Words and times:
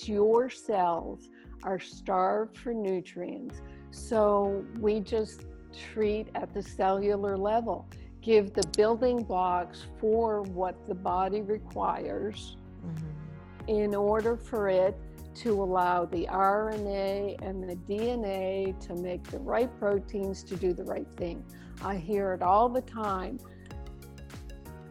is 0.00 0.08
your 0.08 0.50
cells 0.50 1.28
are 1.62 1.78
starved 1.78 2.56
for 2.56 2.72
nutrients. 2.72 3.60
So 3.90 4.64
we 4.78 5.00
just 5.00 5.44
treat 5.92 6.28
at 6.34 6.52
the 6.54 6.62
cellular 6.62 7.36
level, 7.36 7.88
give 8.22 8.52
the 8.52 8.66
building 8.76 9.22
blocks 9.22 9.86
for 9.98 10.42
what 10.42 10.86
the 10.86 10.94
body 10.94 11.42
requires 11.42 12.56
mm-hmm. 12.84 13.68
in 13.68 13.94
order 13.94 14.36
for 14.36 14.68
it 14.68 14.96
to 15.32 15.62
allow 15.62 16.04
the 16.04 16.26
RNA 16.26 17.40
and 17.40 17.68
the 17.68 17.76
DNA 17.76 18.78
to 18.86 18.94
make 18.96 19.22
the 19.24 19.38
right 19.38 19.70
proteins 19.78 20.42
to 20.44 20.56
do 20.56 20.72
the 20.72 20.84
right 20.84 21.06
thing. 21.16 21.44
I 21.82 21.96
hear 21.96 22.32
it 22.32 22.42
all 22.42 22.68
the 22.68 22.82
time. 22.82 23.38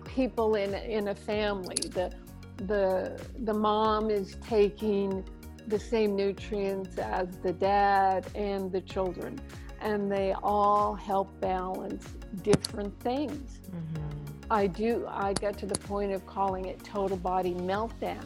People 0.05 0.55
in 0.55 0.73
in 0.73 1.09
a 1.09 1.15
family, 1.15 1.75
the 1.75 2.11
the 2.67 3.19
the 3.39 3.53
mom 3.53 4.09
is 4.09 4.37
taking 4.47 5.23
the 5.67 5.79
same 5.79 6.15
nutrients 6.15 6.97
as 6.97 7.37
the 7.37 7.53
dad 7.53 8.25
and 8.35 8.71
the 8.71 8.81
children, 8.81 9.39
and 9.81 10.11
they 10.11 10.33
all 10.43 10.95
help 10.95 11.39
balance 11.39 12.05
different 12.43 12.97
things. 13.01 13.59
Mm-hmm. 13.69 14.05
I 14.51 14.67
do. 14.67 15.05
I 15.07 15.33
get 15.33 15.57
to 15.59 15.65
the 15.65 15.79
point 15.79 16.11
of 16.11 16.25
calling 16.25 16.65
it 16.65 16.83
total 16.83 17.17
body 17.17 17.53
meltdown 17.53 18.25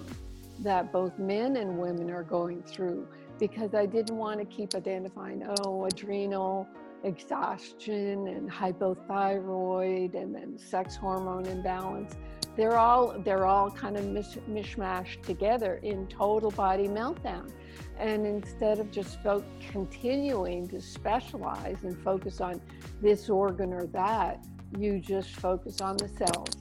that 0.60 0.92
both 0.92 1.20
men 1.20 1.58
and 1.58 1.78
women 1.78 2.10
are 2.10 2.24
going 2.24 2.64
through 2.64 3.08
because 3.40 3.74
I 3.74 3.86
didn't 3.86 4.16
want 4.16 4.40
to 4.40 4.46
keep 4.46 4.74
identifying, 4.74 5.46
oh, 5.60 5.86
adrenal 5.86 6.68
exhaustion 7.04 8.28
and 8.28 8.50
hypothyroid 8.50 10.16
and 10.16 10.34
then 10.34 10.58
sex 10.58 10.96
hormone 10.96 11.46
imbalance. 11.46 12.16
They're 12.56 12.78
all 12.78 13.20
they're 13.20 13.48
all 13.48 13.72
kind 13.72 13.98
of 13.98 14.06
mish- 14.06 14.38
mishmashed 14.48 15.24
together 15.24 15.80
in 15.82 16.06
total 16.06 16.52
body 16.52 16.88
meltdown. 16.88 17.52
And 17.98 18.28
instead 18.28 18.78
of 18.78 18.92
just 18.92 19.20
fo- 19.24 19.44
continuing 19.72 20.68
to 20.68 20.80
specialize 20.80 21.84
and 21.84 21.98
focus 22.04 22.42
on 22.42 22.62
this 23.02 23.28
organ 23.28 23.74
or 23.74 23.88
that, 23.88 24.46
you 24.78 25.00
just 25.00 25.32
focus 25.38 25.82
on 25.82 25.98
the 25.98 26.08
cells. 26.08 26.56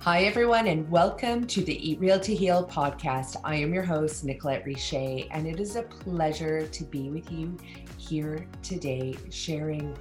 Hi, 0.00 0.24
everyone, 0.24 0.66
and 0.68 0.88
welcome 0.90 1.46
to 1.46 1.64
the 1.64 1.90
Eat 1.90 1.98
Real 1.98 2.20
to 2.20 2.34
Heal 2.34 2.64
podcast. 2.66 3.36
I 3.42 3.56
am 3.56 3.72
your 3.72 3.82
host, 3.82 4.22
Nicolette 4.22 4.64
Richer, 4.66 5.24
and 5.30 5.46
it 5.46 5.58
is 5.60 5.76
a 5.76 5.82
pleasure 5.82 6.66
to 6.66 6.84
be 6.84 7.08
with 7.08 7.32
you 7.32 7.56
here 7.98 8.46
today, 8.62 9.16
sharing 9.30 9.96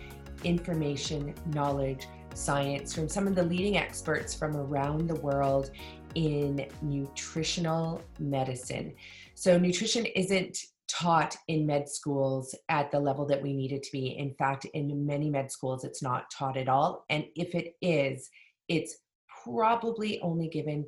information, 0.45 1.33
knowledge, 1.47 2.07
science 2.33 2.93
from 2.93 3.09
some 3.09 3.27
of 3.27 3.35
the 3.35 3.43
leading 3.43 3.77
experts 3.77 4.33
from 4.33 4.55
around 4.55 5.07
the 5.07 5.15
world 5.15 5.71
in 6.15 6.67
nutritional 6.81 8.01
medicine. 8.19 8.93
So, 9.33 9.57
nutrition 9.57 10.05
isn't 10.05 10.57
taught 10.87 11.35
in 11.47 11.65
med 11.65 11.89
schools 11.89 12.55
at 12.69 12.91
the 12.91 12.99
level 12.99 13.25
that 13.25 13.41
we 13.41 13.53
need 13.53 13.71
it 13.71 13.83
to 13.83 13.91
be. 13.91 14.17
In 14.17 14.33
fact, 14.35 14.65
in 14.73 15.05
many 15.05 15.29
med 15.29 15.51
schools, 15.51 15.83
it's 15.83 16.03
not 16.03 16.29
taught 16.31 16.57
at 16.57 16.69
all. 16.69 17.05
And 17.09 17.25
if 17.35 17.55
it 17.55 17.75
is, 17.81 18.29
it's 18.67 18.97
probably 19.43 20.19
only 20.21 20.47
given 20.47 20.85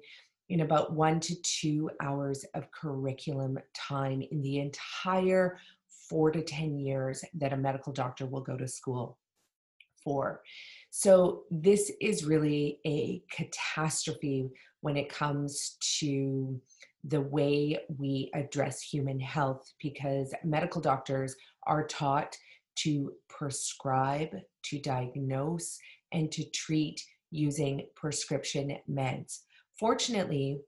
in 0.50 0.62
about 0.62 0.94
one 0.94 1.20
to 1.20 1.36
two 1.42 1.90
hours 2.02 2.46
of 2.54 2.72
curriculum 2.72 3.58
time 3.74 4.22
in 4.32 4.42
the 4.42 4.60
entire 4.60 5.58
four 6.10 6.32
to 6.32 6.42
10 6.42 6.78
years 6.80 7.24
that 7.34 7.52
a 7.52 7.58
medical 7.58 7.92
doctor 7.92 8.26
will 8.26 8.42
go 8.42 8.56
to 8.56 8.68
school 8.68 9.18
for. 10.08 10.42
So, 10.90 11.44
this 11.52 11.92
is 12.00 12.24
really 12.24 12.80
a 12.86 13.22
catastrophe 13.30 14.50
when 14.80 14.96
it 14.96 15.10
comes 15.10 15.76
to 16.00 16.62
the 17.04 17.20
way 17.20 17.78
we 17.98 18.32
address 18.34 18.82
human 18.82 19.20
health 19.20 19.74
because 19.84 20.34
medical 20.46 20.80
doctors 20.80 21.36
are 21.66 21.86
taught 21.88 22.38
to 22.78 23.12
prescribe, 23.28 24.30
to 24.64 24.80
diagnose, 24.80 25.78
and 26.14 26.32
to 26.32 26.50
treat 26.52 27.04
using 27.32 27.86
prescription 27.96 28.78
meds. 28.90 29.40
Fortunately, 29.78 30.62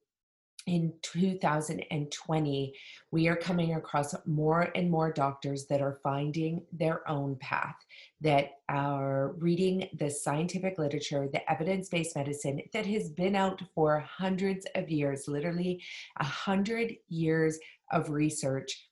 in 0.65 0.93
2020, 1.01 2.73
we 3.11 3.27
are 3.27 3.35
coming 3.35 3.75
across 3.75 4.13
more 4.25 4.69
and 4.75 4.89
more 4.89 5.11
doctors 5.11 5.65
that 5.67 5.81
are 5.81 5.99
finding 6.03 6.61
their 6.71 7.07
own 7.09 7.35
path, 7.37 7.75
that 8.21 8.51
are 8.67 9.33
reading 9.37 9.89
the 9.97 10.09
scientific 10.09 10.77
literature, 10.77 11.27
the 11.31 11.51
evidence 11.51 11.89
based 11.89 12.15
medicine 12.15 12.61
that 12.73 12.85
has 12.85 13.09
been 13.09 13.35
out 13.35 13.61
for 13.73 13.99
hundreds 13.99 14.65
of 14.75 14.89
years, 14.89 15.27
literally 15.27 15.81
a 16.17 16.25
hundred 16.25 16.95
years 17.07 17.57
of 17.91 18.09
research 18.09 18.89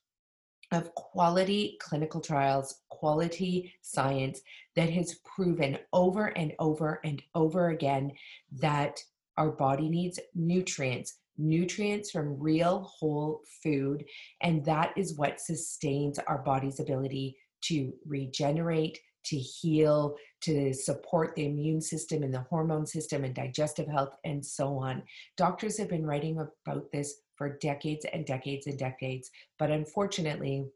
of 0.72 0.94
quality 0.94 1.78
clinical 1.80 2.20
trials, 2.20 2.82
quality 2.88 3.72
science 3.80 4.40
that 4.76 4.90
has 4.90 5.14
proven 5.24 5.78
over 5.92 6.26
and 6.26 6.52
over 6.58 7.00
and 7.04 7.22
over 7.34 7.70
again 7.70 8.12
that 8.52 9.00
our 9.36 9.50
body 9.50 9.88
needs 9.88 10.18
nutrients, 10.34 11.14
nutrients 11.38 12.10
from 12.10 12.38
real 12.38 12.80
whole 12.80 13.42
food, 13.62 14.04
and 14.42 14.64
that 14.64 14.92
is 14.96 15.16
what 15.16 15.40
sustains 15.40 16.18
our 16.18 16.38
body's 16.38 16.80
ability 16.80 17.36
to 17.60 17.92
regenerate, 18.06 18.98
to 19.24 19.36
heal, 19.36 20.16
to 20.40 20.72
support 20.72 21.34
the 21.34 21.46
immune 21.46 21.80
system 21.80 22.22
and 22.22 22.32
the 22.32 22.46
hormone 22.50 22.86
system 22.86 23.24
and 23.24 23.34
digestive 23.34 23.86
health, 23.86 24.14
and 24.24 24.44
so 24.44 24.76
on. 24.78 25.02
Doctors 25.36 25.78
have 25.78 25.88
been 25.88 26.06
writing 26.06 26.38
about 26.38 26.90
this 26.92 27.22
for 27.36 27.56
decades 27.58 28.04
and 28.12 28.26
decades 28.26 28.66
and 28.66 28.78
decades. 28.78 29.30
But 29.58 29.70
unfortunately, 29.70 30.66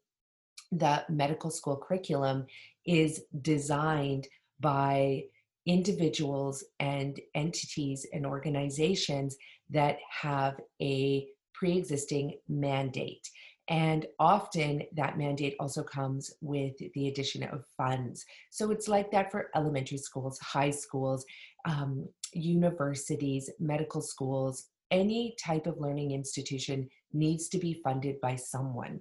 the 0.71 1.05
medical 1.09 1.51
school 1.51 1.77
curriculum 1.77 2.47
is 2.87 3.25
designed 3.43 4.29
by 4.61 5.25
individuals 5.67 6.65
and 6.81 7.21
entities 7.35 8.07
and 8.13 8.25
organizations 8.27 9.37
that 9.73 9.99
have 10.09 10.61
a 10.81 11.27
pre 11.55 11.77
existing 11.77 12.39
mandate. 12.49 13.29
And 13.69 14.07
often 14.19 14.83
that 14.97 15.17
mandate 15.17 15.55
also 15.61 15.83
comes 15.83 16.33
with 16.41 16.75
the 16.95 17.09
addition 17.09 17.45
of 17.45 17.65
funds. 17.77 18.25
So 18.51 18.71
it's 18.71 18.89
like 18.89 19.11
that 19.13 19.31
for 19.31 19.51
elementary 19.55 19.99
schools, 19.99 20.39
high 20.41 20.71
schools, 20.71 21.25
um, 21.65 22.09
universities, 22.33 23.49
medical 23.61 24.03
schools, 24.03 24.67
any 24.91 25.35
type 25.43 25.67
of 25.67 25.81
learning 25.81 26.11
institution 26.11 26.89
needs 27.13 27.49
to 27.49 27.59
be 27.59 27.81
funded 27.85 28.21
by 28.21 28.37
someone. 28.37 29.01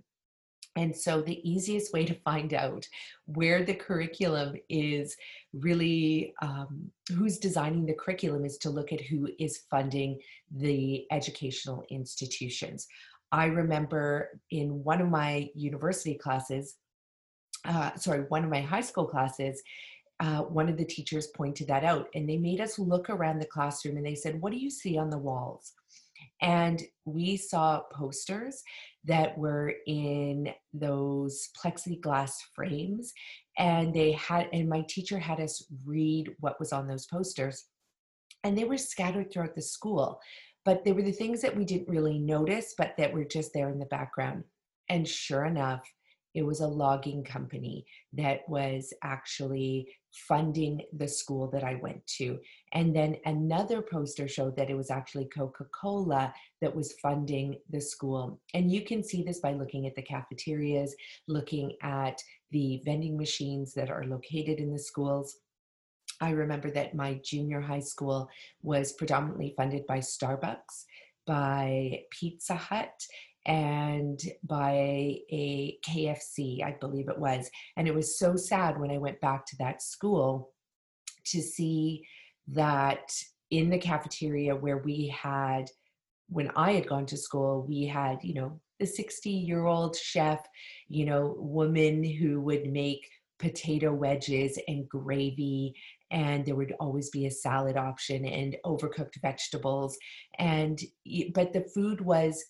And 0.78 0.96
so, 0.96 1.22
the 1.22 1.50
easiest 1.50 1.92
way 1.94 2.06
to 2.06 2.14
find 2.22 2.54
out 2.54 2.88
where 3.26 3.64
the 3.64 3.74
curriculum 3.74 4.56
is 4.70 5.18
really, 5.54 6.34
um, 6.42 6.90
who's 7.14 7.40
designing 7.40 7.86
the 7.86 7.94
curriculum 7.94 8.46
is 8.46 8.58
to 8.60 8.70
look 8.70 8.94
at 8.94 9.02
who 9.02 9.30
is 9.38 9.64
funding 9.70 10.20
the 10.50 11.06
educational 11.12 11.84
institutions. 11.90 12.88
I 13.32 13.46
remember 13.46 14.40
in 14.50 14.84
one 14.84 15.02
of 15.02 15.10
my 15.10 15.50
university 15.56 16.16
classes, 16.16 16.76
uh, 17.66 17.96
sorry, 17.96 18.22
one 18.30 18.44
of 18.44 18.50
my 18.50 18.62
high 18.62 18.82
school 18.82 19.06
classes, 19.06 19.62
uh, 20.20 20.44
one 20.44 20.70
of 20.70 20.78
the 20.78 20.86
teachers 20.86 21.28
pointed 21.28 21.68
that 21.68 21.84
out 21.84 22.08
and 22.14 22.30
they 22.30 22.38
made 22.38 22.62
us 22.62 22.78
look 22.78 23.10
around 23.10 23.40
the 23.40 23.46
classroom 23.46 23.98
and 23.98 24.06
they 24.06 24.16
said, 24.16 24.40
What 24.40 24.52
do 24.52 24.58
you 24.58 24.70
see 24.70 24.98
on 24.98 25.10
the 25.10 25.18
walls? 25.18 25.74
And 26.42 26.82
we 27.06 27.38
saw 27.38 27.82
posters 27.94 28.62
that 29.06 29.38
were 29.38 29.74
in 29.88 30.50
those 30.74 31.50
plexiglass 31.62 32.32
frames. 32.54 33.14
And 33.58 33.94
they 33.94 34.14
had, 34.14 34.48
and 34.54 34.70
my 34.70 34.86
teacher 34.88 35.20
had 35.20 35.40
us 35.40 35.64
read 35.86 36.34
what 36.40 36.60
was 36.60 36.74
on 36.74 36.88
those 36.88 37.06
posters. 37.06 37.66
And 38.44 38.58
they 38.58 38.64
were 38.64 38.78
scattered 38.78 39.32
throughout 39.32 39.56
the 39.56 39.62
school. 39.62 40.20
But 40.64 40.84
they 40.84 40.92
were 40.92 41.02
the 41.02 41.12
things 41.12 41.42
that 41.42 41.56
we 41.56 41.66
didn't 41.66 41.90
really 41.90 42.20
notice, 42.20 42.76
but 42.78 42.94
that 42.98 43.14
were 43.14 43.26
just 43.26 43.52
there 43.54 43.70
in 43.70 43.80
the 43.80 43.86
background. 43.86 44.44
And 44.90 45.08
sure 45.08 45.46
enough, 45.46 45.82
it 46.34 46.44
was 46.44 46.62
a 46.62 46.68
logging 46.68 47.24
company 47.24 47.86
that 48.14 48.42
was 48.48 48.94
actually 49.04 49.94
funding 50.14 50.82
the 50.98 51.08
school 51.08 51.50
that 51.52 51.64
I 51.64 51.76
went 51.76 52.06
to. 52.18 52.40
And 52.74 52.96
then 52.96 53.18
another 53.26 53.82
poster 53.82 54.28
showed 54.28 54.56
that 54.58 54.70
it 54.70 54.78
was 54.78 54.92
actually 54.92 55.26
Coca 55.26 55.66
Cola 55.74 56.34
that 56.62 56.76
was 56.76 56.94
funding 57.02 57.58
the 57.70 57.82
school. 57.82 58.40
And 58.54 58.72
you 58.72 58.82
can 58.82 59.04
see 59.04 59.24
this 59.24 59.40
by 59.40 59.54
looking 59.54 59.88
at 59.88 59.96
the 59.96 60.02
cafeterias, 60.02 60.94
looking 61.28 61.74
at 61.82 62.22
the 62.52 62.82
vending 62.86 63.18
machines 63.18 63.74
that 63.74 63.90
are 63.90 64.06
located 64.06 64.60
in 64.60 64.72
the 64.72 64.80
schools. 64.80 65.38
I 66.20 66.32
remember 66.32 66.70
that 66.72 66.94
my 66.94 67.20
junior 67.24 67.62
high 67.62 67.80
school 67.80 68.30
was 68.62 68.94
predominantly 68.94 69.54
funded 69.58 69.88
by 69.88 70.00
Starbucks, 70.00 70.86
by 71.26 72.02
Pizza 72.12 72.56
Hut, 72.56 72.94
and 73.46 74.20
by 74.44 74.72
a 75.32 75.78
KFC, 75.86 76.64
I 76.64 76.78
believe 76.80 77.10
it 77.10 77.18
was. 77.18 77.50
And 77.78 77.88
it 77.88 77.96
was 77.96 78.18
so 78.18 78.36
sad 78.36 78.80
when 78.80 78.92
I 78.92 78.98
went 78.98 79.20
back 79.22 79.46
to 79.48 79.58
that 79.58 79.82
school 79.82 80.54
to 81.26 81.42
see 81.42 82.06
that 82.50 83.12
in 83.50 83.70
the 83.70 83.78
cafeteria 83.78 84.56
where 84.56 84.78
we 84.80 85.08
had 85.08 85.70
when 86.30 86.50
I 86.56 86.72
had 86.72 86.88
gone 86.88 87.06
to 87.08 87.18
school, 87.18 87.66
we 87.68 87.86
had, 87.86 88.20
you 88.24 88.34
know, 88.34 88.62
the 88.80 88.86
60 88.86 89.30
year 89.30 89.66
old 89.66 89.98
chef, 89.98 90.40
you 90.88 91.06
know, 91.06 91.36
woman 91.38 92.04
who 92.04 92.40
would 92.42 92.72
make 92.72 93.06
potato 93.38 93.92
wedges 93.92 94.58
and 94.68 94.88
gravy 94.88 95.76
and 96.12 96.46
there 96.46 96.56
would 96.56 96.74
always 96.80 97.10
be 97.10 97.26
a 97.26 97.32
salad 97.32 97.76
option 97.76 98.24
and 98.26 98.56
overcooked 98.66 99.20
vegetables 99.22 99.98
and 100.38 100.80
but 101.34 101.52
the 101.52 101.66
food 101.74 102.00
was 102.02 102.46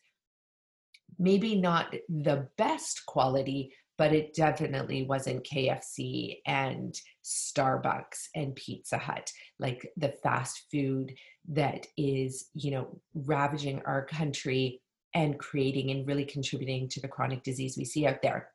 maybe 1.20 1.56
not 1.56 1.94
the 2.10 2.48
best 2.58 3.06
quality 3.06 3.74
but 4.02 4.14
it 4.14 4.34
definitely 4.34 5.04
wasn't 5.04 5.44
KFC 5.44 6.38
and 6.48 7.00
Starbucks 7.24 8.30
and 8.34 8.56
Pizza 8.56 8.98
Hut, 8.98 9.32
like 9.60 9.92
the 9.96 10.16
fast 10.24 10.66
food 10.72 11.14
that 11.50 11.86
is, 11.98 12.50
you 12.56 12.72
know, 12.72 13.00
ravaging 13.14 13.80
our 13.86 14.04
country 14.04 14.82
and 15.14 15.38
creating 15.38 15.92
and 15.92 16.08
really 16.08 16.26
contributing 16.26 16.90
to 16.90 17.00
the 17.00 17.08
chronic 17.08 17.44
disease 17.44 17.78
we 17.78 17.86
see 17.86 18.08
out 18.08 18.24
there. 18.24 18.50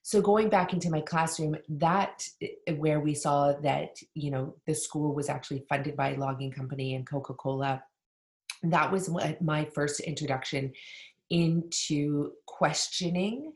So 0.00 0.22
going 0.22 0.48
back 0.48 0.72
into 0.72 0.88
my 0.88 1.02
classroom, 1.02 1.56
that 1.68 2.26
eh, 2.40 2.72
where 2.76 3.00
we 3.00 3.12
saw 3.12 3.52
that, 3.64 3.98
you 4.14 4.30
know, 4.30 4.54
the 4.66 4.74
school 4.74 5.14
was 5.14 5.28
actually 5.28 5.66
funded 5.68 5.94
by 5.94 6.14
a 6.14 6.18
logging 6.18 6.52
company 6.52 6.94
and 6.94 7.06
Coca-Cola. 7.06 7.82
That 8.62 8.90
was 8.90 9.10
my 9.42 9.66
first 9.74 10.00
introduction 10.00 10.72
into 11.30 12.32
questioning 12.46 13.52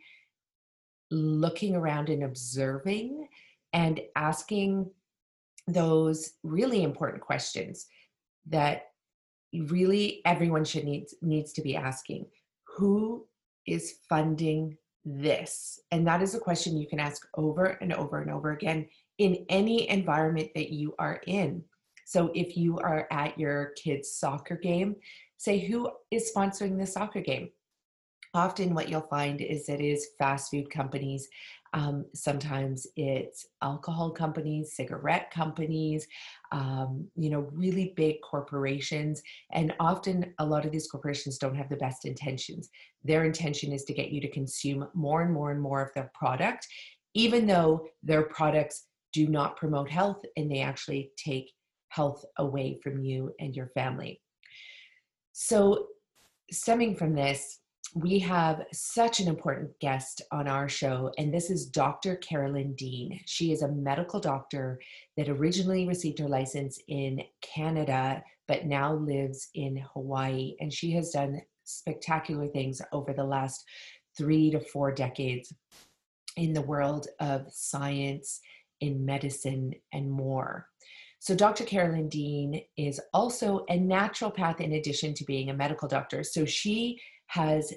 looking 1.10 1.74
around 1.74 2.08
and 2.08 2.22
observing 2.22 3.28
and 3.72 4.00
asking 4.16 4.90
those 5.66 6.32
really 6.42 6.82
important 6.82 7.22
questions 7.22 7.86
that 8.48 8.88
really 9.52 10.20
everyone 10.24 10.64
should 10.64 10.84
needs 10.84 11.14
needs 11.22 11.52
to 11.52 11.62
be 11.62 11.76
asking. 11.76 12.26
Who 12.76 13.26
is 13.66 13.96
funding 14.08 14.76
this? 15.04 15.80
And 15.90 16.06
that 16.06 16.22
is 16.22 16.34
a 16.34 16.40
question 16.40 16.76
you 16.76 16.88
can 16.88 17.00
ask 17.00 17.26
over 17.34 17.78
and 17.80 17.92
over 17.92 18.20
and 18.20 18.30
over 18.30 18.52
again 18.52 18.88
in 19.18 19.44
any 19.48 19.88
environment 19.88 20.50
that 20.54 20.70
you 20.70 20.94
are 20.98 21.20
in. 21.26 21.62
So 22.04 22.30
if 22.34 22.56
you 22.56 22.78
are 22.78 23.06
at 23.10 23.38
your 23.38 23.72
kids 23.76 24.12
soccer 24.12 24.56
game 24.56 24.96
say 25.36 25.58
who 25.58 25.90
is 26.10 26.30
sponsoring 26.36 26.78
the 26.78 26.86
soccer 26.86 27.20
game 27.20 27.48
often 28.34 28.74
what 28.74 28.88
you'll 28.88 29.00
find 29.00 29.40
is 29.40 29.68
it 29.68 29.80
is 29.80 30.08
fast 30.18 30.50
food 30.50 30.70
companies 30.70 31.28
um, 31.72 32.04
sometimes 32.14 32.86
it's 32.96 33.46
alcohol 33.62 34.10
companies 34.10 34.74
cigarette 34.74 35.30
companies 35.30 36.06
um, 36.50 37.06
you 37.14 37.30
know 37.30 37.48
really 37.52 37.92
big 37.96 38.16
corporations 38.22 39.22
and 39.52 39.72
often 39.78 40.34
a 40.40 40.46
lot 40.46 40.64
of 40.64 40.72
these 40.72 40.90
corporations 40.90 41.38
don't 41.38 41.54
have 41.54 41.68
the 41.68 41.76
best 41.76 42.06
intentions. 42.06 42.70
Their 43.04 43.24
intention 43.24 43.72
is 43.72 43.84
to 43.84 43.94
get 43.94 44.10
you 44.10 44.20
to 44.20 44.28
consume 44.28 44.88
more 44.94 45.22
and 45.22 45.32
more 45.32 45.52
and 45.52 45.60
more 45.60 45.80
of 45.80 45.94
their 45.94 46.10
product 46.14 46.66
even 47.14 47.46
though 47.46 47.88
their 48.02 48.22
products 48.22 48.86
do 49.12 49.26
not 49.26 49.56
promote 49.56 49.90
health 49.90 50.22
and 50.36 50.50
they 50.50 50.60
actually 50.60 51.10
take 51.16 51.52
health 51.88 52.24
away 52.38 52.78
from 52.82 53.02
you 53.02 53.32
and 53.40 53.56
your 53.56 53.66
family. 53.68 54.20
So 55.32 55.88
stemming 56.52 56.94
from 56.94 57.14
this 57.14 57.58
we 57.94 58.18
have 58.20 58.66
such 58.72 59.20
an 59.20 59.28
important 59.28 59.78
guest 59.80 60.22
on 60.30 60.46
our 60.46 60.68
show, 60.68 61.12
and 61.18 61.34
this 61.34 61.50
is 61.50 61.66
Dr. 61.66 62.16
Carolyn 62.16 62.74
Dean. 62.74 63.20
She 63.26 63.52
is 63.52 63.62
a 63.62 63.72
medical 63.72 64.20
doctor 64.20 64.80
that 65.16 65.28
originally 65.28 65.88
received 65.88 66.18
her 66.20 66.28
license 66.28 66.78
in 66.88 67.22
Canada, 67.42 68.22
but 68.46 68.66
now 68.66 68.94
lives 68.94 69.48
in 69.54 69.76
Hawaii. 69.92 70.54
And 70.60 70.72
she 70.72 70.92
has 70.92 71.10
done 71.10 71.42
spectacular 71.64 72.46
things 72.48 72.80
over 72.92 73.12
the 73.12 73.24
last 73.24 73.64
three 74.16 74.50
to 74.50 74.60
four 74.60 74.92
decades 74.92 75.52
in 76.36 76.52
the 76.52 76.62
world 76.62 77.08
of 77.18 77.46
science, 77.50 78.40
in 78.80 79.04
medicine, 79.04 79.74
and 79.92 80.10
more. 80.10 80.66
So, 81.18 81.34
Dr. 81.34 81.64
Carolyn 81.64 82.08
Dean 82.08 82.62
is 82.78 82.98
also 83.12 83.66
a 83.68 83.78
naturopath 83.78 84.60
in 84.60 84.72
addition 84.72 85.12
to 85.14 85.24
being 85.24 85.50
a 85.50 85.54
medical 85.54 85.86
doctor. 85.86 86.24
So, 86.24 86.46
she 86.46 86.98
has 87.30 87.72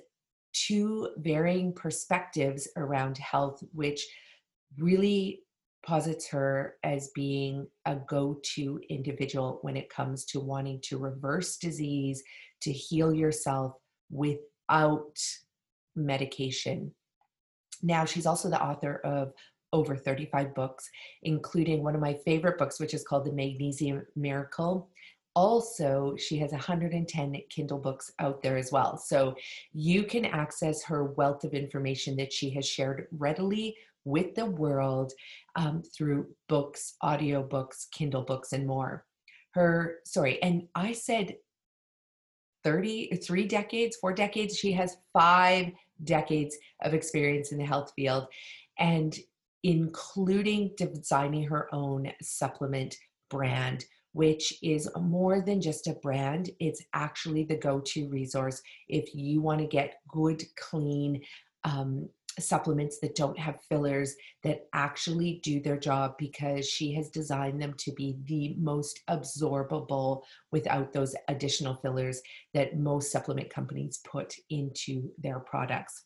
two 0.51 1.09
varying 1.17 1.71
perspectives 1.73 2.67
around 2.75 3.19
health, 3.19 3.63
which 3.71 4.03
really 4.79 5.41
posits 5.85 6.27
her 6.27 6.75
as 6.83 7.11
being 7.13 7.67
a 7.85 7.95
go 7.95 8.39
to 8.41 8.79
individual 8.89 9.59
when 9.61 9.77
it 9.77 9.91
comes 9.91 10.25
to 10.25 10.39
wanting 10.39 10.79
to 10.81 10.97
reverse 10.97 11.57
disease, 11.57 12.23
to 12.61 12.71
heal 12.71 13.13
yourself 13.13 13.73
without 14.09 15.19
medication. 15.95 16.91
Now, 17.83 18.05
she's 18.05 18.25
also 18.25 18.49
the 18.49 18.63
author 18.63 19.01
of 19.03 19.33
over 19.71 19.95
35 19.95 20.55
books, 20.55 20.89
including 21.21 21.83
one 21.83 21.93
of 21.93 22.01
my 22.01 22.15
favorite 22.25 22.57
books, 22.57 22.79
which 22.79 22.95
is 22.95 23.03
called 23.03 23.25
The 23.25 23.33
Magnesium 23.33 24.03
Miracle 24.15 24.89
also 25.35 26.15
she 26.17 26.37
has 26.37 26.51
110 26.51 27.41
kindle 27.49 27.79
books 27.79 28.11
out 28.19 28.41
there 28.41 28.57
as 28.57 28.71
well. 28.71 28.97
So 28.97 29.35
you 29.73 30.03
can 30.03 30.25
access 30.25 30.83
her 30.83 31.05
wealth 31.05 31.43
of 31.43 31.53
information 31.53 32.15
that 32.17 32.31
she 32.31 32.49
has 32.51 32.67
shared 32.67 33.07
readily 33.11 33.75
with 34.05 34.35
the 34.35 34.45
world 34.45 35.13
um, 35.55 35.81
through 35.81 36.27
books 36.49 36.95
audio 37.01 37.41
books 37.41 37.87
kindle 37.91 38.23
books 38.23 38.53
and 38.53 38.67
more. 38.67 39.05
Her 39.51 39.97
sorry 40.03 40.41
and 40.41 40.63
i 40.73 40.91
said 40.91 41.35
30 42.63 43.17
three 43.17 43.45
decades 43.45 43.97
four 43.97 44.13
decades 44.13 44.57
she 44.57 44.71
has 44.71 44.97
five 45.11 45.71
decades 46.03 46.57
of 46.81 46.93
experience 46.93 47.51
in 47.51 47.59
the 47.59 47.65
health 47.65 47.91
field 47.95 48.25
and 48.79 49.15
including 49.63 50.71
designing 50.75 51.43
her 51.43 51.73
own 51.73 52.11
supplement 52.21 52.97
brand 53.29 53.85
which 54.13 54.53
is 54.63 54.89
more 54.99 55.41
than 55.41 55.61
just 55.61 55.87
a 55.87 55.93
brand. 55.93 56.49
It's 56.59 56.83
actually 56.93 57.43
the 57.43 57.57
go 57.57 57.81
to 57.87 58.07
resource 58.07 58.61
if 58.87 59.13
you 59.13 59.41
want 59.41 59.59
to 59.59 59.67
get 59.67 59.99
good, 60.07 60.43
clean 60.55 61.21
um, 61.63 62.09
supplements 62.39 62.99
that 62.99 63.15
don't 63.15 63.37
have 63.37 63.61
fillers 63.69 64.15
that 64.43 64.67
actually 64.73 65.39
do 65.43 65.61
their 65.61 65.77
job 65.77 66.15
because 66.17 66.67
she 66.67 66.93
has 66.93 67.09
designed 67.09 67.61
them 67.61 67.73
to 67.77 67.91
be 67.91 68.17
the 68.25 68.55
most 68.59 69.01
absorbable 69.09 70.23
without 70.51 70.91
those 70.93 71.15
additional 71.27 71.75
fillers 71.75 72.21
that 72.53 72.77
most 72.77 73.11
supplement 73.11 73.49
companies 73.49 73.99
put 74.03 74.33
into 74.49 75.11
their 75.19 75.39
products. 75.39 76.05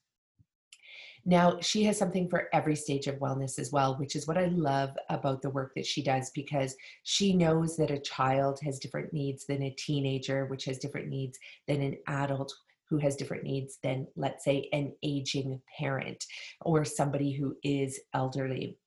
Now, 1.30 1.60
she 1.60 1.84
has 1.84 1.98
something 1.98 2.30
for 2.30 2.48
every 2.54 2.78
stage 2.78 3.08
of 3.08 3.20
wellness 3.20 3.60
as 3.60 3.70
well, 3.70 3.98
which 3.98 4.16
is 4.16 4.28
what 4.28 4.38
I 4.38 4.46
love 4.46 4.92
about 5.10 5.42
the 5.42 5.50
work 5.50 5.74
that 5.76 5.86
she 5.86 6.02
does 6.02 6.30
because 6.30 6.74
she 7.04 7.34
knows 7.34 7.76
that 7.76 7.92
a 7.92 8.00
child 8.00 8.62
has 8.64 8.80
different 8.80 9.12
needs 9.12 9.46
than 9.46 9.64
a 9.64 9.76
teenager, 9.78 10.46
which 10.46 10.64
has 10.64 10.78
different 10.78 11.10
needs 11.10 11.38
than 11.68 11.82
an 11.82 11.98
adult 12.08 12.56
who 12.90 12.98
has 12.98 13.18
different 13.18 13.44
needs 13.44 13.78
than, 13.84 14.08
let's 14.16 14.46
say, 14.46 14.70
an 14.72 14.94
aging 15.04 15.62
parent 15.78 16.24
or 16.62 16.86
somebody 16.86 17.34
who 17.34 17.58
is 17.62 18.00
elderly. 18.14 18.78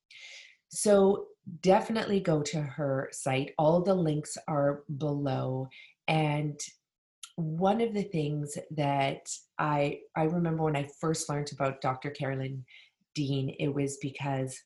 So, 0.70 1.26
definitely 1.60 2.20
go 2.20 2.40
to 2.40 2.62
her 2.62 3.10
site. 3.12 3.52
All 3.58 3.82
the 3.82 3.94
links 3.94 4.38
are 4.48 4.84
below. 4.96 5.68
And 6.08 6.58
one 7.40 7.80
of 7.80 7.94
the 7.94 8.02
things 8.02 8.56
that 8.72 9.28
I 9.58 10.00
I 10.16 10.24
remember 10.24 10.64
when 10.64 10.76
I 10.76 10.88
first 11.00 11.28
learned 11.28 11.50
about 11.52 11.80
Dr. 11.80 12.10
Carolyn 12.10 12.64
Dean, 13.14 13.54
it 13.58 13.74
was 13.74 13.96
because 13.98 14.60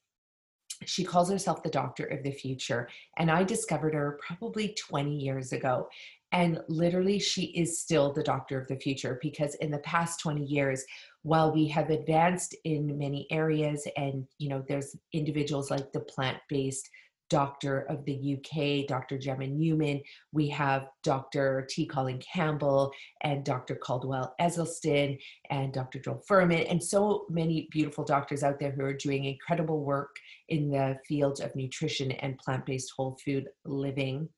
she 0.84 1.04
calls 1.04 1.30
herself 1.30 1.62
the 1.62 1.70
doctor 1.70 2.04
of 2.06 2.22
the 2.22 2.32
future 2.32 2.88
and 3.16 3.30
I 3.30 3.44
discovered 3.44 3.94
her 3.94 4.18
probably 4.26 4.74
20 4.74 5.16
years 5.16 5.52
ago 5.52 5.88
and 6.32 6.60
literally 6.68 7.18
she 7.18 7.44
is 7.44 7.80
still 7.80 8.12
the 8.12 8.22
doctor 8.22 8.58
of 8.58 8.66
the 8.66 8.76
future 8.76 9.18
because 9.22 9.54
in 9.56 9.70
the 9.70 9.78
past 9.78 10.20
20 10.20 10.44
years 10.44 10.84
while 11.22 11.52
we 11.52 11.68
have 11.68 11.90
advanced 11.90 12.56
in 12.64 12.98
many 12.98 13.26
areas 13.30 13.86
and 13.96 14.26
you 14.38 14.48
know 14.48 14.64
there's 14.68 14.96
individuals 15.12 15.70
like 15.70 15.92
the 15.92 16.00
plant-based 16.00 16.90
doctor 17.30 17.80
of 17.88 18.04
the 18.04 18.36
UK, 18.36 18.86
Dr. 18.86 19.18
Gemma 19.18 19.46
Newman. 19.46 20.00
We 20.32 20.48
have 20.48 20.88
Dr. 21.02 21.66
T. 21.68 21.86
Colin 21.86 22.20
Campbell 22.20 22.92
and 23.22 23.44
Dr. 23.44 23.76
Caldwell 23.76 24.34
Esselstyn 24.40 25.18
and 25.50 25.72
Dr. 25.72 25.98
Joel 26.00 26.22
Fuhrman, 26.28 26.70
and 26.70 26.82
so 26.82 27.26
many 27.30 27.68
beautiful 27.70 28.04
doctors 28.04 28.42
out 28.42 28.58
there 28.58 28.70
who 28.70 28.84
are 28.84 28.94
doing 28.94 29.24
incredible 29.24 29.84
work 29.84 30.14
in 30.48 30.70
the 30.70 30.98
field 31.08 31.40
of 31.40 31.54
nutrition 31.56 32.12
and 32.12 32.38
plant 32.38 32.66
based 32.66 32.92
whole 32.96 33.18
food 33.24 33.48
living. 33.64 34.28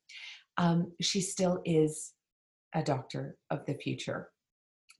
Um, 0.57 0.91
she 1.01 1.21
still 1.21 1.61
is 1.65 2.13
a 2.73 2.83
doctor 2.83 3.37
of 3.49 3.65
the 3.65 3.75
future 3.75 4.29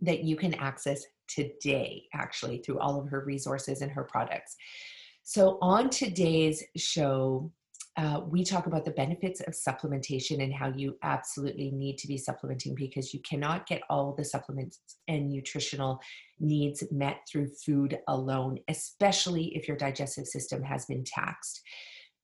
that 0.01 0.23
you 0.23 0.35
can 0.35 0.53
access 0.55 1.03
today, 1.27 2.03
actually, 2.13 2.59
through 2.59 2.79
all 2.79 2.99
of 2.99 3.09
her 3.09 3.23
resources 3.25 3.81
and 3.81 3.91
her 3.91 4.03
products. 4.03 4.55
So, 5.23 5.57
on 5.61 5.89
today's 5.89 6.63
show, 6.77 7.51
uh, 7.97 8.21
we 8.29 8.43
talk 8.43 8.67
about 8.67 8.85
the 8.85 8.91
benefits 8.91 9.41
of 9.41 9.53
supplementation 9.53 10.43
and 10.43 10.53
how 10.53 10.71
you 10.75 10.95
absolutely 11.01 11.71
need 11.71 11.97
to 11.97 12.07
be 12.07 12.17
supplementing 12.17 12.75
because 12.75 13.11
you 13.11 13.19
cannot 13.27 13.65
get 13.65 13.81
all 13.89 14.13
the 14.13 14.23
supplements 14.23 14.79
and 15.07 15.29
nutritional 15.29 15.99
needs 16.39 16.83
met 16.91 17.21
through 17.27 17.47
food 17.65 17.97
alone, 18.07 18.59
especially 18.67 19.45
if 19.55 19.67
your 19.67 19.77
digestive 19.77 20.27
system 20.27 20.61
has 20.61 20.85
been 20.85 21.03
taxed. 21.03 21.61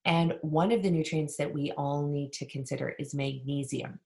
And 0.05 0.35
one 0.41 0.71
of 0.71 0.83
the 0.83 0.91
nutrients 0.91 1.37
that 1.37 1.51
we 1.51 1.71
all 1.71 2.07
need 2.07 2.33
to 2.33 2.45
consider 2.45 2.93
is 2.99 3.15
magnesium. 3.15 3.99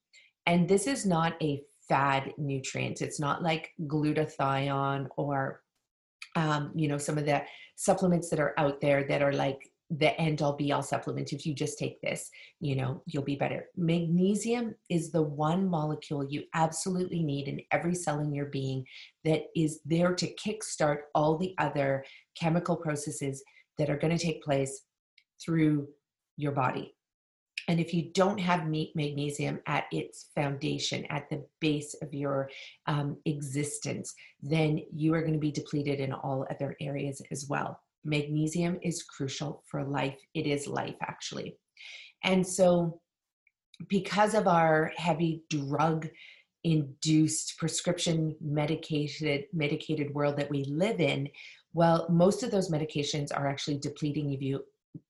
And 0.46 0.70
this 0.70 0.88
is 0.88 1.06
not 1.06 1.34
a 1.42 1.64
fad 1.90 2.34
nutrient. 2.38 3.02
It's 3.02 3.20
not 3.20 3.44
like 3.44 3.72
glutathione 3.82 5.08
or, 5.18 5.64
um, 6.38 6.72
you 6.76 6.88
know, 6.88 6.98
some 6.98 7.18
of 7.18 7.26
the 7.26 7.44
supplements 7.76 8.30
that 8.30 8.40
are 8.40 8.54
out 8.58 8.80
there 8.80 9.04
that 9.04 9.22
are 9.22 9.34
like 9.34 9.70
the 9.90 10.20
end 10.20 10.42
all 10.42 10.54
be 10.54 10.72
all 10.72 10.84
supplement. 10.84 11.32
If 11.32 11.46
you 11.46 11.54
just 11.54 11.78
take 11.78 12.02
this, 12.02 12.30
you 12.60 12.76
know, 12.76 13.02
you'll 13.06 13.24
be 13.24 13.36
better. 13.36 13.68
Magnesium 13.78 14.76
is 14.90 15.12
the 15.12 15.22
one 15.22 15.68
molecule 15.68 16.26
you 16.26 16.44
absolutely 16.54 17.24
need 17.24 17.48
in 17.48 17.62
every 17.72 17.96
cell 17.96 18.20
in 18.20 18.34
your 18.34 18.48
being 18.48 18.86
that 19.24 19.44
is 19.56 19.80
there 19.86 20.14
to 20.16 20.34
kickstart 20.36 21.00
all 21.16 21.38
the 21.38 21.56
other 21.58 22.04
chemical 22.38 22.76
processes 22.76 23.44
that 23.78 23.90
are 23.90 23.98
going 23.98 24.16
to 24.16 24.24
take 24.24 24.44
place 24.44 24.84
through 25.42 25.88
your 26.36 26.52
body. 26.52 26.94
And 27.70 27.80
if 27.80 27.94
you 27.94 28.12
don't 28.14 28.40
have 28.40 28.68
magnesium 28.68 29.60
at 29.68 29.86
its 29.92 30.28
foundation, 30.34 31.06
at 31.10 31.30
the 31.30 31.46
base 31.60 31.96
of 32.02 32.14
your 32.14 32.50
um, 32.86 33.18
existence, 33.26 34.14
then 34.42 34.82
you 34.94 35.14
are 35.14 35.22
going 35.22 35.34
to 35.34 35.40
be 35.40 35.52
depleted 35.52 36.00
in 36.00 36.14
all 36.14 36.48
other 36.50 36.78
areas 36.80 37.22
as 37.30 37.48
well. 37.50 37.82
Magnesium 38.08 38.80
is 38.82 39.04
crucial 39.04 39.64
for 39.70 39.84
life. 39.84 40.18
It 40.34 40.48
is 40.48 40.68
life, 40.68 40.96
actually. 41.02 41.58
And 42.24 42.46
so, 42.46 43.00
because 43.88 44.34
of 44.34 44.48
our 44.48 44.92
heavy 44.98 45.44
drug 45.50 46.08
induced 46.64 47.58
prescription 47.60 48.36
medicated 48.42 49.46
medicated 49.54 50.12
world 50.16 50.36
that 50.36 50.50
we 50.50 50.64
live 50.64 51.00
in 51.00 51.30
well 51.74 52.08
most 52.10 52.42
of 52.42 52.50
those 52.50 52.72
medications 52.72 53.28
are 53.32 53.48
actually 53.48 53.78
depleting 53.78 54.32
you 54.32 54.60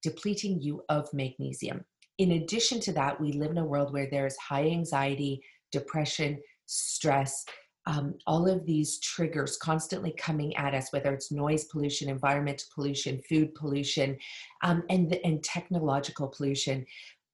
depleting 0.02 0.60
you 0.60 0.82
of 0.90 1.08
magnesium 1.14 1.82
in 2.18 2.32
addition 2.32 2.80
to 2.80 2.92
that, 2.94 3.20
we 3.20 3.32
live 3.32 3.52
in 3.52 3.58
a 3.58 3.64
world 3.64 3.92
where 3.92 4.08
there's 4.10 4.36
high 4.36 4.66
anxiety, 4.66 5.40
depression, 5.70 6.40
stress, 6.66 7.44
um, 7.88 8.14
all 8.26 8.46
of 8.46 8.66
these 8.66 9.00
triggers 9.00 9.56
constantly 9.56 10.12
coming 10.12 10.54
at 10.56 10.74
us, 10.74 10.92
whether 10.92 11.12
it's 11.14 11.32
noise 11.32 11.64
pollution, 11.64 12.10
environmental 12.10 12.66
pollution, 12.74 13.18
food 13.26 13.54
pollution, 13.54 14.18
um, 14.62 14.82
and, 14.90 15.18
and 15.24 15.42
technological 15.42 16.28
pollution. 16.28 16.84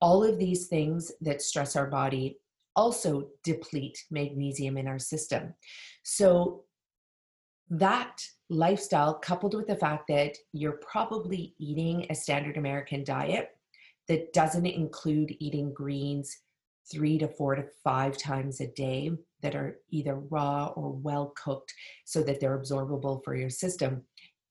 All 0.00 0.22
of 0.22 0.38
these 0.38 0.68
things 0.68 1.10
that 1.22 1.42
stress 1.42 1.74
our 1.74 1.88
body 1.88 2.38
also 2.76 3.28
deplete 3.42 4.04
magnesium 4.12 4.78
in 4.78 4.86
our 4.86 4.98
system. 4.98 5.54
So, 6.04 6.64
that 7.70 8.22
lifestyle, 8.50 9.14
coupled 9.14 9.54
with 9.54 9.66
the 9.66 9.74
fact 9.74 10.04
that 10.08 10.36
you're 10.52 10.78
probably 10.88 11.54
eating 11.58 12.06
a 12.10 12.14
standard 12.14 12.58
American 12.58 13.02
diet, 13.02 13.50
that 14.06 14.32
doesn't 14.32 14.66
include 14.66 15.34
eating 15.40 15.72
greens 15.72 16.36
three 16.90 17.18
to 17.18 17.28
four 17.28 17.54
to 17.54 17.64
five 17.82 18.16
times 18.16 18.60
a 18.60 18.66
day 18.68 19.10
that 19.42 19.54
are 19.54 19.78
either 19.90 20.16
raw 20.16 20.66
or 20.76 20.92
well 20.92 21.32
cooked 21.36 21.72
so 22.04 22.22
that 22.22 22.40
they're 22.40 22.58
absorbable 22.58 23.22
for 23.24 23.34
your 23.34 23.50
system, 23.50 24.02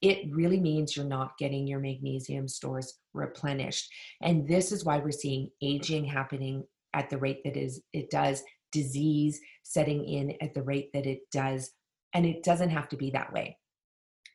it 0.01 0.27
really 0.31 0.59
means 0.59 0.95
you're 0.95 1.05
not 1.05 1.37
getting 1.37 1.65
your 1.65 1.79
magnesium 1.79 2.47
stores 2.47 2.99
replenished. 3.13 3.89
And 4.21 4.47
this 4.47 4.71
is 4.71 4.83
why 4.83 4.97
we're 4.97 5.11
seeing 5.11 5.49
aging 5.61 6.05
happening 6.05 6.63
at 6.93 7.09
the 7.09 7.17
rate 7.17 7.43
that 7.45 7.57
is 7.57 7.81
it 7.93 8.09
does, 8.09 8.43
disease 8.71 9.39
setting 9.63 10.03
in 10.03 10.35
at 10.41 10.53
the 10.53 10.63
rate 10.63 10.91
that 10.93 11.05
it 11.05 11.19
does, 11.31 11.71
and 12.13 12.25
it 12.25 12.43
doesn't 12.43 12.69
have 12.69 12.89
to 12.89 12.97
be 12.97 13.11
that 13.11 13.31
way. 13.31 13.57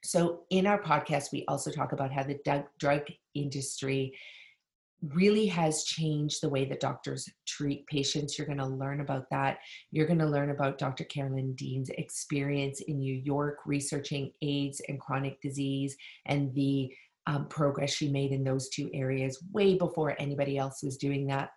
So 0.04 0.44
in 0.50 0.66
our 0.66 0.80
podcast, 0.80 1.32
we 1.32 1.44
also 1.48 1.70
talk 1.70 1.92
about 1.92 2.12
how 2.12 2.22
the 2.22 2.64
drug 2.78 3.02
industry 3.34 4.16
really 5.02 5.46
has 5.46 5.84
changed 5.84 6.40
the 6.42 6.48
way 6.48 6.64
that 6.64 6.80
doctors 6.80 7.28
treat 7.46 7.86
patients. 7.86 8.36
You're 8.36 8.46
going 8.46 8.58
to 8.58 8.66
learn 8.66 9.00
about 9.00 9.26
that. 9.30 9.58
You're 9.90 10.06
going 10.06 10.18
to 10.18 10.26
learn 10.26 10.50
about 10.50 10.78
Dr. 10.78 11.04
Carolyn 11.04 11.54
Dean's 11.54 11.90
experience 11.90 12.80
in 12.80 12.98
New 12.98 13.14
York 13.14 13.58
researching 13.64 14.32
AIDS 14.42 14.80
and 14.88 15.00
chronic 15.00 15.40
disease 15.40 15.96
and 16.26 16.52
the 16.54 16.92
um, 17.26 17.46
progress 17.48 17.92
she 17.92 18.10
made 18.10 18.32
in 18.32 18.42
those 18.42 18.68
two 18.70 18.90
areas 18.94 19.42
way 19.52 19.76
before 19.76 20.16
anybody 20.18 20.56
else 20.58 20.82
was 20.82 20.96
doing 20.96 21.26
that. 21.26 21.50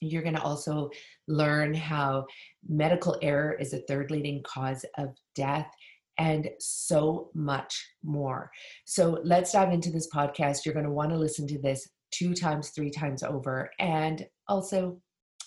You're 0.00 0.22
going 0.22 0.36
to 0.36 0.42
also 0.42 0.90
learn 1.26 1.74
how 1.74 2.26
medical 2.68 3.16
error 3.22 3.54
is 3.54 3.72
a 3.72 3.80
third 3.82 4.10
leading 4.10 4.42
cause 4.42 4.84
of 4.98 5.16
death 5.34 5.70
and 6.18 6.48
so 6.58 7.30
much 7.34 7.92
more. 8.02 8.50
So 8.84 9.20
let's 9.24 9.52
dive 9.52 9.72
into 9.72 9.90
this 9.90 10.08
podcast. 10.12 10.64
You're 10.64 10.74
going 10.74 10.86
to 10.86 10.92
want 10.92 11.10
to 11.10 11.18
listen 11.18 11.46
to 11.48 11.58
this 11.60 11.88
two 12.10 12.34
times, 12.34 12.70
three 12.70 12.90
times 12.90 13.22
over. 13.22 13.70
And 13.78 14.26
also, 14.46 15.00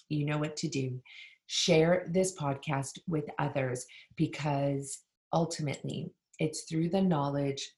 you 0.09 0.25
know 0.25 0.37
what 0.37 0.55
to 0.57 0.67
do. 0.67 0.99
Share 1.47 2.07
this 2.09 2.35
podcast 2.35 2.99
with 3.07 3.25
others 3.39 3.85
because 4.15 4.99
ultimately 5.33 6.11
it's 6.39 6.63
through 6.63 6.89
the 6.89 7.01
knowledge 7.01 7.71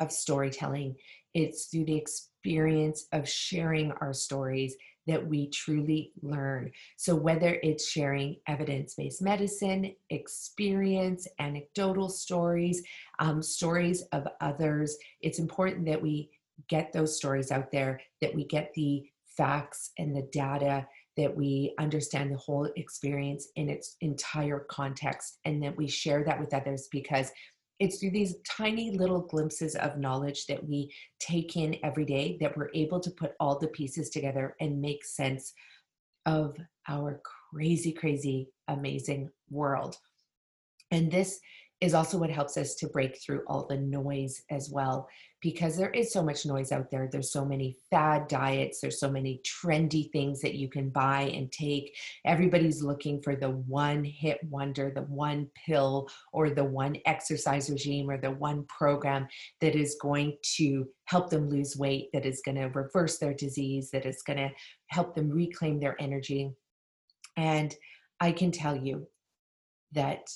of 0.00 0.12
storytelling, 0.12 0.94
it's 1.34 1.66
through 1.66 1.84
the 1.84 1.96
experience 1.96 3.06
of 3.12 3.28
sharing 3.28 3.92
our 4.00 4.12
stories 4.12 4.76
that 5.06 5.24
we 5.24 5.48
truly 5.50 6.12
learn. 6.22 6.70
So, 6.96 7.14
whether 7.14 7.58
it's 7.62 7.88
sharing 7.88 8.36
evidence 8.48 8.94
based 8.94 9.22
medicine, 9.22 9.94
experience, 10.10 11.26
anecdotal 11.38 12.08
stories, 12.08 12.82
um, 13.18 13.42
stories 13.42 14.02
of 14.12 14.26
others, 14.40 14.96
it's 15.20 15.38
important 15.38 15.86
that 15.86 16.02
we 16.02 16.30
get 16.68 16.92
those 16.92 17.16
stories 17.16 17.50
out 17.50 17.70
there, 17.70 18.00
that 18.20 18.34
we 18.34 18.44
get 18.44 18.72
the 18.74 19.04
facts 19.36 19.92
and 19.98 20.16
the 20.16 20.28
data, 20.32 20.86
that 21.16 21.34
we 21.34 21.74
understand 21.78 22.30
the 22.30 22.38
whole 22.38 22.68
experience 22.76 23.48
in 23.56 23.68
its 23.68 23.96
entire 24.00 24.66
context, 24.70 25.38
and 25.44 25.62
that 25.62 25.76
we 25.76 25.88
share 25.88 26.24
that 26.24 26.40
with 26.40 26.54
others 26.54 26.88
because 26.90 27.30
it's 27.78 27.98
through 27.98 28.10
these 28.10 28.36
tiny 28.48 28.90
little 28.90 29.20
glimpses 29.20 29.74
of 29.76 29.98
knowledge 29.98 30.46
that 30.46 30.66
we 30.66 30.90
take 31.20 31.56
in 31.56 31.76
every 31.82 32.04
day 32.04 32.38
that 32.40 32.56
we're 32.56 32.70
able 32.74 33.00
to 33.00 33.10
put 33.10 33.32
all 33.38 33.58
the 33.58 33.68
pieces 33.68 34.08
together 34.08 34.56
and 34.60 34.80
make 34.80 35.04
sense 35.04 35.52
of 36.24 36.56
our 36.88 37.20
crazy, 37.52 37.92
crazy, 37.92 38.48
amazing 38.68 39.30
world. 39.50 39.96
And 40.90 41.10
this 41.10 41.38
is 41.80 41.92
also 41.92 42.16
what 42.16 42.30
helps 42.30 42.56
us 42.56 42.74
to 42.74 42.88
break 42.88 43.18
through 43.20 43.42
all 43.46 43.66
the 43.66 43.76
noise 43.76 44.42
as 44.50 44.70
well 44.70 45.08
because 45.42 45.76
there 45.76 45.90
is 45.90 46.10
so 46.10 46.22
much 46.22 46.46
noise 46.46 46.72
out 46.72 46.90
there. 46.90 47.08
There's 47.12 47.30
so 47.30 47.44
many 47.44 47.76
fad 47.90 48.26
diets. 48.28 48.80
There's 48.80 48.98
so 48.98 49.10
many 49.10 49.42
trendy 49.44 50.10
things 50.10 50.40
that 50.40 50.54
you 50.54 50.68
can 50.68 50.88
buy 50.88 51.22
and 51.34 51.52
take. 51.52 51.94
Everybody's 52.24 52.82
looking 52.82 53.20
for 53.20 53.36
the 53.36 53.50
one 53.50 54.02
hit 54.02 54.40
wonder 54.44 54.90
the 54.94 55.02
one 55.02 55.48
pill 55.66 56.08
or 56.32 56.48
the 56.48 56.64
one 56.64 56.96
exercise 57.04 57.68
regime 57.68 58.10
or 58.10 58.18
the 58.18 58.30
one 58.30 58.64
program 58.66 59.28
that 59.60 59.76
is 59.76 59.98
going 60.00 60.36
to 60.56 60.88
help 61.04 61.28
them 61.28 61.50
lose 61.50 61.76
weight 61.76 62.08
that 62.14 62.24
is 62.24 62.42
going 62.44 62.56
to 62.56 62.66
reverse 62.68 63.18
their 63.18 63.34
disease 63.34 63.90
that 63.90 64.06
is 64.06 64.22
going 64.22 64.38
to 64.38 64.50
help 64.88 65.14
them 65.14 65.30
reclaim 65.30 65.78
their 65.78 66.00
energy. 66.00 66.50
And 67.36 67.74
i 68.18 68.32
can 68.32 68.50
tell 68.50 68.74
you 68.74 69.06
that 69.92 70.26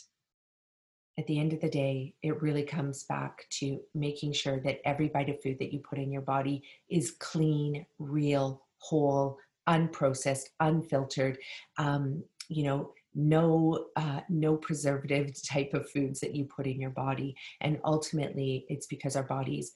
at 1.20 1.26
the 1.26 1.38
end 1.38 1.52
of 1.52 1.60
the 1.60 1.68
day, 1.68 2.14
it 2.22 2.40
really 2.40 2.62
comes 2.62 3.04
back 3.04 3.44
to 3.50 3.78
making 3.94 4.32
sure 4.32 4.58
that 4.60 4.80
every 4.86 5.08
bite 5.08 5.28
of 5.28 5.42
food 5.42 5.58
that 5.58 5.70
you 5.70 5.78
put 5.80 5.98
in 5.98 6.10
your 6.10 6.22
body 6.22 6.62
is 6.88 7.10
clean, 7.20 7.84
real, 7.98 8.62
whole, 8.78 9.36
unprocessed, 9.68 10.48
unfiltered. 10.60 11.36
Um, 11.76 12.24
you 12.48 12.64
know, 12.64 12.94
no 13.14 13.88
uh, 13.96 14.20
no 14.30 14.56
preservative 14.56 15.30
type 15.46 15.74
of 15.74 15.90
foods 15.90 16.20
that 16.20 16.34
you 16.34 16.46
put 16.46 16.66
in 16.66 16.80
your 16.80 16.90
body, 16.90 17.36
and 17.60 17.78
ultimately, 17.84 18.64
it's 18.70 18.86
because 18.86 19.14
our 19.14 19.24
bodies 19.24 19.72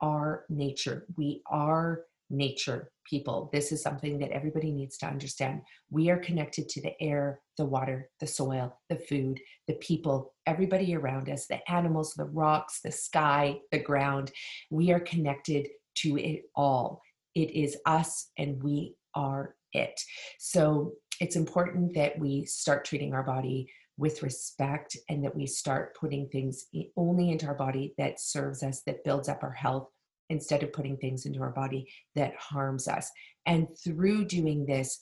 are 0.00 0.46
nature. 0.48 1.06
We 1.16 1.42
are 1.46 2.02
nature 2.30 2.90
people. 3.08 3.48
This 3.52 3.72
is 3.72 3.82
something 3.82 4.18
that 4.18 4.30
everybody 4.30 4.70
needs 4.70 4.98
to 4.98 5.06
understand. 5.06 5.62
We 5.90 6.10
are 6.10 6.18
connected 6.18 6.68
to 6.70 6.82
the 6.82 7.00
air, 7.00 7.40
the 7.56 7.64
water, 7.64 8.10
the 8.20 8.26
soil, 8.26 8.78
the 8.88 8.96
food, 8.96 9.40
the 9.66 9.74
people, 9.74 10.34
everybody 10.46 10.94
around 10.94 11.28
us, 11.30 11.46
the 11.46 11.60
animals, 11.70 12.14
the 12.14 12.24
rocks, 12.24 12.80
the 12.82 12.92
sky, 12.92 13.58
the 13.72 13.78
ground. 13.78 14.30
We 14.70 14.92
are 14.92 15.00
connected 15.00 15.68
to 15.96 16.18
it 16.18 16.42
all. 16.54 17.02
It 17.34 17.50
is 17.50 17.76
us 17.86 18.30
and 18.36 18.62
we 18.62 18.94
are 19.14 19.54
it. 19.72 20.00
So 20.38 20.92
it's 21.20 21.36
important 21.36 21.94
that 21.94 22.18
we 22.18 22.44
start 22.44 22.84
treating 22.84 23.14
our 23.14 23.22
body 23.22 23.68
with 23.96 24.22
respect 24.22 24.96
and 25.08 25.24
that 25.24 25.34
we 25.34 25.46
start 25.46 25.96
putting 25.98 26.28
things 26.28 26.66
only 26.96 27.30
into 27.30 27.46
our 27.46 27.54
body 27.54 27.94
that 27.98 28.20
serves 28.20 28.62
us, 28.62 28.82
that 28.86 29.02
builds 29.04 29.28
up 29.28 29.42
our 29.42 29.52
health, 29.52 29.88
instead 30.30 30.62
of 30.62 30.72
putting 30.72 30.96
things 30.96 31.26
into 31.26 31.40
our 31.40 31.50
body 31.50 31.86
that 32.14 32.34
harms 32.36 32.88
us. 32.88 33.10
And 33.46 33.66
through 33.82 34.26
doing 34.26 34.66
this, 34.66 35.00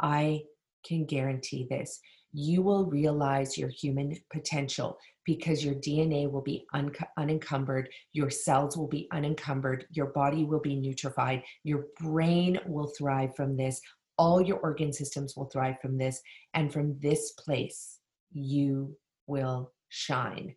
I 0.00 0.42
can 0.84 1.04
guarantee 1.04 1.66
this 1.70 2.00
you 2.32 2.62
will 2.62 2.86
realize 2.86 3.58
your 3.58 3.68
human 3.68 4.16
potential 4.32 4.98
because 5.24 5.64
your 5.64 5.74
DNA 5.74 6.30
will 6.30 6.40
be 6.40 6.66
un- 6.72 6.92
unencumbered, 7.18 7.88
your 8.12 8.30
cells 8.30 8.76
will 8.76 8.88
be 8.88 9.06
unencumbered, 9.12 9.86
your 9.90 10.06
body 10.06 10.44
will 10.44 10.60
be 10.60 10.74
nutrified, 10.74 11.42
your 11.62 11.86
brain 12.00 12.58
will 12.66 12.90
thrive 12.98 13.36
from 13.36 13.56
this, 13.56 13.80
all 14.18 14.40
your 14.40 14.58
organ 14.58 14.92
systems 14.92 15.36
will 15.36 15.46
thrive 15.46 15.76
from 15.80 15.96
this, 15.98 16.20
and 16.54 16.72
from 16.72 16.98
this 17.00 17.32
place, 17.32 17.98
you 18.32 18.96
will 19.26 19.72
shine. 19.90 20.54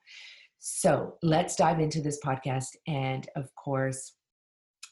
So 0.67 1.13
let's 1.21 1.55
dive 1.55 1.79
into 1.79 2.01
this 2.01 2.17
podcast. 2.25 2.69
And 2.87 3.29
of 3.35 3.53
course, 3.53 4.13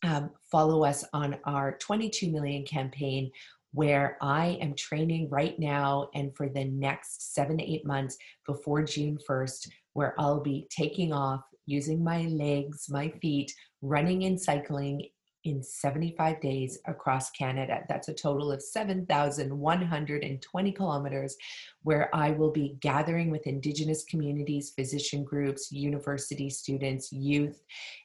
um, 0.04 0.30
follow 0.52 0.84
us 0.86 1.04
on 1.14 1.38
our 1.46 1.80
22 1.80 2.30
million 2.30 2.64
campaign 2.64 3.32
where 3.72 4.16
I 4.22 4.60
am 4.62 4.76
training 4.76 5.32
right 5.32 5.58
now 5.58 6.10
and 6.14 6.32
for 6.38 6.48
the 6.48 6.66
next 6.66 7.34
seven 7.34 7.58
to 7.58 7.64
eight 7.64 7.88
months 7.88 8.18
before 8.46 8.84
June 8.84 9.18
1st, 9.28 9.68
where 9.94 10.14
I'll 10.20 10.42
be 10.42 10.68
taking 10.70 11.12
off 11.12 11.42
using 11.66 12.04
my 12.04 12.28
legs, 12.28 12.86
my 12.88 13.10
feet, 13.20 13.52
running 13.82 14.26
and 14.26 14.40
cycling 14.40 15.08
in 15.44 15.62
75 15.62 16.42
days 16.42 16.80
across 16.86 17.30
Canada. 17.32 17.82
That's 17.90 18.08
a 18.08 18.14
total 18.14 18.52
of 18.52 18.62
7,120 18.62 20.72
kilometers 20.72 21.36
where 21.84 22.16
I 22.16 22.32
will 22.32 22.52
be 22.52 22.78
gathering 22.80 23.30
with 23.30 23.46
Indigenous 23.48 24.06
communities, 24.06 24.72
physician 24.76 25.24
groups, 25.24 25.72
university 25.72 26.50
students, 26.50 27.12
youth, 27.12 27.62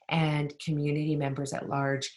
and 0.08 0.52
community 0.58 1.16
members 1.16 1.52
at 1.52 1.68
large 1.68 2.10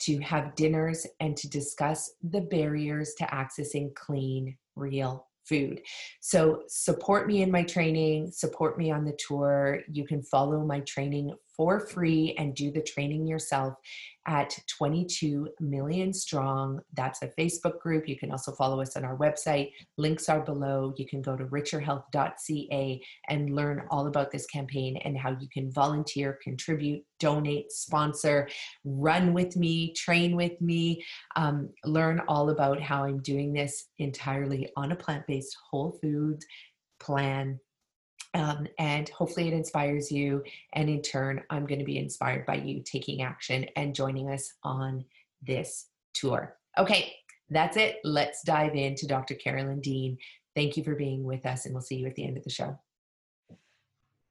to 0.00 0.18
have 0.20 0.54
dinners 0.54 1.06
and 1.20 1.36
to 1.36 1.48
discuss 1.48 2.12
the 2.22 2.42
barriers 2.42 3.14
to 3.14 3.24
accessing 3.24 3.92
clean, 3.94 4.56
real 4.76 5.26
food. 5.48 5.80
So 6.20 6.62
support 6.68 7.26
me 7.26 7.42
in 7.42 7.50
my 7.50 7.62
training, 7.62 8.30
support 8.30 8.78
me 8.78 8.90
on 8.90 9.04
the 9.04 9.16
tour. 9.18 9.80
You 9.90 10.06
can 10.06 10.22
follow 10.22 10.64
my 10.64 10.80
training 10.80 11.34
for 11.58 11.80
free 11.80 12.34
and 12.38 12.54
do 12.54 12.70
the 12.70 12.80
training 12.80 13.26
yourself 13.26 13.74
at 14.28 14.56
22 14.68 15.48
million 15.58 16.12
strong. 16.12 16.78
That's 16.94 17.20
a 17.22 17.28
Facebook 17.28 17.80
group. 17.80 18.08
You 18.08 18.16
can 18.16 18.30
also 18.30 18.52
follow 18.52 18.80
us 18.80 18.96
on 18.96 19.04
our 19.04 19.16
website. 19.16 19.72
Links 19.96 20.28
are 20.28 20.40
below. 20.40 20.94
You 20.96 21.06
can 21.06 21.20
go 21.20 21.36
to 21.36 21.44
richerhealth.ca 21.46 23.02
and 23.28 23.56
learn 23.56 23.82
all 23.90 24.06
about 24.06 24.30
this 24.30 24.46
campaign 24.46 24.98
and 24.98 25.18
how 25.18 25.30
you 25.30 25.48
can 25.52 25.72
volunteer, 25.72 26.38
contribute, 26.44 27.04
donate, 27.18 27.72
sponsor, 27.72 28.48
run 28.84 29.34
with 29.34 29.56
me, 29.56 29.92
train 29.94 30.36
with 30.36 30.60
me, 30.60 31.04
um, 31.34 31.70
learn 31.84 32.22
all 32.28 32.50
about 32.50 32.80
how 32.80 33.02
I'm 33.02 33.20
doing 33.22 33.52
this 33.52 33.88
entirely 33.98 34.70
on 34.76 34.92
a 34.92 34.96
plant 34.96 35.26
based 35.26 35.56
whole 35.70 35.98
food 36.00 36.38
plan 37.00 37.58
um, 38.34 38.66
and 38.78 39.08
hopefully 39.10 39.48
it 39.48 39.54
inspires 39.54 40.10
you. 40.10 40.42
And 40.74 40.88
in 40.88 41.02
turn, 41.02 41.42
I'm 41.50 41.66
going 41.66 41.78
to 41.78 41.84
be 41.84 41.98
inspired 41.98 42.46
by 42.46 42.56
you 42.56 42.82
taking 42.82 43.22
action 43.22 43.66
and 43.76 43.94
joining 43.94 44.30
us 44.30 44.52
on 44.62 45.04
this 45.42 45.86
tour. 46.14 46.56
Okay, 46.78 47.14
that's 47.50 47.76
it. 47.76 47.96
Let's 48.04 48.42
dive 48.42 48.74
into 48.74 49.06
Dr. 49.06 49.34
Carolyn 49.34 49.80
Dean. 49.80 50.18
Thank 50.54 50.76
you 50.76 50.84
for 50.84 50.94
being 50.94 51.24
with 51.24 51.46
us, 51.46 51.64
and 51.64 51.74
we'll 51.74 51.82
see 51.82 51.96
you 51.96 52.06
at 52.06 52.14
the 52.14 52.26
end 52.26 52.36
of 52.36 52.44
the 52.44 52.50
show. 52.50 52.78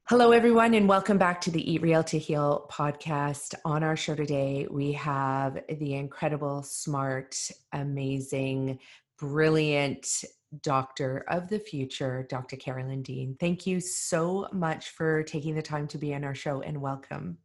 Hello, 0.09 0.31
everyone, 0.31 0.73
and 0.73 0.87
welcome 0.87 1.17
back 1.17 1.41
to 1.41 1.51
the 1.51 1.69
Eat 1.69 1.81
Real 1.81 2.01
to 2.05 2.17
Heal 2.17 2.65
podcast. 2.71 3.55
On 3.65 3.83
our 3.83 3.97
show 3.97 4.15
today, 4.15 4.65
we 4.69 4.93
have 4.93 5.59
the 5.67 5.95
incredible, 5.95 6.63
smart, 6.63 7.35
amazing, 7.73 8.79
brilliant 9.19 10.23
doctor 10.61 11.25
of 11.27 11.47
the 11.49 11.59
future, 11.59 12.25
Dr. 12.29 12.55
Carolyn 12.55 13.01
Dean. 13.01 13.35
Thank 13.39 13.67
you 13.67 13.79
so 13.79 14.47
much 14.51 14.89
for 14.89 15.23
taking 15.23 15.55
the 15.55 15.61
time 15.61 15.87
to 15.87 15.97
be 15.97 16.13
on 16.15 16.23
our 16.23 16.35
show 16.35 16.61
and 16.61 16.81
welcome. 16.81 17.37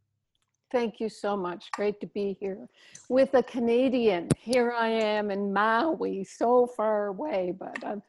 Thank 0.71 1.01
you 1.01 1.09
so 1.09 1.37
much. 1.37 1.71
Great 1.73 2.01
to 2.01 2.07
be 2.07 2.37
here 2.41 2.67
with 3.11 3.35
a 3.35 3.43
Canadian. 3.43 4.29
Here 4.39 4.73
I 4.73 4.89
am 4.89 5.31
in 5.31 5.53
Maui, 5.53 6.25
so 6.25 6.67
far 6.67 7.09
away, 7.09 7.53
but 7.59 7.77
I'm, 7.85 8.03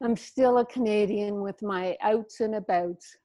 I'm 0.00 0.16
still 0.16 0.58
a 0.58 0.66
Canadian 0.66 1.40
with 1.40 1.60
my 1.60 1.96
outs 2.02 2.40
and 2.40 2.54
abouts. 2.54 3.16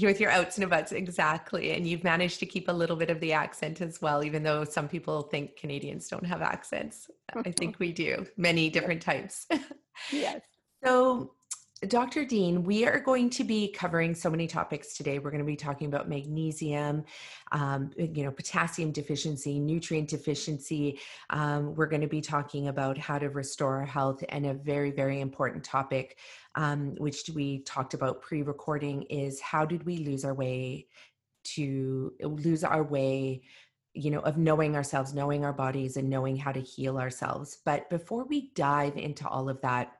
With 0.00 0.20
your 0.20 0.30
outs 0.30 0.56
and 0.56 0.64
abouts, 0.64 0.92
exactly. 0.92 1.72
And 1.72 1.86
you've 1.86 2.04
managed 2.04 2.38
to 2.40 2.46
keep 2.46 2.68
a 2.68 2.72
little 2.72 2.96
bit 2.96 3.08
of 3.08 3.18
the 3.20 3.32
accent 3.32 3.80
as 3.80 4.02
well, 4.02 4.22
even 4.22 4.42
though 4.42 4.64
some 4.64 4.88
people 4.88 5.22
think 5.22 5.56
Canadians 5.56 6.08
don't 6.08 6.26
have 6.26 6.42
accents. 6.42 7.10
I 7.32 7.38
mm-hmm. 7.38 7.50
think 7.52 7.78
we 7.78 7.92
do, 7.92 8.26
many 8.36 8.68
different 8.70 9.02
types. 9.02 9.46
Yes. 10.12 10.42
So, 10.84 11.32
Dr. 11.82 12.24
Dean, 12.24 12.64
we 12.64 12.86
are 12.86 12.98
going 12.98 13.28
to 13.28 13.44
be 13.44 13.68
covering 13.68 14.14
so 14.14 14.30
many 14.30 14.46
topics 14.46 14.96
today. 14.96 15.18
We're 15.18 15.30
going 15.30 15.42
to 15.42 15.46
be 15.46 15.56
talking 15.56 15.88
about 15.88 16.08
magnesium, 16.08 17.04
um, 17.52 17.90
you 17.98 18.24
know, 18.24 18.30
potassium 18.30 18.92
deficiency, 18.92 19.58
nutrient 19.58 20.08
deficiency. 20.08 20.98
Um, 21.28 21.74
we're 21.74 21.86
going 21.86 22.00
to 22.00 22.06
be 22.06 22.22
talking 22.22 22.68
about 22.68 22.96
how 22.96 23.18
to 23.18 23.28
restore 23.28 23.76
our 23.76 23.84
health, 23.84 24.24
and 24.30 24.46
a 24.46 24.54
very, 24.54 24.90
very 24.90 25.20
important 25.20 25.64
topic, 25.64 26.16
um, 26.54 26.94
which 26.96 27.28
we 27.34 27.58
talked 27.60 27.92
about 27.92 28.22
pre-recording, 28.22 29.02
is 29.02 29.38
how 29.40 29.66
did 29.66 29.84
we 29.84 29.98
lose 29.98 30.24
our 30.24 30.34
way 30.34 30.86
to 31.44 32.14
lose 32.22 32.64
our 32.64 32.82
way 32.82 33.42
you 33.92 34.10
know 34.10 34.20
of 34.20 34.36
knowing 34.36 34.74
ourselves 34.74 35.14
knowing 35.14 35.44
our 35.44 35.52
bodies 35.52 35.96
and 35.96 36.10
knowing 36.10 36.36
how 36.36 36.50
to 36.50 36.60
heal 36.60 36.98
ourselves 36.98 37.58
but 37.64 37.88
before 37.88 38.24
we 38.24 38.50
dive 38.54 38.96
into 38.96 39.26
all 39.28 39.48
of 39.48 39.60
that 39.62 39.92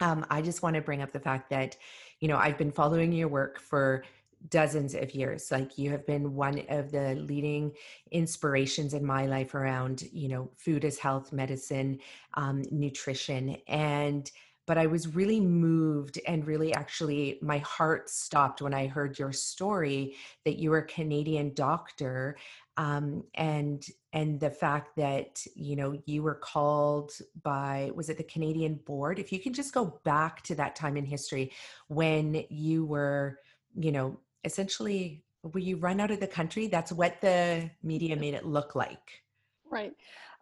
um, 0.00 0.26
I 0.30 0.42
just 0.42 0.62
want 0.62 0.76
to 0.76 0.82
bring 0.82 1.02
up 1.02 1.12
the 1.12 1.20
fact 1.20 1.50
that, 1.50 1.76
you 2.20 2.28
know, 2.28 2.36
I've 2.36 2.58
been 2.58 2.72
following 2.72 3.12
your 3.12 3.28
work 3.28 3.58
for 3.60 4.04
dozens 4.50 4.94
of 4.94 5.14
years. 5.14 5.50
Like 5.50 5.78
you 5.78 5.90
have 5.90 6.06
been 6.06 6.34
one 6.34 6.62
of 6.68 6.92
the 6.92 7.14
leading 7.14 7.72
inspirations 8.10 8.94
in 8.94 9.04
my 9.04 9.26
life 9.26 9.54
around, 9.54 10.04
you 10.12 10.28
know, 10.28 10.50
food 10.56 10.84
as 10.84 10.98
health, 10.98 11.32
medicine, 11.32 11.98
um, 12.34 12.62
nutrition. 12.70 13.56
And, 13.68 14.30
but 14.66 14.76
I 14.76 14.86
was 14.86 15.14
really 15.14 15.40
moved 15.40 16.18
and 16.26 16.46
really 16.46 16.74
actually 16.74 17.38
my 17.40 17.58
heart 17.58 18.10
stopped 18.10 18.60
when 18.60 18.74
I 18.74 18.86
heard 18.86 19.18
your 19.18 19.32
story 19.32 20.16
that 20.44 20.58
you 20.58 20.70
were 20.70 20.78
a 20.78 20.86
Canadian 20.86 21.54
doctor 21.54 22.36
um, 22.76 23.24
and 23.34 23.86
and 24.12 24.38
the 24.38 24.50
fact 24.50 24.96
that 24.96 25.42
you 25.54 25.76
know 25.76 25.98
you 26.04 26.22
were 26.22 26.34
called 26.34 27.12
by 27.42 27.90
was 27.94 28.08
it 28.10 28.18
the 28.18 28.24
Canadian 28.24 28.74
board? 28.74 29.18
If 29.18 29.32
you 29.32 29.38
can 29.38 29.52
just 29.52 29.72
go 29.72 29.98
back 30.04 30.42
to 30.42 30.54
that 30.56 30.76
time 30.76 30.96
in 30.96 31.04
history 31.04 31.52
when 31.88 32.44
you 32.50 32.84
were 32.84 33.38
you 33.78 33.92
know 33.92 34.18
essentially 34.44 35.24
were 35.42 35.60
you 35.60 35.76
run 35.76 36.00
out 36.00 36.10
of 36.10 36.20
the 36.20 36.26
country? 36.26 36.66
That's 36.66 36.92
what 36.92 37.20
the 37.20 37.70
media 37.82 38.16
made 38.16 38.34
it 38.34 38.44
look 38.44 38.74
like. 38.74 39.22
Right. 39.70 39.92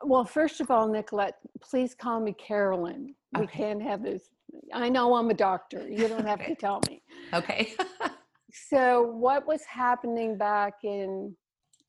Well 0.02 0.24
first 0.24 0.60
of 0.60 0.70
all 0.70 0.88
nicolette 0.88 1.38
please 1.60 1.94
call 1.94 2.20
me 2.20 2.32
carolyn 2.32 3.14
we 3.36 3.44
okay. 3.44 3.58
can't 3.58 3.82
have 3.82 4.02
this 4.02 4.30
i 4.72 4.88
know 4.88 5.14
i'm 5.14 5.30
a 5.30 5.34
doctor 5.34 5.86
you 5.88 6.08
don't 6.08 6.26
have 6.26 6.40
okay. 6.40 6.54
to 6.54 6.60
tell 6.60 6.80
me 6.88 7.02
okay 7.32 7.74
so 8.52 9.02
what 9.02 9.46
was 9.46 9.62
happening 9.64 10.36
back 10.36 10.74
in 10.84 11.34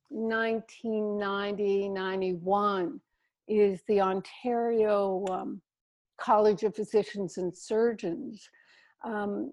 1990 0.10 1.89
91 1.89 2.99
is 3.47 3.81
the 3.88 4.01
Ontario 4.01 5.25
um, 5.29 5.62
College 6.17 6.63
of 6.63 6.75
Physicians 6.75 7.38
and 7.38 7.55
Surgeons. 7.55 8.49
Um, 9.03 9.51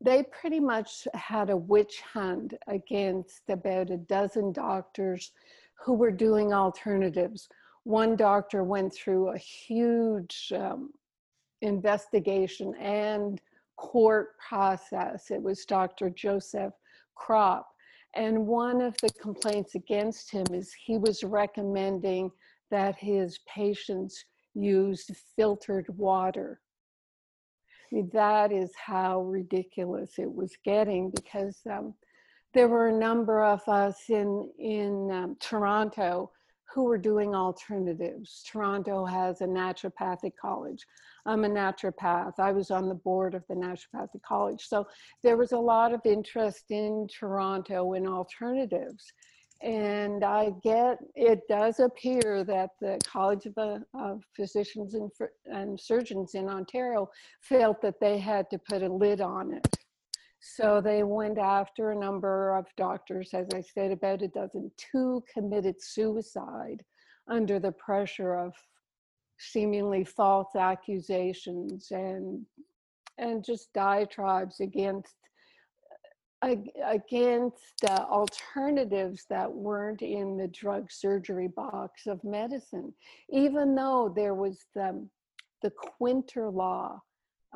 they 0.00 0.24
pretty 0.24 0.60
much 0.60 1.08
had 1.14 1.50
a 1.50 1.56
witch 1.56 2.02
hunt 2.12 2.54
against 2.68 3.42
about 3.48 3.90
a 3.90 3.96
dozen 3.96 4.52
doctors 4.52 5.32
who 5.84 5.94
were 5.94 6.10
doing 6.10 6.52
alternatives. 6.52 7.48
One 7.84 8.16
doctor 8.16 8.64
went 8.64 8.94
through 8.94 9.30
a 9.30 9.38
huge 9.38 10.52
um, 10.54 10.90
investigation 11.62 12.74
and 12.76 13.40
court 13.76 14.38
process. 14.38 15.30
It 15.30 15.42
was 15.42 15.64
Dr. 15.64 16.10
Joseph 16.10 16.72
Krop. 17.16 17.64
And 18.14 18.46
one 18.46 18.80
of 18.80 18.96
the 19.02 19.10
complaints 19.20 19.74
against 19.74 20.30
him 20.30 20.46
is 20.52 20.72
he 20.72 20.98
was 20.98 21.22
recommending 21.22 22.30
that 22.70 22.96
his 22.96 23.38
patients 23.46 24.24
used 24.54 25.14
filtered 25.36 25.86
water. 25.96 26.60
I 27.90 27.94
mean, 27.94 28.10
that 28.12 28.52
is 28.52 28.70
how 28.76 29.22
ridiculous 29.22 30.18
it 30.18 30.30
was 30.30 30.52
getting 30.64 31.10
because 31.10 31.58
um, 31.70 31.94
there 32.54 32.68
were 32.68 32.88
a 32.88 32.98
number 32.98 33.42
of 33.42 33.66
us 33.68 33.96
in, 34.08 34.50
in 34.58 35.10
um, 35.10 35.36
Toronto 35.40 36.30
who 36.74 36.84
were 36.84 36.98
doing 36.98 37.34
alternatives. 37.34 38.42
Toronto 38.50 39.04
has 39.04 39.40
a 39.40 39.46
naturopathic 39.46 40.32
college. 40.40 40.84
I'm 41.28 41.44
a 41.44 41.48
naturopath. 41.48 42.38
I 42.38 42.52
was 42.52 42.70
on 42.70 42.88
the 42.88 42.94
board 42.94 43.34
of 43.34 43.44
the 43.48 43.54
Naturopathic 43.54 44.22
College. 44.26 44.66
So 44.66 44.86
there 45.22 45.36
was 45.36 45.52
a 45.52 45.58
lot 45.58 45.92
of 45.92 46.00
interest 46.06 46.70
in 46.70 47.06
Toronto 47.08 47.92
in 47.92 48.06
alternatives. 48.06 49.12
And 49.60 50.24
I 50.24 50.52
get, 50.62 50.98
it 51.16 51.40
does 51.48 51.80
appear 51.80 52.44
that 52.44 52.70
the 52.80 52.98
College 53.04 53.46
of, 53.46 53.58
uh, 53.58 53.78
of 53.92 54.22
Physicians 54.34 54.94
and, 54.94 55.10
and 55.46 55.78
Surgeons 55.78 56.34
in 56.34 56.48
Ontario 56.48 57.10
felt 57.42 57.82
that 57.82 58.00
they 58.00 58.18
had 58.18 58.48
to 58.50 58.58
put 58.58 58.82
a 58.82 58.88
lid 58.88 59.20
on 59.20 59.52
it. 59.52 59.66
So 60.40 60.80
they 60.80 61.02
went 61.02 61.38
after 61.38 61.90
a 61.90 61.98
number 61.98 62.56
of 62.56 62.66
doctors, 62.76 63.34
as 63.34 63.48
I 63.54 63.60
said, 63.60 63.90
about 63.90 64.22
a 64.22 64.28
dozen, 64.28 64.70
two 64.76 65.22
committed 65.32 65.82
suicide 65.82 66.84
under 67.28 67.58
the 67.58 67.72
pressure 67.72 68.34
of 68.34 68.54
seemingly 69.38 70.04
false 70.04 70.56
accusations 70.56 71.90
and 71.90 72.44
and 73.18 73.44
just 73.44 73.72
diatribes 73.72 74.60
against 74.60 75.14
against 76.42 77.84
alternatives 77.84 79.26
that 79.28 79.52
weren't 79.52 80.02
in 80.02 80.36
the 80.36 80.48
drug 80.48 80.90
surgery 80.90 81.48
box 81.48 82.06
of 82.06 82.22
medicine, 82.22 82.92
even 83.30 83.74
though 83.74 84.12
there 84.14 84.34
was 84.34 84.66
the, 84.74 85.04
the 85.62 85.72
Kwinter 85.72 86.54
law. 86.54 87.02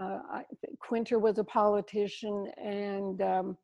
Uh, 0.00 0.18
I, 0.31 0.42
Kwinter 0.78 1.20
was 1.20 1.38
a 1.38 1.44
politician, 1.44 2.50
and 2.57 3.20
um, 3.22 3.57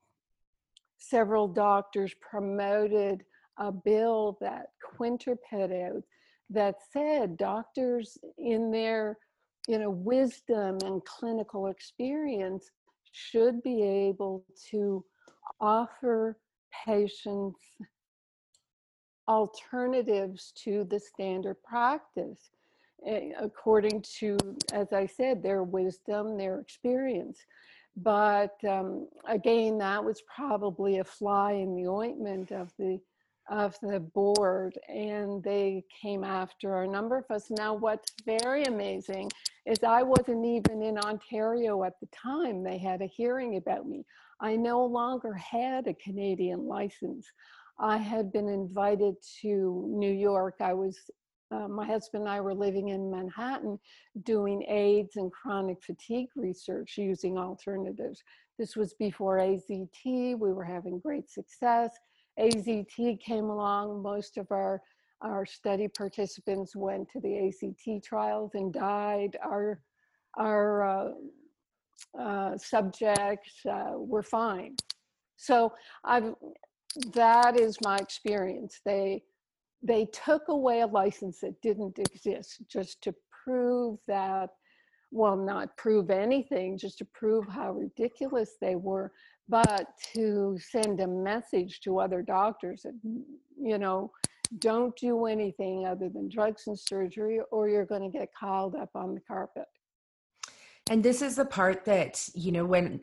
several 0.98 1.48
doctors 1.48 2.14
promoted 2.20 3.24
a 3.58 3.72
bill 3.72 4.38
that 4.40 4.66
Kwinter 4.84 5.36
put 5.50 5.72
out 5.72 6.02
that 6.50 6.76
said 6.92 7.36
doctors 7.36 8.18
in 8.38 8.70
their 8.70 9.18
you 9.66 9.78
know 9.78 9.90
wisdom 9.90 10.78
and 10.84 11.04
clinical 11.04 11.66
experience 11.66 12.70
should 13.12 13.62
be 13.62 13.82
able 13.82 14.44
to 14.70 15.04
offer 15.60 16.38
patients 16.86 17.58
alternatives 19.26 20.52
to 20.56 20.84
the 20.84 20.98
standard 20.98 21.56
practice 21.62 22.50
according 23.40 24.02
to, 24.18 24.36
as 24.72 24.92
I 24.92 25.06
said, 25.06 25.42
their 25.42 25.62
wisdom, 25.62 26.36
their 26.36 26.60
experience. 26.60 27.38
But 27.96 28.56
um, 28.68 29.08
again, 29.26 29.78
that 29.78 30.04
was 30.04 30.22
probably 30.34 30.98
a 30.98 31.04
fly 31.04 31.52
in 31.52 31.74
the 31.74 31.88
ointment 31.88 32.52
of 32.52 32.72
the 32.78 33.00
of 33.50 33.76
the 33.80 34.00
board 34.00 34.78
and 34.88 35.42
they 35.42 35.82
came 36.02 36.22
after 36.22 36.82
a 36.82 36.88
number 36.88 37.16
of 37.16 37.24
us. 37.30 37.50
Now, 37.50 37.74
what's 37.74 38.12
very 38.26 38.64
amazing 38.64 39.30
is 39.66 39.82
I 39.82 40.02
wasn't 40.02 40.44
even 40.44 40.82
in 40.82 40.98
Ontario 40.98 41.82
at 41.84 41.98
the 42.00 42.08
time 42.08 42.62
they 42.62 42.78
had 42.78 43.00
a 43.00 43.06
hearing 43.06 43.56
about 43.56 43.86
me. 43.86 44.04
I 44.40 44.56
no 44.56 44.84
longer 44.84 45.32
had 45.34 45.86
a 45.86 45.94
Canadian 45.94 46.66
license. 46.66 47.26
I 47.80 47.96
had 47.96 48.32
been 48.32 48.48
invited 48.48 49.14
to 49.42 49.84
New 49.88 50.12
York. 50.12 50.56
I 50.60 50.74
was, 50.74 50.98
uh, 51.50 51.68
my 51.68 51.86
husband 51.86 52.24
and 52.24 52.30
I 52.30 52.40
were 52.40 52.54
living 52.54 52.88
in 52.88 53.10
Manhattan 53.10 53.78
doing 54.22 54.62
AIDS 54.68 55.16
and 55.16 55.32
chronic 55.32 55.82
fatigue 55.82 56.28
research 56.36 56.98
using 56.98 57.38
alternatives. 57.38 58.22
This 58.58 58.76
was 58.76 58.94
before 58.94 59.38
AZT. 59.38 60.04
We 60.04 60.52
were 60.52 60.64
having 60.64 60.98
great 60.98 61.30
success. 61.30 61.96
AZT 62.38 63.20
came 63.20 63.44
along, 63.44 64.02
most 64.02 64.36
of 64.36 64.50
our 64.50 64.82
our 65.20 65.44
study 65.44 65.88
participants 65.88 66.76
went 66.76 67.08
to 67.10 67.20
the 67.20 67.28
AZT 67.28 68.04
trials 68.04 68.52
and 68.54 68.72
died. 68.72 69.36
Our 69.44 69.80
our 70.38 70.84
uh, 70.84 71.10
uh, 72.20 72.58
subjects 72.58 73.66
uh, 73.68 73.94
were 73.94 74.22
fine. 74.22 74.76
So 75.36 75.72
I've 76.04 76.34
that 77.14 77.58
is 77.58 77.78
my 77.82 77.96
experience. 77.96 78.80
They 78.84 79.22
they 79.82 80.06
took 80.06 80.48
away 80.48 80.80
a 80.80 80.86
license 80.86 81.40
that 81.40 81.60
didn't 81.62 81.98
exist 81.98 82.62
just 82.68 83.02
to 83.02 83.14
prove 83.44 83.98
that 84.06 84.50
well 85.10 85.36
not 85.36 85.74
prove 85.76 86.10
anything 86.10 86.76
just 86.76 86.98
to 86.98 87.04
prove 87.06 87.46
how 87.48 87.72
ridiculous 87.72 88.56
they 88.60 88.74
were 88.74 89.12
but 89.48 89.88
to 90.12 90.58
send 90.60 91.00
a 91.00 91.06
message 91.06 91.80
to 91.80 91.98
other 91.98 92.22
doctors 92.22 92.82
that, 92.82 92.92
you 93.60 93.78
know, 93.78 94.10
don't 94.58 94.94
do 94.96 95.26
anything 95.26 95.86
other 95.86 96.08
than 96.08 96.28
drugs 96.28 96.66
and 96.66 96.78
surgery 96.78 97.40
or 97.50 97.68
you're 97.68 97.84
going 97.84 98.10
to 98.10 98.18
get 98.18 98.28
called 98.38 98.74
up 98.74 98.90
on 98.94 99.14
the 99.14 99.20
carpet. 99.20 99.64
And 100.90 101.02
this 101.02 101.22
is 101.22 101.36
the 101.36 101.44
part 101.44 101.84
that, 101.84 102.28
you 102.34 102.50
know, 102.50 102.64
when 102.64 103.00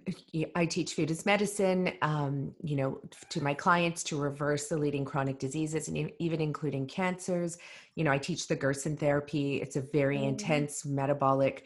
I 0.56 0.66
teach 0.66 0.94
food 0.94 1.12
as 1.12 1.26
medicine, 1.26 1.94
um, 2.02 2.56
you 2.64 2.76
know, 2.76 3.00
to 3.30 3.44
my 3.44 3.54
clients 3.54 4.04
to 4.06 4.18
reverse 4.18 4.68
the 4.68 4.78
leading 4.78 5.06
chronic 5.06 5.40
diseases 5.40 5.88
and 5.88 6.12
even 6.20 6.42
including 6.42 6.88
cancers, 6.88 7.58
you 7.96 8.04
know, 8.04 8.12
I 8.12 8.18
teach 8.18 8.48
the 8.48 8.56
Gerson 8.56 8.98
therapy. 8.98 9.62
It's 9.62 9.76
a 9.76 9.82
very 9.82 10.18
mm-hmm. 10.18 10.30
intense 10.30 10.86
metabolic 10.86 11.66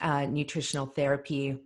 uh, 0.00 0.26
nutritional 0.26 0.86
therapy 0.86 1.58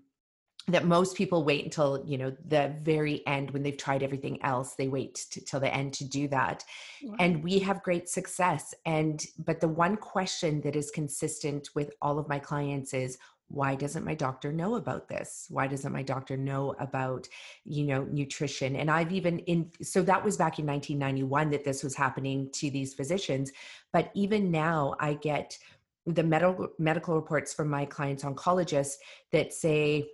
that 0.68 0.84
most 0.84 1.16
people 1.16 1.42
wait 1.42 1.64
until 1.64 2.04
you 2.06 2.18
know 2.18 2.36
the 2.46 2.74
very 2.82 3.26
end 3.26 3.50
when 3.50 3.62
they've 3.62 3.76
tried 3.76 4.02
everything 4.02 4.40
else 4.42 4.74
they 4.74 4.88
wait 4.88 5.14
to, 5.30 5.40
till 5.44 5.58
the 5.58 5.74
end 5.74 5.92
to 5.92 6.04
do 6.04 6.28
that 6.28 6.64
wow. 7.02 7.16
and 7.18 7.42
we 7.42 7.58
have 7.58 7.82
great 7.82 8.08
success 8.08 8.74
and 8.84 9.24
but 9.38 9.60
the 9.60 9.68
one 9.68 9.96
question 9.96 10.60
that 10.60 10.76
is 10.76 10.90
consistent 10.90 11.70
with 11.74 11.90
all 12.02 12.18
of 12.18 12.28
my 12.28 12.38
clients 12.38 12.92
is 12.92 13.18
why 13.50 13.74
doesn't 13.74 14.04
my 14.04 14.14
doctor 14.14 14.52
know 14.52 14.76
about 14.76 15.08
this? 15.08 15.46
Why 15.50 15.66
doesn't 15.66 15.92
my 15.92 16.02
doctor 16.02 16.36
know 16.36 16.74
about 16.78 17.28
you 17.64 17.84
know 17.84 18.04
nutrition? 18.04 18.76
And 18.76 18.90
i've 18.90 19.12
even 19.12 19.40
in 19.40 19.70
so 19.82 20.02
that 20.02 20.24
was 20.24 20.36
back 20.36 20.58
in 20.58 20.66
1991 20.66 21.50
that 21.50 21.64
this 21.64 21.82
was 21.82 21.94
happening 21.94 22.48
to 22.52 22.70
these 22.70 22.94
physicians 22.94 23.52
but 23.92 24.10
even 24.14 24.50
now 24.50 24.94
i 25.00 25.14
get 25.14 25.58
the 26.06 26.22
medical 26.22 26.68
medical 26.78 27.14
reports 27.14 27.52
from 27.52 27.68
my 27.68 27.84
clients 27.84 28.24
oncologists 28.24 28.94
that 29.32 29.52
say 29.52 30.08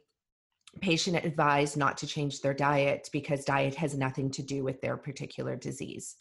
patient 0.80 1.24
advised 1.24 1.76
not 1.76 1.96
to 1.98 2.06
change 2.06 2.40
their 2.40 2.54
diet 2.54 3.08
because 3.12 3.44
diet 3.44 3.74
has 3.74 3.96
nothing 3.96 4.30
to 4.30 4.42
do 4.42 4.62
with 4.62 4.80
their 4.80 4.96
particular 4.96 5.56
disease. 5.56 6.16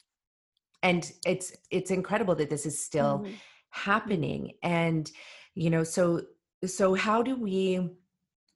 And 0.83 1.11
it's 1.25 1.53
it's 1.71 1.91
incredible 1.91 2.35
that 2.35 2.49
this 2.49 2.65
is 2.65 2.83
still 2.83 3.19
mm-hmm. 3.19 3.33
happening. 3.69 4.53
And 4.63 5.11
you 5.55 5.69
know 5.69 5.83
so 5.83 6.21
so 6.65 6.93
how 6.93 7.21
do 7.21 7.35
we 7.35 7.89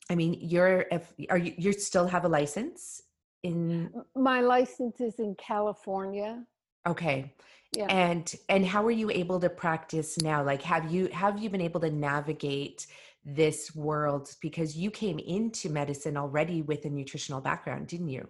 i 0.09 0.15
mean 0.15 0.37
you're 0.41 0.85
if 0.91 1.13
are 1.29 1.37
you 1.37 1.53
you 1.57 1.71
still 1.73 2.07
have 2.07 2.25
a 2.25 2.27
license 2.27 3.03
in 3.43 3.91
my 4.15 4.41
license 4.41 4.99
is 4.99 5.19
in 5.19 5.35
california 5.35 6.43
okay 6.87 7.33
yeah. 7.75 7.85
and 7.85 8.35
and 8.49 8.65
how 8.65 8.83
are 8.85 8.91
you 8.91 9.09
able 9.11 9.39
to 9.39 9.49
practice 9.49 10.17
now 10.21 10.43
like 10.43 10.61
have 10.61 10.91
you 10.91 11.07
have 11.07 11.39
you 11.39 11.49
been 11.49 11.61
able 11.61 11.79
to 11.79 11.91
navigate 11.91 12.87
this 13.25 13.75
world 13.75 14.35
because 14.41 14.75
you 14.75 14.91
came 14.91 15.19
into 15.19 15.69
medicine 15.69 16.17
already 16.17 16.61
with 16.61 16.85
a 16.85 16.89
nutritional 16.89 17.41
background, 17.41 17.87
didn't 17.87 18.09
you? 18.09 18.27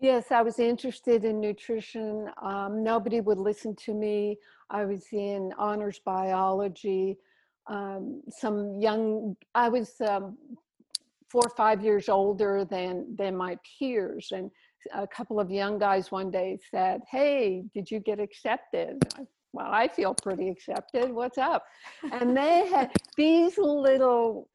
Yes, 0.00 0.30
I 0.30 0.42
was 0.42 0.60
interested 0.60 1.24
in 1.24 1.40
nutrition. 1.40 2.30
Um, 2.40 2.84
nobody 2.84 3.20
would 3.20 3.38
listen 3.38 3.74
to 3.76 3.94
me. 3.94 4.38
I 4.70 4.84
was 4.84 5.06
in 5.12 5.52
honors 5.58 6.00
biology. 6.04 7.18
Um, 7.68 8.22
some 8.30 8.80
young, 8.80 9.36
I 9.54 9.68
was 9.68 10.00
um, 10.00 10.38
four 11.30 11.42
or 11.44 11.56
five 11.56 11.82
years 11.82 12.08
older 12.08 12.64
than 12.64 13.14
than 13.16 13.36
my 13.36 13.58
peers, 13.78 14.28
and 14.32 14.50
a 14.94 15.06
couple 15.06 15.38
of 15.38 15.50
young 15.50 15.78
guys 15.78 16.10
one 16.10 16.30
day 16.30 16.58
said, 16.70 17.02
"Hey, 17.10 17.64
did 17.74 17.90
you 17.90 18.00
get 18.00 18.20
accepted?" 18.20 18.96
I 19.18 19.26
well, 19.52 19.68
I 19.70 19.88
feel 19.88 20.14
pretty 20.14 20.48
accepted. 20.48 21.10
What's 21.10 21.38
up? 21.38 21.64
And 22.12 22.36
they 22.36 22.68
had 22.68 22.92
these 23.16 23.56
little, 23.58 24.48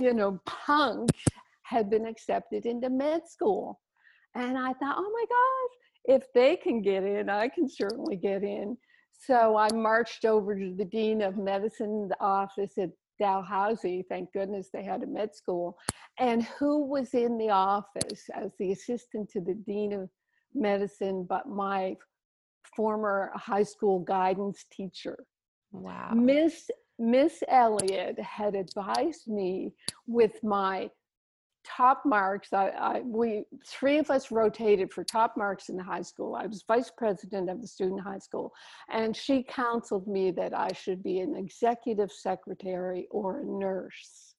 you 0.00 0.12
know, 0.14 0.40
punks 0.44 1.24
had 1.62 1.88
been 1.90 2.06
accepted 2.06 2.66
into 2.66 2.90
med 2.90 3.22
school. 3.28 3.80
And 4.34 4.58
I 4.58 4.72
thought, 4.74 4.96
oh 4.98 5.10
my 5.12 5.24
gosh, 5.28 6.16
if 6.18 6.32
they 6.34 6.56
can 6.56 6.82
get 6.82 7.04
in, 7.04 7.30
I 7.30 7.48
can 7.48 7.68
certainly 7.68 8.16
get 8.16 8.42
in. 8.42 8.76
So 9.18 9.56
I 9.56 9.72
marched 9.72 10.24
over 10.24 10.58
to 10.58 10.74
the 10.74 10.84
Dean 10.84 11.22
of 11.22 11.36
Medicine's 11.36 12.12
office 12.20 12.78
at 12.78 12.90
Dalhousie. 13.18 14.04
Thank 14.08 14.32
goodness 14.32 14.68
they 14.72 14.84
had 14.84 15.02
a 15.02 15.06
med 15.06 15.34
school. 15.34 15.78
And 16.18 16.44
who 16.44 16.86
was 16.86 17.14
in 17.14 17.38
the 17.38 17.50
office 17.50 18.28
as 18.34 18.52
the 18.58 18.72
assistant 18.72 19.30
to 19.30 19.40
the 19.40 19.54
Dean 19.54 19.92
of 19.92 20.08
Medicine 20.54 21.26
but 21.28 21.48
my 21.48 21.96
former 22.74 23.30
high 23.34 23.62
school 23.62 24.00
guidance 24.00 24.64
teacher. 24.72 25.24
Wow. 25.72 26.12
Miss 26.14 26.70
Miss 26.98 27.42
Elliott 27.48 28.18
had 28.18 28.54
advised 28.54 29.28
me 29.28 29.72
with 30.06 30.42
my 30.42 30.88
top 31.66 32.02
marks. 32.04 32.52
I, 32.52 32.68
I, 32.68 33.00
we 33.04 33.44
three 33.66 33.98
of 33.98 34.10
us 34.10 34.30
rotated 34.30 34.92
for 34.92 35.04
top 35.04 35.34
marks 35.36 35.68
in 35.68 35.76
the 35.76 35.82
high 35.82 36.02
school. 36.02 36.34
I 36.34 36.46
was 36.46 36.64
vice 36.66 36.90
president 36.96 37.50
of 37.50 37.60
the 37.60 37.66
student 37.66 38.00
high 38.00 38.18
school, 38.18 38.52
and 38.90 39.16
she 39.16 39.42
counseled 39.42 40.06
me 40.06 40.30
that 40.32 40.56
I 40.56 40.68
should 40.72 41.02
be 41.02 41.20
an 41.20 41.34
executive 41.34 42.12
secretary 42.12 43.08
or 43.10 43.40
a 43.40 43.44
nurse. 43.44 44.34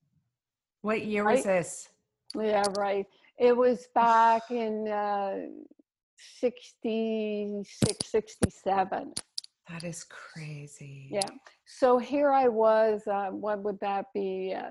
What 0.81 1.05
year 1.05 1.23
right? 1.23 1.37
was 1.37 1.45
this? 1.45 1.89
Yeah, 2.35 2.63
right. 2.77 3.05
It 3.37 3.55
was 3.55 3.87
back 3.93 4.43
in 4.49 4.87
uh, 4.87 5.37
66, 6.39 8.07
67. 8.09 9.13
That 9.69 9.83
is 9.83 10.05
crazy. 10.05 11.09
Yeah. 11.11 11.29
So 11.65 11.97
here 11.97 12.31
I 12.31 12.47
was, 12.47 13.01
uh, 13.05 13.27
what 13.31 13.61
would 13.63 13.79
that 13.81 14.05
be? 14.13 14.55
Uh, 14.57 14.69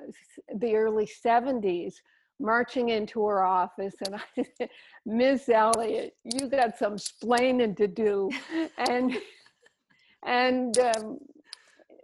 the 0.57 0.75
early 0.75 1.07
70s, 1.07 1.95
marching 2.41 2.91
into 2.91 3.25
her 3.27 3.45
office, 3.45 3.95
and 4.05 4.17
I 4.17 4.45
said, 4.59 4.69
Miss 5.07 5.49
Elliott, 5.49 6.15
you 6.25 6.49
got 6.49 6.79
some 6.79 6.97
splaining 6.97 7.77
to 7.77 7.89
do. 7.89 8.31
And, 8.89 9.17
and 10.25 10.79
um, 10.79 11.19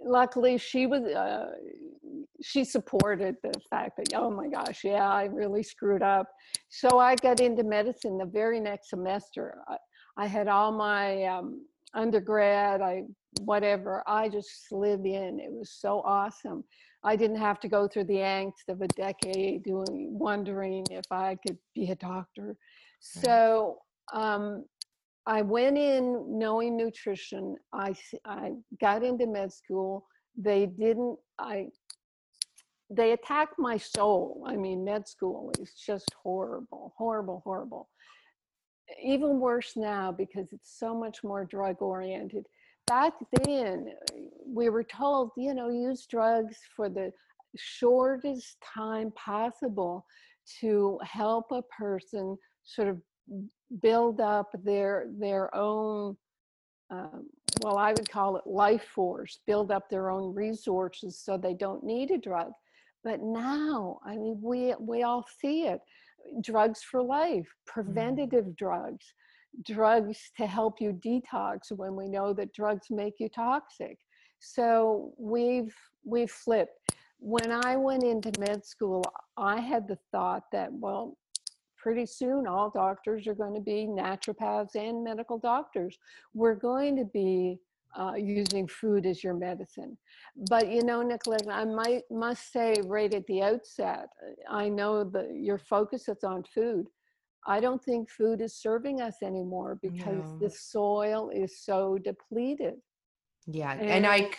luckily 0.04 0.56
she 0.58 0.86
was, 0.86 1.02
uh, 1.02 1.50
she 2.42 2.64
supported 2.64 3.36
the 3.42 3.52
fact 3.68 3.98
that, 3.98 4.14
oh 4.14 4.30
my 4.30 4.48
gosh, 4.48 4.84
yeah, 4.84 5.08
I 5.08 5.24
really 5.24 5.62
screwed 5.62 6.02
up. 6.02 6.28
So 6.68 6.98
I 6.98 7.14
got 7.16 7.40
into 7.40 7.62
medicine 7.62 8.18
the 8.18 8.24
very 8.24 8.60
next 8.60 8.90
semester. 8.90 9.58
I, 9.68 9.76
I 10.16 10.26
had 10.26 10.48
all 10.48 10.72
my 10.72 11.24
um, 11.24 11.66
undergrad, 11.94 12.80
I 12.80 13.04
whatever, 13.40 14.02
I 14.06 14.28
just 14.28 14.68
slid 14.68 15.04
in. 15.04 15.40
It 15.40 15.52
was 15.52 15.70
so 15.70 16.02
awesome. 16.04 16.64
I 17.04 17.16
didn't 17.16 17.38
have 17.38 17.58
to 17.60 17.68
go 17.68 17.88
through 17.88 18.04
the 18.04 18.14
angst 18.14 18.68
of 18.68 18.80
a 18.80 18.88
decade 18.88 19.64
doing 19.64 20.16
wondering 20.18 20.84
if 20.90 21.04
I 21.10 21.36
could 21.46 21.58
be 21.74 21.90
a 21.90 21.96
doctor. 21.96 22.56
So 23.00 23.78
um, 24.12 24.64
I 25.26 25.42
went 25.42 25.76
in 25.78 26.38
knowing 26.38 26.76
nutrition. 26.76 27.56
I 27.72 27.94
I 28.24 28.52
got 28.80 29.02
into 29.02 29.26
med 29.26 29.52
school. 29.52 30.06
They 30.36 30.66
didn't. 30.66 31.18
I 31.38 31.68
they 32.88 33.12
attacked 33.12 33.58
my 33.58 33.78
soul. 33.78 34.44
I 34.46 34.54
mean, 34.56 34.84
med 34.84 35.08
school 35.08 35.50
is 35.58 35.72
just 35.74 36.08
horrible, 36.22 36.94
horrible, 36.96 37.42
horrible 37.44 37.88
even 39.02 39.40
worse 39.40 39.72
now 39.76 40.12
because 40.12 40.52
it's 40.52 40.78
so 40.78 40.94
much 40.94 41.22
more 41.22 41.44
drug 41.44 41.80
oriented. 41.80 42.46
Back 42.86 43.14
then, 43.44 43.92
we 44.46 44.68
were 44.68 44.84
told, 44.84 45.30
you 45.36 45.54
know, 45.54 45.68
use 45.68 46.06
drugs 46.06 46.56
for 46.74 46.88
the 46.88 47.12
shortest 47.56 48.56
time 48.74 49.12
possible 49.12 50.04
to 50.60 50.98
help 51.02 51.46
a 51.52 51.62
person 51.62 52.36
sort 52.64 52.88
of 52.88 53.00
build 53.80 54.20
up 54.20 54.50
their 54.64 55.06
their 55.18 55.54
own 55.54 56.16
um, 56.90 57.28
well 57.62 57.78
i 57.78 57.92
would 57.92 58.10
call 58.10 58.36
it 58.36 58.46
life 58.46 58.84
force 58.94 59.38
build 59.46 59.70
up 59.70 59.88
their 59.88 60.10
own 60.10 60.34
resources 60.34 61.18
so 61.18 61.38
they 61.38 61.54
don't 61.54 61.84
need 61.84 62.10
a 62.10 62.18
drug 62.18 62.50
but 63.04 63.20
now 63.22 63.98
i 64.04 64.16
mean 64.16 64.38
we 64.42 64.74
we 64.80 65.04
all 65.04 65.24
see 65.40 65.66
it 65.66 65.80
drugs 66.40 66.82
for 66.82 67.02
life, 67.02 67.46
mm. 67.46 67.66
preventative 67.66 68.46
mm. 68.46 68.56
drugs, 68.56 69.14
drugs 69.64 70.30
to 70.36 70.46
help 70.46 70.80
you 70.80 70.92
detox 70.92 71.70
when 71.70 71.94
we 71.96 72.08
know 72.08 72.32
that 72.32 72.54
drugs 72.54 72.86
make 72.90 73.14
you 73.18 73.28
toxic. 73.28 73.98
So 74.40 75.12
we've 75.18 75.74
we've 76.04 76.30
flipped. 76.30 76.94
When 77.18 77.52
I 77.52 77.76
went 77.76 78.02
into 78.02 78.32
med 78.40 78.64
school, 78.64 79.04
I 79.36 79.60
had 79.60 79.86
the 79.86 79.98
thought 80.10 80.44
that 80.52 80.72
well, 80.72 81.16
pretty 81.76 82.06
soon 82.06 82.46
all 82.46 82.70
doctors 82.70 83.26
are 83.26 83.34
going 83.34 83.54
to 83.54 83.60
be 83.60 83.86
naturopaths 83.88 84.74
and 84.74 85.04
medical 85.04 85.38
doctors. 85.38 85.98
We're 86.34 86.54
going 86.54 86.96
to 86.96 87.04
be 87.04 87.58
uh, 87.98 88.14
using 88.16 88.66
food 88.66 89.04
as 89.06 89.22
your 89.22 89.34
medicine. 89.34 89.96
But 90.48 90.70
you 90.70 90.82
know, 90.82 91.02
Nicolette, 91.02 91.46
I 91.50 91.64
might 91.64 92.02
must 92.10 92.52
say 92.52 92.76
right 92.84 93.12
at 93.12 93.26
the 93.26 93.42
outset, 93.42 94.08
I 94.48 94.68
know 94.68 95.04
that 95.04 95.34
your 95.34 95.58
focus 95.58 96.08
is 96.08 96.24
on 96.24 96.42
food. 96.54 96.86
I 97.46 97.60
don't 97.60 97.82
think 97.82 98.08
food 98.08 98.40
is 98.40 98.54
serving 98.54 99.00
us 99.00 99.16
anymore 99.22 99.78
because 99.82 100.24
no. 100.24 100.38
the 100.40 100.50
soil 100.50 101.30
is 101.30 101.58
so 101.58 101.98
depleted. 101.98 102.74
Yeah, 103.46 103.72
and, 103.72 103.82
and 103.82 104.06
I 104.06 104.30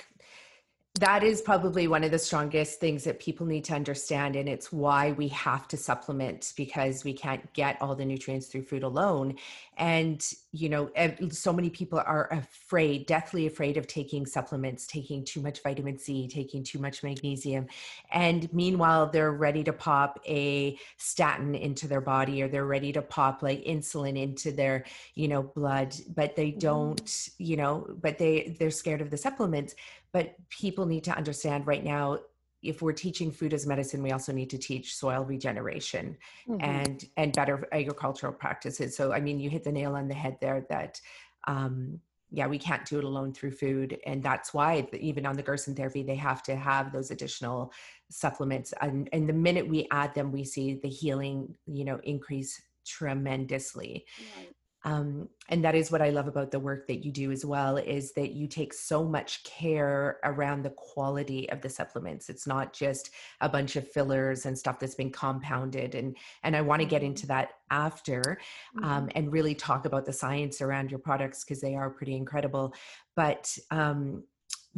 that 0.99 1.23
is 1.23 1.41
probably 1.41 1.87
one 1.87 2.03
of 2.03 2.11
the 2.11 2.19
strongest 2.19 2.79
things 2.79 3.03
that 3.03 3.19
people 3.19 3.47
need 3.47 3.63
to 3.63 3.73
understand 3.73 4.35
and 4.35 4.47
it's 4.47 4.71
why 4.71 5.11
we 5.13 5.27
have 5.29 5.67
to 5.67 5.75
supplement 5.75 6.53
because 6.55 7.03
we 7.03 7.11
can't 7.11 7.51
get 7.53 7.81
all 7.81 7.95
the 7.95 8.05
nutrients 8.05 8.45
through 8.45 8.61
food 8.61 8.83
alone. 8.83 9.35
And 9.77 10.23
you 10.51 10.69
know 10.69 10.91
so 11.31 11.51
many 11.51 11.71
people 11.71 11.97
are 11.97 12.31
afraid 12.31 13.07
deathly 13.07 13.47
afraid 13.47 13.75
of 13.75 13.87
taking 13.87 14.23
supplements 14.27 14.85
taking 14.85 15.25
too 15.25 15.41
much 15.41 15.63
vitamin 15.63 15.97
c 15.97 16.27
taking 16.27 16.63
too 16.63 16.77
much 16.77 17.01
magnesium. 17.01 17.65
And 18.11 18.53
meanwhile 18.53 19.07
they're 19.07 19.31
ready 19.31 19.63
to 19.63 19.73
pop 19.73 20.19
a 20.27 20.77
statin 20.97 21.55
into 21.55 21.87
their 21.87 22.01
body 22.01 22.43
or 22.43 22.47
they're 22.47 22.67
ready 22.67 22.93
to 22.93 23.01
pop 23.01 23.41
like 23.41 23.63
insulin 23.63 24.15
into 24.15 24.51
their 24.51 24.85
you 25.15 25.27
know 25.27 25.41
blood 25.41 25.95
but 26.15 26.35
they 26.35 26.49
mm-hmm. 26.49 26.59
don't 26.59 27.29
you 27.39 27.57
know 27.57 27.87
but 27.99 28.19
they 28.19 28.55
they're 28.59 28.69
scared 28.69 29.01
of 29.01 29.09
the 29.09 29.17
supplements 29.17 29.73
but 30.13 30.35
people 30.49 30.85
need 30.85 31.03
to 31.03 31.17
understand 31.17 31.67
right 31.67 31.83
now 31.83 32.19
if 32.61 32.81
we're 32.81 32.93
teaching 32.93 33.29
food 33.31 33.53
as 33.53 33.67
medicine 33.67 34.01
we 34.01 34.11
also 34.11 34.31
need 34.31 34.49
to 34.49 34.57
teach 34.57 34.95
soil 34.95 35.25
regeneration 35.25 36.17
mm-hmm. 36.47 36.63
and 36.63 37.05
and 37.17 37.33
better 37.33 37.67
agricultural 37.73 38.31
practices. 38.33 38.95
So 38.95 39.11
i 39.11 39.19
mean 39.19 39.39
you 39.39 39.49
hit 39.49 39.63
the 39.63 39.71
nail 39.71 39.95
on 39.95 40.07
the 40.07 40.13
head 40.13 40.37
there 40.39 40.65
that 40.69 41.01
um, 41.47 41.99
yeah 42.31 42.47
we 42.47 42.57
can't 42.57 42.85
do 42.85 42.97
it 42.99 43.03
alone 43.03 43.33
through 43.33 43.51
food. 43.51 43.97
And 44.05 44.23
that's 44.23 44.53
why 44.53 44.87
even 44.93 45.25
on 45.25 45.35
the 45.35 45.43
gerson 45.43 45.75
therapy 45.75 46.03
they 46.03 46.15
have 46.15 46.41
to 46.43 46.55
have 46.55 46.93
those 46.93 47.11
additional 47.11 47.73
supplements. 48.09 48.73
And, 48.81 49.09
and 49.11 49.27
the 49.27 49.33
minute 49.33 49.67
we 49.67 49.87
add 49.91 50.15
them 50.15 50.31
we 50.31 50.45
see 50.45 50.75
the 50.75 50.89
healing 50.89 51.55
you 51.67 51.83
know 51.83 51.99
increase 52.03 52.61
tremendously. 52.85 54.05
Right 54.37 54.55
um, 54.85 55.29
and 55.49 55.63
that 55.63 55.75
is 55.75 55.91
what 55.91 56.01
i 56.01 56.09
love 56.09 56.27
about 56.27 56.51
the 56.51 56.59
work 56.59 56.87
that 56.87 57.03
you 57.03 57.11
do 57.11 57.31
as 57.31 57.45
well 57.45 57.77
is 57.77 58.13
that 58.13 58.31
you 58.33 58.47
take 58.47 58.73
so 58.73 59.03
much 59.03 59.43
care 59.43 60.19
around 60.23 60.63
the 60.63 60.69
quality 60.71 61.49
of 61.49 61.61
the 61.61 61.69
supplements 61.69 62.29
it's 62.29 62.47
not 62.47 62.73
just 62.73 63.11
a 63.41 63.49
bunch 63.49 63.75
of 63.75 63.89
fillers 63.89 64.45
and 64.45 64.57
stuff 64.57 64.79
that's 64.79 64.95
been 64.95 65.11
compounded 65.11 65.95
and 65.95 66.15
and 66.43 66.55
i 66.55 66.61
want 66.61 66.81
to 66.81 66.87
get 66.87 66.97
mm-hmm. 67.01 67.07
into 67.07 67.27
that 67.27 67.49
after 67.71 68.37
um, 68.83 68.83
mm-hmm. 68.83 69.07
and 69.15 69.31
really 69.31 69.55
talk 69.55 69.85
about 69.85 70.05
the 70.05 70.13
science 70.13 70.61
around 70.61 70.91
your 70.91 70.99
products 70.99 71.43
because 71.43 71.61
they 71.61 71.75
are 71.75 71.89
pretty 71.89 72.15
incredible 72.15 72.73
but 73.15 73.57
um, 73.71 74.23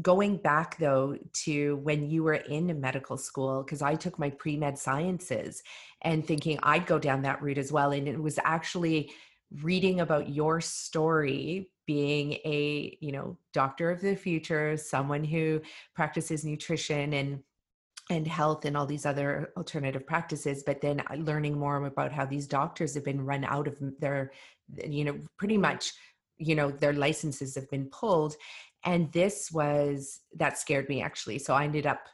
going 0.02 0.36
back 0.36 0.78
though 0.78 1.18
to 1.32 1.78
when 1.78 2.10
you 2.10 2.22
were 2.22 2.34
in 2.34 2.80
medical 2.82 3.18
school 3.18 3.64
because 3.64 3.82
i 3.82 3.96
took 3.96 4.20
my 4.20 4.30
pre-med 4.30 4.78
sciences 4.78 5.64
and 6.02 6.28
thinking 6.28 6.60
i'd 6.64 6.86
go 6.86 7.00
down 7.00 7.22
that 7.22 7.42
route 7.42 7.58
as 7.58 7.72
well 7.72 7.92
and 7.92 8.08
it 8.08 8.22
was 8.22 8.38
actually 8.44 9.10
reading 9.62 10.02
about 10.02 10.30
your 10.30 10.60
story 10.62 11.70
being 11.86 12.34
a 12.46 12.98
you 13.00 13.12
know 13.12 13.38
doctor 13.54 13.92
of 13.92 14.02
the 14.02 14.16
future 14.16 14.76
someone 14.76 15.24
who 15.24 15.62
practices 15.94 16.44
nutrition 16.44 17.14
and 17.14 17.40
and 18.10 18.28
health 18.28 18.66
and 18.66 18.78
all 18.78 18.86
these 18.86 19.06
other 19.06 19.52
alternative 19.58 20.06
practices 20.06 20.64
but 20.64 20.82
then 20.82 21.02
uh, 21.10 21.16
learning 21.16 21.58
more 21.58 21.84
about 21.86 22.12
how 22.12 22.26
these 22.26 22.48
doctors 22.48 22.94
have 22.94 23.04
been 23.04 23.24
run 23.24 23.44
out 23.46 23.68
of 23.68 23.78
their 24.00 24.32
you 24.88 25.04
know 25.06 25.18
pretty 25.38 25.58
much 25.58 25.94
you 26.38 26.56
know 26.56 26.72
their 26.72 26.94
licenses 26.94 27.56
have 27.56 27.70
been 27.70 27.86
pulled 27.86 28.36
and 28.84 29.12
this 29.12 29.52
was 29.52 30.22
that 30.36 30.58
scared 30.58 30.90
me 30.90 31.02
actually 31.02 31.40
so 31.40 31.54
i 31.54 31.64
ended 31.64 31.86
up 31.86 32.08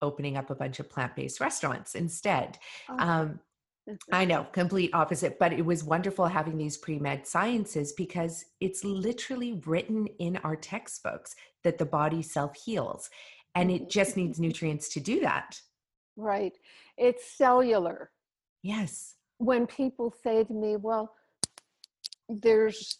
opening 0.00 0.36
up 0.36 0.50
a 0.50 0.54
bunch 0.54 0.78
of 0.80 0.88
plant-based 0.88 1.40
restaurants 1.40 1.94
instead 1.94 2.58
oh. 2.88 2.98
um, 2.98 3.40
I 4.12 4.24
know, 4.24 4.46
complete 4.52 4.90
opposite. 4.92 5.38
But 5.38 5.52
it 5.52 5.64
was 5.64 5.84
wonderful 5.84 6.26
having 6.26 6.58
these 6.58 6.76
pre 6.76 6.98
med 6.98 7.26
sciences 7.26 7.92
because 7.92 8.44
it's 8.60 8.84
literally 8.84 9.60
written 9.64 10.06
in 10.18 10.36
our 10.38 10.56
textbooks 10.56 11.34
that 11.64 11.78
the 11.78 11.86
body 11.86 12.22
self 12.22 12.56
heals 12.56 13.10
and 13.54 13.70
it 13.70 13.90
just 13.90 14.16
needs 14.16 14.38
mm-hmm. 14.38 14.46
nutrients 14.46 14.88
to 14.90 15.00
do 15.00 15.20
that. 15.20 15.60
Right. 16.16 16.52
It's 16.96 17.36
cellular. 17.36 18.10
Yes. 18.62 19.14
When 19.38 19.66
people 19.66 20.14
say 20.22 20.44
to 20.44 20.52
me, 20.52 20.76
well, 20.76 21.14
there's 22.28 22.98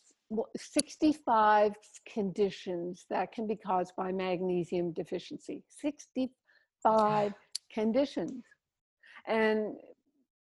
65 0.57 1.73
conditions 2.13 3.07
that 3.11 3.33
can 3.33 3.47
be 3.47 3.57
caused 3.57 3.93
by 3.97 4.13
magnesium 4.13 4.93
deficiency. 4.93 5.63
65 5.69 7.33
conditions. 7.73 8.45
And 9.27 9.75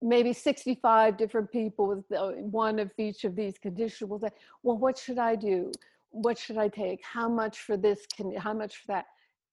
maybe 0.04 0.34
65 0.34 1.16
different 1.16 1.50
people 1.50 1.86
with 1.86 2.04
one 2.36 2.78
of 2.78 2.90
each 2.98 3.24
of 3.24 3.34
these 3.34 3.56
conditions 3.58 4.08
will 4.08 4.18
say, 4.18 4.28
well, 4.62 4.76
what 4.76 4.98
should 4.98 5.18
I 5.18 5.34
do? 5.34 5.72
What 6.10 6.38
should 6.38 6.58
I 6.58 6.68
take? 6.68 7.00
How 7.02 7.28
much 7.28 7.60
for 7.60 7.78
this? 7.78 8.06
Can, 8.14 8.36
how 8.36 8.52
much 8.52 8.76
for 8.76 8.88
that? 8.88 9.06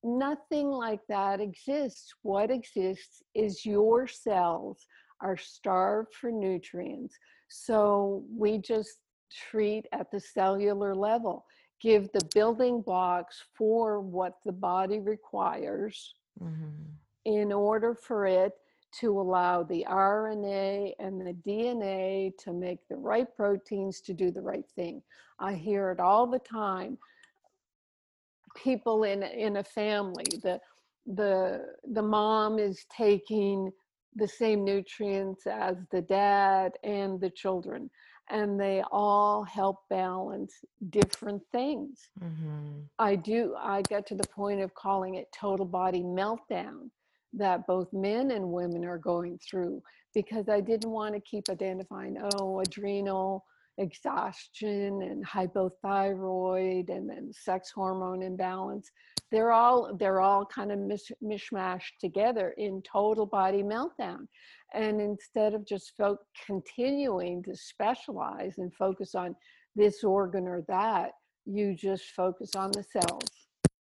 Nothing 0.04 0.68
like 0.68 1.00
that 1.08 1.40
exists. 1.40 2.14
What 2.24 2.52
exists 2.52 3.24
is 3.34 3.66
your 3.66 4.08
cells 4.08 4.86
are 5.22 5.38
starved 5.38 6.14
for 6.14 6.32
nutrients. 6.32 7.16
So 7.48 8.26
we 8.30 8.58
just 8.58 8.98
treat 9.50 9.86
at 9.94 10.12
the 10.12 10.20
cellular 10.20 10.94
level, 10.94 11.46
give 11.82 12.10
the 12.12 12.28
building 12.36 12.82
blocks 12.82 13.42
for 13.58 14.02
what 14.02 14.34
the 14.44 14.52
body 14.52 15.00
requires 15.00 16.14
mm-hmm. 16.42 16.92
in 17.24 17.54
order 17.54 17.96
for 17.96 18.26
it 18.26 18.54
to 19.00 19.20
allow 19.20 19.64
the 19.64 19.86
RNA 19.90 20.94
and 21.00 21.22
the 21.22 21.34
DNA 21.34 22.32
to 22.40 22.52
make 22.52 22.80
the 22.90 22.96
right 22.96 23.28
proteins 23.36 24.02
to 24.02 24.14
do 24.14 24.32
the 24.32 24.42
right 24.42 24.68
thing. 24.76 25.02
I 25.40 25.54
hear 25.54 25.92
it 25.92 26.00
all 26.00 26.28
the 26.28 26.40
time. 26.40 26.98
People 28.56 29.04
in 29.04 29.24
in 29.24 29.58
a 29.58 29.64
family, 29.64 30.26
the 30.44 30.60
the 31.06 31.66
the 31.94 32.02
mom 32.02 32.60
is 32.60 32.86
taking 32.96 33.72
the 34.16 34.28
same 34.28 34.64
nutrients 34.64 35.48
as 35.48 35.78
the 35.92 36.02
dad 36.02 36.74
and 36.84 37.20
the 37.20 37.30
children 37.30 37.90
and 38.30 38.60
they 38.60 38.84
all 38.92 39.44
help 39.44 39.78
balance 39.90 40.54
different 40.90 41.42
things 41.52 42.10
mm-hmm. 42.22 42.80
i 43.00 43.16
do 43.16 43.56
i 43.58 43.82
get 43.84 44.06
to 44.06 44.16
the 44.16 44.28
point 44.28 44.62
of 44.62 44.74
calling 44.74 45.16
it 45.16 45.28
total 45.34 45.66
body 45.66 46.02
meltdown 46.02 46.90
that 47.34 47.66
both 47.68 47.88
men 47.94 48.32
and 48.32 48.52
women 48.52 48.86
are 48.86 48.98
going 48.98 49.40
through 49.40 49.82
because 50.14 50.50
i 50.50 50.60
didn't 50.60 50.92
want 50.92 51.14
to 51.14 51.22
keep 51.22 51.50
identifying 51.50 52.18
oh 52.36 52.60
adrenal 52.60 53.46
exhaustion 53.78 55.02
and 55.02 55.26
hypothyroid 55.26 56.90
and 56.90 57.10
then 57.10 57.32
sex 57.32 57.72
hormone 57.72 58.22
imbalance. 58.22 58.90
They're 59.32 59.52
all 59.52 59.96
they're 59.98 60.22
all 60.22 60.46
kind 60.46 60.72
of 60.72 60.80
mish, 60.80 61.12
mishmashed 61.24 61.98
together 62.00 62.54
in 62.58 62.82
total 62.82 63.26
body 63.26 63.64
meltdown. 63.64 64.28
And 64.74 65.02
instead 65.02 65.54
of 65.54 65.66
just 65.66 65.94
fo- 65.98 66.20
continuing 66.46 67.44
to 67.44 67.56
specialize 67.56 68.58
and 68.58 68.74
focus 68.74 69.16
on 69.16 69.36
this 69.76 70.04
organ 70.04 70.48
or 70.48 70.64
that 70.68 71.12
you 71.46 71.76
just 71.76 72.12
focus 72.12 72.56
on 72.56 72.72
the 72.72 72.84
cells 72.84 73.41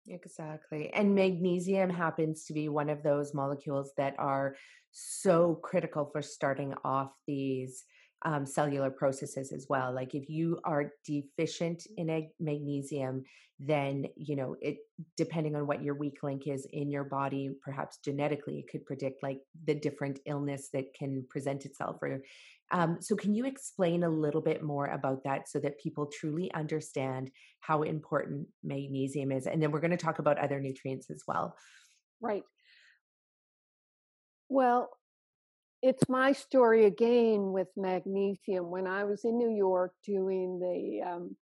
exactly 0.10 0.92
and 0.94 1.14
magnesium 1.14 1.90
happens 1.90 2.46
to 2.46 2.54
be 2.54 2.70
one 2.70 2.90
of 2.90 3.04
those 3.04 3.34
molecules 3.34 3.92
that 3.98 4.16
are 4.18 4.56
so 4.92 5.56
critical 5.56 6.10
for 6.12 6.22
starting 6.22 6.74
off 6.84 7.12
these 7.28 7.84
um, 8.24 8.46
cellular 8.46 8.90
processes 8.90 9.52
as 9.52 9.68
well. 9.70 9.94
Like 9.94 10.14
if 10.16 10.30
you 10.30 10.60
are 10.64 10.92
deficient 11.06 11.88
in 11.98 12.10
a 12.10 12.30
magnesium, 12.40 13.24
then 13.60 14.06
you 14.16 14.36
know 14.36 14.56
it. 14.62 14.78
Depending 15.18 15.56
on 15.56 15.68
what 15.68 15.84
your 15.84 15.96
weak 15.96 16.24
link 16.24 16.48
is 16.48 16.66
in 16.72 16.90
your 16.90 17.04
body, 17.04 17.50
perhaps 17.62 18.00
genetically, 18.04 18.60
it 18.60 18.72
could 18.72 18.86
predict 18.86 19.22
like 19.24 19.40
the 19.66 19.76
different 19.76 20.20
illness 20.26 20.70
that 20.74 20.94
can 20.94 21.26
present 21.30 21.66
itself. 21.66 21.98
Or 22.02 22.22
um, 22.72 22.98
so, 23.02 23.16
can 23.16 23.34
you 23.34 23.46
explain 23.46 24.04
a 24.04 24.10
little 24.10 24.42
bit 24.42 24.64
more 24.64 24.86
about 24.86 25.24
that 25.24 25.50
so 25.50 25.60
that 25.60 25.80
people 25.80 26.06
truly 26.06 26.52
understand 26.54 27.32
how 27.60 27.82
important 27.82 28.48
magnesium 28.64 29.32
is? 29.32 29.48
And 29.48 29.62
then 29.62 29.72
we're 29.72 29.82
going 29.82 29.92
to 29.92 29.98
talk 29.98 30.20
about 30.20 30.38
other 30.38 30.60
nutrients 30.60 31.10
as 31.10 31.24
well. 31.28 31.56
Right. 32.22 32.44
Well, 34.50 34.90
it's 35.82 36.08
my 36.10 36.32
story 36.32 36.86
again 36.86 37.52
with 37.52 37.68
magnesium. 37.78 38.70
When 38.70 38.88
I 38.88 39.04
was 39.06 39.24
in 39.24 39.38
New 39.38 39.52
York 39.52 39.94
doing 40.06 40.60
the 40.60 41.10
um, 41.10 41.36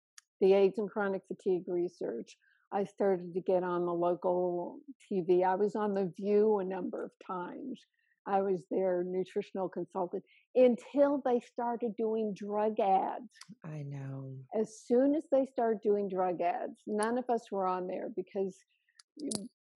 the 0.40 0.52
AIDS 0.52 0.78
and 0.78 0.90
chronic 0.90 1.22
fatigue 1.28 1.64
research, 1.68 2.36
I 2.72 2.84
started 2.84 3.32
to 3.34 3.40
get 3.40 3.62
on 3.62 3.86
the 3.86 3.92
local 3.92 4.78
TV. 5.10 5.44
I 5.44 5.54
was 5.54 5.76
on 5.76 5.94
The 5.94 6.12
View 6.16 6.58
a 6.58 6.64
number 6.64 7.04
of 7.04 7.12
times. 7.24 7.80
I 8.26 8.40
was 8.40 8.62
their 8.70 9.04
nutritional 9.04 9.68
consultant 9.68 10.24
until 10.54 11.22
they 11.24 11.40
started 11.40 11.94
doing 11.96 12.34
drug 12.34 12.80
ads. 12.80 13.30
I 13.64 13.84
know. 13.86 14.34
As 14.58 14.80
soon 14.86 15.14
as 15.14 15.24
they 15.30 15.46
started 15.52 15.82
doing 15.82 16.08
drug 16.08 16.40
ads, 16.40 16.78
none 16.86 17.18
of 17.18 17.28
us 17.28 17.42
were 17.52 17.66
on 17.66 17.86
there 17.86 18.08
because 18.16 18.56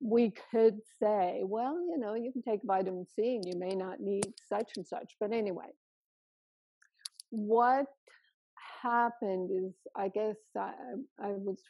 we 0.01 0.33
could 0.51 0.79
say, 1.03 1.41
well, 1.45 1.75
you 1.75 1.99
know, 1.99 2.15
you 2.15 2.33
can 2.33 2.43
take 2.43 2.61
vitamin 2.65 3.07
C 3.15 3.37
and 3.37 3.45
you 3.45 3.59
may 3.59 3.75
not 3.75 4.01
need 4.01 4.33
such 4.49 4.73
and 4.77 4.87
such. 4.87 5.17
But 5.19 5.33
anyway, 5.33 5.71
what 7.31 7.87
happened 8.83 9.51
is, 9.51 9.75
I 9.97 10.09
guess 10.09 10.37
I, 10.57 10.73
I 11.21 11.31
was 11.31 11.61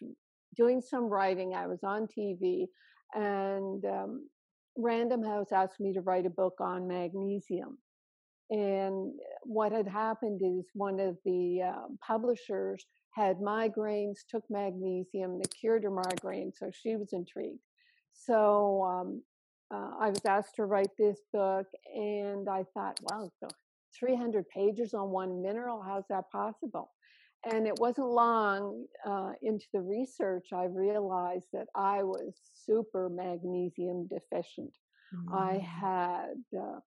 doing 0.57 0.83
some 0.83 1.05
writing, 1.05 1.55
I 1.55 1.67
was 1.67 1.81
on 1.83 2.07
TV, 2.07 2.67
and 3.15 3.85
um, 3.85 4.29
Random 4.77 5.23
House 5.23 5.53
asked 5.53 5.81
me 5.81 5.93
to 5.95 6.03
write 6.03 6.27
a 6.27 6.31
book 6.31 6.55
on 6.61 6.87
magnesium. 6.87 7.79
And 8.51 9.13
what 9.43 9.73
had 9.73 9.87
happened 9.87 10.41
is 10.43 10.67
one 10.75 11.01
of 11.01 11.19
the 11.25 11.63
uh, 11.63 11.87
publishers 12.07 12.85
had 13.15 13.39
migraines, 13.39 14.19
took 14.31 14.45
magnesium, 14.49 15.41
it 15.43 15.55
cured 15.59 15.85
her 15.85 15.91
migraine, 15.91 16.53
so 16.55 16.71
she 16.73 16.97
was 16.97 17.13
intrigued. 17.13 17.59
So 18.27 18.83
um, 18.85 19.23
uh, 19.73 19.91
I 20.01 20.11
was 20.11 20.25
asked 20.27 20.57
to 20.57 20.65
write 20.65 20.91
this 20.99 21.21
book, 21.33 21.67
and 21.95 22.49
I 22.49 22.65
thought, 22.75 22.99
wow, 23.03 23.31
300 23.99 24.49
pages 24.49 24.95
on 24.95 25.11
one 25.11 25.43
mineral, 25.43 25.83
how's 25.83 26.07
that 26.11 26.31
possible? 26.31 26.91
And 27.51 27.67
it 27.67 27.79
wasn't 27.79 28.09
long 28.09 28.85
uh, 29.07 29.33
into 29.43 29.67
the 29.73 29.81
research 29.81 30.49
I 30.53 30.65
realized 30.65 31.47
that 31.53 31.67
I 31.75 32.03
was 32.03 32.35
super 32.55 33.09
magnesium 33.09 34.09
deficient. 34.09 34.73
Mm-hmm. 35.15 35.35
I 35.35 35.53
mm. 35.55 35.63
had 35.63 36.59
uh, 36.61 36.81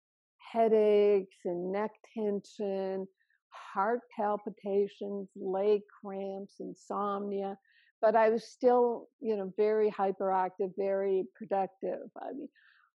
headaches 0.51 1.37
and 1.45 1.71
neck 1.71 1.91
tension, 2.13 3.07
heart 3.49 4.01
palpitations, 4.15 5.29
leg 5.35 5.81
cramps, 6.01 6.55
insomnia 6.59 7.57
but 8.01 8.15
I 8.15 8.29
was 8.29 8.45
still, 8.45 9.07
you 9.19 9.37
know, 9.37 9.53
very 9.55 9.91
hyperactive, 9.91 10.71
very 10.77 11.25
productive. 11.35 12.09
I 12.19 12.33
mean, 12.33 12.49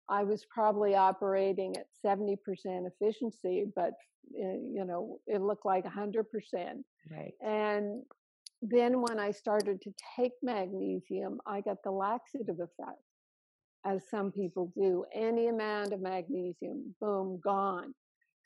I 0.10 0.24
was 0.24 0.46
probably 0.54 0.96
operating 0.96 1.76
at 1.78 1.88
70% 2.06 2.38
efficiency, 2.66 3.66
but, 3.76 3.94
eh, 4.38 4.58
you 4.74 4.84
know, 4.86 5.20
it 5.28 5.42
looked 5.42 5.66
like 5.66 5.86
100%. 5.86 6.84
Right. 7.12 7.34
And 7.42 8.04
then 8.62 9.02
when 9.02 9.20
I 9.20 9.32
started 9.32 9.82
to 9.82 9.94
take 10.16 10.34
magnesium, 10.42 11.40
I 11.46 11.62
got 11.62 11.78
the 11.84 11.92
laxative 11.92 12.60
effect, 12.60 13.02
as 13.86 14.10
some 14.10 14.32
people 14.32 14.72
do. 14.76 15.06
Any 15.14 15.48
amount 15.48 15.94
of 15.94 16.02
magnesium, 16.02 16.96
boom, 17.00 17.40
gone. 17.44 17.94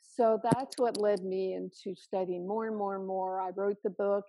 So 0.02 0.40
that's 0.42 0.76
what 0.78 1.00
led 1.00 1.22
me 1.22 1.54
into 1.54 1.94
studying 1.94 2.46
more 2.46 2.66
and 2.66 2.76
more 2.76 2.96
and 2.96 3.06
more. 3.06 3.40
I 3.40 3.50
wrote 3.50 3.78
the 3.84 3.90
book 3.90 4.24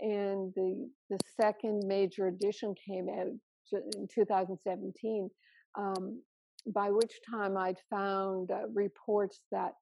and 0.00 0.52
the 0.54 0.88
the 1.10 1.18
second 1.40 1.82
major 1.86 2.26
edition 2.26 2.74
came 2.86 3.08
out 3.08 3.26
in 3.72 4.08
2017 4.14 5.28
um, 5.78 6.20
by 6.74 6.90
which 6.90 7.14
time 7.28 7.56
i'd 7.56 7.78
found 7.90 8.50
uh, 8.50 8.62
reports 8.74 9.40
that 9.52 9.72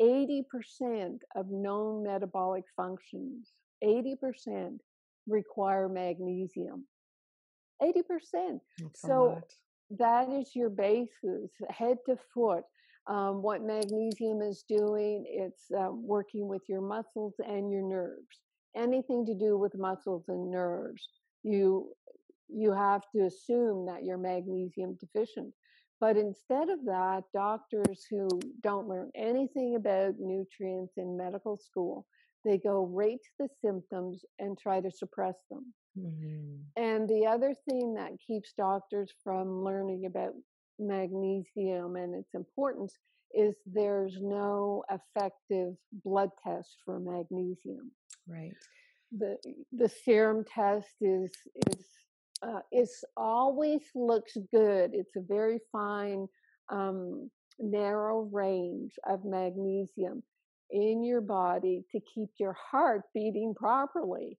80% 0.00 1.18
of 1.36 1.46
known 1.50 2.02
metabolic 2.02 2.64
functions 2.76 3.52
80% 3.82 4.78
require 5.26 5.88
magnesium. 5.88 6.84
80% 7.82 8.60
That's 8.78 9.00
so 9.00 9.40
that 9.98 10.28
is 10.28 10.54
your 10.54 10.70
basis 10.70 11.50
head 11.68 11.98
to 12.06 12.16
foot 12.32 12.62
um, 13.08 13.42
what 13.42 13.62
magnesium 13.62 14.40
is 14.40 14.64
doing 14.68 15.24
it's 15.28 15.64
uh, 15.76 15.88
working 15.90 16.46
with 16.46 16.62
your 16.68 16.80
muscles 16.80 17.34
and 17.44 17.70
your 17.70 17.82
nerves 17.82 18.38
anything 18.76 19.26
to 19.26 19.34
do 19.34 19.56
with 19.56 19.78
muscles 19.78 20.24
and 20.28 20.50
nerves, 20.50 21.08
you 21.42 21.92
you 22.48 22.72
have 22.72 23.02
to 23.14 23.24
assume 23.24 23.86
that 23.86 24.04
you're 24.04 24.18
magnesium 24.18 24.96
deficient. 25.00 25.52
But 26.00 26.16
instead 26.16 26.68
of 26.68 26.84
that, 26.84 27.22
doctors 27.32 28.04
who 28.10 28.28
don't 28.60 28.88
learn 28.88 29.10
anything 29.14 29.76
about 29.76 30.14
nutrients 30.18 30.94
in 30.96 31.16
medical 31.16 31.56
school, 31.56 32.06
they 32.44 32.58
go 32.58 32.86
right 32.86 33.18
to 33.22 33.30
the 33.38 33.48
symptoms 33.64 34.24
and 34.38 34.58
try 34.58 34.80
to 34.80 34.90
suppress 34.90 35.36
them. 35.50 35.72
Mm-hmm. 35.98 36.82
And 36.82 37.08
the 37.08 37.26
other 37.26 37.54
thing 37.68 37.94
that 37.94 38.18
keeps 38.26 38.52
doctors 38.56 39.12
from 39.22 39.62
learning 39.62 40.06
about 40.06 40.32
magnesium 40.78 41.96
and 41.96 42.14
its 42.14 42.34
importance 42.34 42.98
is 43.34 43.54
there's 43.66 44.16
no 44.20 44.82
effective 44.90 45.74
blood 46.04 46.30
test 46.44 46.78
for 46.84 46.98
magnesium. 46.98 47.90
Right. 48.26 48.54
The 49.12 49.36
the 49.72 49.88
serum 49.88 50.44
test 50.44 50.88
is 51.00 51.30
is 51.68 51.86
uh, 52.42 52.60
it's 52.70 53.04
always 53.16 53.82
looks 53.94 54.36
good. 54.52 54.92
It's 54.94 55.16
a 55.16 55.20
very 55.20 55.60
fine, 55.70 56.26
um, 56.70 57.30
narrow 57.58 58.28
range 58.32 58.92
of 59.08 59.24
magnesium 59.24 60.22
in 60.70 61.04
your 61.04 61.20
body 61.20 61.84
to 61.92 62.00
keep 62.00 62.30
your 62.38 62.54
heart 62.54 63.02
beating 63.14 63.54
properly. 63.54 64.38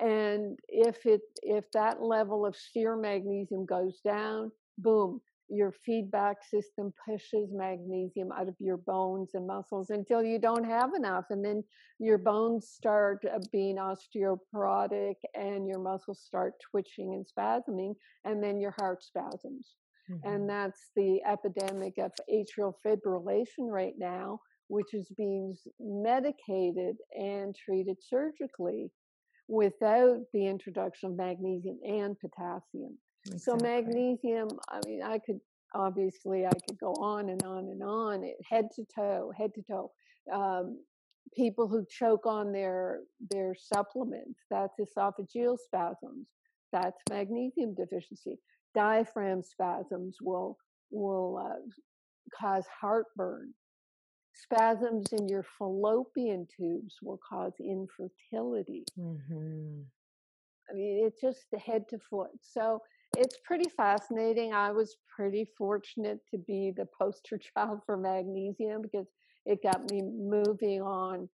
And 0.00 0.58
if 0.68 1.04
it 1.06 1.22
if 1.42 1.64
that 1.72 2.02
level 2.02 2.46
of 2.46 2.56
serum 2.56 3.02
magnesium 3.02 3.66
goes 3.66 4.00
down, 4.04 4.52
boom, 4.78 5.20
your 5.52 5.72
feedback 5.84 6.38
system 6.42 6.92
pushes 7.06 7.50
magnesium 7.52 8.32
out 8.32 8.48
of 8.48 8.54
your 8.58 8.78
bones 8.78 9.30
and 9.34 9.46
muscles 9.46 9.90
until 9.90 10.22
you 10.22 10.38
don't 10.38 10.64
have 10.64 10.94
enough. 10.94 11.26
And 11.28 11.44
then 11.44 11.62
your 11.98 12.16
bones 12.16 12.68
start 12.68 13.18
uh, 13.30 13.38
being 13.52 13.76
osteoporotic 13.76 15.16
and 15.34 15.68
your 15.68 15.78
muscles 15.78 16.20
start 16.20 16.54
twitching 16.70 17.12
and 17.14 17.26
spasming, 17.26 17.94
and 18.24 18.42
then 18.42 18.60
your 18.60 18.74
heart 18.78 19.02
spasms. 19.02 19.74
Mm-hmm. 20.10 20.28
And 20.28 20.48
that's 20.48 20.90
the 20.96 21.20
epidemic 21.28 21.98
of 21.98 22.12
atrial 22.32 22.72
fibrillation 22.84 23.68
right 23.68 23.94
now, 23.98 24.40
which 24.68 24.94
is 24.94 25.12
being 25.16 25.54
medicated 25.78 26.96
and 27.14 27.54
treated 27.54 27.98
surgically 28.00 28.90
without 29.48 30.18
the 30.32 30.46
introduction 30.46 31.10
of 31.10 31.16
magnesium 31.16 31.78
and 31.86 32.16
potassium. 32.18 32.96
Exactly. 33.26 33.38
So 33.38 33.56
magnesium, 33.56 34.48
I 34.68 34.80
mean, 34.86 35.02
I 35.02 35.18
could 35.18 35.40
obviously 35.74 36.46
I 36.46 36.50
could 36.68 36.78
go 36.78 36.92
on 36.94 37.30
and 37.30 37.42
on 37.44 37.68
and 37.68 37.82
on, 37.82 38.24
head 38.48 38.68
to 38.76 38.84
toe, 38.94 39.32
head 39.36 39.54
to 39.54 39.62
toe. 39.62 39.90
Um, 40.32 40.78
people 41.36 41.68
who 41.68 41.84
choke 41.88 42.26
on 42.26 42.52
their 42.52 43.00
their 43.30 43.54
supplements, 43.54 44.40
that's 44.50 44.78
esophageal 44.80 45.56
spasms, 45.58 46.26
that's 46.72 47.00
magnesium 47.10 47.74
deficiency. 47.74 48.38
Diaphragm 48.74 49.42
spasms 49.42 50.16
will 50.20 50.56
will 50.90 51.38
uh, 51.38 52.36
cause 52.38 52.66
heartburn. 52.80 53.52
Spasms 54.34 55.12
in 55.12 55.28
your 55.28 55.44
fallopian 55.58 56.46
tubes 56.56 56.96
will 57.02 57.20
cause 57.28 57.52
infertility. 57.60 58.84
Mm-hmm. 58.98 59.82
I 60.70 60.74
mean, 60.74 61.04
it's 61.06 61.20
just 61.20 61.44
the 61.52 61.58
head 61.58 61.84
to 61.90 61.98
foot. 62.10 62.30
So 62.40 62.80
it's 63.16 63.36
pretty 63.44 63.68
fascinating. 63.68 64.52
I 64.52 64.72
was 64.72 64.96
pretty 65.14 65.46
fortunate 65.56 66.18
to 66.30 66.38
be 66.38 66.72
the 66.76 66.86
poster 66.98 67.38
child 67.56 67.80
for 67.86 67.96
magnesium 67.96 68.82
because 68.82 69.06
it 69.44 69.62
got 69.62 69.90
me 69.90 70.02
moving 70.02 70.82
on 70.82 71.28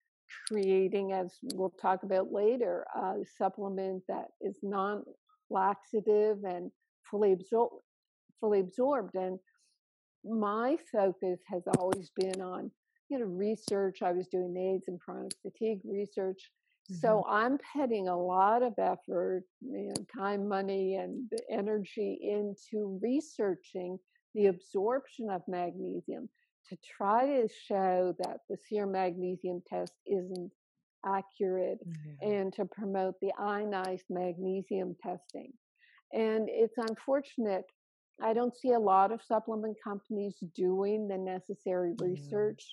creating, 0.49 1.13
as 1.13 1.37
we'll 1.55 1.75
talk 1.81 2.03
about 2.03 2.33
later, 2.33 2.85
a 2.95 3.15
supplement 3.39 4.03
that 4.09 4.29
is 4.41 4.59
non 4.63 5.03
laxative 5.51 6.39
and 6.45 6.71
fully 7.11 7.33
absorbed 7.33 7.83
fully 8.41 8.61
absorbed 8.61 9.15
and 9.15 9.39
my 10.25 10.77
focus 10.91 11.41
has 11.47 11.63
always 11.79 12.11
been 12.17 12.41
on 12.41 12.71
you 13.09 13.19
know 13.19 13.27
research 13.27 13.99
i 14.03 14.11
was 14.11 14.27
doing 14.29 14.57
aids 14.57 14.85
and 14.89 15.01
chronic 15.01 15.33
fatigue 15.43 15.81
research 15.85 16.51
Mm-hmm. 16.91 17.01
So 17.01 17.25
I'm 17.29 17.59
putting 17.75 18.09
a 18.09 18.17
lot 18.17 18.63
of 18.63 18.75
effort, 18.79 19.45
you 19.63 19.89
know, 19.89 20.05
time, 20.15 20.47
money, 20.49 20.97
and 20.97 21.31
energy 21.51 22.19
into 22.23 22.99
researching 23.03 23.99
the 24.35 24.47
absorption 24.47 25.31
of 25.31 25.43
magnesium 25.49 26.29
to 26.69 26.77
try 26.97 27.27
to 27.27 27.49
show 27.67 28.15
that 28.19 28.39
the 28.49 28.57
serum 28.69 28.93
magnesium 28.93 29.63
test 29.69 29.93
isn't 30.07 30.51
accurate 31.07 31.79
mm-hmm. 31.87 32.33
and 32.33 32.53
to 32.53 32.65
promote 32.65 33.15
the 33.21 33.33
ionized 33.39 34.07
magnesium 34.11 34.97
testing. 35.03 35.53
And 36.13 36.49
it's 36.51 36.77
unfortunate. 36.79 37.65
I 38.23 38.33
don't 38.33 38.57
see 38.57 38.73
a 38.73 38.79
lot 38.79 39.13
of 39.13 39.23
supplement 39.23 39.77
companies 39.83 40.37
doing 40.55 41.09
the 41.09 41.19
necessary 41.19 41.93
mm-hmm. 41.93 42.13
research 42.13 42.65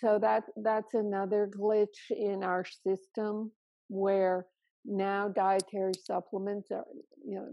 so 0.00 0.18
that 0.20 0.44
that's 0.62 0.94
another 0.94 1.50
glitch 1.58 2.10
in 2.10 2.42
our 2.42 2.64
system 2.64 3.50
where 3.88 4.46
now 4.84 5.28
dietary 5.28 5.92
supplements 6.04 6.70
are 6.70 6.84
you 7.24 7.34
know 7.36 7.48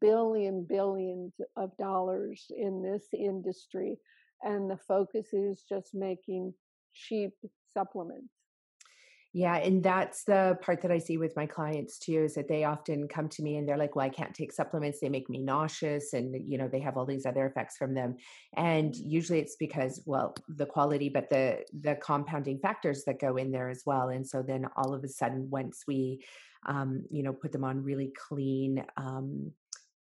billion 0.00 0.64
billions 0.68 1.32
of 1.56 1.76
dollars 1.78 2.46
in 2.56 2.82
this 2.82 3.06
industry 3.12 3.96
and 4.42 4.70
the 4.70 4.76
focus 4.76 5.28
is 5.32 5.64
just 5.68 5.90
making 5.94 6.52
cheap 6.94 7.32
supplements 7.72 8.39
yeah, 9.32 9.56
and 9.58 9.80
that's 9.80 10.24
the 10.24 10.58
part 10.60 10.82
that 10.82 10.90
I 10.90 10.98
see 10.98 11.16
with 11.16 11.36
my 11.36 11.46
clients 11.46 12.00
too 12.00 12.24
is 12.24 12.34
that 12.34 12.48
they 12.48 12.64
often 12.64 13.06
come 13.06 13.28
to 13.28 13.42
me 13.44 13.56
and 13.56 13.68
they're 13.68 13.76
like, 13.76 13.94
"Well, 13.94 14.04
I 14.04 14.08
can't 14.08 14.34
take 14.34 14.52
supplements; 14.52 14.98
they 14.98 15.08
make 15.08 15.30
me 15.30 15.38
nauseous, 15.38 16.12
and 16.14 16.34
you 16.48 16.58
know 16.58 16.66
they 16.66 16.80
have 16.80 16.96
all 16.96 17.06
these 17.06 17.26
other 17.26 17.46
effects 17.46 17.76
from 17.76 17.94
them." 17.94 18.16
And 18.56 18.94
usually 18.96 19.38
it's 19.38 19.54
because, 19.54 20.02
well, 20.04 20.34
the 20.48 20.66
quality, 20.66 21.08
but 21.10 21.30
the 21.30 21.64
the 21.80 21.94
compounding 21.94 22.58
factors 22.58 23.04
that 23.04 23.20
go 23.20 23.36
in 23.36 23.52
there 23.52 23.68
as 23.68 23.82
well. 23.86 24.08
And 24.08 24.26
so 24.26 24.42
then 24.42 24.66
all 24.76 24.94
of 24.94 25.04
a 25.04 25.08
sudden, 25.08 25.48
once 25.48 25.84
we, 25.86 26.24
um, 26.66 27.04
you 27.10 27.22
know, 27.22 27.32
put 27.32 27.52
them 27.52 27.64
on 27.64 27.84
really 27.84 28.12
clean. 28.28 28.84
Um, 28.96 29.52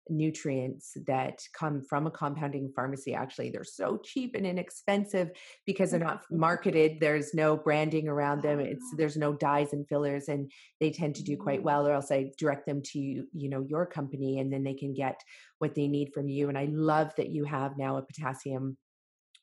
nutrients 0.09 0.95
that 1.05 1.41
come 1.53 1.81
from 1.81 2.07
a 2.07 2.11
compounding 2.11 2.71
pharmacy 2.75 3.13
actually 3.13 3.49
they're 3.49 3.63
so 3.63 3.99
cheap 4.03 4.35
and 4.35 4.45
inexpensive 4.45 5.31
because 5.65 5.91
they're 5.91 5.99
not 5.99 6.23
marketed 6.31 6.97
there's 6.99 7.33
no 7.33 7.55
branding 7.55 8.07
around 8.07 8.41
them 8.41 8.59
it's 8.59 8.85
ah. 8.93 8.95
there's 8.97 9.17
no 9.17 9.33
dyes 9.33 9.73
and 9.73 9.87
fillers 9.87 10.27
and 10.27 10.51
they 10.79 10.91
tend 10.91 11.15
to 11.15 11.23
do 11.23 11.35
quite 11.37 11.61
mm. 11.61 11.63
well 11.63 11.87
or 11.87 11.93
else 11.93 12.11
i 12.11 12.29
direct 12.37 12.65
them 12.65 12.81
to 12.81 12.99
you 12.99 13.49
know 13.49 13.65
your 13.67 13.85
company 13.85 14.39
and 14.39 14.51
then 14.51 14.63
they 14.63 14.73
can 14.73 14.93
get 14.93 15.21
what 15.59 15.75
they 15.75 15.87
need 15.87 16.11
from 16.13 16.27
you 16.27 16.49
and 16.49 16.57
i 16.57 16.67
love 16.71 17.11
that 17.17 17.29
you 17.29 17.43
have 17.43 17.77
now 17.77 17.97
a 17.97 18.01
potassium 18.01 18.77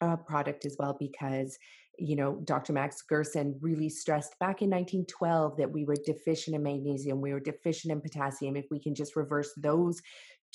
uh, 0.00 0.16
product 0.16 0.66
as 0.66 0.76
well 0.78 0.96
because 0.98 1.56
you 1.98 2.16
know, 2.16 2.40
Dr. 2.44 2.72
Max 2.72 3.02
Gerson 3.02 3.56
really 3.60 3.88
stressed 3.88 4.38
back 4.38 4.62
in 4.62 4.70
1912 4.70 5.56
that 5.58 5.70
we 5.70 5.84
were 5.84 5.96
deficient 6.04 6.56
in 6.56 6.62
magnesium, 6.62 7.20
we 7.20 7.32
were 7.32 7.40
deficient 7.40 7.92
in 7.92 8.00
potassium. 8.00 8.56
If 8.56 8.66
we 8.70 8.80
can 8.80 8.94
just 8.94 9.16
reverse 9.16 9.52
those 9.56 10.00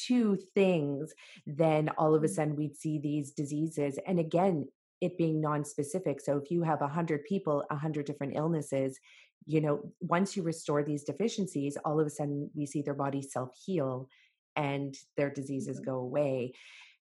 two 0.07 0.37
things, 0.55 1.13
then 1.45 1.89
all 1.97 2.15
of 2.15 2.23
a 2.23 2.27
mm. 2.27 2.29
sudden 2.29 2.55
we'd 2.55 2.75
see 2.75 2.99
these 2.99 3.31
diseases. 3.31 3.99
And 4.07 4.19
again, 4.19 4.67
it 5.01 5.17
being 5.17 5.39
non-specific. 5.41 6.21
So 6.21 6.37
if 6.37 6.51
you 6.51 6.63
have 6.63 6.81
a 6.81 6.87
hundred 6.87 7.23
people, 7.23 7.63
a 7.69 7.75
hundred 7.75 8.05
different 8.05 8.35
illnesses, 8.35 8.99
you 9.45 9.61
know, 9.61 9.91
once 10.01 10.35
you 10.35 10.43
restore 10.43 10.83
these 10.83 11.03
deficiencies, 11.03 11.77
all 11.85 11.99
of 11.99 12.07
a 12.07 12.09
sudden 12.09 12.49
we 12.55 12.65
see 12.65 12.81
their 12.81 12.93
bodies 12.93 13.31
self-heal 13.31 14.09
and 14.55 14.95
their 15.15 15.29
diseases 15.29 15.77
mm-hmm. 15.77 15.89
go 15.89 15.95
away. 15.97 16.53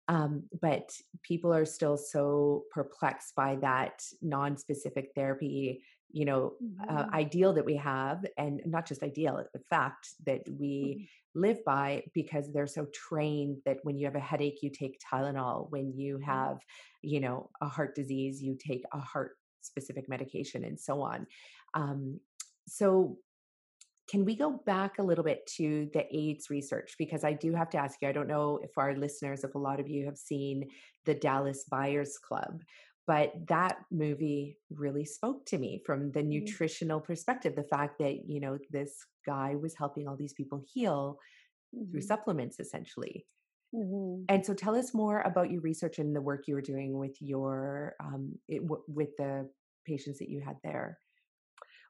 Um, 0.09 0.45
but 0.61 0.91
people 1.23 1.53
are 1.55 1.65
still 1.65 1.97
so 1.97 2.65
perplexed 2.73 3.35
by 3.37 3.57
that 3.57 4.03
non-specific 4.21 5.11
therapy 5.15 5.85
you 6.13 6.25
know 6.25 6.53
uh, 6.81 6.87
mm-hmm. 6.87 6.97
uh, 6.97 7.17
ideal 7.17 7.53
that 7.53 7.65
we 7.65 7.77
have 7.77 8.25
and 8.37 8.61
not 8.67 8.87
just 8.87 9.03
ideal 9.03 9.43
the 9.53 9.63
fact 9.71 10.09
that 10.27 10.43
we 10.49 10.97
mm-hmm 10.99 11.05
live 11.35 11.65
by 11.65 12.03
because 12.13 12.53
they're 12.53 12.67
so 12.67 12.87
trained 12.93 13.57
that 13.65 13.79
when 13.85 13.97
you 13.97 14.05
have 14.05 14.17
a 14.17 14.21
headache 14.21 14.63
you 14.63 14.71
take 14.71 15.01
tylenol 15.01 15.71
when 15.71 15.93
you 15.95 16.17
mm-hmm. 16.17 16.25
have 16.25 16.59
you 17.01 17.21
know 17.21 17.49
a 17.61 17.69
heart 17.69 17.95
disease 17.95 18.43
you 18.43 18.57
take 18.59 18.83
a 18.93 18.99
heart 18.99 19.33
specific 19.63 20.09
medication 20.09 20.65
and 20.65 20.79
so 20.79 21.01
on 21.01 21.27
um, 21.75 22.21
so 22.69 23.17
can 24.09 24.25
we 24.25 24.37
go 24.37 24.61
back 24.67 24.99
a 24.99 25.03
little 25.03 25.25
bit 25.25 25.47
to 25.57 25.89
the 25.95 26.05
AIDS 26.15 26.51
research? 26.51 26.97
Because 26.99 27.25
I 27.25 27.33
do 27.33 27.55
have 27.55 27.71
to 27.71 27.79
ask 27.79 28.03
you, 28.03 28.09
I 28.09 28.13
don't 28.13 28.29
know 28.29 28.59
if 28.63 28.77
our 28.77 28.95
listeners, 28.95 29.45
if 29.45 29.55
a 29.55 29.59
lot 29.59 29.81
of 29.81 29.89
you 29.89 30.05
have 30.07 30.19
seen 30.19 30.69
the 31.07 31.15
Dallas 31.15 31.65
Buyers 31.71 32.19
Club, 32.19 32.63
but 33.07 33.33
that 33.49 33.79
movie 33.91 34.57
really 34.71 35.05
spoke 35.05 35.45
to 35.47 35.59
me 35.59 35.83
from 35.85 36.13
the 36.13 36.21
mm-hmm. 36.21 36.31
nutritional 36.31 37.01
perspective 37.01 37.55
the 37.57 37.65
fact 37.65 37.99
that 37.99 38.21
you 38.27 38.41
know 38.41 38.59
this 38.71 39.07
guy 39.27 39.55
was 39.61 39.75
helping 39.77 40.07
all 40.07 40.17
these 40.17 40.35
people 40.35 40.63
heal 40.73 41.19
mm-hmm. 41.75 41.91
through 41.91 42.01
supplements 42.01 42.61
essentially 42.61 43.27
mm-hmm. 43.75 44.23
and 44.29 44.45
so 44.45 44.55
tell 44.55 44.77
us 44.77 44.95
more 44.95 45.21
about 45.23 45.51
your 45.51 45.61
research 45.61 45.99
and 45.99 46.15
the 46.15 46.21
work 46.21 46.45
you 46.47 46.55
were 46.55 46.63
doing 46.63 46.97
with 46.99 47.17
your 47.21 47.95
um, 48.01 48.33
it, 48.49 48.63
w- 48.63 48.85
with 48.89 49.11
the 49.19 49.49
patients 49.87 50.19
that 50.19 50.29
you 50.29 50.41
had 50.45 50.57
there 50.63 50.99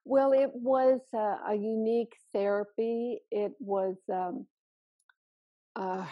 well 0.04 0.32
it 0.32 0.50
was 0.54 1.00
uh, 1.14 1.36
a 1.48 1.54
unique 1.54 2.14
therapy 2.32 3.18
it 3.30 3.52
was 3.60 3.96
um, 4.12 4.46
a 5.76 6.06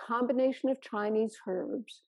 combination 0.00 0.68
of 0.68 0.80
chinese 0.80 1.36
herbs 1.46 2.02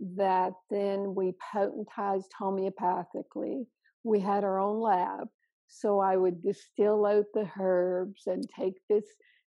that 0.00 0.52
then 0.70 1.14
we 1.14 1.34
potentized 1.54 2.30
homeopathically. 2.40 3.66
We 4.04 4.20
had 4.20 4.44
our 4.44 4.58
own 4.58 4.80
lab. 4.80 5.28
So 5.68 5.98
I 5.98 6.16
would 6.16 6.42
distill 6.42 7.06
out 7.06 7.26
the 7.34 7.48
herbs 7.58 8.26
and 8.26 8.44
take 8.56 8.74
this 8.88 9.04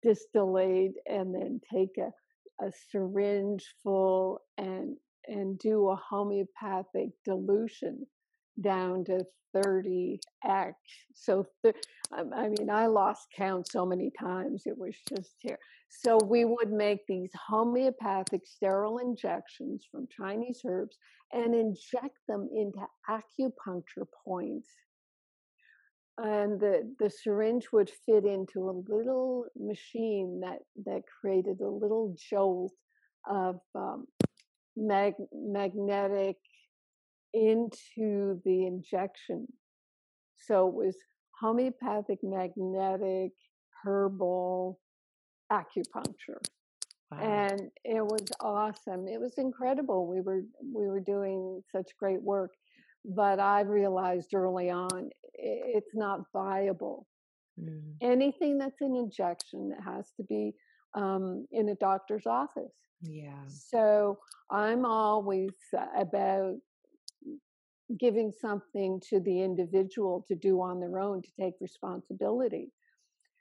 distillate 0.03 0.95
and 1.07 1.35
then 1.35 1.61
take 1.71 1.99
a, 1.99 2.13
a 2.65 2.73
syringe 2.91 3.67
full 3.83 4.41
and 4.57 4.97
and 5.27 5.59
do 5.59 5.89
a 5.89 5.97
homeopathic 5.97 7.11
dilution 7.25 8.07
down 8.61 9.05
to 9.07 9.25
30x. 9.55 10.75
So, 11.15 11.47
th- 11.65 11.77
I 12.13 12.49
mean, 12.49 12.71
I 12.71 12.87
lost 12.87 13.29
count 13.37 13.71
so 13.71 13.85
many 13.85 14.11
times. 14.19 14.63
It 14.67 14.77
was 14.77 14.95
just 15.09 15.35
here. 15.41 15.59
So, 15.89 16.19
we 16.25 16.45
would 16.45 16.71
make 16.71 17.07
these 17.07 17.31
homeopathic 17.49 18.43
sterile 18.45 18.99
injections 18.99 19.87
from 19.91 20.07
Chinese 20.15 20.61
herbs 20.67 20.97
and 21.33 21.55
inject 21.55 22.19
them 22.29 22.49
into 22.55 22.81
acupuncture 23.09 24.07
points. 24.25 24.69
And 26.19 26.59
the, 26.59 26.95
the 26.99 27.11
syringe 27.11 27.69
would 27.73 27.91
fit 28.05 28.25
into 28.25 28.69
a 28.69 28.83
little 28.93 29.47
machine 29.57 30.41
that, 30.41 30.59
that 30.85 31.03
created 31.21 31.61
a 31.61 31.69
little 31.69 32.17
jolt 32.31 32.73
of 33.29 33.61
um, 33.75 34.07
mag- 34.77 35.15
magnetic 35.33 36.37
into 37.35 38.41
the 38.45 38.67
injection. 38.67 39.47
So 40.37 40.69
it 40.69 40.75
was 40.75 40.97
homeopathic, 41.41 42.19
magnetic, 42.23 43.33
herbal, 43.85 44.79
acupuncture. 45.53 46.41
Wow. 47.11 47.19
And 47.21 47.71
it 47.85 48.05
was 48.05 48.27
awesome. 48.41 49.09
It 49.09 49.21
was 49.21 49.35
incredible. 49.39 50.07
We 50.07 50.21
were 50.21 50.43
we 50.75 50.87
were 50.87 51.01
doing 51.01 51.63
such 51.75 51.87
great 51.99 52.23
work, 52.23 52.53
but 53.05 53.41
I 53.41 53.63
realized 53.63 54.35
early 54.35 54.71
on 54.71 55.11
it's 55.35 55.95
not 55.95 56.21
viable. 56.33 57.07
Mm. 57.59 57.95
Anything 58.03 58.59
that's 58.59 58.81
an 58.83 58.95
injection 58.95 59.73
has 59.85 60.13
to 60.19 60.23
be 60.25 60.53
um, 60.95 61.47
in 61.51 61.71
a 61.71 61.75
doctor's 61.77 62.27
office. 62.27 62.75
Yeah. 63.03 63.43
So 63.49 64.19
I'm 64.51 64.85
always 64.85 65.55
about 65.97 66.57
giving 67.99 68.33
something 68.33 69.01
to 69.09 69.21
the 69.21 69.43
individual 69.43 70.25
to 70.29 70.35
do 70.35 70.61
on 70.61 70.81
their 70.81 70.99
own 70.99 71.23
to 71.23 71.29
take 71.41 71.55
responsibility. 71.61 72.71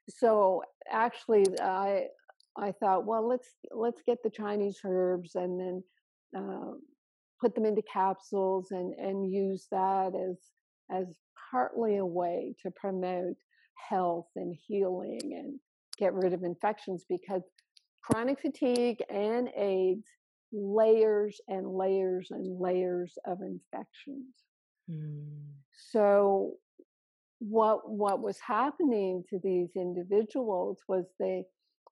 So 0.10 0.64
actually, 0.90 1.46
I 1.62 2.08
I 2.58 2.72
thought, 2.72 3.06
well, 3.06 3.28
let's 3.28 3.50
let's 3.72 4.02
get 4.06 4.20
the 4.24 4.30
Chinese 4.30 4.80
herbs 4.84 5.36
and 5.36 5.60
then 5.60 5.84
uh, 6.36 6.72
put 7.40 7.56
them 7.56 7.66
into 7.66 7.82
capsules 7.82 8.72
and 8.72 8.94
and 8.94 9.32
use 9.32 9.68
that 9.72 10.14
as 10.16 10.38
as 10.92 11.16
partly 11.52 11.98
a 11.98 12.06
way 12.06 12.56
to 12.64 12.72
promote 12.72 13.36
health 13.90 14.28
and 14.36 14.56
healing 14.68 15.20
and 15.24 15.60
get 15.98 16.14
rid 16.14 16.34
of 16.34 16.44
infections 16.44 17.06
because 17.08 17.44
chronic 18.02 18.40
fatigue 18.40 19.04
and 19.10 19.50
AIDS 19.56 20.08
layers 20.52 21.40
and 21.48 21.68
layers 21.68 22.30
and 22.32 22.60
layers 22.60 23.18
of 23.26 23.40
infections. 23.42 24.34
Mm. 24.90 25.26
So 25.92 26.56
what 27.40 27.90
what 27.90 28.22
was 28.22 28.40
happening 28.40 29.24
to 29.30 29.40
these 29.44 29.70
individuals 29.76 30.80
was 30.88 31.06
they 31.20 31.44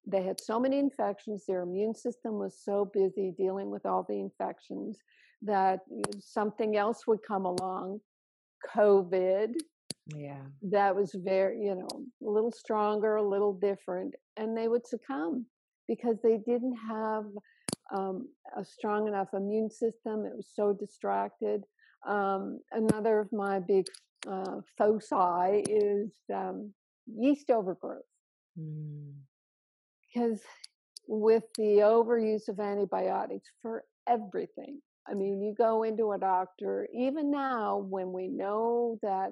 they 0.07 0.23
had 0.23 0.39
so 0.39 0.59
many 0.59 0.79
infections 0.79 1.45
their 1.47 1.61
immune 1.61 1.93
system 1.93 2.33
was 2.39 2.59
so 2.63 2.89
busy 2.93 3.33
dealing 3.37 3.69
with 3.69 3.85
all 3.85 4.05
the 4.07 4.19
infections 4.19 4.97
that 5.41 5.81
something 6.19 6.77
else 6.77 7.05
would 7.05 7.19
come 7.27 7.45
along 7.45 7.99
covid 8.75 9.53
yeah 10.15 10.41
that 10.63 10.95
was 10.95 11.15
very 11.23 11.61
you 11.61 11.75
know 11.75 11.87
a 12.27 12.29
little 12.29 12.51
stronger 12.51 13.17
a 13.17 13.27
little 13.27 13.53
different 13.53 14.15
and 14.37 14.57
they 14.57 14.67
would 14.67 14.85
succumb 14.87 15.45
because 15.87 16.17
they 16.23 16.37
didn't 16.37 16.75
have 16.89 17.25
um, 17.93 18.27
a 18.57 18.63
strong 18.63 19.07
enough 19.07 19.29
immune 19.33 19.69
system 19.69 20.25
it 20.25 20.35
was 20.35 20.49
so 20.53 20.73
distracted 20.73 21.63
um, 22.07 22.59
another 22.71 23.19
of 23.19 23.31
my 23.31 23.59
big 23.59 23.85
uh, 24.27 24.61
foci 24.77 25.63
is 25.67 26.11
um, 26.33 26.73
yeast 27.07 27.49
overgrowth 27.49 28.01
mm. 28.59 29.11
because 30.01 30.41
with 31.07 31.43
the 31.57 31.79
overuse 31.79 32.47
of 32.47 32.59
antibiotics 32.59 33.49
for 33.61 33.83
everything 34.07 34.79
I 35.07 35.13
mean, 35.13 35.41
you 35.41 35.53
go 35.55 35.83
into 35.83 36.13
a 36.13 36.17
doctor, 36.17 36.87
even 36.93 37.29
now 37.29 37.77
when 37.77 38.11
we 38.11 38.27
know 38.27 38.97
that 39.03 39.31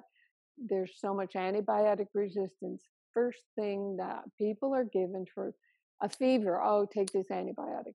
there's 0.56 0.92
so 0.98 1.12
much 1.12 1.32
antibiotic 1.34 2.06
resistance. 2.14 2.84
First 3.12 3.42
thing 3.56 3.96
that 3.98 4.22
people 4.38 4.74
are 4.74 4.84
given 4.84 5.24
for 5.34 5.52
a 6.00 6.08
fever, 6.08 6.62
oh, 6.62 6.86
take 6.92 7.10
this 7.12 7.26
antibiotic. 7.30 7.94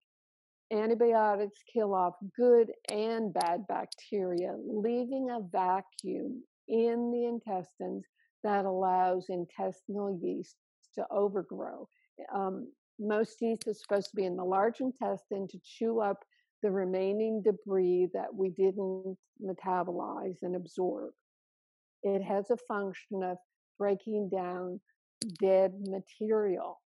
Antibiotics 0.72 1.60
kill 1.72 1.96
off 1.96 2.14
good 2.36 2.72
and 2.92 3.34
bad 3.34 3.66
bacteria, 3.68 4.56
leaving 4.68 5.30
a 5.32 5.40
vacuum 5.52 6.44
in 6.68 7.12
the 7.12 7.26
intestines 7.26 8.06
that 8.44 8.66
allows 8.66 9.26
intestinal 9.30 10.20
yeast 10.22 10.56
to 10.96 11.06
overgrow. 11.12 11.88
Um, 12.34 12.72
most 13.00 13.42
yeast 13.42 13.68
is 13.68 13.82
supposed 13.82 14.10
to 14.12 14.16
be 14.16 14.26
in 14.26 14.36
the 14.36 14.44
large 14.44 14.80
intestine 14.80 15.48
to 15.48 15.60
chew 15.64 16.02
up 16.02 16.24
the 16.62 16.70
remaining 16.70 17.42
debris 17.42 18.10
that 18.14 18.34
we 18.34 18.50
didn't 18.50 19.18
metabolize 19.42 20.38
and 20.42 20.56
absorb. 20.56 21.14
It 22.04 22.22
has 22.22 22.52
a 22.52 22.58
function 22.68 23.24
of 23.24 23.38
breaking 23.78 24.30
down 24.30 24.80
dead 25.40 25.74
material. 25.88 26.80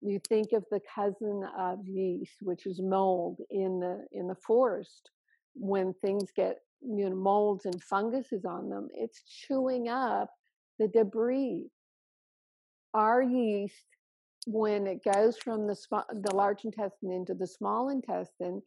You 0.00 0.20
think 0.28 0.52
of 0.52 0.64
the 0.70 0.80
cousin 0.94 1.44
of 1.58 1.86
yeast, 1.86 2.36
which 2.40 2.66
is 2.66 2.80
mold 2.80 3.40
in 3.50 3.80
the 3.80 4.06
in 4.12 4.28
the 4.28 4.34
forest. 4.36 5.10
When 5.54 5.92
things 5.94 6.30
get 6.34 6.58
you 6.80 7.10
know 7.10 7.16
molds 7.16 7.66
and 7.66 7.82
funguses 7.82 8.44
on 8.44 8.68
them, 8.68 8.88
it's 8.94 9.22
chewing 9.22 9.88
up 9.88 10.30
the 10.78 10.88
debris. 10.88 11.68
Our 12.94 13.22
yeast, 13.22 13.86
when 14.46 14.86
it 14.86 15.02
goes 15.04 15.36
from 15.36 15.66
the 15.66 15.76
the 16.22 16.34
large 16.34 16.64
intestine 16.64 17.10
into 17.10 17.34
the 17.34 17.46
small 17.46 17.88
intestine, 17.88 18.62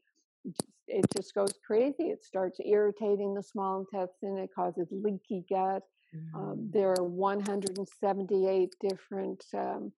it 0.87 1.05
just 1.15 1.33
goes 1.33 1.53
crazy. 1.65 2.09
It 2.09 2.23
starts 2.23 2.59
irritating 2.63 3.33
the 3.33 3.43
small 3.43 3.79
intestine. 3.79 4.37
It 4.37 4.49
causes 4.53 4.87
leaky 4.91 5.45
gut. 5.49 5.83
Mm-hmm. 6.13 6.35
Um, 6.35 6.69
there 6.73 6.89
are 6.89 7.03
178 7.03 8.75
different 8.81 9.45
um, 9.53 9.93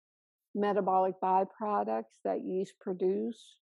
metabolic 0.55 1.15
byproducts 1.23 2.19
that 2.23 2.43
yeast 2.45 2.73
produce, 2.79 3.57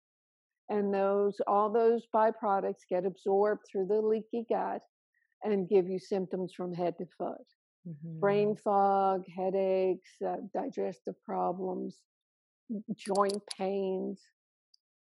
and 0.70 0.94
those 0.94 1.40
all 1.48 1.72
those 1.72 2.08
byproducts 2.14 2.88
get 2.90 3.06
absorbed 3.06 3.64
through 3.70 3.88
the 3.88 4.02
leaky 4.02 4.46
gut 4.50 4.82
and 5.44 5.70
give 5.70 5.88
you 5.88 6.00
symptoms 6.00 6.54
from 6.56 6.74
head 6.74 6.96
to 6.98 7.06
foot: 7.18 7.48
mm-hmm. 7.88 8.20
brain 8.20 8.56
fog, 8.56 9.24
headaches, 9.36 10.10
uh, 10.26 10.38
digestive 10.54 11.16
problems, 11.26 11.98
joint 12.98 13.42
pains, 13.58 14.22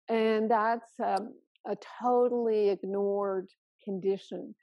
and 0.10 0.50
that's 0.50 0.92
um, 1.04 1.34
a 1.68 1.76
totally 2.02 2.70
ignored 2.70 3.48
condition. 3.84 4.54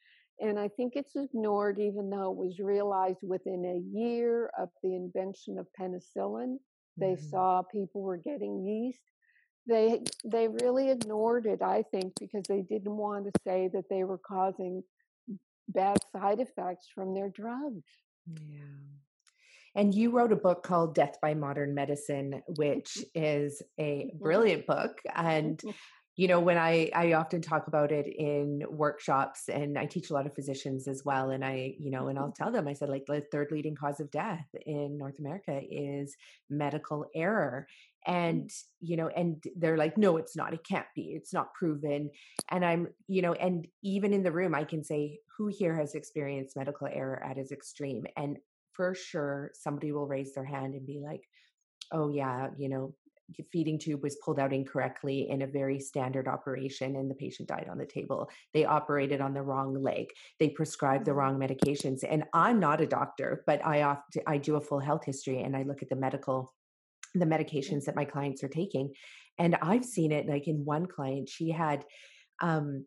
And 0.41 0.59
I 0.59 0.69
think 0.69 0.95
it's 0.97 1.15
ignored 1.17 1.79
even 1.79 2.11
though 2.11 2.33
it 2.33 2.37
was 2.37 2.59
realized 2.59 3.21
within 3.23 3.65
a 3.65 3.97
year 3.97 4.51
of 4.59 4.69
the 4.83 4.95
invention 4.95 5.59
of 5.59 5.67
penicillin. 5.79 6.57
They 6.97 7.13
mm-hmm. 7.13 7.31
saw 7.31 7.63
people 7.63 8.03
were 8.03 8.17
getting 8.17 8.65
yeast. 8.67 9.01
They 9.67 10.03
they 10.25 10.49
really 10.49 10.91
ignored 10.91 11.47
it, 11.47 11.63
I 11.63 11.85
think, 11.91 12.13
because 12.21 12.45
they 12.49 12.63
didn't 12.63 12.97
want 12.97 13.25
to 13.25 13.33
say 13.47 13.71
that 13.73 13.89
they 13.89 14.05
were 14.05 14.19
causing 14.19 14.83
bad 15.69 15.99
side 16.13 16.41
effects 16.41 16.89
from 16.95 17.15
their 17.15 17.31
drugs. 17.31 17.85
Yeah. 18.27 18.61
And 19.77 19.95
you 19.95 20.11
wrote 20.11 20.33
a 20.33 20.37
book 20.37 20.63
called 20.63 20.95
Death 20.95 21.17
by 21.21 21.35
Modern 21.35 21.75
Medicine, 21.75 22.31
mm-hmm. 22.31 22.53
which 22.57 22.99
is 23.15 23.63
a 23.79 24.05
mm-hmm. 24.05 24.19
brilliant 24.19 24.67
book. 24.67 25.01
And 25.15 25.59
mm-hmm. 25.59 25.71
You 26.17 26.29
know 26.29 26.41
when 26.41 26.57
i 26.57 26.91
i 26.95 27.13
often 27.13 27.41
talk 27.41 27.67
about 27.67 27.91
it 27.91 28.07
in 28.07 28.63
workshops 28.69 29.49
and 29.49 29.79
i 29.79 29.87
teach 29.87 30.11
a 30.11 30.13
lot 30.13 30.27
of 30.27 30.35
physicians 30.35 30.87
as 30.87 31.03
well 31.05 31.31
and 31.31 31.45
i 31.45 31.75
you 31.79 31.91
know 31.91 32.09
and 32.09 32.19
i'll 32.19 32.27
mm-hmm. 32.27 32.43
tell 32.43 32.53
them 32.53 32.69
i 32.69 32.73
said 32.73 32.89
like 32.89 33.05
the 33.07 33.21
third 33.33 33.49
leading 33.51 33.75
cause 33.75 34.01
of 34.01 34.11
death 34.11 34.47
in 34.67 34.97
north 34.97 35.19
america 35.19 35.61
is 35.71 36.17
medical 36.49 37.07
error 37.15 37.67
mm-hmm. 38.09 38.17
and 38.17 38.51
you 38.81 38.97
know 38.97 39.09
and 39.09 39.43
they're 39.57 39.77
like 39.77 39.99
no 39.99 40.17
it's 40.17 40.37
not 40.37 40.55
it 40.55 40.65
can't 40.69 40.87
be 40.95 41.15
it's 41.17 41.33
not 41.33 41.53
proven 41.55 42.11
and 42.51 42.65
i'm 42.65 42.89
you 43.09 43.23
know 43.23 43.33
and 43.35 43.67
even 43.83 44.13
in 44.13 44.23
the 44.23 44.33
room 44.33 44.55
i 44.55 44.65
can 44.65 44.85
say 44.85 45.19
who 45.37 45.49
here 45.49 45.77
has 45.77 45.95
experienced 45.95 46.57
medical 46.57 46.87
error 46.87 47.23
at 47.25 47.39
its 47.39 47.53
extreme 47.53 48.05
and 48.17 48.39
for 48.73 48.95
sure 48.95 49.51
somebody 49.55 49.93
will 49.93 50.07
raise 50.07 50.33
their 50.35 50.45
hand 50.45 50.75
and 50.75 50.87
be 50.87 51.01
like 51.05 51.23
oh 51.93 52.09
yeah 52.09 52.49
you 52.57 52.69
know 52.69 52.95
feeding 53.51 53.79
tube 53.79 54.03
was 54.03 54.17
pulled 54.17 54.39
out 54.39 54.53
incorrectly 54.53 55.29
in 55.31 55.43
a 55.43 55.47
very 55.47 55.79
standard 55.79 56.29
operation 56.29 56.97
and 56.97 57.11
the 57.11 57.15
patient 57.15 57.49
died 57.49 57.69
on 57.71 57.79
the 57.79 57.87
table. 57.87 58.31
They 58.53 58.65
operated 58.65 59.21
on 59.21 59.35
the 59.35 59.43
wrong 59.43 59.75
leg. 59.83 60.09
They 60.39 60.51
prescribed 60.51 61.05
the 61.05 61.11
mm-hmm. 61.11 61.21
wrong 61.21 61.39
medications. 61.39 62.05
And 62.09 62.25
I'm 62.33 62.61
not 62.61 62.81
a 62.81 62.87
doctor, 62.87 63.43
but 63.47 63.65
I 63.65 63.83
often 63.83 64.23
I 64.27 64.39
do 64.39 64.57
a 64.57 64.61
full 64.61 64.81
health 64.81 65.05
history 65.05 65.41
and 65.41 65.57
I 65.57 65.63
look 65.63 65.83
at 65.83 65.89
the 65.89 65.97
medical 65.97 66.53
the 67.15 67.25
medications 67.25 67.85
that 67.85 67.97
my 67.97 68.05
clients 68.05 68.43
are 68.43 68.49
taking. 68.49 68.93
And 69.39 69.57
I've 69.63 69.85
seen 69.85 70.11
it 70.11 70.27
like 70.27 70.49
in 70.49 70.65
one 70.65 70.87
client, 70.87 71.29
she 71.29 71.51
had 71.51 71.85
um 72.41 72.87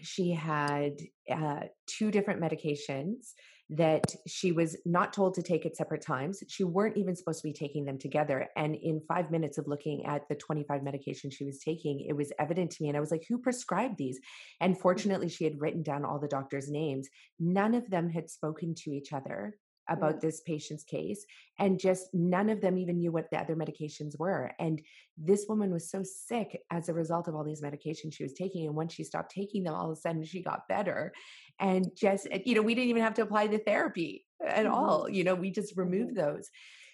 she 0.00 0.32
had 0.32 0.96
uh, 1.30 1.60
two 1.86 2.10
different 2.10 2.40
medications 2.40 3.32
that 3.70 4.14
she 4.26 4.52
was 4.52 4.76
not 4.84 5.12
told 5.12 5.34
to 5.34 5.42
take 5.42 5.64
at 5.64 5.76
separate 5.76 6.02
times. 6.02 6.42
She 6.48 6.64
weren't 6.64 6.96
even 6.96 7.16
supposed 7.16 7.40
to 7.40 7.48
be 7.48 7.52
taking 7.52 7.84
them 7.84 7.98
together. 7.98 8.48
And 8.56 8.74
in 8.74 9.00
five 9.08 9.30
minutes 9.30 9.58
of 9.58 9.66
looking 9.66 10.04
at 10.04 10.28
the 10.28 10.34
25 10.34 10.82
medications 10.82 11.32
she 11.32 11.44
was 11.44 11.58
taking, 11.58 12.00
it 12.00 12.14
was 12.14 12.32
evident 12.38 12.72
to 12.72 12.82
me. 12.82 12.88
And 12.88 12.96
I 12.96 13.00
was 13.00 13.10
like, 13.10 13.24
who 13.28 13.38
prescribed 13.38 13.96
these? 13.96 14.20
And 14.60 14.74
mm-hmm. 14.74 14.82
fortunately, 14.82 15.28
she 15.28 15.44
had 15.44 15.60
written 15.60 15.82
down 15.82 16.04
all 16.04 16.18
the 16.18 16.28
doctors' 16.28 16.70
names. 16.70 17.08
None 17.38 17.74
of 17.74 17.88
them 17.88 18.10
had 18.10 18.30
spoken 18.30 18.74
to 18.84 18.90
each 18.90 19.12
other 19.12 19.54
about 19.88 20.20
this 20.20 20.40
patient's 20.40 20.84
case 20.84 21.24
and 21.58 21.78
just 21.78 22.08
none 22.12 22.48
of 22.48 22.60
them 22.60 22.78
even 22.78 22.98
knew 22.98 23.12
what 23.12 23.30
the 23.30 23.38
other 23.38 23.56
medications 23.56 24.18
were 24.18 24.50
and 24.58 24.80
this 25.18 25.46
woman 25.48 25.72
was 25.72 25.90
so 25.90 26.02
sick 26.04 26.60
as 26.70 26.88
a 26.88 26.94
result 26.94 27.28
of 27.28 27.34
all 27.34 27.44
these 27.44 27.62
medications 27.62 28.14
she 28.14 28.22
was 28.22 28.32
taking 28.32 28.66
and 28.66 28.76
once 28.76 28.92
she 28.92 29.04
stopped 29.04 29.34
taking 29.34 29.64
them 29.64 29.74
all 29.74 29.90
of 29.90 29.96
a 29.96 30.00
sudden 30.00 30.24
she 30.24 30.42
got 30.42 30.68
better 30.68 31.12
and 31.58 31.90
just 31.96 32.28
eh, 32.30 32.38
you 32.44 32.54
know 32.54 32.62
we 32.62 32.74
didn't 32.74 32.90
even 32.90 33.02
have 33.02 33.14
to 33.14 33.22
apply 33.22 33.46
the 33.46 33.58
therapy 33.58 34.24
at 34.44 34.64
mm-hmm. 34.64 34.74
all 34.74 35.08
you 35.08 35.24
know 35.24 35.34
we 35.34 35.50
just 35.50 35.76
removed 35.76 36.16
mm-hmm. 36.16 36.26
those 36.26 36.48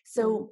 so 0.05 0.51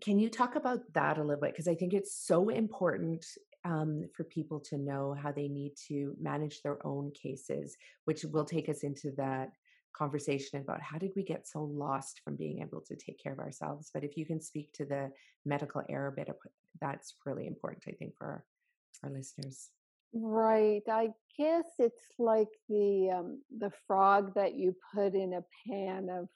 can 0.00 0.18
you 0.18 0.28
talk 0.28 0.56
about 0.56 0.80
that 0.94 1.18
a 1.18 1.22
little 1.22 1.40
bit? 1.40 1.52
Because 1.52 1.68
I 1.68 1.74
think 1.74 1.92
it's 1.92 2.14
so 2.26 2.48
important 2.48 3.24
um, 3.64 4.08
for 4.14 4.24
people 4.24 4.60
to 4.60 4.78
know 4.78 5.14
how 5.20 5.32
they 5.32 5.48
need 5.48 5.72
to 5.88 6.14
manage 6.20 6.62
their 6.62 6.84
own 6.86 7.10
cases, 7.10 7.76
which 8.04 8.24
will 8.24 8.44
take 8.44 8.68
us 8.68 8.82
into 8.82 9.12
that 9.16 9.50
conversation 9.98 10.60
about 10.60 10.80
how 10.80 10.98
did 10.98 11.10
we 11.16 11.22
get 11.22 11.46
so 11.46 11.64
lost 11.64 12.20
from 12.24 12.36
being 12.36 12.60
able 12.62 12.80
to 12.82 12.96
take 12.96 13.22
care 13.22 13.32
of 13.32 13.38
ourselves. 13.38 13.90
But 13.92 14.04
if 14.04 14.16
you 14.16 14.24
can 14.24 14.40
speak 14.40 14.72
to 14.74 14.84
the 14.84 15.10
medical 15.44 15.82
error 15.88 16.12
bit, 16.14 16.28
that's 16.80 17.14
really 17.26 17.46
important, 17.46 17.84
I 17.88 17.92
think, 17.92 18.16
for 18.16 18.26
our, 18.26 19.10
listeners. 19.10 19.70
Right. 20.12 20.82
I 20.90 21.10
guess 21.38 21.66
it's 21.78 22.02
like 22.18 22.48
the 22.68 23.10
um, 23.16 23.42
the 23.58 23.70
frog 23.86 24.34
that 24.34 24.54
you 24.54 24.74
put 24.94 25.14
in 25.14 25.34
a 25.34 25.44
pan 25.68 26.08
of 26.10 26.28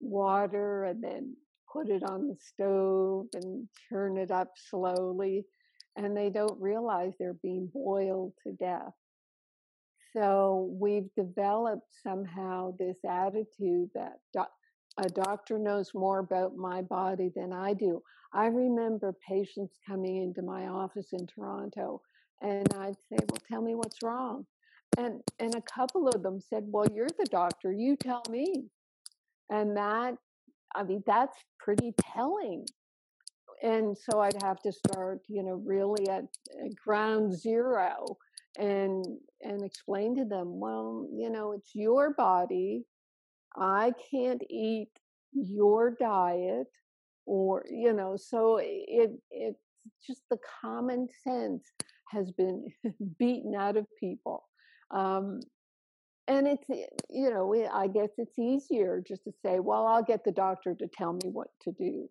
water 0.00 0.84
and 0.84 1.02
then 1.02 1.36
put 1.72 1.88
it 1.88 2.04
on 2.04 2.28
the 2.28 2.36
stove 2.36 3.26
and 3.34 3.68
turn 3.90 4.16
it 4.16 4.30
up 4.30 4.52
slowly 4.70 5.44
and 5.98 6.16
they 6.16 6.30
don't 6.30 6.60
realize 6.60 7.12
they're 7.18 7.34
being 7.42 7.68
boiled 7.72 8.32
to 8.44 8.52
death. 8.52 8.94
So 10.12 10.70
we've 10.80 11.12
developed 11.14 11.92
somehow 12.02 12.74
this 12.78 12.98
attitude 13.08 13.90
that 13.94 14.20
a 14.98 15.08
doctor 15.08 15.58
knows 15.58 15.94
more 15.94 16.18
about 16.20 16.56
my 16.56 16.82
body 16.82 17.30
than 17.34 17.52
I 17.52 17.74
do. 17.74 18.02
I 18.32 18.46
remember 18.46 19.14
patients 19.26 19.78
coming 19.86 20.16
into 20.16 20.42
my 20.42 20.66
office 20.68 21.12
in 21.12 21.26
Toronto 21.26 22.02
and 22.42 22.72
I'd 22.74 22.96
say, 23.08 23.18
"Well, 23.28 23.42
tell 23.48 23.62
me 23.62 23.74
what's 23.74 24.02
wrong." 24.02 24.46
And 24.96 25.22
and 25.38 25.54
a 25.54 25.62
couple 25.62 26.08
of 26.08 26.22
them 26.22 26.40
said, 26.40 26.64
"Well, 26.68 26.86
you're 26.92 27.08
the 27.18 27.26
doctor, 27.30 27.72
you 27.72 27.96
tell 27.96 28.22
me." 28.30 28.70
And 29.50 29.76
that 29.76 30.18
I 30.74 30.84
mean, 30.84 31.02
that's 31.06 31.38
pretty 31.58 31.94
telling 32.00 32.66
and 33.62 33.96
so 33.98 34.20
I'd 34.20 34.40
have 34.42 34.60
to 34.62 34.72
start, 34.72 35.20
you 35.28 35.42
know, 35.42 35.54
really 35.54 36.08
at 36.08 36.24
ground 36.76 37.34
zero 37.34 38.18
and 38.56 39.04
and 39.42 39.62
explain 39.62 40.16
to 40.16 40.24
them, 40.24 40.58
well, 40.58 41.08
you 41.12 41.30
know, 41.30 41.52
it's 41.52 41.74
your 41.74 42.14
body. 42.14 42.84
I 43.56 43.92
can't 44.10 44.42
eat 44.50 44.90
your 45.32 45.90
diet 45.90 46.68
or 47.28 47.64
you 47.70 47.92
know 47.92 48.16
so 48.16 48.58
it 48.60 49.10
it's 49.30 49.60
just 50.04 50.22
the 50.30 50.38
common 50.62 51.06
sense 51.22 51.62
has 52.10 52.30
been 52.32 52.66
beaten 53.18 53.54
out 53.54 53.76
of 53.76 53.86
people 54.00 54.44
um, 54.90 55.40
and 56.26 56.48
it's 56.48 56.64
you 57.10 57.30
know 57.30 57.54
i 57.72 57.86
guess 57.86 58.08
it's 58.16 58.38
easier 58.38 59.02
just 59.06 59.24
to 59.24 59.32
say 59.44 59.60
well 59.60 59.86
i'll 59.86 60.02
get 60.02 60.24
the 60.24 60.32
doctor 60.32 60.74
to 60.74 60.86
tell 60.88 61.12
me 61.12 61.28
what 61.30 61.48
to 61.60 61.70
do 61.72 62.08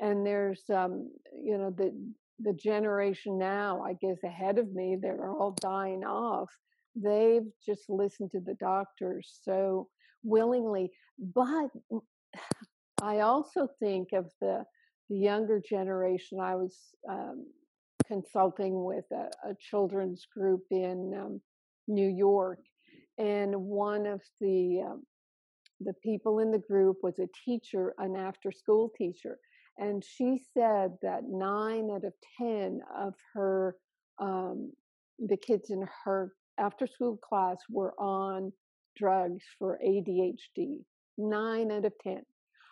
and 0.00 0.26
there's 0.26 0.62
um, 0.70 1.10
you 1.42 1.56
know 1.58 1.70
the 1.70 1.92
the 2.40 2.52
generation 2.52 3.38
now 3.38 3.82
i 3.82 3.92
guess 3.94 4.18
ahead 4.24 4.58
of 4.58 4.72
me 4.72 4.96
that 5.00 5.08
are 5.20 5.30
all 5.30 5.56
dying 5.60 6.04
off 6.04 6.48
they've 6.96 7.46
just 7.64 7.88
listened 7.88 8.30
to 8.30 8.40
the 8.40 8.54
doctors 8.54 9.38
so 9.42 9.88
willingly 10.22 10.90
but 11.34 11.70
i 13.02 13.20
also 13.20 13.68
think 13.80 14.08
of 14.12 14.30
the 14.40 14.64
the 15.10 15.16
younger 15.16 15.60
generation 15.60 16.40
i 16.40 16.54
was 16.54 16.76
um, 17.08 17.46
consulting 18.06 18.84
with 18.84 19.04
a, 19.12 19.50
a, 19.50 19.54
children's 19.60 20.26
group 20.34 20.62
in 20.70 21.12
um, 21.18 21.40
new 21.88 22.08
york 22.08 22.58
and 23.18 23.54
one 23.54 24.06
of 24.06 24.20
the 24.40 24.82
um, 24.86 25.02
the 25.80 25.92
people 26.02 26.38
in 26.38 26.50
the 26.50 26.58
group 26.58 26.96
was 27.02 27.18
a 27.18 27.28
teacher 27.44 27.94
an 27.98 28.16
after 28.16 28.50
school 28.50 28.90
teacher 28.96 29.38
and 29.78 30.04
she 30.04 30.40
said 30.54 30.92
that 31.02 31.24
nine 31.28 31.90
out 31.90 32.04
of 32.04 32.12
10 32.38 32.80
of 32.96 33.14
her, 33.32 33.76
um, 34.18 34.72
the 35.18 35.36
kids 35.36 35.70
in 35.70 35.86
her 36.04 36.32
after 36.58 36.86
school 36.86 37.16
class 37.16 37.56
were 37.68 37.94
on 37.98 38.52
drugs 38.96 39.44
for 39.58 39.78
ADHD. 39.84 40.84
Nine 41.18 41.72
out 41.72 41.84
of 41.84 41.92
10. 42.02 42.22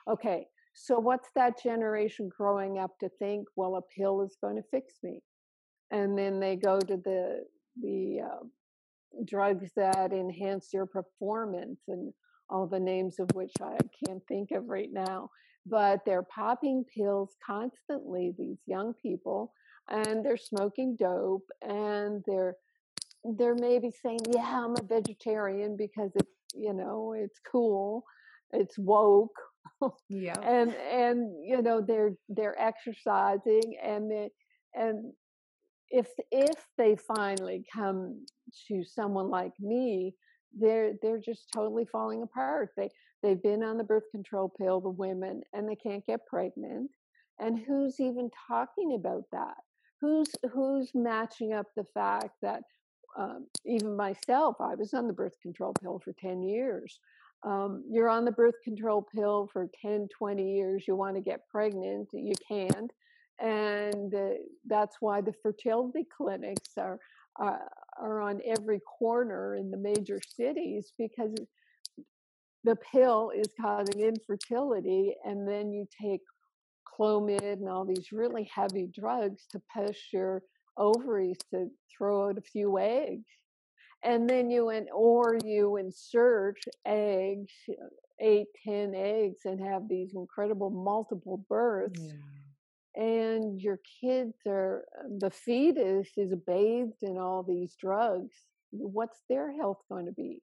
Okay, 0.08 0.46
so 0.74 0.98
what's 0.98 1.28
that 1.34 1.62
generation 1.62 2.30
growing 2.36 2.78
up 2.78 2.92
to 3.00 3.08
think? 3.18 3.46
Well, 3.56 3.76
a 3.76 3.82
pill 4.00 4.22
is 4.22 4.36
going 4.40 4.56
to 4.56 4.68
fix 4.70 4.94
me. 5.02 5.20
And 5.90 6.16
then 6.16 6.40
they 6.40 6.56
go 6.56 6.78
to 6.78 6.96
the, 6.96 7.44
the, 7.80 8.20
uh, 8.24 8.44
drugs 9.26 9.70
that 9.76 10.12
enhance 10.12 10.72
your 10.72 10.86
performance 10.86 11.80
and 11.88 12.12
all 12.48 12.66
the 12.66 12.80
names 12.80 13.18
of 13.18 13.28
which 13.34 13.52
I 13.60 13.76
can't 14.04 14.22
think 14.26 14.50
of 14.52 14.68
right 14.68 14.88
now 14.90 15.28
but 15.66 16.00
they're 16.04 16.24
popping 16.24 16.84
pills 16.94 17.36
constantly, 17.44 18.34
these 18.36 18.58
young 18.66 18.94
people, 19.02 19.52
and 19.88 20.24
they're 20.24 20.36
smoking 20.36 20.96
dope 20.98 21.48
and 21.62 22.22
they're 22.26 22.56
they're 23.36 23.54
maybe 23.54 23.92
saying, 24.02 24.20
Yeah, 24.34 24.64
I'm 24.64 24.74
a 24.76 24.82
vegetarian 24.82 25.76
because 25.76 26.10
it's 26.14 26.32
you 26.54 26.72
know, 26.72 27.14
it's 27.16 27.38
cool, 27.50 28.04
it's 28.52 28.78
woke. 28.78 29.36
yeah. 30.08 30.38
and 30.42 30.74
and 30.74 31.32
you 31.44 31.62
know, 31.62 31.80
they're 31.80 32.14
they're 32.28 32.60
exercising 32.60 33.76
and 33.82 34.10
they 34.10 34.30
and 34.74 35.12
if 35.90 36.08
if 36.30 36.66
they 36.78 36.96
finally 36.96 37.64
come 37.72 38.24
to 38.68 38.82
someone 38.84 39.28
like 39.28 39.52
me, 39.60 40.14
they're 40.58 40.94
they're 41.02 41.20
just 41.20 41.46
totally 41.54 41.86
falling 41.90 42.22
apart. 42.22 42.70
They 42.76 42.90
they've 43.22 43.42
been 43.42 43.62
on 43.62 43.78
the 43.78 43.84
birth 43.84 44.10
control 44.10 44.52
pill, 44.58 44.80
the 44.80 44.90
women, 44.90 45.42
and 45.52 45.68
they 45.68 45.76
can't 45.76 46.06
get 46.06 46.26
pregnant. 46.26 46.90
And 47.38 47.58
who's 47.58 48.00
even 48.00 48.30
talking 48.48 48.94
about 48.94 49.24
that? 49.32 49.56
Who's 50.00 50.28
who's 50.52 50.90
matching 50.94 51.52
up 51.52 51.66
the 51.76 51.86
fact 51.94 52.30
that 52.42 52.62
um, 53.16 53.46
even 53.64 53.96
myself, 53.96 54.56
I 54.60 54.74
was 54.74 54.94
on 54.94 55.06
the 55.06 55.12
birth 55.12 55.34
control 55.42 55.74
pill 55.74 56.00
for 56.02 56.12
10 56.12 56.42
years. 56.42 56.98
Um, 57.44 57.84
you're 57.90 58.08
on 58.08 58.24
the 58.24 58.32
birth 58.32 58.54
control 58.64 59.06
pill 59.14 59.48
for 59.52 59.68
10, 59.82 60.08
20 60.16 60.54
years. 60.54 60.84
You 60.86 60.96
want 60.96 61.16
to 61.16 61.22
get 61.22 61.48
pregnant, 61.48 62.08
you 62.12 62.34
can't. 62.46 62.90
And 63.40 64.14
uh, 64.14 64.28
that's 64.66 64.96
why 65.00 65.20
the 65.20 65.34
fertility 65.42 66.06
clinics 66.16 66.78
are, 66.78 66.98
uh, 67.42 67.58
are 68.00 68.20
on 68.20 68.40
every 68.46 68.80
corner 68.80 69.56
in 69.56 69.70
the 69.70 69.76
major 69.76 70.20
cities 70.36 70.92
because 70.98 71.34
the 72.64 72.76
pill 72.76 73.30
is 73.34 73.48
causing 73.60 74.00
infertility, 74.00 75.14
and 75.24 75.46
then 75.46 75.72
you 75.72 75.86
take 76.00 76.20
Clomid 76.86 77.42
and 77.42 77.68
all 77.68 77.84
these 77.84 78.12
really 78.12 78.44
heavy 78.44 78.86
drugs 78.86 79.46
to 79.50 79.62
push 79.74 79.98
your 80.12 80.42
ovaries 80.76 81.38
to 81.50 81.68
throw 81.96 82.28
out 82.28 82.38
a 82.38 82.42
few 82.42 82.78
eggs. 82.78 83.26
And 84.04 84.28
then 84.28 84.50
you 84.50 84.70
in, 84.70 84.88
or 84.92 85.38
you 85.44 85.76
insert 85.76 86.58
eggs, 86.84 87.52
eight, 88.20 88.48
ten 88.64 88.94
eggs, 88.94 89.40
and 89.44 89.60
have 89.60 89.88
these 89.88 90.14
incredible 90.14 90.70
multiple 90.70 91.44
births. 91.48 92.00
Yeah 92.00 92.12
and 92.94 93.60
your 93.60 93.80
kids 94.00 94.34
are 94.46 94.84
um, 95.02 95.18
the 95.18 95.30
fetus 95.30 96.08
is 96.16 96.34
bathed 96.46 97.02
in 97.02 97.16
all 97.16 97.42
these 97.42 97.74
drugs 97.80 98.34
what's 98.70 99.20
their 99.28 99.52
health 99.52 99.78
going 99.88 100.06
to 100.06 100.12
be 100.12 100.42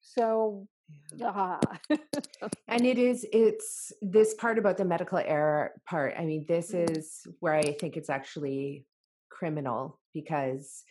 so 0.00 0.66
yeah. 1.14 1.56
uh 1.90 1.96
and 2.68 2.86
it 2.86 2.98
is 2.98 3.26
it's 3.32 3.92
this 4.00 4.34
part 4.34 4.58
about 4.58 4.76
the 4.76 4.84
medical 4.84 5.18
error 5.18 5.72
part 5.88 6.14
i 6.18 6.24
mean 6.24 6.44
this 6.48 6.72
mm-hmm. 6.72 6.96
is 6.96 7.26
where 7.40 7.54
i 7.54 7.72
think 7.72 7.96
it's 7.96 8.10
actually 8.10 8.86
criminal 9.30 9.98
because 10.14 10.84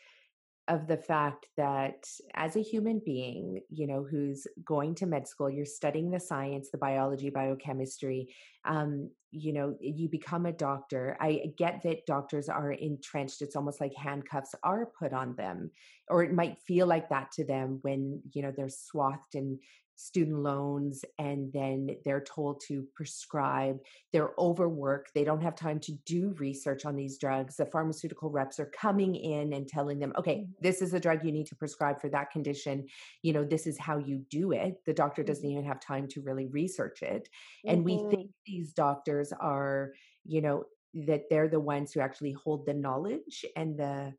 of 0.69 0.85
the 0.85 0.97
fact 0.97 1.47
that 1.57 2.07
as 2.35 2.55
a 2.55 2.61
human 2.61 3.01
being, 3.03 3.59
you 3.69 3.87
know, 3.87 4.05
who's 4.09 4.45
going 4.63 4.93
to 4.93 5.07
med 5.07 5.27
school, 5.27 5.49
you're 5.49 5.65
studying 5.65 6.11
the 6.11 6.19
science, 6.19 6.69
the 6.69 6.77
biology, 6.77 7.31
biochemistry, 7.31 8.29
um, 8.65 9.09
you 9.31 9.51
know, 9.51 9.75
you 9.81 10.07
become 10.07 10.45
a 10.45 10.51
doctor. 10.51 11.17
I 11.19 11.53
get 11.57 11.81
that 11.83 12.05
doctors 12.05 12.49
are 12.49 12.71
entrenched. 12.71 13.41
It's 13.41 13.55
almost 13.55 13.81
like 13.81 13.93
handcuffs 13.95 14.53
are 14.63 14.91
put 14.97 15.11
on 15.11 15.35
them, 15.35 15.71
or 16.07 16.23
it 16.23 16.33
might 16.33 16.59
feel 16.67 16.85
like 16.85 17.09
that 17.09 17.31
to 17.33 17.45
them 17.45 17.79
when, 17.81 18.21
you 18.33 18.43
know, 18.43 18.53
they're 18.55 18.69
swathed 18.69 19.33
in 19.33 19.59
student 19.99 20.41
loans 20.41 21.03
and 21.17 21.51
then 21.51 21.93
they're 22.05 22.23
told 22.23 22.61
to 22.65 22.87
prescribe 22.95 23.77
they're 24.13 24.31
overworked 24.39 25.13
they 25.13 25.25
don't 25.25 25.41
have 25.41 25.55
time 25.55 25.77
to 25.77 25.91
do 26.05 26.33
research 26.39 26.85
on 26.85 26.95
these 26.95 27.17
drugs 27.17 27.57
the 27.57 27.65
pharmaceutical 27.65 28.29
reps 28.29 28.61
are 28.61 28.71
coming 28.79 29.13
in 29.13 29.51
and 29.51 29.67
telling 29.67 29.99
them 29.99 30.13
okay 30.17 30.37
mm-hmm. 30.37 30.51
this 30.61 30.81
is 30.81 30.93
a 30.93 30.99
drug 31.01 31.25
you 31.25 31.33
need 31.33 31.45
to 31.45 31.55
prescribe 31.55 31.99
for 31.99 32.07
that 32.07 32.31
condition 32.31 32.87
you 33.23 33.33
know 33.33 33.43
this 33.43 33.67
is 33.67 33.77
how 33.77 33.97
you 33.97 34.23
do 34.29 34.53
it 34.53 34.79
the 34.85 34.93
doctor 34.93 35.21
doesn't 35.21 35.43
mm-hmm. 35.43 35.57
even 35.57 35.65
have 35.65 35.81
time 35.81 36.07
to 36.07 36.21
really 36.21 36.45
research 36.45 37.01
it 37.01 37.27
and 37.65 37.85
mm-hmm. 37.85 38.05
we 38.05 38.09
think 38.09 38.31
these 38.45 38.71
doctors 38.71 39.33
are 39.33 39.91
you 40.23 40.39
know 40.39 40.63
that 40.93 41.23
they're 41.29 41.49
the 41.49 41.59
ones 41.59 41.91
who 41.91 41.99
actually 41.99 42.31
hold 42.31 42.65
the 42.65 42.73
knowledge 42.73 43.43
and 43.57 43.77
the 43.77 44.13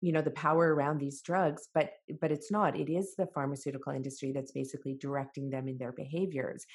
you 0.00 0.12
know 0.12 0.22
the 0.22 0.30
power 0.30 0.74
around 0.74 0.98
these 0.98 1.22
drugs 1.22 1.68
but 1.74 1.90
but 2.20 2.30
it's 2.30 2.50
not 2.50 2.78
it 2.78 2.90
is 2.90 3.14
the 3.16 3.26
pharmaceutical 3.34 3.92
industry 3.92 4.30
that's 4.32 4.52
basically 4.52 4.94
directing 5.00 5.48
them 5.50 5.68
in 5.68 5.78
their 5.78 5.92
behaviors 5.92 6.66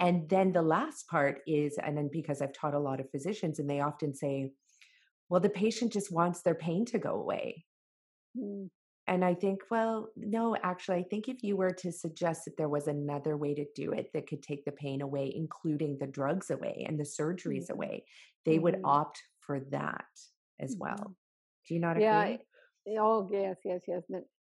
And 0.00 0.28
then 0.28 0.52
the 0.52 0.62
last 0.62 1.08
part 1.08 1.40
is, 1.46 1.78
and 1.78 1.96
then 1.96 2.08
because 2.12 2.42
I've 2.42 2.52
taught 2.52 2.74
a 2.74 2.78
lot 2.78 3.00
of 3.00 3.10
physicians, 3.10 3.58
and 3.58 3.68
they 3.68 3.80
often 3.80 4.14
say, 4.14 4.50
well, 5.28 5.40
the 5.40 5.48
patient 5.48 5.92
just 5.92 6.12
wants 6.12 6.42
their 6.42 6.54
pain 6.54 6.84
to 6.86 6.98
go 6.98 7.14
away. 7.14 7.64
Mm. 8.36 8.68
And 9.08 9.24
I 9.24 9.34
think, 9.34 9.60
well, 9.70 10.08
no, 10.16 10.56
actually, 10.60 10.98
I 10.98 11.04
think 11.04 11.28
if 11.28 11.44
you 11.44 11.56
were 11.56 11.70
to 11.70 11.92
suggest 11.92 12.44
that 12.44 12.56
there 12.56 12.68
was 12.68 12.88
another 12.88 13.36
way 13.36 13.54
to 13.54 13.64
do 13.76 13.92
it 13.92 14.10
that 14.12 14.26
could 14.26 14.42
take 14.42 14.64
the 14.64 14.72
pain 14.72 15.00
away, 15.00 15.32
including 15.34 15.98
the 15.98 16.08
drugs 16.08 16.50
away 16.50 16.84
and 16.88 16.98
the 16.98 17.04
surgeries 17.04 17.64
mm-hmm. 17.64 17.74
away, 17.74 18.04
they 18.44 18.54
mm-hmm. 18.54 18.62
would 18.64 18.80
opt 18.82 19.22
for 19.40 19.60
that 19.70 20.04
as 20.58 20.72
mm-hmm. 20.72 20.80
well. 20.80 21.14
Do 21.68 21.74
you 21.74 21.80
not 21.80 22.00
yeah, 22.00 22.22
agree? 22.22 22.38
Oh, 22.98 23.28
yes, 23.30 23.56
yes, 23.64 23.80
yes. 23.88 24.02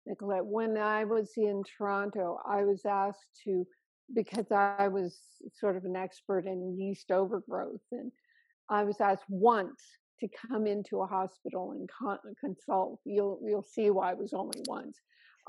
Nicolette, 0.05 0.45
when 0.45 0.77
I 0.77 1.03
was 1.03 1.31
in 1.37 1.63
Toronto, 1.77 2.39
I 2.47 2.63
was 2.63 2.85
asked 2.85 3.27
to, 3.43 3.65
because 4.15 4.51
I 4.51 4.87
was 4.87 5.19
sort 5.53 5.77
of 5.77 5.85
an 5.85 5.95
expert 5.95 6.45
in 6.45 6.77
yeast 6.79 7.11
overgrowth, 7.11 7.81
and 7.91 8.11
I 8.69 8.83
was 8.83 9.01
asked 9.01 9.25
once 9.27 9.81
to 10.19 10.27
come 10.49 10.67
into 10.67 11.01
a 11.01 11.07
hospital 11.07 11.71
and 11.71 11.89
con- 11.89 12.35
consult. 12.39 12.99
You'll 13.05 13.39
you'll 13.45 13.63
see 13.63 13.89
why 13.89 14.11
it 14.11 14.17
was 14.17 14.33
only 14.33 14.61
once 14.67 14.99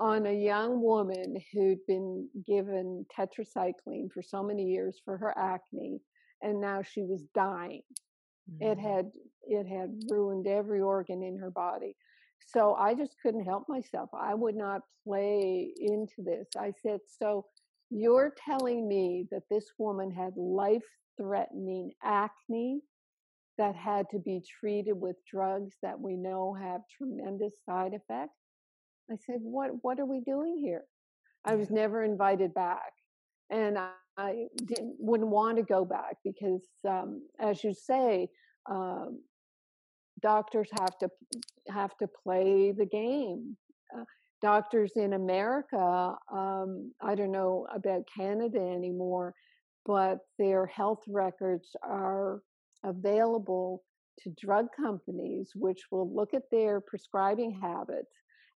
on 0.01 0.27
a 0.27 0.33
young 0.33 0.81
woman 0.81 1.37
who'd 1.53 1.87
been 1.87 2.29
given 2.47 3.05
tetracycline 3.17 4.11
for 4.13 4.23
so 4.23 4.43
many 4.43 4.65
years 4.65 5.01
for 5.05 5.19
her 5.19 5.37
acne, 5.39 6.01
and 6.43 6.61
now 6.61 6.83
she 6.83 7.03
was 7.03 7.27
dying. 7.35 7.83
Mm-hmm. 8.51 8.73
It 8.73 8.79
had 8.79 9.11
it 9.47 9.67
had 9.67 10.01
ruined 10.09 10.47
every 10.47 10.81
organ 10.81 11.23
in 11.23 11.39
her 11.39 11.51
body. 11.51 11.95
So 12.47 12.75
I 12.75 12.95
just 12.95 13.17
couldn't 13.23 13.45
help 13.45 13.69
myself. 13.69 14.11
I 14.13 14.35
would 14.35 14.57
not 14.57 14.83
play 15.05 15.73
into 15.79 16.23
this. 16.23 16.49
I 16.59 16.73
said, 16.83 17.01
"So 17.07 17.47
you're 17.91 18.35
telling 18.45 18.89
me 18.89 19.29
that 19.31 19.49
this 19.51 19.73
woman 19.79 20.11
had 20.11 20.37
life 20.37 20.87
threatening 21.17 21.93
acne 22.03 22.83
that 23.59 23.75
had 23.77 24.09
to 24.11 24.19
be 24.19 24.41
treated 24.41 24.95
with 24.95 25.17
drugs 25.31 25.77
that 25.83 26.01
we 26.01 26.17
know 26.17 26.55
have 26.55 26.81
tremendous 26.89 27.55
side 27.65 27.93
effects. 27.93 28.39
I 29.11 29.17
said, 29.17 29.41
"What 29.43 29.83
what 29.83 30.01
are 30.01 30.07
we 30.07 30.21
doing 30.21 30.57
here?" 30.59 30.87
I 31.45 31.57
was 31.57 31.71
never 31.71 32.05
invited 32.05 32.55
back, 32.55 32.93
and 33.51 33.79
I, 33.79 33.93
I 34.17 34.49
didn't 34.57 34.97
wouldn't 34.99 35.31
want 35.31 35.57
to 35.59 35.63
go 35.63 35.85
back 35.85 36.17
because, 36.25 36.67
um, 36.89 37.23
as 37.39 37.63
you 37.65 37.75
say, 37.75 38.29
um, 38.71 39.21
doctors 40.23 40.69
have 40.79 40.99
to 40.99 41.09
have 41.69 41.97
to 41.99 42.09
play 42.23 42.73
the 42.73 42.87
game. 42.87 43.57
Uh, 43.97 44.05
doctors 44.43 44.93
in 44.97 45.15
America, 45.15 46.15
um, 46.33 46.93
I 47.03 47.15
don't 47.15 47.33
know 47.33 47.67
about 47.75 48.03
Canada 48.17 48.61
anymore, 48.61 49.35
but 49.85 50.19
their 50.39 50.67
health 50.67 51.03
records 51.09 51.69
are 51.83 52.41
available 52.85 53.83
to 54.21 54.35
drug 54.41 54.67
companies, 54.77 55.51
which 55.55 55.81
will 55.91 56.15
look 56.15 56.35
at 56.35 56.51
their 56.51 56.81
prescribing 56.81 57.59
habits 57.61 58.13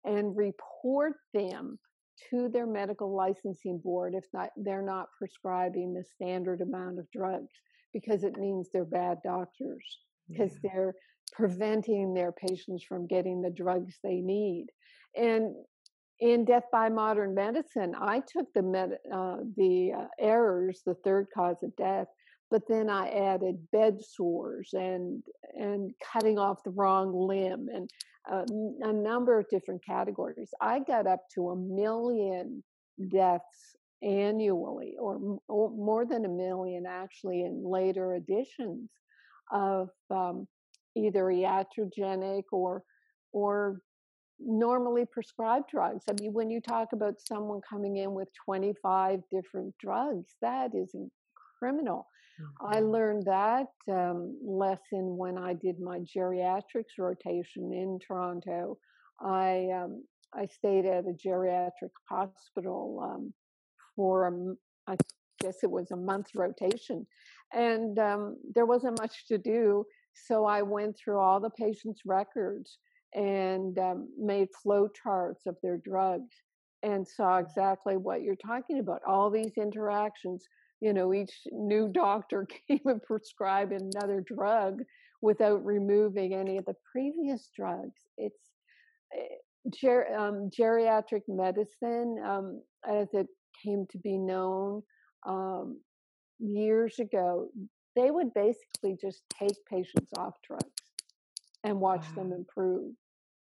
and 0.05 0.36
report 0.36 1.14
them 1.34 1.80
to 2.30 2.49
their 2.49 2.68
medical 2.68 3.16
licensing 3.16 3.80
board 3.80 4.14
if 4.14 4.26
not 4.34 4.49
they're 4.57 4.84
not 4.84 5.07
prescribing 5.18 5.93
the 5.93 6.03
standard 6.03 6.61
amount 6.61 6.99
of 6.99 7.09
drugs 7.11 7.51
because 7.93 8.24
it 8.24 8.38
means 8.38 8.70
they're 8.72 8.86
bad 8.86 9.18
doctors 9.24 9.99
because 10.30 10.51
yeah. 10.64 10.70
they're 10.72 10.93
preventing 11.32 12.13
their 12.13 12.32
patients 12.32 12.84
from 12.84 13.07
getting 13.07 13.41
the 13.41 13.49
drugs 13.49 13.97
they 14.03 14.21
need 14.21 14.67
and 15.15 15.55
in 16.19 16.45
death 16.45 16.65
by 16.71 16.89
modern 16.89 17.34
medicine 17.34 17.93
i 17.99 18.19
took 18.19 18.45
the 18.53 18.61
med- 18.61 18.99
uh, 19.11 19.38
the 19.57 19.91
uh, 19.97 20.07
errors 20.19 20.82
the 20.86 20.95
third 21.03 21.28
cause 21.34 21.63
of 21.63 21.76
death 21.76 22.07
but 22.53 22.67
then 22.69 22.88
I 22.88 23.09
added 23.09 23.57
bed 23.71 23.97
sores 23.99 24.69
and 24.74 25.24
and 25.55 25.91
cutting 26.13 26.38
off 26.38 26.63
the 26.63 26.69
wrong 26.69 27.11
limb 27.11 27.67
and 27.74 27.89
uh, 28.32 28.45
a 28.88 28.93
number 28.93 29.39
of 29.39 29.49
different 29.49 29.84
categories. 29.84 30.51
I 30.61 30.80
got 30.80 31.07
up 31.07 31.21
to 31.34 31.49
a 31.49 31.55
million 31.55 32.63
deaths 33.09 33.76
annually, 34.03 34.93
or, 34.99 35.39
or 35.47 35.71
more 35.71 36.05
than 36.05 36.26
a 36.26 36.30
million 36.30 36.86
actually, 36.88 37.41
in 37.41 37.63
later 37.65 38.13
editions 38.13 38.91
of 39.51 39.89
um, 40.11 40.47
either 40.96 41.24
iatrogenic 41.26 42.44
or 42.52 42.84
or 43.32 43.82
normally 44.39 45.06
prescribed 45.06 45.70
drugs. 45.70 46.06
I 46.10 46.14
mean, 46.20 46.34
when 46.34 46.50
you 46.50 46.60
talk 46.60 46.89
about 46.94 47.22
someone 47.22 47.62
coming 47.68 47.98
in 47.98 48.14
with 48.14 48.28
25 48.46 49.22
different 49.32 49.74
drugs, 49.80 50.36
that 50.41 50.72
is 50.76 50.96
criminal. 51.60 52.08
Mm-hmm. 52.41 52.76
I 52.76 52.80
learned 52.80 53.26
that 53.26 53.68
um, 53.91 54.38
lesson 54.44 55.18
when 55.18 55.38
I 55.38 55.54
did 55.54 55.80
my 55.80 56.00
geriatrics 56.00 56.98
rotation 56.98 57.74
in 57.74 58.00
Toronto. 58.06 58.78
I 59.22 59.70
um, 59.74 60.04
I 60.36 60.48
stayed 60.48 60.86
at 60.86 61.06
a 61.06 61.14
geriatric 61.14 61.91
hospital 62.10 63.00
um, 63.04 63.34
for 63.96 64.28
a, 64.28 64.91
I 64.91 64.98
guess 65.39 65.58
it 65.64 65.70
was 65.70 65.91
a 65.91 65.96
month 65.96 66.30
rotation, 66.36 67.06
and 67.54 68.00
um, 68.00 68.38
there 68.56 68.66
wasn't 68.66 69.00
much 69.00 69.28
to 69.28 69.38
do. 69.38 69.86
So 70.14 70.45
I 70.45 70.61
went 70.61 70.97
through 70.97 71.20
all 71.20 71.39
the 71.39 71.49
patients' 71.49 72.01
records 72.05 72.78
and 73.14 73.78
um, 73.80 74.09
made 74.18 74.47
flow 74.61 74.88
charts 74.88 75.45
of 75.45 75.55
their 75.61 75.78
drugs 75.78 76.34
and 76.82 77.07
saw 77.07 77.38
exactly 77.38 77.97
what 77.97 78.22
you're 78.22 78.36
talking 78.36 78.80
about. 78.80 79.01
All 79.07 79.30
these 79.30 79.53
interactions 79.57 80.45
you 80.84 80.91
know, 80.91 81.14
each 81.14 81.32
new 81.53 81.88
doctor 81.88 82.45
came 82.68 82.82
and 82.86 83.01
prescribed 83.01 83.72
another 83.72 84.22
drug 84.28 84.82
without 85.22 85.64
removing 85.64 86.34
any 86.34 86.57
of 86.57 86.66
the 86.66 86.76
previous 86.91 87.49
drugs. 87.55 88.01
It's 88.18 88.51
eh, 89.18 89.36
ger- 89.74 90.14
um, 90.14 90.49
geriatric 90.49 91.22
medicine, 91.30 92.18
um, 92.28 92.61
as 92.86 93.07
it 93.14 93.28
came 93.64 93.86
to 93.91 93.97
be 93.97 94.18
known 94.18 94.84
um, 95.26 95.80
years 96.38 96.99
ago. 96.99 97.47
They 97.96 98.12
would 98.12 98.34
basically 98.34 98.98
just 99.00 99.24
take 99.30 99.66
patients 99.70 100.12
off 100.18 100.36
drugs 100.48 100.66
and 101.64 101.80
watch 101.80 102.06
wow. 102.10 102.24
them 102.24 102.34
improve. 102.34 102.94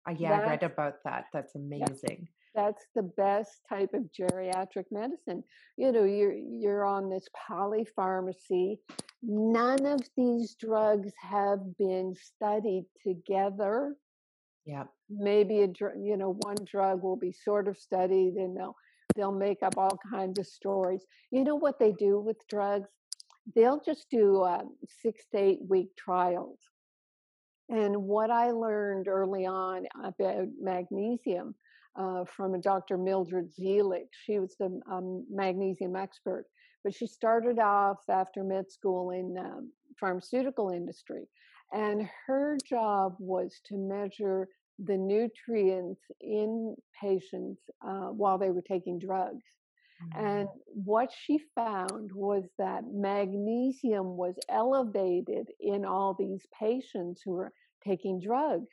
Uh, 0.07 0.13
yeah, 0.17 0.29
That's, 0.29 0.47
I 0.47 0.49
read 0.49 0.63
about 0.63 0.95
that. 1.05 1.25
That's 1.33 1.55
amazing. 1.55 2.27
That's 2.55 2.85
the 2.95 3.03
best 3.03 3.61
type 3.67 3.93
of 3.93 4.09
geriatric 4.17 4.85
medicine. 4.91 5.43
You 5.77 5.91
know, 5.91 6.03
you're 6.03 6.33
you're 6.33 6.85
on 6.85 7.09
this 7.09 7.27
polypharmacy. 7.49 8.77
None 9.21 9.85
of 9.85 10.01
these 10.17 10.55
drugs 10.55 11.11
have 11.21 11.77
been 11.77 12.15
studied 12.15 12.85
together. 13.05 13.95
Yeah. 14.65 14.85
Maybe 15.09 15.61
a 15.61 15.67
you 15.67 16.17
know 16.17 16.37
one 16.41 16.57
drug 16.65 17.03
will 17.03 17.17
be 17.17 17.31
sort 17.31 17.67
of 17.67 17.77
studied 17.77 18.33
and 18.35 18.57
they'll 18.57 18.75
they'll 19.15 19.31
make 19.31 19.61
up 19.63 19.77
all 19.77 19.99
kinds 20.11 20.39
of 20.39 20.47
stories. 20.47 21.05
You 21.31 21.43
know 21.43 21.55
what 21.55 21.79
they 21.79 21.91
do 21.91 22.19
with 22.19 22.37
drugs? 22.47 22.89
They'll 23.55 23.81
just 23.81 24.09
do 24.09 24.41
uh, 24.41 24.63
six 25.01 25.25
to 25.31 25.37
eight 25.37 25.59
week 25.67 25.89
trials. 25.97 26.59
And 27.69 27.95
what 28.03 28.31
I 28.31 28.51
learned 28.51 29.07
early 29.07 29.45
on 29.45 29.85
about 30.03 30.47
magnesium 30.59 31.55
uh, 31.99 32.23
from 32.35 32.55
a 32.55 32.59
Dr. 32.59 32.97
Mildred 32.97 33.51
Seelig. 33.51 34.07
She 34.25 34.39
was 34.39 34.55
the 34.59 34.79
um, 34.89 35.25
magnesium 35.29 35.95
expert, 35.95 36.45
but 36.83 36.93
she 36.93 37.07
started 37.07 37.59
off 37.59 37.97
after 38.09 38.43
med 38.43 38.71
school 38.71 39.11
in 39.11 39.37
um, 39.37 39.71
pharmaceutical 39.99 40.69
industry, 40.69 41.27
and 41.73 42.07
her 42.25 42.57
job 42.67 43.15
was 43.19 43.59
to 43.65 43.77
measure 43.77 44.47
the 44.85 44.97
nutrients 44.97 46.01
in 46.21 46.75
patients 47.01 47.61
uh, 47.85 48.07
while 48.07 48.37
they 48.37 48.49
were 48.49 48.61
taking 48.61 48.97
drugs. 48.97 49.43
Mm-hmm. 50.03 50.25
And 50.25 50.47
what 50.67 51.11
she 51.11 51.39
found 51.55 52.11
was 52.13 52.43
that 52.57 52.83
magnesium 52.91 54.17
was 54.17 54.35
elevated 54.49 55.47
in 55.59 55.85
all 55.85 56.15
these 56.17 56.45
patients 56.57 57.21
who 57.23 57.31
were 57.31 57.51
taking 57.85 58.19
drugs 58.21 58.69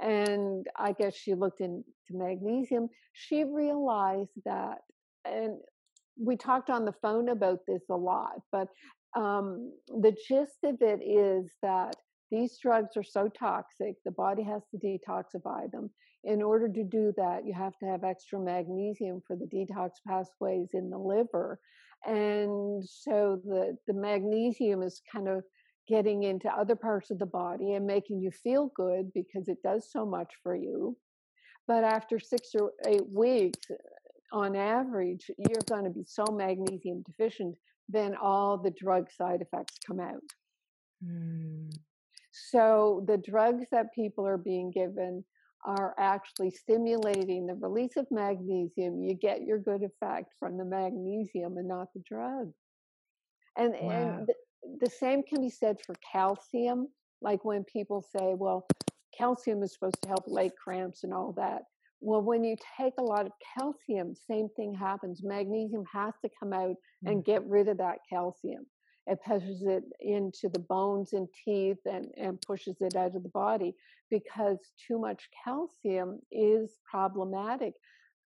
and 0.00 0.66
I 0.76 0.92
guess 0.92 1.14
she 1.14 1.34
looked 1.34 1.60
into 1.60 1.84
magnesium. 2.10 2.88
She 3.12 3.44
realized 3.44 4.30
that, 4.44 4.78
and 5.24 5.58
we 6.20 6.36
talked 6.36 6.70
on 6.70 6.84
the 6.84 6.94
phone 7.02 7.28
about 7.28 7.60
this 7.66 7.82
a 7.90 7.96
lot, 7.96 8.40
but 8.52 8.68
um, 9.16 9.72
the 9.88 10.14
gist 10.28 10.58
of 10.64 10.76
it 10.80 11.00
is 11.02 11.50
that 11.62 11.96
these 12.30 12.58
drugs 12.58 12.96
are 12.96 13.04
so 13.04 13.28
toxic, 13.28 13.96
the 14.04 14.10
body 14.10 14.42
has 14.42 14.62
to 14.70 14.78
detoxify 14.78 15.70
them. 15.70 15.90
In 16.24 16.42
order 16.42 16.68
to 16.68 16.84
do 16.84 17.12
that, 17.16 17.46
you 17.46 17.54
have 17.54 17.76
to 17.78 17.86
have 17.86 18.04
extra 18.04 18.38
magnesium 18.38 19.22
for 19.26 19.36
the 19.36 19.46
detox 19.46 19.90
pathways 20.06 20.70
in 20.74 20.90
the 20.90 20.98
liver. 20.98 21.60
And 22.06 22.84
so 22.84 23.40
the, 23.44 23.76
the 23.86 23.94
magnesium 23.94 24.82
is 24.82 25.00
kind 25.10 25.28
of 25.28 25.44
getting 25.88 26.24
into 26.24 26.50
other 26.50 26.76
parts 26.76 27.10
of 27.10 27.18
the 27.18 27.26
body 27.26 27.74
and 27.74 27.86
making 27.86 28.20
you 28.20 28.30
feel 28.30 28.70
good 28.76 29.12
because 29.14 29.48
it 29.48 29.62
does 29.62 29.90
so 29.90 30.04
much 30.04 30.32
for 30.42 30.54
you. 30.54 30.96
But 31.66 31.84
after 31.84 32.18
six 32.18 32.50
or 32.54 32.72
eight 32.86 33.08
weeks, 33.08 33.66
on 34.32 34.56
average, 34.56 35.30
you're 35.38 35.62
going 35.68 35.84
to 35.84 35.90
be 35.90 36.04
so 36.04 36.24
magnesium 36.30 37.02
deficient 37.06 37.56
then 37.88 38.14
all 38.20 38.58
the 38.58 38.70
drug 38.70 39.10
side 39.10 39.40
effects 39.40 39.78
come 39.86 40.00
out. 40.00 40.22
Mm. 41.04 41.72
So 42.50 43.04
the 43.06 43.16
drugs 43.16 43.66
that 43.72 43.94
people 43.94 44.26
are 44.26 44.38
being 44.38 44.70
given 44.70 45.24
are 45.64 45.94
actually 45.98 46.50
stimulating 46.50 47.46
the 47.46 47.54
release 47.54 47.96
of 47.96 48.06
magnesium. 48.10 49.02
You 49.02 49.14
get 49.14 49.42
your 49.42 49.58
good 49.58 49.82
effect 49.82 50.32
from 50.38 50.56
the 50.56 50.64
magnesium 50.64 51.56
and 51.56 51.68
not 51.68 51.92
the 51.94 52.02
drug. 52.08 52.52
And, 53.56 53.74
Wow. 53.80 53.90
and 53.90 54.26
the, 54.26 54.34
the 54.80 54.90
same 54.90 55.22
can 55.22 55.40
be 55.40 55.50
said 55.50 55.80
for 55.84 55.94
calcium. 56.12 56.88
Like 57.20 57.44
when 57.44 57.64
people 57.64 58.02
say, 58.02 58.34
well, 58.34 58.66
calcium 59.16 59.62
is 59.62 59.72
supposed 59.72 60.00
to 60.02 60.08
help 60.08 60.24
leg 60.26 60.52
cramps 60.62 61.02
and 61.04 61.12
all 61.12 61.32
that. 61.32 61.62
Well, 62.00 62.22
when 62.22 62.44
you 62.44 62.56
take 62.80 62.94
a 62.98 63.02
lot 63.02 63.26
of 63.26 63.32
calcium, 63.58 64.14
same 64.14 64.48
thing 64.50 64.72
happens. 64.72 65.24
Magnesium 65.24 65.84
has 65.92 66.14
to 66.22 66.30
come 66.38 66.52
out 66.52 66.76
and 67.04 67.16
hmm. 67.16 67.20
get 67.20 67.44
rid 67.46 67.66
of 67.66 67.78
that 67.78 67.98
calcium. 68.08 68.66
It 69.08 69.18
pushes 69.24 69.62
it 69.62 69.84
into 70.00 70.48
the 70.48 70.58
bones 70.58 71.14
and 71.14 71.28
teeth 71.44 71.78
and, 71.86 72.08
and 72.16 72.40
pushes 72.42 72.76
it 72.80 72.94
out 72.94 73.16
of 73.16 73.22
the 73.22 73.30
body 73.30 73.74
because 74.10 74.58
too 74.86 74.98
much 74.98 75.28
calcium 75.44 76.20
is 76.30 76.76
problematic. 76.90 77.74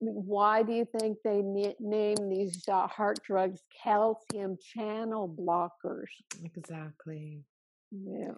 I 0.01 0.05
mean, 0.05 0.15
Why 0.25 0.63
do 0.63 0.71
you 0.71 0.87
think 0.99 1.17
they 1.23 1.41
na- 1.41 1.73
name 1.79 2.29
these 2.29 2.63
uh, 2.69 2.87
heart 2.87 3.19
drugs 3.23 3.61
calcium 3.83 4.57
channel 4.61 5.27
blockers? 5.27 6.07
Exactly. 6.45 7.43
Yeah. 7.91 8.35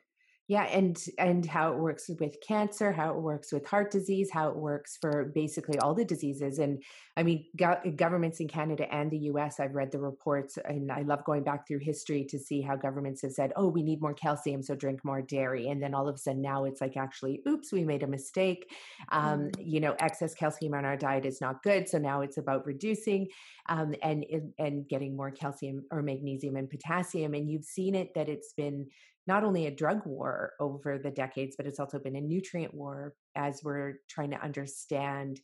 Yeah, 0.51 0.63
and 0.63 0.97
and 1.17 1.45
how 1.45 1.71
it 1.71 1.77
works 1.79 2.09
with 2.19 2.35
cancer, 2.45 2.91
how 2.91 3.11
it 3.13 3.21
works 3.21 3.53
with 3.53 3.65
heart 3.65 3.89
disease, 3.89 4.29
how 4.33 4.49
it 4.49 4.57
works 4.57 4.97
for 4.99 5.31
basically 5.33 5.79
all 5.79 5.95
the 5.95 6.03
diseases. 6.03 6.59
And 6.59 6.83
I 7.15 7.23
mean, 7.23 7.45
go- 7.55 7.79
governments 7.95 8.41
in 8.41 8.49
Canada 8.49 8.85
and 8.93 9.09
the 9.11 9.17
U.S. 9.31 9.61
I've 9.61 9.75
read 9.75 9.91
the 9.91 9.99
reports, 10.01 10.57
and 10.57 10.91
I 10.91 11.03
love 11.03 11.23
going 11.23 11.45
back 11.45 11.67
through 11.67 11.79
history 11.79 12.25
to 12.25 12.37
see 12.37 12.61
how 12.61 12.75
governments 12.75 13.21
have 13.21 13.31
said, 13.31 13.53
"Oh, 13.55 13.69
we 13.69 13.81
need 13.81 14.01
more 14.01 14.13
calcium, 14.13 14.61
so 14.61 14.75
drink 14.75 15.05
more 15.05 15.21
dairy," 15.21 15.69
and 15.69 15.81
then 15.81 15.93
all 15.93 16.09
of 16.09 16.15
a 16.15 16.17
sudden 16.17 16.41
now 16.41 16.65
it's 16.65 16.81
like, 16.81 16.97
actually, 16.97 17.41
oops, 17.47 17.71
we 17.71 17.85
made 17.85 18.03
a 18.03 18.07
mistake. 18.07 18.65
Um, 19.09 19.51
Mhm. 19.51 19.57
You 19.57 19.79
know, 19.79 19.95
excess 19.99 20.33
calcium 20.33 20.73
on 20.73 20.83
our 20.83 20.97
diet 20.97 21.25
is 21.25 21.39
not 21.39 21.63
good, 21.63 21.87
so 21.87 21.97
now 21.97 22.19
it's 22.21 22.37
about 22.37 22.65
reducing 22.65 23.27
um, 23.69 23.93
and 24.01 24.25
and 24.57 24.87
getting 24.89 25.15
more 25.15 25.31
calcium 25.31 25.85
or 25.91 26.01
magnesium 26.01 26.55
and 26.55 26.69
potassium. 26.69 27.33
And 27.33 27.49
you've 27.49 27.63
seen 27.63 27.95
it 27.95 28.13
that 28.15 28.27
it's 28.29 28.53
been 28.53 28.87
not 29.28 29.43
only 29.43 29.65
a 29.67 29.72
drug 29.76 30.05
war 30.05 30.53
over 30.59 30.97
the 30.97 31.11
decades, 31.11 31.55
but 31.55 31.65
it's 31.67 31.80
also 31.80 31.99
been 31.99 32.15
a 32.15 32.22
nutrient 32.22 32.74
war 32.74 33.15
as 33.36 33.61
we're 33.63 33.95
trying 34.09 34.32
to 34.32 34.41
understand 34.41 35.39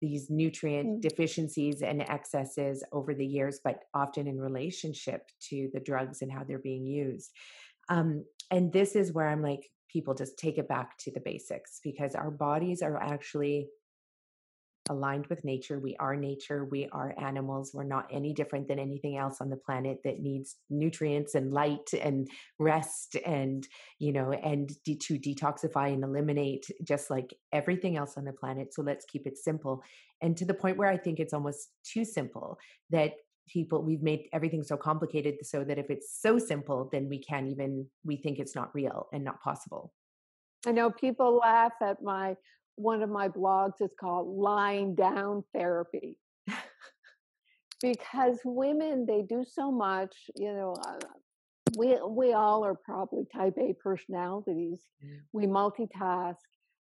these 0.00 0.30
nutrient 0.30 0.86
Mm. 0.86 1.00
deficiencies 1.02 1.82
and 1.82 2.00
excesses 2.08 2.82
over 2.92 3.14
the 3.14 3.26
years, 3.26 3.60
but 3.62 3.84
often 3.92 4.26
in 4.26 4.40
relationship 4.40 5.28
to 5.40 5.68
the 5.74 5.80
drugs 5.80 6.22
and 6.22 6.32
how 6.32 6.42
they're 6.44 6.58
being 6.58 6.86
used. 6.86 7.30
Um, 7.88 8.24
and 8.50 8.72
this 8.72 8.96
is 8.96 9.12
where 9.12 9.28
I'm 9.28 9.42
like, 9.42 9.70
people 9.88 10.14
just 10.14 10.38
take 10.38 10.56
it 10.56 10.68
back 10.68 10.96
to 10.98 11.10
the 11.10 11.20
basics 11.20 11.80
because 11.82 12.14
our 12.14 12.30
bodies 12.30 12.80
are 12.80 12.96
actually 12.96 13.68
aligned 14.90 15.26
with 15.28 15.44
nature. 15.44 15.78
We 15.78 15.96
are 15.98 16.16
nature. 16.16 16.66
We 16.66 16.88
are 16.92 17.14
animals. 17.18 17.70
We're 17.72 17.84
not 17.84 18.08
any 18.12 18.34
different 18.34 18.68
than 18.68 18.78
anything 18.78 19.16
else 19.16 19.40
on 19.40 19.48
the 19.48 19.56
planet 19.56 20.00
that 20.04 20.20
needs 20.20 20.56
nutrients 20.68 21.34
and 21.34 21.52
light 21.52 21.94
and 21.98 22.28
rest 22.58 23.16
and, 23.24 23.66
you 23.98 24.12
know, 24.12 24.32
and 24.32 24.70
de- 24.84 24.96
to 24.96 25.18
detoxify 25.18 25.94
and 25.94 26.04
eliminate 26.04 26.66
just 26.82 27.08
like 27.08 27.32
everything 27.52 27.96
else 27.96 28.18
on 28.18 28.24
the 28.24 28.32
planet. 28.32 28.74
So 28.74 28.82
let's 28.82 29.06
keep 29.06 29.26
it 29.26 29.38
simple. 29.38 29.82
And 30.20 30.36
to 30.36 30.44
the 30.44 30.54
point 30.54 30.76
where 30.76 30.90
I 30.90 30.98
think 30.98 31.20
it's 31.20 31.32
almost 31.32 31.68
too 31.84 32.04
simple 32.04 32.58
that 32.90 33.14
people, 33.48 33.82
we've 33.82 34.02
made 34.02 34.28
everything 34.32 34.62
so 34.62 34.76
complicated 34.76 35.36
so 35.42 35.64
that 35.64 35.78
if 35.78 35.88
it's 35.88 36.20
so 36.20 36.38
simple, 36.38 36.88
then 36.92 37.08
we 37.08 37.18
can't 37.18 37.48
even, 37.48 37.86
we 38.04 38.16
think 38.16 38.38
it's 38.38 38.54
not 38.54 38.74
real 38.74 39.08
and 39.12 39.24
not 39.24 39.40
possible. 39.40 39.92
I 40.66 40.72
know 40.72 40.90
people 40.90 41.36
laugh 41.36 41.72
at 41.80 42.02
my 42.02 42.36
one 42.80 43.02
of 43.02 43.10
my 43.10 43.28
blogs 43.28 43.80
is 43.80 43.90
called 44.00 44.26
lying 44.28 44.94
down 44.94 45.44
therapy. 45.54 46.16
Because 47.82 48.38
women 48.44 49.06
they 49.06 49.22
do 49.22 49.42
so 49.48 49.70
much 49.70 50.14
you 50.36 50.52
know 50.52 50.74
uh, 50.86 50.98
we 51.78 51.98
we 52.08 52.32
all 52.32 52.64
are 52.64 52.74
probably 52.74 53.24
type 53.34 53.54
A 53.58 53.74
personalities. 53.82 54.80
Mm. 55.04 55.18
we 55.32 55.46
multitask 55.46 56.36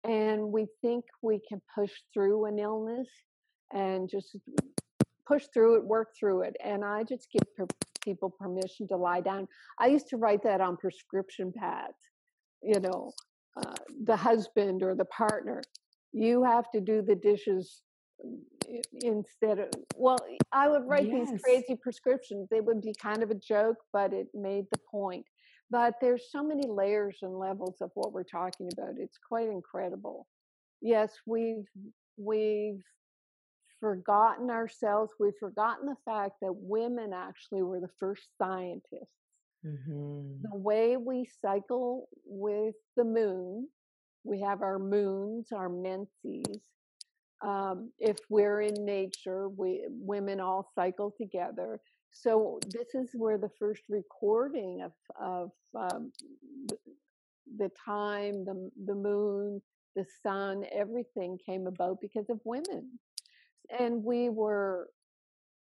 and 0.04 0.52
we 0.52 0.66
think 0.80 1.04
we 1.22 1.40
can 1.46 1.60
push 1.74 1.92
through 2.14 2.46
an 2.46 2.58
illness 2.58 3.08
and 3.74 4.08
just 4.08 4.36
push 5.26 5.44
through 5.52 5.76
it 5.76 5.84
work 5.84 6.08
through 6.18 6.42
it 6.42 6.56
and 6.64 6.84
I 6.84 7.02
just 7.04 7.28
give 7.32 7.54
per- 7.54 7.66
people 8.02 8.30
permission 8.30 8.88
to 8.88 8.96
lie 8.96 9.20
down. 9.20 9.46
I 9.78 9.88
used 9.88 10.08
to 10.08 10.16
write 10.16 10.42
that 10.44 10.60
on 10.62 10.76
prescription 10.76 11.52
pads 11.54 11.98
you 12.62 12.80
know 12.80 13.12
uh, 13.58 13.74
the 14.04 14.16
husband 14.16 14.82
or 14.82 14.94
the 14.94 15.04
partner 15.06 15.60
you 16.12 16.42
have 16.44 16.70
to 16.70 16.80
do 16.80 17.02
the 17.02 17.14
dishes 17.14 17.82
mm, 18.24 18.38
instead 18.92 19.58
of 19.58 19.68
well 19.96 20.18
i 20.52 20.68
would 20.68 20.86
write 20.86 21.06
Yes. 21.06 21.30
these 21.30 21.42
crazy 21.42 21.76
prescriptions. 21.76 22.48
They 22.50 22.60
would 22.60 22.80
be 22.82 22.94
kind 22.94 23.22
of 23.22 23.30
a 23.30 23.34
joke 23.34 23.76
but 23.92 24.12
it 24.12 24.28
made 24.34 24.66
the 24.72 24.80
point. 24.90 25.26
But 25.70 25.94
there's 26.00 26.30
so 26.30 26.42
many 26.42 26.66
layers 26.66 27.18
and 27.22 27.38
levels 27.38 27.76
of 27.82 27.90
what 27.94 28.12
we're 28.12 28.24
talking 28.40 28.68
about. 28.72 28.94
It's 28.98 29.18
quite 29.18 29.48
incredible. 29.48 30.26
Yes 30.80 31.10
we've 31.26 31.68
we've 32.16 32.82
forgotten 33.80 34.50
ourselves. 34.50 35.12
We've 35.20 35.36
forgotten 35.38 35.86
the 35.86 35.96
fact 36.04 36.34
that 36.42 36.52
women 36.52 37.12
actually 37.12 37.62
were 37.62 37.80
the 37.80 37.94
first 38.00 38.26
scientists. 38.38 39.14
Mhm. 39.64 40.40
the 40.42 40.56
way 40.56 40.96
we 40.96 41.24
cycle 41.42 42.08
with 42.24 42.76
the 42.96 43.04
moon, 43.04 43.68
we 44.28 44.40
have 44.40 44.62
our 44.62 44.78
moons, 44.78 45.48
our 45.52 45.68
menses. 45.68 46.60
Um, 47.40 47.90
if 47.98 48.18
we're 48.28 48.60
in 48.60 48.84
nature, 48.84 49.48
we 49.48 49.84
women 49.88 50.40
all 50.40 50.70
cycle 50.74 51.14
together. 51.16 51.80
So 52.10 52.58
this 52.68 52.94
is 52.94 53.10
where 53.14 53.38
the 53.38 53.50
first 53.58 53.82
recording 53.88 54.82
of 54.82 54.92
of 55.20 55.50
um, 55.74 56.12
the 57.56 57.70
time, 57.84 58.44
the 58.44 58.70
the 58.86 58.94
moon, 58.94 59.62
the 59.96 60.04
sun, 60.22 60.64
everything 60.72 61.38
came 61.44 61.66
about 61.66 61.98
because 62.00 62.28
of 62.28 62.40
women, 62.44 62.98
and 63.78 64.04
we 64.04 64.28
were 64.28 64.88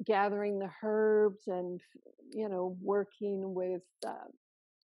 gathering 0.05 0.59
the 0.59 0.69
herbs 0.83 1.47
and 1.47 1.81
you 2.33 2.49
know 2.49 2.77
working 2.81 3.53
with 3.53 3.81
uh, 4.05 4.29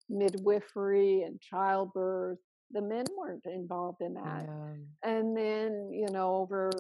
midwifery 0.10 1.24
and 1.24 1.40
childbirth 1.40 2.40
the 2.74 2.82
men 2.82 3.06
weren't 3.18 3.46
involved 3.46 4.02
in 4.02 4.14
that 4.16 4.46
Yeah. 4.48 5.12
and 5.12 5.38
then 5.38 5.90
you 5.92 6.08
know 6.12 6.36
over 6.36 6.72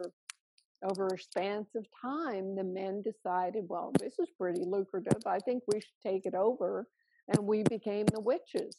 over 0.83 1.07
a 1.07 1.17
span 1.19 1.65
of 1.75 1.85
time 2.01 2.55
the 2.55 2.63
men 2.63 3.01
decided 3.03 3.65
well 3.69 3.91
this 3.99 4.15
is 4.19 4.29
pretty 4.37 4.63
lucrative 4.65 5.21
i 5.25 5.39
think 5.39 5.63
we 5.67 5.79
should 5.79 6.01
take 6.05 6.25
it 6.25 6.35
over 6.35 6.87
and 7.29 7.45
we 7.47 7.63
became 7.63 8.05
the 8.07 8.19
witches 8.19 8.75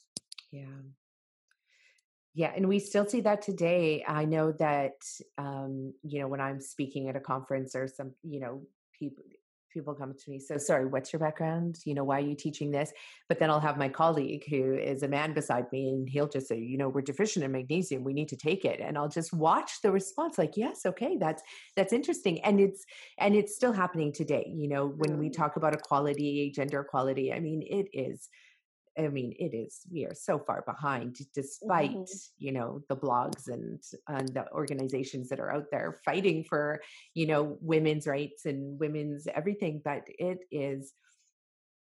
Yeah. 0.53 0.81
Yeah. 2.37 2.53
And 2.57 2.69
we 2.69 2.79
still 2.81 3.07
see 3.07 3.21
that 3.23 3.43
today. 3.43 4.05
I 4.07 4.25
know 4.25 4.51
that, 4.59 4.99
um, 5.39 5.95
you 6.03 6.19
know, 6.21 6.27
when 6.29 6.41
I'm 6.41 6.61
speaking 6.61 7.09
at 7.09 7.15
a 7.17 7.21
conference 7.21 7.77
or 7.77 7.87
some, 7.87 8.13
you 8.25 8.41
know, 8.41 8.63
people, 8.99 9.23
people 9.75 9.95
come 9.95 10.15
to 10.15 10.31
me, 10.31 10.39
so 10.39 10.57
sorry, 10.57 10.87
what's 10.87 11.13
your 11.13 11.21
background? 11.21 11.79
You 11.85 11.95
know, 11.95 12.05
why 12.05 12.19
are 12.19 12.27
you 12.27 12.37
teaching 12.37 12.71
this? 12.71 12.93
But 13.29 13.41
then 13.41 13.51
I'll 13.51 13.61
have 13.61 13.77
my 13.77 13.89
colleague 13.89 14.45
who 14.49 14.75
is 14.75 15.03
a 15.03 15.09
man 15.09 15.35
beside 15.35 15.71
me 15.73 15.89
and 15.91 16.09
he'll 16.09 16.29
just 16.29 16.49
say, 16.49 16.59
you 16.59 16.79
know, 16.79 16.89
we're 16.89 17.03
deficient 17.03 17.45
in 17.45 17.53
magnesium. 17.53 18.05
We 18.05 18.15
need 18.15 18.29
to 18.29 18.37
take 18.37 18.65
it. 18.65 18.81
And 18.81 18.97
I'll 18.97 19.09
just 19.09 19.33
watch 19.33 19.83
the 19.83 19.91
response 19.91 20.39
like, 20.39 20.57
yes, 20.57 20.87
okay, 20.87 21.17
that's, 21.19 21.43
that's 21.77 21.93
interesting. 21.93 22.41
And 22.45 22.61
it's, 22.61 22.85
and 23.19 23.35
it's 23.35 23.55
still 23.55 23.73
happening 23.73 24.13
today. 24.13 24.51
You 24.55 24.69
know, 24.69 24.87
when 24.87 25.19
we 25.19 25.29
Mm. 25.29 25.37
talk 25.37 25.57
about 25.57 25.75
equality, 25.75 26.53
gender 26.55 26.81
equality, 26.81 27.33
I 27.33 27.41
mean, 27.41 27.63
it 27.63 27.89
is, 27.93 28.29
I 28.97 29.09
mean, 29.09 29.35
it 29.39 29.55
is. 29.55 29.81
We 29.91 30.05
are 30.05 30.15
so 30.15 30.39
far 30.39 30.63
behind, 30.63 31.19
despite 31.35 31.91
Mhm. 31.91 32.31
you 32.39 32.53
know 32.53 32.83
the 32.89 32.97
blogs 32.97 33.49
and 33.49 33.83
and 34.09 34.29
the 34.29 34.51
organizations 34.53 35.29
that 35.29 35.41
are 35.41 35.53
out 35.53 35.71
there 35.71 36.01
fighting 36.05 36.45
for 36.45 36.81
you 37.15 37.27
know 37.27 37.59
women's 37.61 38.07
rights 38.07 38.47
and 38.47 38.79
women's 38.79 39.27
everything. 39.27 39.81
But 39.85 40.05
it 40.19 40.41
is 40.51 40.93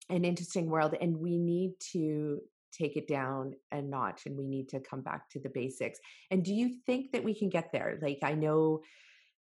an 0.09 0.25
interesting 0.25 0.69
world, 0.69 0.95
and 0.99 1.17
we 1.17 1.37
need 1.37 1.79
to 1.93 2.41
take 2.71 2.97
it 2.97 3.07
down 3.07 3.55
a 3.71 3.81
notch, 3.81 4.25
and 4.25 4.37
we 4.37 4.47
need 4.47 4.69
to 4.69 4.79
come 4.79 5.01
back 5.01 5.29
to 5.29 5.39
the 5.39 5.49
basics. 5.49 5.99
And 6.31 6.43
do 6.43 6.53
you 6.53 6.77
think 6.85 7.11
that 7.13 7.23
we 7.23 7.33
can 7.33 7.49
get 7.49 7.71
there? 7.71 7.97
Like, 8.01 8.19
I 8.23 8.33
know 8.35 8.81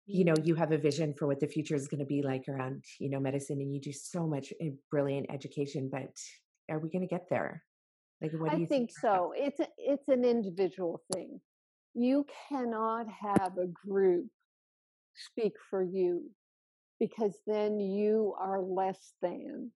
you 0.09 0.25
know 0.25 0.35
you 0.45 0.55
have 0.55 0.71
a 0.73 0.79
vision 0.79 1.13
for 1.15 1.27
what 1.27 1.41
the 1.41 1.49
future 1.49 1.75
is 1.75 1.89
going 1.89 1.99
to 1.99 2.07
be 2.07 2.23
like 2.23 2.49
around 2.49 2.85
you 3.01 3.11
know 3.11 3.19
medicine 3.19 3.61
and 3.61 3.75
you 3.75 3.81
do 3.81 3.93
so 3.93 4.25
much 4.25 4.53
eh, 4.61 4.71
brilliant 4.89 5.27
education 5.31 5.89
but 5.91 6.17
are 6.69 6.79
we 6.79 6.91
going 6.91 7.07
to 7.07 7.15
get 7.15 7.27
there 7.31 7.63
like 8.23 8.33
what 8.33 8.51
do 8.51 8.57
I 8.57 8.61
you 8.61 8.67
think 8.67 8.91
so. 8.91 9.33
It's 9.37 9.61
a, 9.61 9.69
it's 9.79 10.09
an 10.09 10.25
individual 10.25 11.03
thing. 11.13 11.41
You 11.95 12.27
cannot 12.49 13.07
have 13.09 13.59
a 13.59 13.67
group 13.67 14.27
speak 15.15 15.53
for 15.71 15.83
you 15.83 16.31
because 16.99 17.37
then 17.47 17.81
you 17.81 18.35
are 18.41 18.61
less 18.61 19.13
than. 19.23 19.71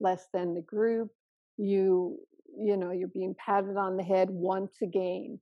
less 0.00 0.26
than 0.32 0.54
the 0.54 0.62
group. 0.62 1.10
You, 1.56 2.18
you 2.58 2.76
know, 2.76 2.90
you're 2.90 3.08
being 3.08 3.34
patted 3.38 3.76
on 3.76 3.96
the 3.96 4.02
head 4.02 4.28
once 4.30 4.76
again. 4.82 5.38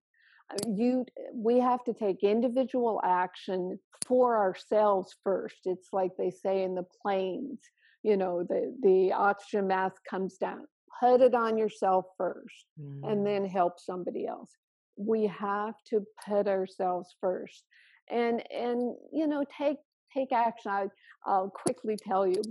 Uh, 0.53 0.57
you, 0.69 1.07
we 1.35 1.61
have 1.61 1.83
to 1.85 1.95
take 1.95 2.23
individual 2.23 3.01
action 3.05 3.79
for 4.07 4.37
ourselves 4.37 5.15
first. 5.25 5.61
It's 5.65 5.89
like 5.93 6.13
they 6.19 6.31
say 6.31 6.63
in 6.63 6.75
the 6.75 6.87
planes, 7.03 7.61
you 8.03 8.17
know, 8.17 8.45
the, 8.49 8.75
the 8.83 9.13
oxygen 9.13 9.69
mask 9.69 10.03
comes 10.09 10.37
down. 10.37 10.67
Put 10.99 11.21
it 11.21 11.35
on 11.35 11.57
yourself 11.57 12.07
first 12.19 12.67
mm. 12.81 13.11
and 13.11 13.27
then 13.27 13.45
help 13.45 13.79
somebody 13.79 14.27
else. 14.27 14.51
We 14.97 15.27
have 15.27 15.75
to 15.91 16.05
put 16.27 16.47
ourselves 16.47 17.15
first 17.21 17.65
and 18.11 18.43
and 18.53 18.95
you 19.13 19.27
know 19.27 19.45
take 19.57 19.79
take 20.13 20.33
action. 20.33 20.71
I, 20.71 20.89
I'll 21.25 21.51
quickly 21.51 21.97
tell 21.97 22.27
you 22.27 22.43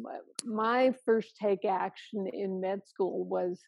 my 0.46 0.94
first 1.06 1.36
take 1.42 1.66
action 1.66 2.28
in 2.34 2.62
med 2.62 2.88
school 2.88 3.26
was 3.26 3.60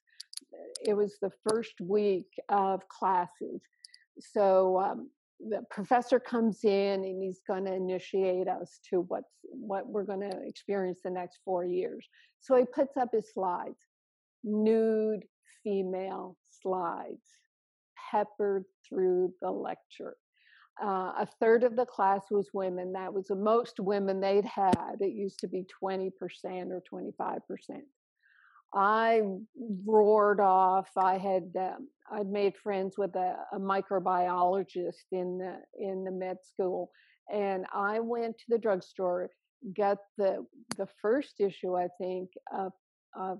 it 0.85 0.93
was 0.93 1.17
the 1.21 1.31
first 1.49 1.73
week 1.81 2.27
of 2.49 2.87
classes. 2.87 3.61
So 4.19 4.79
um, 4.79 5.09
the 5.39 5.63
professor 5.69 6.19
comes 6.19 6.63
in 6.63 7.03
and 7.03 7.23
he's 7.23 7.41
going 7.47 7.65
to 7.65 7.73
initiate 7.73 8.47
us 8.47 8.79
to 8.89 9.01
what's 9.07 9.33
what 9.43 9.87
we're 9.87 10.03
going 10.03 10.29
to 10.29 10.41
experience 10.45 10.99
the 11.03 11.09
next 11.09 11.39
four 11.43 11.65
years. 11.65 12.07
So 12.39 12.55
he 12.55 12.65
puts 12.65 12.97
up 12.97 13.09
his 13.13 13.33
slides, 13.33 13.85
nude 14.43 15.23
female 15.63 16.37
slides, 16.61 17.27
peppered 18.11 18.65
through 18.87 19.33
the 19.41 19.51
lecture. 19.51 20.15
Uh, 20.81 21.11
a 21.19 21.27
third 21.39 21.63
of 21.63 21.75
the 21.75 21.85
class 21.85 22.21
was 22.31 22.49
women. 22.53 22.93
That 22.93 23.13
was 23.13 23.27
the 23.27 23.35
most 23.35 23.79
women 23.79 24.19
they'd 24.19 24.45
had. 24.45 24.97
It 24.99 25.13
used 25.13 25.39
to 25.39 25.47
be 25.47 25.65
20% 25.83 26.11
or 26.71 26.81
25%. 26.91 27.39
I 28.73 29.21
roared 29.85 30.39
off. 30.39 30.89
I 30.97 31.17
had 31.17 31.51
um, 31.57 31.89
I'd 32.11 32.27
made 32.27 32.55
friends 32.55 32.97
with 32.97 33.15
a, 33.15 33.35
a, 33.51 33.59
microbiologist 33.59 35.11
in 35.11 35.37
the 35.37 35.57
in 35.77 36.05
the 36.05 36.11
med 36.11 36.37
school, 36.41 36.89
and 37.31 37.65
I 37.73 37.99
went 37.99 38.37
to 38.37 38.45
the 38.47 38.57
drugstore, 38.57 39.29
got 39.75 39.97
the 40.17 40.45
the 40.77 40.87
first 41.01 41.41
issue 41.41 41.75
I 41.75 41.89
think 41.99 42.29
of 42.57 42.71
of 43.13 43.39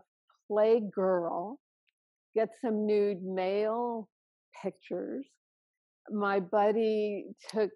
Playgirl, 0.52 1.56
get 2.36 2.50
some 2.62 2.86
nude 2.86 3.24
male 3.24 4.10
pictures, 4.62 5.26
my 6.10 6.40
buddy 6.40 7.26
took 7.50 7.70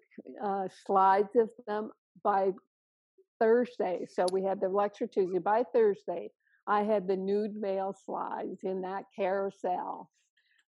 uh, 0.44 0.64
slides 0.86 1.36
of 1.36 1.48
them 1.66 1.90
by 2.22 2.50
Thursday. 3.40 4.06
So 4.08 4.26
we 4.32 4.42
had 4.42 4.60
the 4.60 4.68
lecture 4.68 5.06
Tuesday. 5.06 5.38
By 5.38 5.64
Thursday, 5.74 6.30
I 6.66 6.82
had 6.82 7.06
the 7.06 7.16
nude 7.16 7.56
male 7.56 7.94
slides 8.04 8.60
in 8.64 8.80
that 8.82 9.04
carousel. 9.14 10.10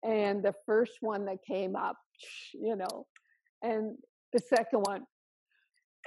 And 0.03 0.41
the 0.43 0.53
first 0.65 0.93
one 1.01 1.25
that 1.25 1.37
came 1.47 1.75
up, 1.75 1.95
you 2.53 2.75
know, 2.75 3.05
and 3.61 3.95
the 4.33 4.39
second 4.39 4.79
one. 4.79 5.03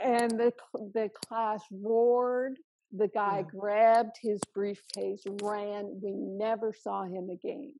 And 0.02 0.30
the, 0.32 0.52
the 0.94 1.10
class 1.26 1.62
roared. 1.70 2.56
The 2.96 3.08
guy 3.08 3.38
yeah. 3.38 3.58
grabbed 3.58 4.16
his 4.20 4.40
briefcase, 4.54 5.22
ran. 5.42 6.00
We 6.02 6.12
never 6.12 6.72
saw 6.72 7.04
him 7.04 7.28
again. 7.30 7.72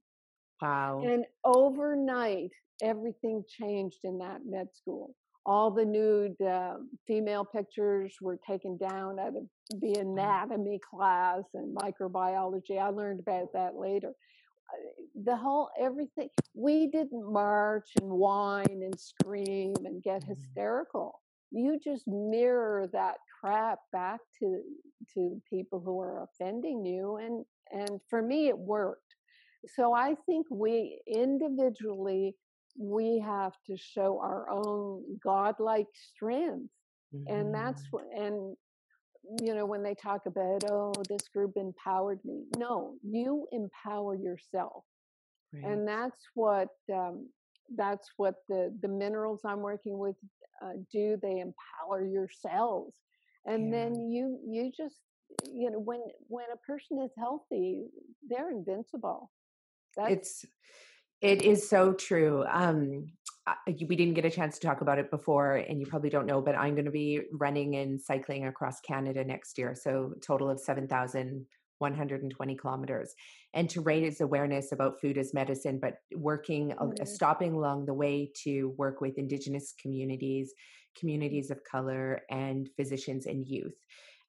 Wow. 0.61 1.03
And 1.05 1.25
overnight, 1.45 2.51
everything 2.83 3.45
changed 3.47 4.01
in 4.05 4.19
that 4.19 4.41
med 4.47 4.69
school. 4.75 5.15
All 5.47 5.71
the 5.71 5.85
nude 5.85 6.41
uh, 6.41 6.77
female 7.07 7.45
pictures 7.45 8.15
were 8.21 8.39
taken 8.49 8.79
down 8.79 9.19
out 9.19 9.37
of 9.37 9.45
the 9.81 10.01
anatomy 10.01 10.81
class 10.91 11.43
and 11.53 11.77
microbiology. 11.77 12.81
I 12.81 12.89
learned 12.89 13.21
about 13.21 13.53
that 13.53 13.75
later. 13.77 14.09
Uh, 14.09 15.03
the 15.25 15.37
whole 15.37 15.69
everything, 15.79 16.31
we 16.55 16.87
didn't 16.87 17.31
march 17.31 17.91
and 18.01 18.11
whine 18.11 18.65
and 18.71 18.99
scream 18.99 19.75
and 19.85 20.03
get 20.03 20.23
mm-hmm. 20.23 20.33
hysterical. 20.33 21.21
You 21.51 21.79
just 21.79 22.09
mirror 22.09 22.89
that 22.93 23.17
crap 23.45 23.79
back 23.93 24.21
to 24.39 24.61
to 25.13 25.41
people 25.51 25.81
who 25.81 26.01
are 26.01 26.25
offending 26.25 26.85
you 26.85 27.17
and 27.17 27.45
and 27.73 28.01
for 28.09 28.23
me 28.23 28.49
it 28.49 28.57
worked 28.57 29.15
so 29.77 29.93
i 29.93 30.15
think 30.27 30.47
we 30.51 30.99
individually 31.07 32.35
we 32.79 33.19
have 33.19 33.53
to 33.67 33.77
show 33.77 34.19
our 34.23 34.49
own 34.51 35.03
godlike 35.23 35.87
strength 36.15 36.71
mm-hmm. 37.15 37.35
and 37.35 37.55
that's 37.55 37.83
mm-hmm. 37.83 37.97
what 37.97 38.05
and 38.17 38.57
you 39.43 39.55
know 39.55 39.67
when 39.67 39.83
they 39.83 39.95
talk 39.95 40.23
about 40.27 40.63
oh 40.71 40.93
this 41.09 41.29
group 41.29 41.53
empowered 41.57 42.21
me 42.25 42.45
no 42.57 42.95
you 43.03 43.47
empower 43.53 44.15
yourself 44.15 44.85
right. 45.53 45.65
and 45.65 45.87
that's 45.87 46.25
what 46.35 46.69
um, 46.93 47.29
that's 47.77 48.09
what 48.17 48.37
the 48.49 48.75
the 48.83 48.89
minerals 48.89 49.41
i'm 49.45 49.61
working 49.61 49.99
with 49.99 50.17
uh, 50.63 50.73
do 50.93 51.19
they 51.23 51.41
empower 51.41 52.05
yourselves 52.05 52.95
and 53.47 53.71
yeah. 53.71 53.79
then 53.79 54.11
you 54.11 54.39
you 54.47 54.71
just 54.77 54.97
you 55.53 55.71
know 55.71 55.79
when 55.79 56.01
when 56.29 56.47
a 56.53 56.57
person 56.59 57.03
is 57.05 57.11
healthy 57.19 57.85
they're 58.29 58.51
invincible 58.51 59.31
that's, 59.97 60.13
it's 60.13 60.45
it 61.25 61.43
is 61.43 61.69
so 61.69 61.93
true. 61.95 62.45
Um, 62.51 63.07
we 63.67 63.97
didn't 63.97 64.15
get 64.15 64.25
a 64.27 64.31
chance 64.31 64.59
to 64.59 64.67
talk 64.67 64.81
about 64.83 64.99
it 64.99 65.11
before, 65.11 65.57
and 65.57 65.81
you 65.81 65.87
probably 65.87 66.11
don't 66.11 66.27
know, 66.27 66.43
but 66.43 66.55
I'm 66.55 66.75
going 66.75 66.85
to 66.85 66.91
be 66.91 67.23
running 67.33 67.77
and 67.77 68.01
cycling 68.01 68.47
across 68.47 68.81
Canada 68.81 69.25
next 69.25 69.57
year. 69.57 69.75
So, 69.75 70.13
total 70.27 70.51
of 70.51 70.61
7,120 70.61 72.57
kilometers. 72.57 73.15
And 73.55 73.71
to 73.71 73.81
raise 73.81 74.21
awareness 74.21 74.73
about 74.73 75.01
food 75.01 75.17
as 75.17 75.33
medicine, 75.33 75.79
but 75.81 75.95
working, 76.15 76.73
mm-hmm. 76.73 77.05
stopping 77.07 77.55
along 77.55 77.87
the 77.87 77.95
way 77.95 78.31
to 78.45 78.75
work 78.77 79.01
with 79.01 79.17
Indigenous 79.17 79.73
communities, 79.81 80.53
communities 80.99 81.51
of 81.51 81.65
color, 81.65 82.23
and 82.31 82.69
physicians 82.77 83.27
and 83.27 83.47
youth. 83.47 83.77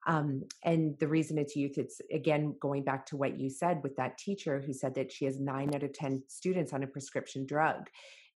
Um, 0.08 0.44
and 0.64 0.96
the 1.00 1.08
reason 1.08 1.38
it's 1.38 1.56
youth, 1.56 1.78
it's 1.78 2.00
again 2.12 2.56
going 2.62 2.84
back 2.84 3.06
to 3.08 3.18
what 3.18 3.40
you 3.40 3.50
said 3.50 3.82
with 3.84 3.96
that 3.96 4.18
teacher 4.18 4.62
who 4.64 4.74
said 4.74 4.94
that 4.96 5.12
she 5.12 5.26
has 5.26 5.40
nine 5.40 5.74
out 5.74 5.84
of 5.84 5.94
10 5.94 6.24
students 6.28 6.74
on 6.74 6.84
a 6.84 6.88
prescription 6.88 7.46
drug. 7.46 7.90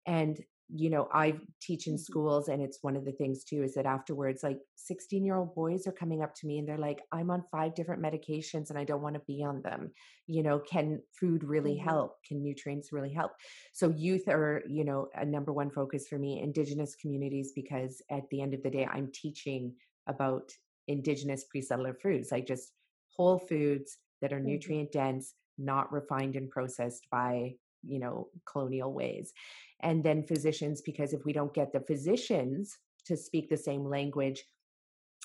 And, 0.06 0.40
you 0.74 0.90
know, 0.90 1.08
I 1.12 1.36
teach 1.62 1.88
in 1.88 1.94
mm-hmm. 1.94 2.02
schools, 2.02 2.48
and 2.48 2.62
it's 2.62 2.80
one 2.82 2.96
of 2.96 3.06
the 3.06 3.12
things 3.12 3.44
too 3.44 3.64
is 3.64 3.74
that 3.74 3.86
afterwards, 3.86 4.44
like 4.44 4.60
16 4.76 5.26
year 5.26 5.36
old 5.36 5.56
boys 5.56 5.88
are 5.88 5.92
coming 5.92 6.22
up 6.22 6.36
to 6.36 6.48
me 6.48 6.60
and 6.60 6.68
they're 6.68 6.78
like, 6.78 7.02
I'm 7.12 7.32
on 7.32 7.44
five 7.52 7.76
different 7.76 8.04
medications 8.04 8.70
and 8.70 8.78
I 8.78 8.84
don't 8.84 9.02
want 9.02 9.16
to 9.16 9.22
be 9.28 9.44
on 9.44 9.62
them. 9.62 9.92
You 10.28 10.44
know, 10.44 10.60
can 10.60 11.02
food 11.20 11.44
really 11.44 11.76
mm-hmm. 11.76 11.90
help? 11.90 12.18
Can 12.28 12.44
nutrients 12.44 12.92
really 12.92 13.14
help? 13.14 13.32
So, 13.74 13.90
youth 13.90 14.28
are, 14.28 14.62
you 14.68 14.86
know, 14.86 15.08
a 15.16 15.26
number 15.26 15.52
one 15.52 15.72
focus 15.72 16.08
for 16.08 16.20
me, 16.20 16.42
Indigenous 16.42 16.96
communities, 16.96 17.52
because 17.56 18.02
at 18.12 18.30
the 18.30 18.42
end 18.42 18.54
of 18.54 18.62
the 18.62 18.70
day, 18.70 18.88
I'm 18.92 19.12
teaching 19.14 19.74
about 20.08 20.52
indigenous 20.88 21.46
pre-settler 21.46 21.94
foods, 21.94 22.32
like 22.32 22.48
just 22.48 22.72
whole 23.16 23.40
foods 23.40 23.98
that 24.22 24.34
are 24.34 24.38
mm-hmm. 24.38 24.48
nutrient 24.48 24.92
dense, 24.92 25.34
not 25.58 25.92
refined 25.92 26.36
and 26.36 26.50
processed 26.50 27.08
by 27.12 27.54
you 27.84 28.00
know 28.00 28.28
colonial 28.46 28.94
ways 28.94 29.34
and 29.82 30.04
then 30.04 30.24
physicians 30.24 30.82
because 30.82 31.14
if 31.14 31.26
we 31.26 31.34
don't 31.34 31.54
get 31.54 31.72
the 31.72 31.80
physicians 31.82 32.78
to 33.06 33.16
speak 33.16 33.50
the 33.50 33.58
same 33.58 33.86
language 33.86 34.44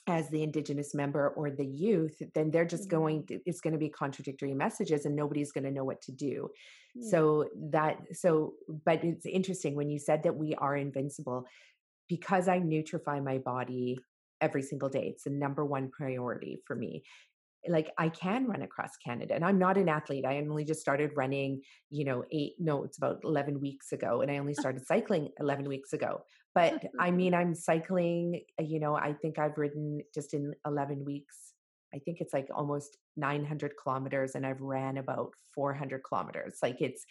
as 0.07 0.29
the 0.29 0.43
indigenous 0.43 0.95
member 0.95 1.31
or 1.31 1.51
the 1.51 1.67
youth 1.67 2.21
then 2.35 2.51
they're 2.51 2.65
just 2.65 2.89
mm-hmm. 2.89 2.97
going 2.97 3.27
to, 3.27 3.41
it's 3.47 3.61
going 3.61 3.73
to 3.73 3.79
be 3.79 3.89
contradictory 3.89 4.55
messages 4.55 5.07
and 5.07 5.17
nobody's 5.17 5.53
going 5.53 5.65
to 5.65 5.71
know 5.71 5.85
what 5.85 6.01
to 6.03 6.13
do 6.13 6.49
so 7.11 7.49
that 7.57 7.99
so 8.13 8.53
but 8.85 9.03
it's 9.03 9.27
interesting 9.27 9.75
when 9.75 9.91
you 9.91 9.99
said 9.99 10.23
that 10.23 10.37
we 10.37 10.55
are 10.55 10.77
invincible 10.77 11.45
because 12.09 12.47
i 12.47 12.61
nutrify 12.61 13.21
my 13.23 13.39
body 13.39 13.99
every 14.45 14.63
single 14.63 14.89
day. 14.89 15.09
It's 15.09 15.25
the 15.25 15.31
number 15.31 15.65
one 15.65 15.91
priority 15.91 16.61
for 16.67 16.77
me. 16.77 17.03
Like 17.69 17.91
I 17.99 18.09
can 18.09 18.47
run 18.47 18.63
across 18.63 18.97
Canada 18.97 19.35
and 19.35 19.45
I'm 19.45 19.59
not 19.59 19.77
an 19.77 19.89
athlete. 19.89 20.25
I 20.27 20.39
only 20.39 20.65
just 20.65 20.81
started 20.81 21.13
running, 21.17 21.63
you 21.91 22.05
know, 22.05 22.25
eight, 22.31 22.55
no, 22.59 22.85
it's 22.85 22.99
about 22.99 23.21
11 23.25 23.61
weeks 23.61 23.93
ago. 23.93 24.21
And 24.21 24.31
I 24.31 24.39
only 24.39 24.55
started 24.55 24.87
cycling 24.87 25.31
11 25.41 25.69
weeks 25.69 25.93
ago. 25.93 26.23
But 26.55 26.85
I 27.01 27.11
mean, 27.11 27.35
I'm 27.35 27.55
cycling, 27.55 28.43
uh, 28.61 28.65
you 28.65 28.81
know, 28.81 28.95
I 28.95 29.15
think 29.15 29.39
I've 29.39 29.59
ridden 29.59 30.01
just 30.15 30.35
in 30.35 30.55
11 30.67 31.05
weeks. 31.05 31.37
I 31.95 31.99
think 31.99 32.21
it's 32.21 32.33
like 32.33 32.49
almost 32.55 32.99
900 33.17 33.73
kilometers 33.83 34.35
and 34.35 34.45
I've 34.45 34.61
ran 34.61 34.99
about 34.99 35.31
400 35.55 36.03
kilometers. 36.09 36.59
Like 36.63 36.81
it's, 36.81 37.05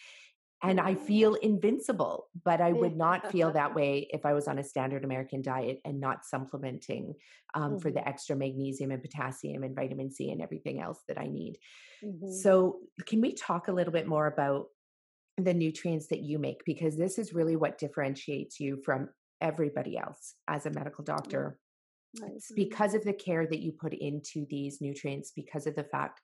and 0.64 0.80
I 0.80 0.95
feel 0.95 1.36
invincible. 1.36 2.30
But 2.43 2.61
I 2.61 2.72
would 2.72 2.95
not 2.95 3.32
feel 3.32 3.51
that 3.53 3.76
way 3.76 4.07
if 4.11 4.26
I 4.26 4.34
was 4.34 4.47
on 4.47 4.57
a 4.57 4.64
standard 4.64 5.03
American 5.03 5.41
diet 5.41 5.80
and 5.86 5.99
not 5.99 6.26
supplementing 6.26 7.14
um, 7.53 7.64
mm-hmm. 7.64 7.78
for 7.80 7.91
the 7.91 8.07
extra 8.07 8.36
magnesium 8.36 8.91
and 8.91 9.01
potassium 9.01 9.64
and 9.64 9.76
vitamin 9.76 10.09
C 10.09 10.32
and 10.32 10.41
everything 10.41 10.82
else 10.82 10.99
that 11.07 11.20
I 11.20 11.28
need. 11.28 11.57
Mm-hmm. 12.03 12.32
So, 12.32 12.80
can 13.05 13.22
we 13.22 13.34
talk 13.34 13.68
a 13.68 13.74
little 13.74 13.93
bit 13.93 14.07
more 14.07 14.28
about 14.28 14.68
the 15.38 15.53
nutrients 15.53 16.07
that 16.07 16.22
you 16.22 16.39
make? 16.39 16.64
Because 16.66 16.97
this 16.97 17.20
is 17.20 17.34
really 17.34 17.57
what 17.57 17.78
differentiates 17.78 18.59
you 18.59 18.82
from 18.84 19.09
everybody 19.41 19.97
else 19.97 20.36
as 20.47 20.66
a 20.66 20.72
medical 20.72 21.03
doctor. 21.03 21.59
Right. 22.22 22.32
It's 22.36 22.51
because 22.55 22.93
of 22.93 23.03
the 23.03 23.14
care 23.14 23.45
that 23.47 23.59
you 23.59 23.72
put 23.72 23.93
into 23.93 24.45
these 24.49 24.80
nutrients, 24.82 25.32
because 25.36 25.68
of 25.68 25.76
the 25.76 25.84
fact 25.84 26.22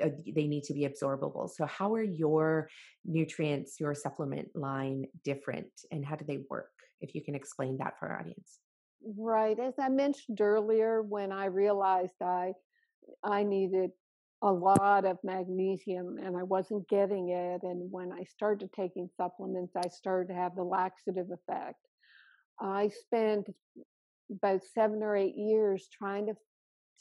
Uh, 0.00 0.08
they 0.34 0.46
need 0.46 0.64
to 0.64 0.74
be 0.74 0.88
absorbable. 0.88 1.50
So, 1.50 1.66
how 1.66 1.92
are 1.94 2.02
your 2.02 2.68
nutrients, 3.04 3.78
your 3.78 3.94
supplement 3.94 4.48
line 4.54 5.06
different, 5.24 5.70
and 5.90 6.04
how 6.04 6.16
do 6.16 6.24
they 6.24 6.40
work? 6.48 6.70
If 7.00 7.14
you 7.14 7.22
can 7.22 7.34
explain 7.34 7.78
that 7.78 7.98
for 7.98 8.08
our 8.08 8.20
audience. 8.20 8.58
Right. 9.04 9.58
As 9.58 9.74
I 9.80 9.88
mentioned 9.88 10.40
earlier, 10.40 11.02
when 11.02 11.32
I 11.32 11.46
realized 11.46 12.22
I 12.22 12.52
I 13.24 13.42
needed 13.42 13.90
a 14.42 14.52
lot 14.52 15.04
of 15.04 15.18
magnesium 15.22 16.18
and 16.22 16.36
I 16.36 16.42
wasn't 16.42 16.88
getting 16.88 17.30
it, 17.30 17.62
and 17.62 17.90
when 17.90 18.12
I 18.12 18.24
started 18.24 18.70
taking 18.72 19.08
supplements, 19.16 19.74
I 19.76 19.88
started 19.88 20.28
to 20.28 20.34
have 20.34 20.54
the 20.56 20.64
laxative 20.64 21.26
effect. 21.30 21.78
I 22.60 22.88
spent 22.88 23.48
about 24.30 24.62
seven 24.74 25.02
or 25.02 25.16
eight 25.16 25.36
years 25.36 25.88
trying 25.92 26.26
to 26.26 26.34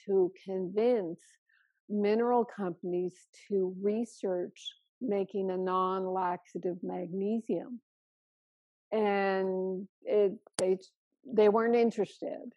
to 0.08 0.32
convince 0.46 1.20
mineral 1.90 2.46
companies 2.46 3.14
to 3.48 3.76
research 3.82 4.60
making 5.02 5.52
a 5.52 5.58
non-laxative 5.58 6.78
magnesium. 6.84 7.80
And 8.92 9.88
it 10.04 10.34
they 10.58 10.78
they 11.26 11.50
weren't 11.50 11.76
interested. 11.76 12.54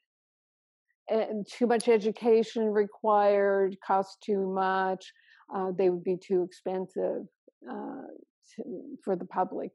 And 1.09 1.47
too 1.47 1.67
much 1.67 1.89
education 1.89 2.65
required 2.65 3.77
cost 3.87 4.23
too 4.23 4.47
much 4.47 5.13
uh, 5.53 5.73
they 5.77 5.91
would 5.91 6.05
be 6.05 6.17
too 6.17 6.43
expensive 6.43 7.27
uh, 7.71 8.07
to, 8.55 8.63
for 9.03 9.17
the 9.17 9.25
public. 9.25 9.73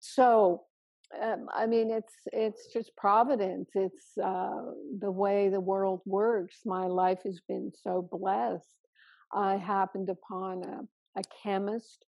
So 0.00 0.62
um, 1.22 1.46
I 1.54 1.66
mean, 1.66 1.90
it's 1.90 2.14
it's 2.32 2.72
just 2.72 2.96
providence. 2.96 3.70
It's 3.74 4.18
uh, 4.22 4.72
the 4.98 5.10
way 5.10 5.48
the 5.48 5.60
world 5.60 6.00
works. 6.04 6.60
My 6.64 6.86
life 6.86 7.20
has 7.24 7.40
been 7.48 7.70
so 7.82 8.08
blessed. 8.10 8.66
I 9.32 9.56
happened 9.56 10.08
upon 10.08 10.64
a, 10.64 11.18
a 11.18 11.22
chemist 11.42 12.04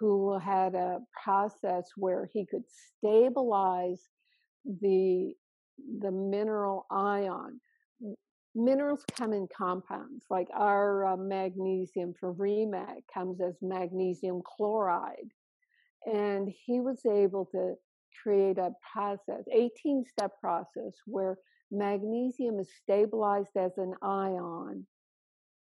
who 0.00 0.38
had 0.38 0.74
a 0.74 1.00
process 1.24 1.84
where 1.96 2.28
he 2.32 2.46
could 2.46 2.64
stabilize 2.96 4.02
the 4.80 5.34
the 6.00 6.10
mineral 6.10 6.86
ion. 6.90 7.60
Minerals 8.54 9.04
come 9.16 9.32
in 9.32 9.46
compounds, 9.56 10.24
like 10.30 10.48
our 10.52 11.04
uh, 11.06 11.16
magnesium 11.16 12.14
for 12.18 12.32
REMAG 12.32 13.02
comes 13.12 13.40
as 13.40 13.54
magnesium 13.62 14.40
chloride, 14.44 15.30
and 16.06 16.48
he 16.66 16.80
was 16.80 17.00
able 17.06 17.44
to 17.52 17.74
create 18.22 18.58
a 18.58 18.72
process, 18.92 19.44
18 19.52 20.04
step 20.08 20.32
process 20.40 20.94
where 21.06 21.38
magnesium 21.70 22.58
is 22.58 22.68
stabilized 22.82 23.56
as 23.56 23.72
an 23.76 23.94
ion 24.02 24.86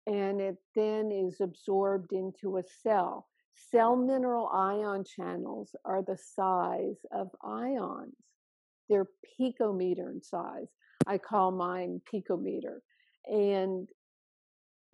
and 0.06 0.40
it 0.40 0.56
then 0.74 1.10
is 1.12 1.40
absorbed 1.40 2.12
into 2.12 2.56
a 2.56 2.62
cell. 2.82 3.26
Cell 3.70 3.96
mineral 3.96 4.48
ion 4.48 5.04
channels 5.04 5.74
are 5.84 6.02
the 6.02 6.16
size 6.16 6.96
of 7.12 7.28
ions. 7.44 8.14
They're 8.88 9.08
picometer 9.38 10.10
in 10.10 10.22
size. 10.22 10.68
I 11.06 11.18
call 11.18 11.52
mine 11.52 12.00
picometer. 12.12 12.78
And 13.26 13.88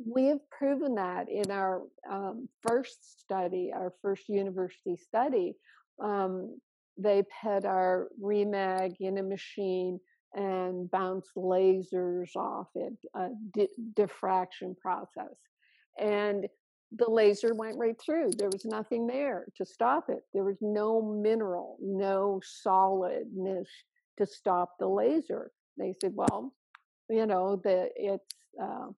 we 0.05 0.26
have 0.26 0.51
proven 0.51 0.97
that 0.97 1.28
in 1.30 1.51
our 1.51 1.82
um, 2.11 2.49
first 2.66 3.20
study, 3.20 3.70
our 3.74 3.95
first 4.03 4.28
university 4.28 4.97
study. 4.97 5.55
Um, 6.03 6.59
they 6.99 7.22
put 7.42 7.64
our 7.64 8.09
remag 8.22 8.97
in 9.01 9.18
a 9.18 9.22
machine 9.22 10.01
and 10.34 10.90
bounce 10.90 11.28
lasers 11.36 12.34
off 12.36 12.68
it, 12.74 12.92
a 13.14 13.28
di- 13.55 13.68
diffraction 13.94 14.74
process. 14.80 15.34
And 15.99 16.47
the 16.92 17.11
laser 17.11 17.55
went 17.55 17.78
right 17.78 18.01
through. 18.01 18.30
There 18.36 18.51
was 18.53 18.64
nothing 18.64 19.07
there 19.07 19.47
to 19.57 19.64
stop 19.64 20.09
it. 20.09 20.22
There 20.32 20.44
was 20.44 20.59
no 20.61 21.03
mineral, 21.03 21.78
no 21.80 22.40
solidness 22.44 23.68
to 24.18 24.26
stop 24.26 24.74
the 24.78 24.86
laser. 24.86 25.51
They 25.78 25.94
said, 26.01 26.12
well, 26.14 26.55
you 27.11 27.26
know, 27.26 27.61
the, 27.62 27.88
it's 27.97 28.34
uh, 28.62 28.88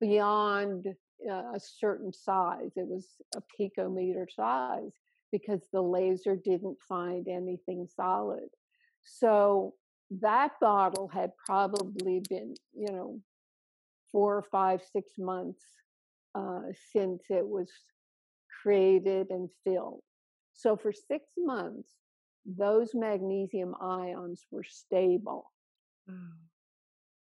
beyond 0.00 0.86
uh, 1.28 1.52
a 1.54 1.60
certain 1.60 2.12
size. 2.12 2.70
It 2.76 2.86
was 2.86 3.08
a 3.36 3.42
picometer 3.58 4.26
size 4.34 4.92
because 5.34 5.62
the 5.72 5.82
laser 5.82 6.36
didn't 6.36 6.78
find 6.88 7.26
anything 7.26 7.88
solid. 7.96 8.48
So 9.02 9.74
that 10.20 10.52
bottle 10.60 11.08
had 11.08 11.32
probably 11.44 12.22
been, 12.30 12.54
you 12.72 12.92
know, 12.92 13.20
four 14.12 14.36
or 14.36 14.44
five, 14.44 14.80
six 14.92 15.14
months 15.18 15.64
uh, 16.36 16.66
since 16.92 17.20
it 17.30 17.44
was 17.44 17.68
created 18.62 19.30
and 19.30 19.48
filled. 19.64 20.02
So 20.52 20.76
for 20.76 20.92
six 20.92 21.24
months, 21.36 21.90
those 22.46 22.90
magnesium 22.94 23.74
ions 23.80 24.46
were 24.52 24.62
stable. 24.62 25.50
Mm. 26.08 26.36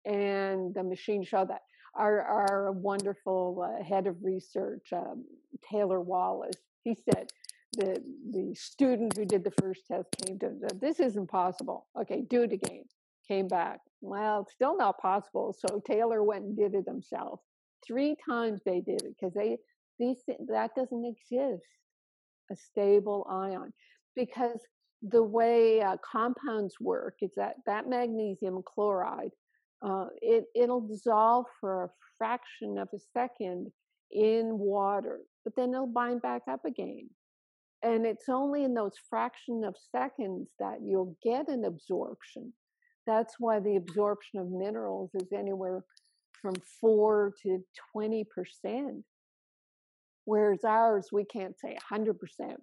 And 0.05 0.75
the 0.75 0.83
machine 0.83 1.23
showed 1.23 1.51
that. 1.51 1.63
Our, 1.95 2.23
our 2.23 2.73
wonderful 2.73 3.45
uh, 3.69 3.85
head 3.85 4.09
of 4.09 4.17
research, 4.23 4.89
um, 4.93 5.25
Taylor 5.71 6.01
Wallace, 6.01 6.63
he 6.83 6.97
said, 6.97 7.31
the 7.73 8.03
the 8.31 8.55
student 8.55 9.17
who 9.17 9.25
did 9.25 9.45
the 9.45 9.53
first 9.61 9.83
test 9.87 10.09
came 10.25 10.39
to 10.41 10.53
this 10.81 11.01
isn't 11.01 11.29
possible. 11.29 11.87
Okay, 12.01 12.23
do 12.29 12.43
it 12.43 12.53
again. 12.53 12.85
Came 13.29 13.49
back. 13.49 13.81
Well, 14.01 14.43
it's 14.43 14.53
still 14.53 14.77
not 14.77 15.01
possible. 15.01 15.55
So 15.57 15.81
Taylor 15.87 16.23
went 16.23 16.45
and 16.45 16.57
did 16.57 16.75
it 16.75 16.85
himself. 16.87 17.41
Three 17.87 18.17
times 18.29 18.61
they 18.65 18.81
did 18.81 19.03
it 19.03 19.15
because 19.19 19.35
they 19.35 19.59
these 19.99 20.19
that 20.49 20.75
doesn't 20.75 21.05
exist. 21.05 21.65
A 22.51 22.57
stable 22.57 23.27
ion 23.31 23.73
because 24.17 24.59
the 25.03 25.23
way 25.23 25.81
uh, 25.81 25.97
compounds 26.05 26.75
work 26.81 27.15
is 27.23 27.31
that 27.37 27.55
that 27.67 27.89
magnesium 27.89 28.61
chloride 28.67 29.31
uh, 29.83 30.07
it 30.21 30.45
it'll 30.55 30.87
dissolve 30.87 31.47
for 31.61 31.85
a 31.85 31.91
fraction 32.19 32.79
of 32.79 32.89
a 32.95 32.99
second 33.13 33.71
in 34.13 34.59
water, 34.59 35.21
but 35.45 35.55
then 35.57 35.73
it'll 35.73 35.87
bind 35.87 36.21
back 36.21 36.43
up 36.51 36.65
again. 36.65 37.09
And 37.83 38.05
it's 38.05 38.29
only 38.29 38.65
in 38.65 38.75
those 38.75 38.95
fraction 39.09 39.65
of 39.65 39.75
seconds 39.91 40.51
that 40.59 40.79
you'll 40.83 41.17
get 41.23 41.49
an 41.49 41.65
absorption. 41.65 42.53
That's 43.07 43.37
why 43.39 43.61
the 43.61 43.77
absorption 43.77 44.39
of 44.39 44.51
minerals 44.51 45.11
is 45.15 45.33
anywhere 45.33 45.83
from 46.43 46.55
4 46.81 47.33
to 47.43 47.65
20%. 47.97 49.03
Whereas 50.27 50.65
ours, 50.65 51.09
we 51.11 51.25
can't 51.25 51.59
say 51.59 51.77
100%, 51.91 52.15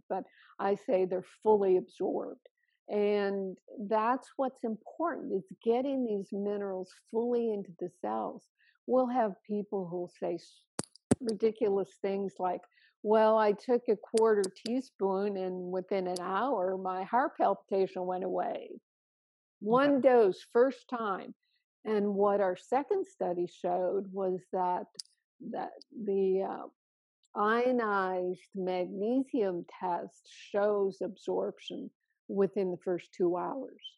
but 0.07 0.23
I 0.59 0.75
say 0.75 1.05
they're 1.05 1.23
fully 1.43 1.77
absorbed. 1.77 2.47
And 2.89 3.57
that's 3.89 4.29
what's 4.37 4.63
important 4.63 5.33
is 5.33 5.43
getting 5.65 6.05
these 6.05 6.29
minerals 6.31 6.89
fully 7.11 7.51
into 7.51 7.71
the 7.79 7.89
cells. 8.01 8.43
We'll 8.85 9.07
have 9.07 9.33
people 9.45 9.87
who'll 9.89 10.11
say 10.19 10.37
ridiculous 11.19 11.89
things 12.01 12.35
like, 12.39 12.61
well, 13.07 13.37
I 13.37 13.53
took 13.53 13.83
a 13.87 13.95
quarter 13.95 14.43
teaspoon 14.65 15.37
and 15.37 15.71
within 15.71 16.07
an 16.07 16.19
hour, 16.19 16.77
my 16.77 17.03
heart 17.03 17.37
palpitation 17.37 18.05
went 18.05 18.25
away. 18.25 18.69
One 19.61 20.01
yeah. 20.03 20.11
dose, 20.11 20.45
first 20.51 20.89
time. 20.89 21.33
And 21.85 22.15
what 22.15 22.41
our 22.41 22.57
second 22.57 23.07
study 23.07 23.47
showed 23.47 24.11
was 24.11 24.41
that 24.51 24.87
that 25.51 25.69
the 26.05 26.45
uh, 26.49 27.39
ionized 27.39 28.49
magnesium 28.55 29.65
test 29.79 30.27
shows 30.51 30.97
absorption 31.01 31.89
within 32.27 32.71
the 32.71 32.83
first 32.83 33.07
two 33.15 33.37
hours. 33.37 33.96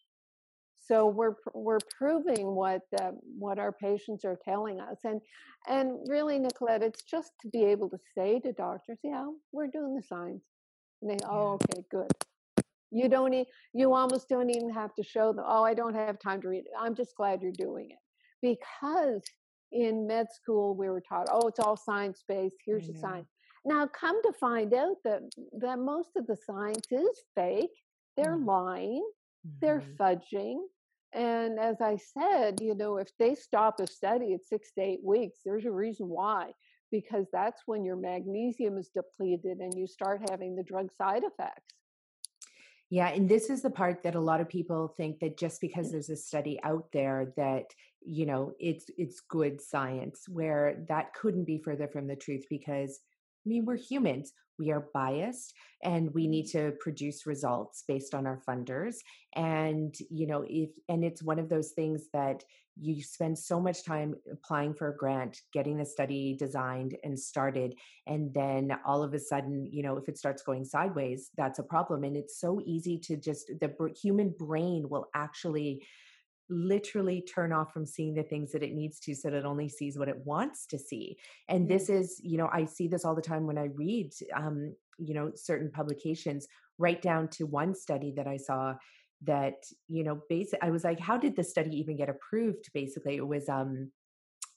So 0.89 1.05
we're 1.07 1.35
we're 1.53 1.77
proving 1.97 2.55
what 2.55 2.81
uh, 2.99 3.11
what 3.37 3.59
our 3.59 3.71
patients 3.71 4.25
are 4.25 4.39
telling 4.43 4.79
us, 4.79 4.97
and 5.03 5.21
and 5.67 5.99
really, 6.07 6.39
Nicolette, 6.39 6.81
it's 6.81 7.03
just 7.03 7.31
to 7.41 7.47
be 7.49 7.63
able 7.65 7.89
to 7.89 7.97
say 8.17 8.39
to 8.39 8.51
doctors, 8.53 8.97
yeah, 9.03 9.27
we're 9.51 9.67
doing 9.67 9.95
the 9.95 10.01
science. 10.01 10.43
And 11.01 11.11
they, 11.11 11.17
oh, 11.29 11.59
okay, 11.61 11.83
good. 11.91 12.11
You 12.91 13.07
don't, 13.07 13.33
e- 13.33 13.45
you 13.73 13.93
almost 13.93 14.29
don't 14.29 14.49
even 14.49 14.71
have 14.71 14.95
to 14.95 15.03
show 15.03 15.31
them. 15.31 15.45
Oh, 15.47 15.63
I 15.63 15.75
don't 15.75 15.93
have 15.93 16.17
time 16.19 16.41
to 16.41 16.49
read 16.49 16.65
it. 16.65 16.71
I'm 16.77 16.95
just 16.95 17.15
glad 17.15 17.41
you're 17.43 17.51
doing 17.51 17.89
it 17.91 17.99
because 18.41 19.21
in 19.71 20.07
med 20.07 20.25
school 20.33 20.75
we 20.75 20.89
were 20.89 21.03
taught, 21.07 21.27
oh, 21.31 21.47
it's 21.47 21.59
all 21.59 21.77
science 21.77 22.23
based. 22.27 22.55
Here's 22.65 22.87
the 22.87 22.97
sign 22.97 23.25
Now, 23.63 23.85
come 23.87 24.19
to 24.23 24.33
find 24.39 24.73
out 24.73 24.95
that 25.03 25.21
that 25.59 25.77
most 25.77 26.09
of 26.17 26.25
the 26.25 26.35
science 26.35 26.87
is 26.89 27.21
fake. 27.35 27.69
They're 28.17 28.37
mm-hmm. 28.37 28.49
lying. 28.49 29.07
Mm-hmm. 29.45 29.57
They're 29.61 29.83
fudging 29.99 30.57
and 31.13 31.59
as 31.59 31.81
I 31.81 31.97
said, 31.97 32.59
you 32.61 32.75
know, 32.75 32.97
if 32.97 33.09
they 33.17 33.35
stop 33.35 33.79
a 33.79 33.87
study 33.87 34.33
at 34.33 34.45
six 34.45 34.71
to 34.73 34.81
eight 34.81 35.03
weeks, 35.03 35.39
there's 35.43 35.65
a 35.65 35.71
reason 35.71 36.07
why, 36.07 36.51
because 36.91 37.25
that's 37.33 37.63
when 37.65 37.83
your 37.83 37.95
magnesium 37.95 38.77
is 38.77 38.89
depleted 38.89 39.57
and 39.57 39.73
you 39.75 39.87
start 39.87 40.29
having 40.29 40.55
the 40.55 40.63
drug 40.63 40.91
side 40.95 41.23
effects. 41.23 41.73
Yeah, 42.91 43.09
and 43.09 43.29
this 43.29 43.49
is 43.49 43.61
the 43.61 43.69
part 43.69 44.01
that 44.03 44.15
a 44.15 44.19
lot 44.19 44.41
of 44.41 44.49
people 44.49 44.87
think 44.87 45.19
that 45.19 45.37
just 45.37 45.61
because 45.61 45.87
mm. 45.87 45.91
there's 45.91 46.09
a 46.09 46.15
study 46.15 46.59
out 46.63 46.87
there 46.91 47.33
that 47.37 47.65
you 48.01 48.25
know 48.25 48.53
it's 48.59 48.85
it's 48.97 49.19
good 49.19 49.61
science 49.61 50.23
where 50.27 50.85
that 50.87 51.13
couldn't 51.13 51.43
be 51.43 51.57
further 51.57 51.87
from 51.87 52.07
the 52.07 52.15
truth 52.15 52.45
because 52.49 52.99
I 53.45 53.49
mean 53.49 53.65
we're 53.65 53.75
humans 53.75 54.31
we 54.59 54.71
are 54.71 54.87
biased 54.93 55.53
and 55.83 56.13
we 56.13 56.27
need 56.27 56.45
to 56.47 56.73
produce 56.79 57.25
results 57.25 57.83
based 57.87 58.13
on 58.13 58.27
our 58.27 58.41
funders 58.47 58.97
and 59.35 59.95
you 60.09 60.27
know 60.27 60.43
if 60.47 60.69
and 60.89 61.03
it's 61.03 61.23
one 61.23 61.39
of 61.39 61.49
those 61.49 61.71
things 61.71 62.07
that 62.13 62.43
you 62.81 63.03
spend 63.03 63.37
so 63.37 63.59
much 63.59 63.83
time 63.83 64.15
applying 64.31 64.73
for 64.73 64.89
a 64.89 64.97
grant 64.97 65.41
getting 65.51 65.77
the 65.77 65.85
study 65.85 66.35
designed 66.37 66.95
and 67.03 67.19
started 67.19 67.75
and 68.07 68.33
then 68.33 68.71
all 68.85 69.03
of 69.03 69.13
a 69.13 69.19
sudden 69.19 69.67
you 69.71 69.81
know 69.81 69.97
if 69.97 70.07
it 70.07 70.17
starts 70.17 70.43
going 70.43 70.63
sideways 70.63 71.31
that's 71.37 71.59
a 71.59 71.63
problem 71.63 72.03
and 72.03 72.15
it's 72.15 72.39
so 72.39 72.61
easy 72.65 72.97
to 72.97 73.17
just 73.17 73.51
the 73.59 73.93
human 74.01 74.33
brain 74.37 74.87
will 74.89 75.07
actually 75.15 75.81
literally 76.49 77.21
turn 77.21 77.53
off 77.53 77.71
from 77.71 77.85
seeing 77.85 78.13
the 78.13 78.23
things 78.23 78.51
that 78.51 78.63
it 78.63 78.73
needs 78.73 78.99
to 78.99 79.13
so 79.13 79.29
that 79.29 79.37
it 79.37 79.45
only 79.45 79.69
sees 79.69 79.97
what 79.97 80.09
it 80.09 80.25
wants 80.25 80.65
to 80.67 80.79
see. 80.79 81.17
And 81.47 81.61
mm-hmm. 81.61 81.73
this 81.73 81.89
is 81.89 82.19
you 82.23 82.37
know 82.37 82.49
i 82.51 82.65
see 82.65 82.87
this 82.87 83.05
all 83.05 83.15
the 83.15 83.21
time 83.21 83.45
when 83.45 83.57
i 83.57 83.69
read 83.75 84.13
um 84.33 84.73
you 84.97 85.13
know 85.13 85.31
certain 85.35 85.71
publications 85.71 86.47
right 86.77 87.01
down 87.01 87.27
to 87.27 87.45
one 87.45 87.75
study 87.75 88.13
that 88.15 88.27
i 88.27 88.37
saw 88.37 88.73
that 89.23 89.63
you 89.87 90.03
know 90.03 90.21
basic 90.29 90.59
i 90.61 90.69
was 90.69 90.83
like 90.83 90.99
how 90.99 91.17
did 91.17 91.35
the 91.35 91.43
study 91.43 91.77
even 91.77 91.97
get 91.97 92.09
approved? 92.09 92.69
Basically 92.73 93.15
it 93.15 93.27
was 93.27 93.49
um 93.49 93.91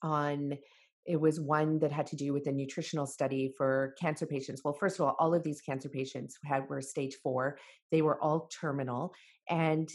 on 0.02 0.56
it 1.04 1.20
was 1.20 1.40
one 1.40 1.80
that 1.80 1.90
had 1.90 2.06
to 2.06 2.16
do 2.16 2.32
with 2.32 2.46
a 2.46 2.52
nutritional 2.52 3.06
study 3.06 3.52
for 3.56 3.94
cancer 4.00 4.26
patients. 4.26 4.62
Well 4.64 4.74
first 4.74 4.98
of 4.98 5.06
all 5.06 5.16
all 5.18 5.34
of 5.34 5.42
these 5.42 5.60
cancer 5.60 5.88
patients 5.88 6.38
had 6.44 6.68
were 6.68 6.80
stage 6.80 7.16
4 7.22 7.58
they 7.90 8.02
were 8.02 8.22
all 8.22 8.48
terminal. 8.60 9.14
And 9.48 9.90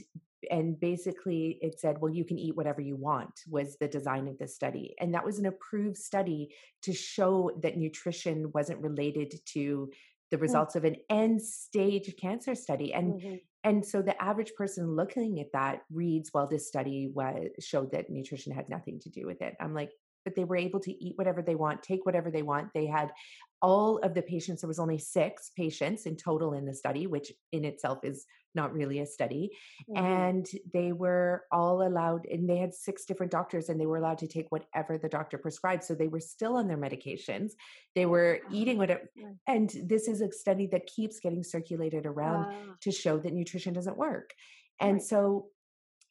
and 0.51 0.79
basically 0.79 1.57
it 1.61 1.79
said 1.79 1.97
well 1.99 2.13
you 2.13 2.25
can 2.25 2.37
eat 2.37 2.55
whatever 2.55 2.81
you 2.81 2.95
want 2.95 3.41
was 3.47 3.77
the 3.77 3.87
design 3.87 4.27
of 4.27 4.37
the 4.37 4.47
study 4.47 4.95
and 4.99 5.13
that 5.13 5.25
was 5.25 5.39
an 5.39 5.45
approved 5.45 5.97
study 5.97 6.49
to 6.81 6.93
show 6.93 7.51
that 7.61 7.77
nutrition 7.77 8.51
wasn't 8.53 8.79
related 8.81 9.33
to 9.45 9.89
the 10.31 10.37
mm. 10.37 10.41
results 10.41 10.75
of 10.75 10.83
an 10.83 10.95
end 11.09 11.41
stage 11.41 12.13
cancer 12.19 12.55
study 12.55 12.93
and 12.93 13.13
mm-hmm. 13.13 13.35
and 13.63 13.85
so 13.85 14.01
the 14.01 14.21
average 14.21 14.53
person 14.57 14.95
looking 14.95 15.39
at 15.39 15.51
that 15.53 15.81
reads 15.91 16.31
well 16.33 16.47
this 16.47 16.67
study 16.67 17.09
was 17.13 17.47
showed 17.59 17.91
that 17.91 18.09
nutrition 18.09 18.53
had 18.53 18.69
nothing 18.69 18.99
to 18.99 19.09
do 19.09 19.25
with 19.25 19.41
it 19.41 19.55
i'm 19.59 19.73
like 19.73 19.91
but 20.27 20.35
they 20.35 20.43
were 20.43 20.57
able 20.57 20.81
to 20.81 20.91
eat 21.01 21.13
whatever 21.15 21.41
they 21.41 21.55
want, 21.55 21.81
take 21.81 22.05
whatever 22.05 22.29
they 22.29 22.41
want. 22.41 22.67
They 22.73 22.85
had 22.85 23.13
all 23.61 23.99
of 23.99 24.13
the 24.13 24.21
patients, 24.21 24.61
there 24.61 24.67
was 24.67 24.77
only 24.77 24.97
six 24.97 25.51
patients 25.55 26.05
in 26.05 26.17
total 26.17 26.51
in 26.53 26.65
the 26.65 26.73
study, 26.73 27.07
which 27.07 27.31
in 27.53 27.63
itself 27.63 27.99
is 28.03 28.25
not 28.53 28.73
really 28.73 28.99
a 28.99 29.05
study. 29.05 29.51
Mm-hmm. 29.89 30.05
And 30.05 30.45
they 30.73 30.91
were 30.91 31.45
all 31.49 31.87
allowed, 31.87 32.25
and 32.25 32.49
they 32.49 32.57
had 32.57 32.73
six 32.73 33.05
different 33.05 33.31
doctors, 33.31 33.69
and 33.69 33.79
they 33.79 33.85
were 33.85 33.95
allowed 33.95 34.17
to 34.17 34.27
take 34.27 34.47
whatever 34.49 34.97
the 34.97 35.07
doctor 35.07 35.37
prescribed. 35.37 35.85
So 35.85 35.95
they 35.95 36.09
were 36.09 36.19
still 36.19 36.57
on 36.57 36.67
their 36.67 36.77
medications. 36.77 37.53
They 37.95 38.05
were 38.05 38.41
eating 38.51 38.77
whatever. 38.77 39.09
And 39.47 39.73
this 39.85 40.09
is 40.09 40.19
a 40.19 40.29
study 40.33 40.67
that 40.73 40.85
keeps 40.85 41.21
getting 41.21 41.43
circulated 41.43 42.05
around 42.05 42.53
to 42.81 42.91
show 42.91 43.17
that 43.17 43.33
nutrition 43.33 43.73
doesn't 43.73 43.97
work. 43.97 44.33
And 44.81 44.95
right. 44.95 45.01
so 45.01 45.47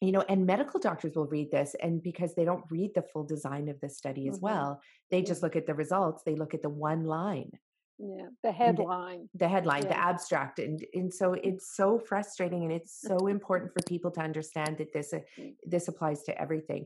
you 0.01 0.11
know 0.11 0.23
and 0.29 0.45
medical 0.45 0.79
doctors 0.79 1.15
will 1.15 1.27
read 1.27 1.49
this 1.51 1.75
and 1.81 2.03
because 2.03 2.35
they 2.35 2.45
don't 2.45 2.63
read 2.69 2.91
the 2.93 3.01
full 3.01 3.23
design 3.23 3.67
of 3.67 3.79
the 3.81 3.89
study 3.89 4.27
as 4.27 4.35
mm-hmm. 4.35 4.45
well 4.45 4.81
they 5.11 5.21
just 5.21 5.41
look 5.41 5.55
at 5.55 5.65
the 5.65 5.73
results 5.73 6.23
they 6.25 6.35
look 6.35 6.53
at 6.53 6.61
the 6.61 6.69
one 6.69 7.03
line 7.03 7.51
yeah 7.99 8.27
the 8.43 8.51
headline 8.51 9.27
the, 9.33 9.39
the 9.39 9.47
headline 9.47 9.83
yeah. 9.83 9.89
the 9.89 9.97
abstract 9.97 10.59
and 10.59 10.85
and 10.93 11.11
so 11.13 11.33
it's 11.33 11.75
so 11.75 11.97
frustrating 11.97 12.63
and 12.63 12.71
it's 12.71 13.01
so 13.01 13.27
important 13.27 13.71
for 13.73 13.81
people 13.87 14.11
to 14.11 14.21
understand 14.21 14.77
that 14.77 14.93
this 14.93 15.13
uh, 15.13 15.19
mm. 15.39 15.53
this 15.65 15.87
applies 15.87 16.23
to 16.23 16.39
everything 16.39 16.85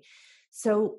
so 0.52 0.96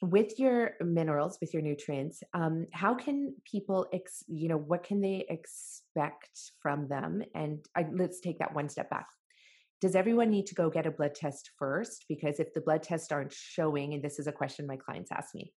with 0.00 0.38
your 0.38 0.72
minerals 0.80 1.38
with 1.40 1.52
your 1.52 1.62
nutrients 1.62 2.22
um, 2.32 2.66
how 2.72 2.94
can 2.94 3.34
people 3.44 3.86
ex, 3.92 4.24
you 4.28 4.48
know 4.48 4.56
what 4.56 4.82
can 4.82 5.00
they 5.00 5.24
expect 5.28 6.52
from 6.60 6.88
them 6.88 7.22
and 7.34 7.64
I, 7.76 7.86
let's 7.92 8.20
take 8.20 8.38
that 8.38 8.54
one 8.54 8.68
step 8.68 8.88
back 8.88 9.06
does 9.84 9.94
everyone 9.94 10.30
need 10.30 10.46
to 10.46 10.54
go 10.54 10.70
get 10.70 10.86
a 10.86 10.90
blood 10.90 11.14
test 11.14 11.50
first? 11.58 12.06
Because 12.08 12.40
if 12.40 12.54
the 12.54 12.62
blood 12.62 12.82
tests 12.82 13.12
aren't 13.12 13.34
showing, 13.34 13.92
and 13.92 14.02
this 14.02 14.18
is 14.18 14.26
a 14.26 14.32
question 14.32 14.66
my 14.66 14.78
clients 14.78 15.12
ask 15.12 15.34
me, 15.34 15.52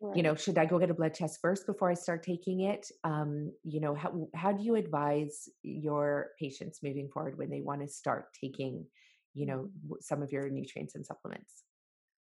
right. 0.00 0.16
you 0.16 0.24
know, 0.24 0.34
should 0.34 0.58
I 0.58 0.66
go 0.66 0.80
get 0.80 0.90
a 0.90 0.94
blood 0.94 1.14
test 1.14 1.38
first 1.40 1.64
before 1.64 1.88
I 1.88 1.94
start 1.94 2.24
taking 2.24 2.62
it? 2.62 2.90
Um, 3.04 3.52
you 3.62 3.78
know, 3.78 3.94
how 3.94 4.26
how 4.34 4.50
do 4.50 4.64
you 4.64 4.74
advise 4.74 5.48
your 5.62 6.30
patients 6.40 6.80
moving 6.82 7.08
forward 7.08 7.38
when 7.38 7.50
they 7.50 7.60
want 7.60 7.82
to 7.82 7.86
start 7.86 8.24
taking, 8.40 8.84
you 9.34 9.46
know, 9.46 9.68
mm-hmm. 9.68 9.92
some 10.00 10.22
of 10.22 10.32
your 10.32 10.50
nutrients 10.50 10.96
and 10.96 11.06
supplements? 11.06 11.62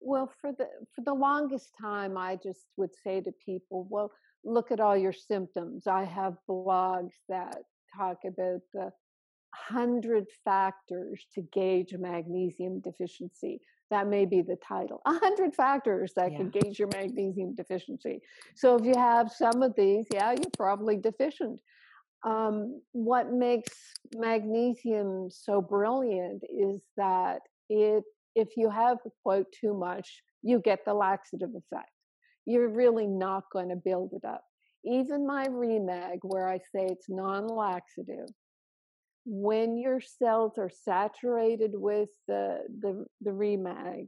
Well, 0.02 0.32
for 0.40 0.52
the 0.52 0.68
for 0.94 1.02
the 1.04 1.16
longest 1.16 1.70
time, 1.82 2.16
I 2.16 2.36
just 2.36 2.68
would 2.78 2.92
say 3.04 3.22
to 3.22 3.32
people, 3.44 3.88
well, 3.90 4.12
look 4.44 4.72
at 4.72 4.80
all 4.80 4.96
your 4.96 5.14
symptoms. 5.14 5.88
I 5.88 6.04
have 6.04 6.36
blogs 6.48 7.16
that 7.28 7.58
talk 7.98 8.20
about 8.24 8.62
the 8.72 8.92
hundred 9.54 10.26
factors 10.44 11.26
to 11.34 11.42
gauge 11.52 11.94
magnesium 11.98 12.80
deficiency. 12.80 13.60
That 13.92 14.08
may 14.08 14.26
be 14.26 14.42
the 14.42 14.58
title. 14.68 15.02
A 15.06 15.14
hundred 15.14 15.56
factors 15.56 16.14
that 16.16 16.32
yeah. 16.32 16.38
can 16.38 16.50
gauge 16.50 16.80
your 16.80 16.90
magnesium 16.94 17.56
deficiency. 17.56 18.22
So 18.56 18.76
if 18.76 18.86
you 18.86 18.94
have 18.96 19.32
some 19.32 19.62
of 19.62 19.74
these, 19.76 20.06
yeah, 20.14 20.32
you're 20.32 20.52
probably 20.58 20.98
deficient. 20.98 21.60
Um, 22.26 22.82
what 22.92 23.32
makes 23.32 23.74
magnesium 24.16 25.30
so 25.30 25.62
brilliant 25.62 26.44
is 26.44 26.82
that 26.98 27.40
it, 27.70 28.04
if 28.36 28.50
you 28.58 28.70
have 28.70 28.98
quote 29.24 29.48
too 29.60 29.74
much, 29.74 30.22
you 30.42 30.60
get 30.60 30.80
the 30.86 30.94
laxative 30.94 31.50
effect. 31.50 31.92
You're 32.46 32.70
really 32.70 33.08
not 33.08 33.44
going 33.54 33.70
to 33.70 33.76
build 33.76 34.12
it 34.14 34.26
up. 34.28 34.44
Even 34.86 35.26
my 35.26 35.48
Remag, 35.48 36.20
where 36.24 36.48
I 36.48 36.58
say 36.58 36.86
it's 36.86 37.10
non-laxative, 37.10 38.28
when 39.32 39.78
your 39.78 40.02
cells 40.02 40.54
are 40.58 40.72
saturated 40.72 41.72
with 41.76 42.10
the, 42.28 42.62
the, 42.82 43.06
the 43.22 43.30
remag, 43.30 44.08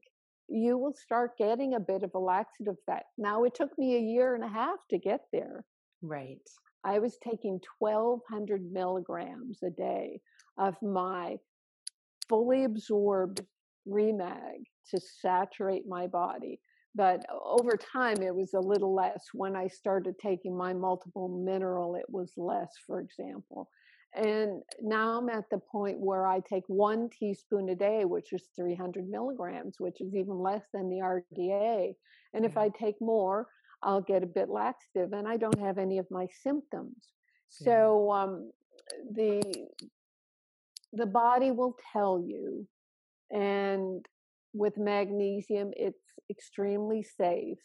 you 0.49 0.80
will 0.80 0.95
start 0.95 1.38
getting 1.38 1.76
a 1.76 1.80
bit 1.80 2.02
of 2.02 2.10
a 2.15 2.19
laxative 2.19 2.76
effect. 2.88 3.06
Now, 3.19 3.43
it 3.43 3.53
took 3.53 3.69
me 3.77 3.95
a 3.95 3.99
year 3.99 4.34
and 4.34 4.43
a 4.43 4.48
half 4.48 4.77
to 4.89 4.98
get 4.98 5.22
there. 5.31 5.64
Right. 6.02 6.41
I 6.84 6.98
was 6.98 7.19
taking 7.23 7.60
1200 7.77 8.72
milligrams 8.72 9.60
a 9.64 9.69
day 9.69 10.19
of 10.57 10.76
my 10.81 11.35
fully 12.27 12.64
absorbed 12.64 13.41
remag 13.88 14.64
to 14.89 14.99
saturate 15.22 15.84
my 15.88 16.07
body. 16.07 16.60
But 16.95 17.23
over 17.45 17.77
time, 17.77 18.23
it 18.23 18.34
was 18.34 18.56
a 18.56 18.60
little 18.60 18.95
less. 18.95 19.23
When 19.34 19.56
I 19.56 19.68
started 19.68 20.15
taking 20.19 20.57
my 20.57 20.73
multiple 20.73 21.30
mineral, 21.30 21.93
it 21.93 22.07
was 22.10 22.34
less, 22.35 22.72
for 22.88 22.99
example. 22.99 23.69
And 24.14 24.62
now 24.82 25.18
I'm 25.18 25.30
at 25.30 25.50
the 25.50 25.60
point 25.60 25.98
where 26.00 26.28
I 26.28 26.42
take 26.42 26.64
one 26.68 27.10
teaspoon 27.10 27.70
a 27.70 27.76
day, 27.76 28.04
which 28.04 28.34
is 28.34 28.44
300 28.58 29.08
milligrams, 29.08 29.76
which 29.80 30.02
is 30.02 30.14
even 30.14 30.38
less 30.38 30.64
than 30.74 30.90
the 30.90 30.98
RDA. 30.98 31.94
And 32.34 32.46
if 32.46 32.58
I 32.58 32.70
take 32.70 33.00
more, 33.00 33.48
I'll 33.84 34.02
get 34.02 34.24
a 34.24 34.28
bit 34.28 34.50
laxative 34.50 35.14
and 35.14 35.28
I 35.28 35.38
don't 35.38 35.60
have 35.60 35.78
any 35.78 35.98
of 35.98 36.12
my 36.12 36.28
symptoms. 36.44 37.14
So 37.50 38.12
um, 38.12 38.52
the 39.14 39.42
the 40.94 41.06
body 41.06 41.52
will 41.52 41.78
tell 41.92 42.22
you, 42.22 42.68
and 43.30 44.06
with 44.54 44.78
magnesium, 44.78 45.72
it's 45.76 46.04
extremely 46.30 47.04
safe. 47.04 47.60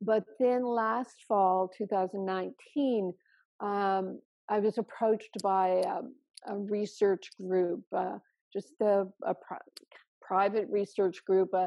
But 0.00 0.24
then 0.38 0.64
last 0.64 1.24
fall, 1.26 1.70
2019, 1.76 3.12
um, 3.60 4.20
I 4.48 4.60
was 4.60 4.78
approached 4.78 5.36
by 5.42 5.80
um, 5.82 6.14
a 6.46 6.56
research 6.56 7.30
group, 7.40 7.82
uh, 7.94 8.18
just 8.52 8.74
a, 8.80 9.04
a 9.24 9.34
private 10.22 10.66
research 10.70 11.24
group, 11.24 11.50
uh, 11.52 11.66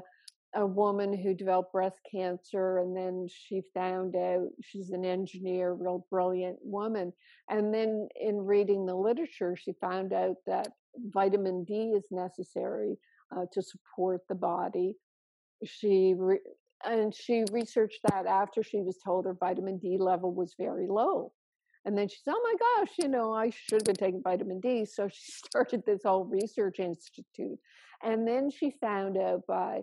a 0.55 0.65
woman 0.65 1.15
who 1.15 1.33
developed 1.33 1.73
breast 1.73 1.99
cancer, 2.11 2.79
and 2.79 2.95
then 2.95 3.27
she 3.29 3.61
found 3.73 4.15
out 4.15 4.47
she's 4.63 4.89
an 4.89 5.05
engineer, 5.05 5.73
real 5.73 6.07
brilliant 6.09 6.57
woman. 6.63 7.13
And 7.49 7.73
then 7.73 8.07
in 8.19 8.37
reading 8.37 8.85
the 8.85 8.95
literature, 8.95 9.55
she 9.55 9.73
found 9.79 10.13
out 10.13 10.37
that 10.47 10.69
vitamin 11.13 11.65
D 11.65 11.93
is 11.95 12.05
necessary 12.11 12.97
uh, 13.35 13.45
to 13.53 13.61
support 13.61 14.21
the 14.27 14.35
body. 14.35 14.95
She 15.63 16.15
re- 16.17 16.39
and 16.85 17.13
she 17.13 17.43
researched 17.51 17.99
that 18.09 18.25
after 18.25 18.63
she 18.63 18.81
was 18.81 18.97
told 19.03 19.25
her 19.25 19.35
vitamin 19.37 19.77
D 19.77 19.97
level 19.99 20.33
was 20.33 20.55
very 20.57 20.87
low. 20.87 21.31
And 21.85 21.97
then 21.97 22.07
she 22.07 22.17
said, 22.23 22.33
Oh 22.35 22.41
my 22.43 22.55
gosh, 22.83 22.93
you 22.99 23.07
know, 23.07 23.33
I 23.33 23.49
should 23.49 23.81
have 23.81 23.85
been 23.85 23.95
taking 23.95 24.21
vitamin 24.21 24.59
D. 24.59 24.85
So 24.85 25.07
she 25.07 25.31
started 25.45 25.83
this 25.85 26.01
whole 26.05 26.25
research 26.25 26.79
institute. 26.79 27.57
And 28.03 28.27
then 28.27 28.49
she 28.49 28.73
found 28.81 29.17
out 29.17 29.41
by 29.47 29.81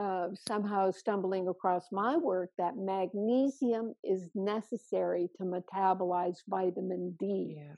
uh, 0.00 0.28
somehow 0.48 0.90
stumbling 0.90 1.48
across 1.48 1.86
my 1.92 2.16
work 2.16 2.50
that 2.58 2.76
magnesium 2.76 3.94
is 4.02 4.28
necessary 4.34 5.28
to 5.36 5.44
metabolize 5.44 6.38
vitamin 6.48 7.14
D. 7.18 7.56
Yeah. 7.58 7.74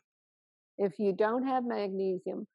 If 0.78 0.98
you 0.98 1.12
don't 1.12 1.46
have 1.46 1.64
magnesium, 1.64 2.46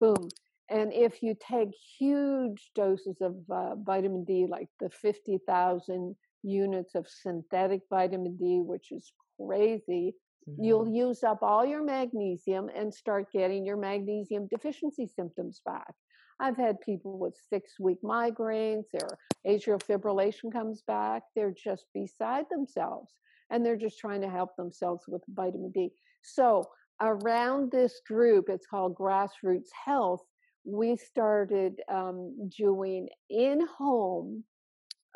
boom. 0.00 0.28
And 0.70 0.92
if 0.92 1.22
you 1.22 1.36
take 1.46 1.70
huge 1.98 2.70
doses 2.74 3.16
of 3.20 3.36
uh, 3.50 3.74
vitamin 3.76 4.24
D, 4.24 4.46
like 4.48 4.68
the 4.80 4.90
50,000 4.90 6.16
units 6.42 6.94
of 6.94 7.06
synthetic 7.08 7.82
vitamin 7.90 8.36
D, 8.36 8.60
which 8.64 8.92
is 8.92 9.12
crazy, 9.40 10.14
mm-hmm. 10.48 10.62
you'll 10.62 10.88
use 10.88 11.22
up 11.22 11.42
all 11.42 11.64
your 11.64 11.84
magnesium 11.84 12.70
and 12.74 12.92
start 12.92 13.32
getting 13.32 13.64
your 13.64 13.76
magnesium 13.76 14.46
deficiency 14.48 15.06
symptoms 15.06 15.60
back. 15.64 15.94
I've 16.40 16.56
had 16.56 16.80
people 16.80 17.18
with 17.18 17.36
six 17.48 17.78
week 17.78 17.98
migraines, 18.02 18.84
their 18.92 19.08
atrial 19.46 19.80
fibrillation 19.80 20.52
comes 20.52 20.82
back, 20.86 21.22
they're 21.36 21.54
just 21.56 21.86
beside 21.94 22.46
themselves 22.50 23.12
and 23.50 23.64
they're 23.64 23.76
just 23.76 23.98
trying 23.98 24.20
to 24.22 24.30
help 24.30 24.56
themselves 24.56 25.04
with 25.06 25.22
vitamin 25.28 25.70
D. 25.70 25.90
So, 26.22 26.64
around 27.00 27.70
this 27.70 28.00
group, 28.06 28.48
it's 28.48 28.66
called 28.66 28.96
Grassroots 28.96 29.68
Health, 29.84 30.22
we 30.64 30.96
started 30.96 31.80
um, 31.92 32.50
doing 32.56 33.08
in 33.28 33.66
home 33.66 34.44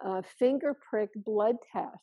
uh, 0.05 0.23
finger 0.39 0.77
prick 0.89 1.11
blood 1.17 1.57
tests. 1.73 1.97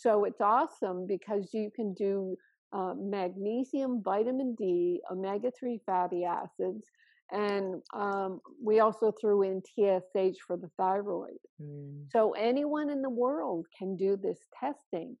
So, 0.00 0.24
it's 0.24 0.40
awesome 0.40 1.06
because 1.06 1.50
you 1.52 1.70
can 1.74 1.94
do 1.94 2.36
uh, 2.72 2.94
magnesium, 2.96 4.02
vitamin 4.02 4.54
D, 4.56 5.00
omega 5.10 5.50
3 5.58 5.80
fatty 5.86 6.24
acids 6.24 6.86
and 7.32 7.82
um, 7.94 8.40
we 8.62 8.80
also 8.80 9.12
threw 9.12 9.42
in 9.42 9.62
TSH 9.62 10.38
for 10.46 10.56
the 10.56 10.70
thyroid. 10.76 11.38
Mm. 11.62 12.10
So 12.10 12.32
anyone 12.32 12.90
in 12.90 13.02
the 13.02 13.10
world 13.10 13.66
can 13.76 13.96
do 13.96 14.16
this 14.16 14.38
testing. 14.58 15.16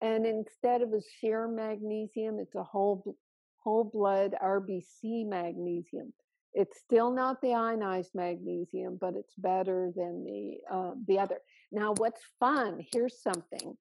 And 0.00 0.26
instead 0.26 0.82
of 0.82 0.92
a 0.92 1.00
serum 1.20 1.54
magnesium, 1.54 2.38
it's 2.40 2.56
a 2.56 2.64
whole 2.64 3.16
whole 3.58 3.84
blood 3.84 4.34
RBC 4.42 5.28
magnesium. 5.28 6.12
It's 6.54 6.80
still 6.80 7.12
not 7.12 7.40
the 7.40 7.54
ionized 7.54 8.10
magnesium, 8.12 8.98
but 9.00 9.14
it's 9.14 9.34
better 9.38 9.92
than 9.94 10.24
the 10.24 10.56
uh, 10.68 10.90
the 11.06 11.20
other. 11.20 11.38
Now, 11.70 11.94
what's 11.96 12.20
fun? 12.40 12.84
Here's 12.92 13.22
something. 13.22 13.76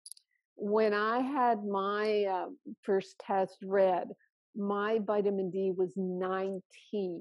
When 0.56 0.94
I 0.94 1.20
had 1.20 1.66
my 1.66 2.26
uh, 2.26 2.46
first 2.84 3.16
test 3.20 3.58
read, 3.64 4.10
my 4.56 5.00
vitamin 5.00 5.50
D 5.50 5.72
was 5.76 5.94
19. 5.96 7.20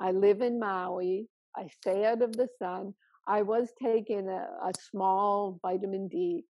I 0.00 0.10
live 0.12 0.40
in 0.40 0.58
Maui. 0.58 1.28
I 1.56 1.68
stay 1.68 2.04
out 2.04 2.22
of 2.22 2.36
the 2.36 2.48
sun. 2.58 2.94
I 3.26 3.42
was 3.42 3.68
taking 3.82 4.28
a, 4.28 4.46
a 4.64 4.72
small 4.90 5.58
vitamin 5.62 6.08
D. 6.08 6.44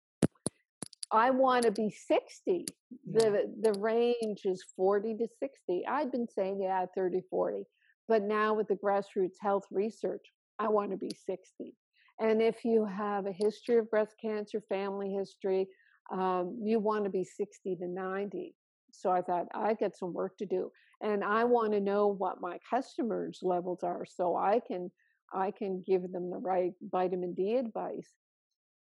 I 1.11 1.31
want 1.31 1.65
to 1.65 1.71
be 1.71 1.91
60. 1.91 2.67
The 3.11 3.53
the 3.61 3.73
range 3.81 4.43
is 4.45 4.65
40 4.77 5.17
to 5.17 5.29
60. 5.39 5.87
I'd 5.87 6.13
been 6.13 6.29
saying, 6.29 6.61
yeah, 6.63 6.85
30, 6.95 7.23
40. 7.31 7.65
But 8.07 8.23
now 8.23 8.55
with 8.55 8.69
the 8.69 8.77
grassroots 8.77 9.37
health 9.41 9.65
research, 9.71 10.25
I 10.59 10.69
want 10.69 10.91
to 10.91 10.97
be 10.97 11.11
60. 11.27 11.75
And 12.21 12.43
if 12.43 12.65
you 12.65 12.85
have 12.85 13.27
a 13.27 13.33
history 13.33 13.77
of 13.77 13.91
breast 13.91 14.15
cancer, 14.21 14.61
family 14.69 15.13
history, 15.13 15.69
um, 16.11 16.59
you 16.63 16.79
want 16.79 17.05
to 17.05 17.11
be 17.11 17.25
60 17.25 17.77
to 17.77 17.87
90. 17.87 18.55
So 18.91 19.11
I 19.11 19.23
thought, 19.23 19.47
I 19.55 19.75
get 19.75 19.97
some 19.97 20.13
work 20.13 20.37
to 20.39 20.47
do 20.47 20.71
and 21.01 21.23
I 21.23 21.45
want 21.45 21.73
to 21.73 21.81
know 21.81 22.09
what 22.09 22.41
my 22.41 22.59
customers' 22.69 23.41
levels 23.43 23.81
are 23.83 24.05
so 24.07 24.37
I 24.37 24.61
can 24.67 24.91
I 25.33 25.51
can 25.51 25.85
give 25.87 26.11
them 26.11 26.31
the 26.31 26.39
right 26.39 26.73
vitamin 26.81 27.35
D 27.35 27.57
advice. 27.57 28.09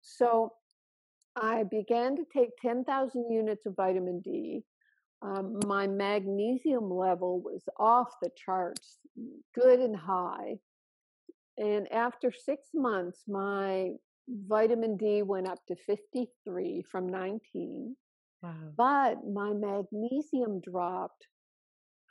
So 0.00 0.54
I 1.36 1.64
began 1.64 2.16
to 2.16 2.24
take 2.32 2.56
10,000 2.62 3.30
units 3.30 3.66
of 3.66 3.76
vitamin 3.76 4.20
D. 4.20 4.62
Um, 5.20 5.60
my 5.66 5.86
magnesium 5.86 6.90
level 6.90 7.42
was 7.42 7.62
off 7.78 8.08
the 8.22 8.30
charts, 8.34 9.00
good 9.54 9.80
and 9.80 9.94
high. 9.94 10.56
And 11.58 11.92
after 11.92 12.32
six 12.32 12.68
months, 12.72 13.24
my 13.28 13.90
vitamin 14.46 14.96
D 14.96 15.22
went 15.22 15.48
up 15.48 15.58
to 15.68 15.76
53 15.76 16.84
from 16.90 17.08
19. 17.08 17.96
Wow. 18.42 18.54
But 18.76 19.16
my 19.26 19.52
magnesium 19.52 20.60
dropped 20.60 21.26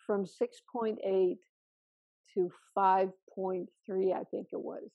from 0.06 0.26
6.8 0.26 0.98
to 2.34 2.52
5.3, 2.78 3.68
I 4.14 4.24
think 4.32 4.48
it 4.52 4.60
was. 4.60 4.90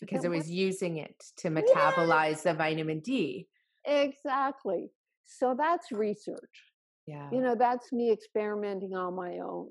Because 0.00 0.24
it 0.24 0.30
was 0.30 0.50
using 0.50 0.98
it 0.98 1.14
to 1.38 1.48
metabolize 1.48 2.44
yeah. 2.44 2.52
the 2.52 2.54
vitamin 2.54 3.00
D. 3.00 3.46
Exactly. 3.86 4.90
So 5.24 5.54
that's 5.56 5.92
research. 5.92 6.40
Yeah. 7.06 7.28
You 7.30 7.40
know, 7.40 7.54
that's 7.54 7.92
me 7.92 8.12
experimenting 8.12 8.94
on 8.94 9.14
my 9.14 9.38
own. 9.38 9.68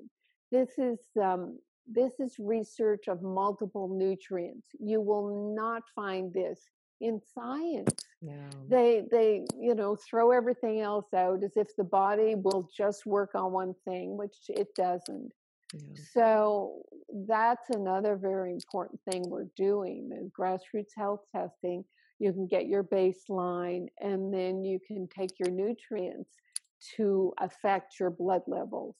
This 0.50 0.70
is 0.78 0.98
um, 1.22 1.58
this 1.86 2.20
is 2.20 2.36
research 2.38 3.08
of 3.08 3.22
multiple 3.22 3.88
nutrients. 3.88 4.68
You 4.78 5.00
will 5.00 5.54
not 5.54 5.82
find 5.94 6.32
this 6.32 6.60
in 7.00 7.20
science. 7.34 7.92
No. 8.22 8.48
They 8.68 9.02
they 9.10 9.44
you 9.60 9.74
know 9.74 9.96
throw 9.96 10.30
everything 10.30 10.80
else 10.80 11.12
out 11.14 11.42
as 11.42 11.56
if 11.56 11.76
the 11.76 11.84
body 11.84 12.34
will 12.34 12.68
just 12.76 13.04
work 13.06 13.34
on 13.34 13.52
one 13.52 13.74
thing, 13.84 14.16
which 14.16 14.36
it 14.48 14.68
doesn't. 14.74 15.32
Yeah. 15.74 15.80
So 16.12 16.82
that's 17.26 17.70
another 17.70 18.16
very 18.16 18.52
important 18.52 19.00
thing 19.10 19.24
we're 19.28 19.48
doing. 19.56 20.08
The 20.08 20.30
grassroots 20.38 20.92
health 20.96 21.20
testing. 21.34 21.84
You 22.20 22.32
can 22.32 22.46
get 22.46 22.68
your 22.68 22.84
baseline, 22.84 23.88
and 24.00 24.32
then 24.32 24.64
you 24.64 24.78
can 24.86 25.08
take 25.08 25.32
your 25.38 25.50
nutrients 25.50 26.30
to 26.96 27.32
affect 27.40 27.98
your 27.98 28.10
blood 28.10 28.42
levels. 28.46 28.94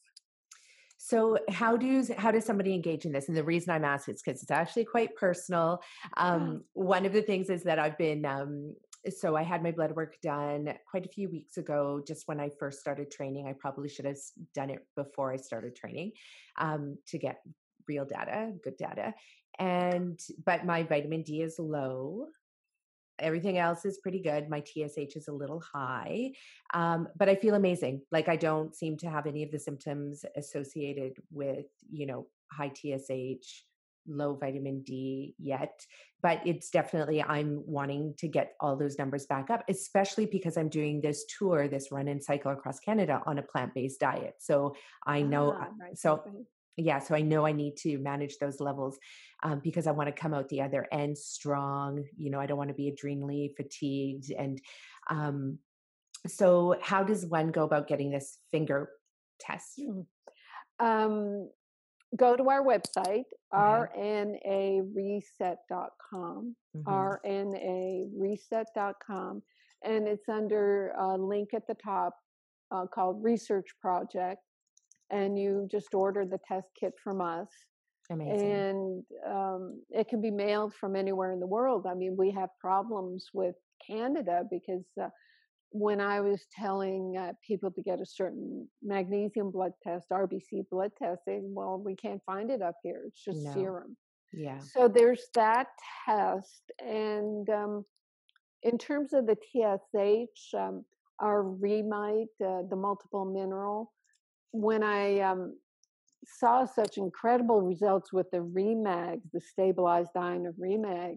So 1.07 1.37
how 1.51 1.77
does 1.77 2.11
how 2.17 2.31
does 2.31 2.47
somebody 2.47 2.73
engage 2.73 3.05
in 3.05 3.13
this? 3.13 3.29
And 3.29 3.37
the 3.37 3.45
reason 3.45 3.75
I'm 3.75 3.85
asking 3.85 4.15
is 4.15 4.23
because 4.23 4.43
it's 4.43 4.51
actually 4.51 4.87
quite 4.87 5.15
personal. 5.17 5.83
Um, 6.17 6.65
one 6.73 7.05
of 7.05 7.13
the 7.13 7.21
things 7.21 7.51
is 7.51 7.63
that 7.65 7.79
I've 7.79 7.99
been 7.99 8.25
um, 8.25 8.75
so 9.11 9.37
I 9.37 9.43
had 9.43 9.63
my 9.63 9.71
blood 9.71 9.95
work 9.95 10.19
done 10.23 10.73
quite 10.91 11.05
a 11.05 11.11
few 11.11 11.29
weeks 11.29 11.59
ago, 11.59 12.03
just 12.07 12.27
when 12.27 12.41
I 12.41 12.49
first 12.59 12.81
started 12.81 13.11
training. 13.11 13.47
I 13.47 13.53
probably 13.53 13.91
should 13.91 14.07
have 14.07 14.17
done 14.55 14.71
it 14.71 14.87
before 14.97 15.31
I 15.31 15.37
started 15.37 15.77
training 15.77 16.13
um, 16.59 16.97
to 17.09 17.19
get 17.19 17.43
real 17.87 18.07
data, 18.07 18.53
good 18.63 18.79
data. 18.79 19.13
And 19.59 20.19
but 20.47 20.65
my 20.65 20.85
vitamin 20.85 21.21
D 21.21 21.43
is 21.43 21.59
low 21.59 22.29
everything 23.19 23.59
else 23.59 23.85
is 23.85 23.99
pretty 23.99 24.21
good. 24.21 24.49
My 24.49 24.61
TSH 24.61 25.17
is 25.17 25.29
a 25.29 25.33
little 25.33 25.61
high, 25.61 26.33
um, 26.73 27.09
but 27.17 27.29
I 27.29 27.37
feel 27.37 27.55
amazing. 27.55 28.03
Like 28.11 28.29
I 28.29 28.37
don't 28.37 28.75
seem 28.75 28.97
to 28.99 29.11
have 29.11 29.27
any 29.27 29.43
of 29.43 29.51
the 29.51 29.59
symptoms 29.59 30.25
associated 30.37 31.15
with, 31.31 31.67
you 31.91 32.07
know, 32.07 32.27
high 32.53 32.73
TSH, 32.75 33.65
low 34.07 34.35
vitamin 34.35 34.83
D 34.83 35.35
yet. 35.39 35.85
But 36.23 36.41
it's 36.47 36.71
definitely, 36.71 37.23
I'm 37.23 37.63
wanting 37.67 38.15
to 38.19 38.29
get 38.29 38.55
all 38.61 38.77
those 38.77 38.99
numbers 38.99 39.27
back 39.27 39.51
up, 39.51 39.63
especially 39.69 40.27
because 40.27 40.57
I'm 40.57 40.69
doing 40.69 41.01
this 41.01 41.25
tour, 41.39 41.69
this 41.69 41.93
run 41.93 42.09
and 42.09 42.23
cycle 42.23 42.53
across 42.53 42.81
Canada 42.81 43.23
on 43.27 43.39
a 43.39 43.43
plant 43.43 43.75
based 43.75 44.01
diet. 44.01 44.35
So 44.39 44.75
I 45.07 45.23
know, 45.23 45.55
ah, 45.59 45.69
right, 45.79 45.99
so. 45.99 46.23
Yeah, 46.77 46.99
so 46.99 47.15
I 47.15 47.23
know 47.23 47.47
I 47.47 47.53
need 47.53 47.77
to 47.79 47.99
manage 47.99 48.39
those 48.39 48.61
levels 48.61 48.99
um, 49.43 49.61
because 49.63 49.87
I 49.87 49.93
want 49.93 50.09
to 50.09 50.21
come 50.21 50.35
out 50.35 50.49
the 50.49 50.63
other 50.63 50.87
end 50.91 51.17
strong. 51.17 52.05
You 52.17 52.31
know, 52.31 52.41
I 52.41 52.47
don't 52.47 52.59
want 52.59 52.69
to 52.69 52.75
be 52.75 52.91
adrenally 52.91 53.55
fatigued. 53.57 54.33
And 54.33 54.61
um, 55.09 55.59
so, 56.27 56.77
how 56.83 57.05
does 57.05 57.27
one 57.27 57.53
go 57.53 57.65
about 57.65 57.87
getting 57.87 58.11
this 58.11 58.39
finger 58.51 58.89
test? 59.39 59.79
Mm. 59.79 60.07
Um, 60.81 61.49
go 62.17 62.37
to 62.37 62.49
our 62.49 62.65
website, 62.65 63.27
mm-hmm. 63.53 64.49
rnareset.com, 64.49 66.57
mm-hmm. 66.77 67.29
rnareset.com, 67.29 69.43
and 69.85 70.09
it's 70.09 70.29
under 70.29 70.93
a 70.99 71.17
link 71.17 71.55
at 71.55 71.67
the 71.67 71.75
top 71.75 72.17
uh, 72.71 72.87
called 72.87 73.23
Research 73.23 73.67
Project. 73.81 74.41
And 75.11 75.39
you 75.39 75.69
just 75.71 75.95
order 75.95 76.25
the 76.25 76.41
test 76.49 76.69
kit 76.79 76.93
from 77.03 77.21
us 77.21 77.49
Amazing. 78.11 78.53
And 78.53 79.05
um, 79.27 79.83
it 79.91 80.09
can 80.09 80.21
be 80.21 80.31
mailed 80.31 80.75
from 80.75 80.95
anywhere 80.95 81.33
in 81.33 81.41
the 81.41 81.47
world. 81.47 81.87
I 81.89 81.95
mean, 81.95 82.17
we 82.19 82.31
have 82.33 82.51
problems 82.61 83.29
with 83.33 83.55
Canada 83.87 84.43
because 84.51 84.85
uh, 85.01 85.09
when 85.71 86.01
I 86.01 86.21
was 86.21 86.47
telling 86.55 87.17
uh, 87.17 87.33
people 87.47 87.71
to 87.71 87.83
get 87.83 88.01
a 88.01 88.07
certain 88.07 88.69
magnesium 88.83 89.51
blood 89.51 89.73
test, 89.83 90.11
RBC 90.11 90.69
blood 90.71 90.91
test, 90.99 91.23
they, 91.27 91.41
well, 91.43 91.81
we 91.83 91.97
can't 91.97 92.21
find 92.27 92.51
it 92.51 92.61
up 92.61 92.77
here. 92.83 93.05
It's 93.07 93.25
just 93.25 93.43
no. 93.43 93.53
serum. 93.55 93.97
Yeah. 94.33 94.59
So 94.59 94.87
there's 94.87 95.29
that 95.35 95.69
test. 96.05 96.73
And 96.81 97.49
um, 97.49 97.85
in 98.63 98.77
terms 98.77 99.15
of 99.15 99.27
the 99.27 99.37
TSH, 99.37 100.55
um, 100.55 100.85
our 101.21 101.43
ReMyte, 101.43 102.25
uh, 102.45 102.63
the 102.69 102.77
multiple 102.77 103.25
mineral, 103.25 103.93
when 104.55 104.85
I 104.85 105.19
um, 105.19 105.57
saw 106.25 106.65
such 106.65 106.97
incredible 106.97 107.61
results 107.61 108.13
with 108.13 108.31
the 108.31 108.39
Remag, 108.39 109.21
the 109.33 109.41
stabilized 109.41 110.17
ion 110.17 110.47
of 110.47 110.55
Remag, 110.55 111.17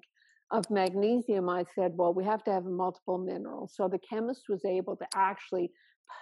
of 0.50 0.68
magnesium, 0.72 1.48
I 1.48 1.66
said, 1.76 1.92
well, 1.96 2.16
we 2.16 2.24
have 2.24 2.44
to 2.46 2.52
have 2.52 2.66
multiple 2.66 3.20
mineral. 3.20 3.70
So 3.72 3.88
the 3.88 4.00
chemist 4.00 4.46
was 4.50 4.66
able 4.66 4.96
to 4.96 5.06
actually 5.14 5.72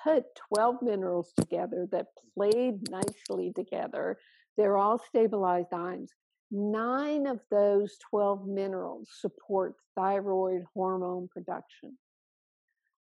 put 0.04 0.26
12 0.54 0.82
minerals 0.82 1.32
together 1.40 1.88
that 1.94 2.08
played 2.38 2.90
nicely 2.90 3.54
together. 3.56 4.18
They're 4.58 4.78
all 4.78 5.00
stabilized 5.00 5.74
ions. 5.74 6.12
Nine 6.52 7.28
of 7.28 7.40
those 7.50 7.98
12 8.10 8.46
minerals 8.46 9.08
support 9.22 9.76
thyroid 9.96 10.64
hormone 10.74 11.30
production. 11.32 11.98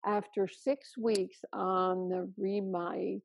After 0.05 0.47
six 0.47 0.97
weeks 0.97 1.39
on 1.51 2.09
the 2.09 2.31
ReMyte, 2.39 3.21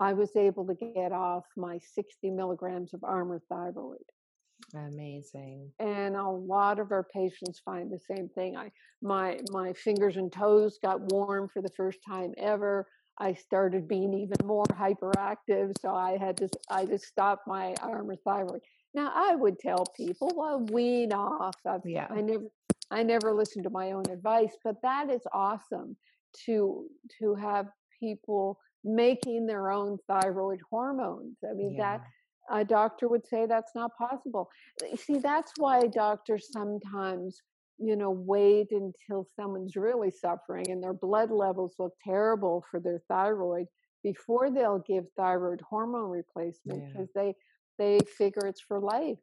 I 0.00 0.14
was 0.14 0.34
able 0.36 0.66
to 0.66 0.74
get 0.74 1.12
off 1.12 1.44
my 1.56 1.78
60 1.78 2.30
milligrams 2.30 2.94
of 2.94 3.04
Armour 3.04 3.42
thyroid. 3.48 3.98
Amazing. 4.74 5.70
And 5.78 6.16
a 6.16 6.28
lot 6.28 6.78
of 6.78 6.92
our 6.92 7.04
patients 7.04 7.60
find 7.64 7.90
the 7.90 7.98
same 7.98 8.28
thing. 8.28 8.56
I 8.56 8.70
my 9.02 9.38
my 9.50 9.72
fingers 9.72 10.16
and 10.16 10.32
toes 10.32 10.78
got 10.82 11.12
warm 11.12 11.48
for 11.48 11.62
the 11.62 11.70
first 11.76 11.98
time 12.06 12.32
ever. 12.38 12.86
I 13.18 13.34
started 13.34 13.88
being 13.88 14.14
even 14.14 14.46
more 14.46 14.64
hyperactive, 14.66 15.72
so 15.80 15.94
I 15.94 16.16
had 16.18 16.36
to 16.38 16.48
I 16.70 16.86
just 16.86 17.06
stopped 17.06 17.46
my 17.46 17.74
Armour 17.82 18.16
thyroid. 18.24 18.60
Now 18.94 19.12
I 19.14 19.34
would 19.34 19.58
tell 19.58 19.84
people, 19.96 20.32
well, 20.36 20.60
wean 20.72 21.12
off. 21.12 21.56
I've, 21.66 21.80
Yeah. 21.84 22.06
I 22.10 22.20
never 22.20 22.44
I 22.90 23.02
never 23.02 23.32
listened 23.32 23.64
to 23.64 23.70
my 23.70 23.92
own 23.92 24.04
advice, 24.10 24.56
but 24.64 24.76
that 24.82 25.10
is 25.10 25.22
awesome 25.32 25.96
to 26.46 26.86
to 27.18 27.34
have 27.34 27.66
people 27.98 28.58
making 28.84 29.46
their 29.46 29.70
own 29.70 29.98
thyroid 30.08 30.60
hormones. 30.70 31.36
I 31.48 31.54
mean 31.54 31.76
that 31.76 32.00
a 32.50 32.64
doctor 32.64 33.08
would 33.08 33.26
say 33.26 33.46
that's 33.46 33.74
not 33.74 33.96
possible. 33.96 34.48
Eh, 34.84 34.96
see, 34.96 35.18
that's 35.18 35.52
why 35.56 35.86
doctors 35.86 36.48
sometimes, 36.50 37.42
you 37.78 37.94
know, 37.96 38.10
wait 38.10 38.68
until 38.72 39.26
someone's 39.36 39.76
really 39.76 40.10
suffering 40.10 40.70
and 40.70 40.82
their 40.82 40.92
blood 40.94 41.30
levels 41.30 41.74
look 41.78 41.92
terrible 42.02 42.64
for 42.70 42.80
their 42.80 43.02
thyroid 43.08 43.66
before 44.02 44.50
they'll 44.50 44.82
give 44.86 45.04
thyroid 45.16 45.60
hormone 45.60 46.10
replacement 46.10 46.80
Yeah. 46.82 46.86
because 46.92 47.08
they 47.14 47.34
they 47.78 47.98
figure 48.18 48.46
it's 48.46 48.60
for 48.60 48.78
life. 48.80 49.18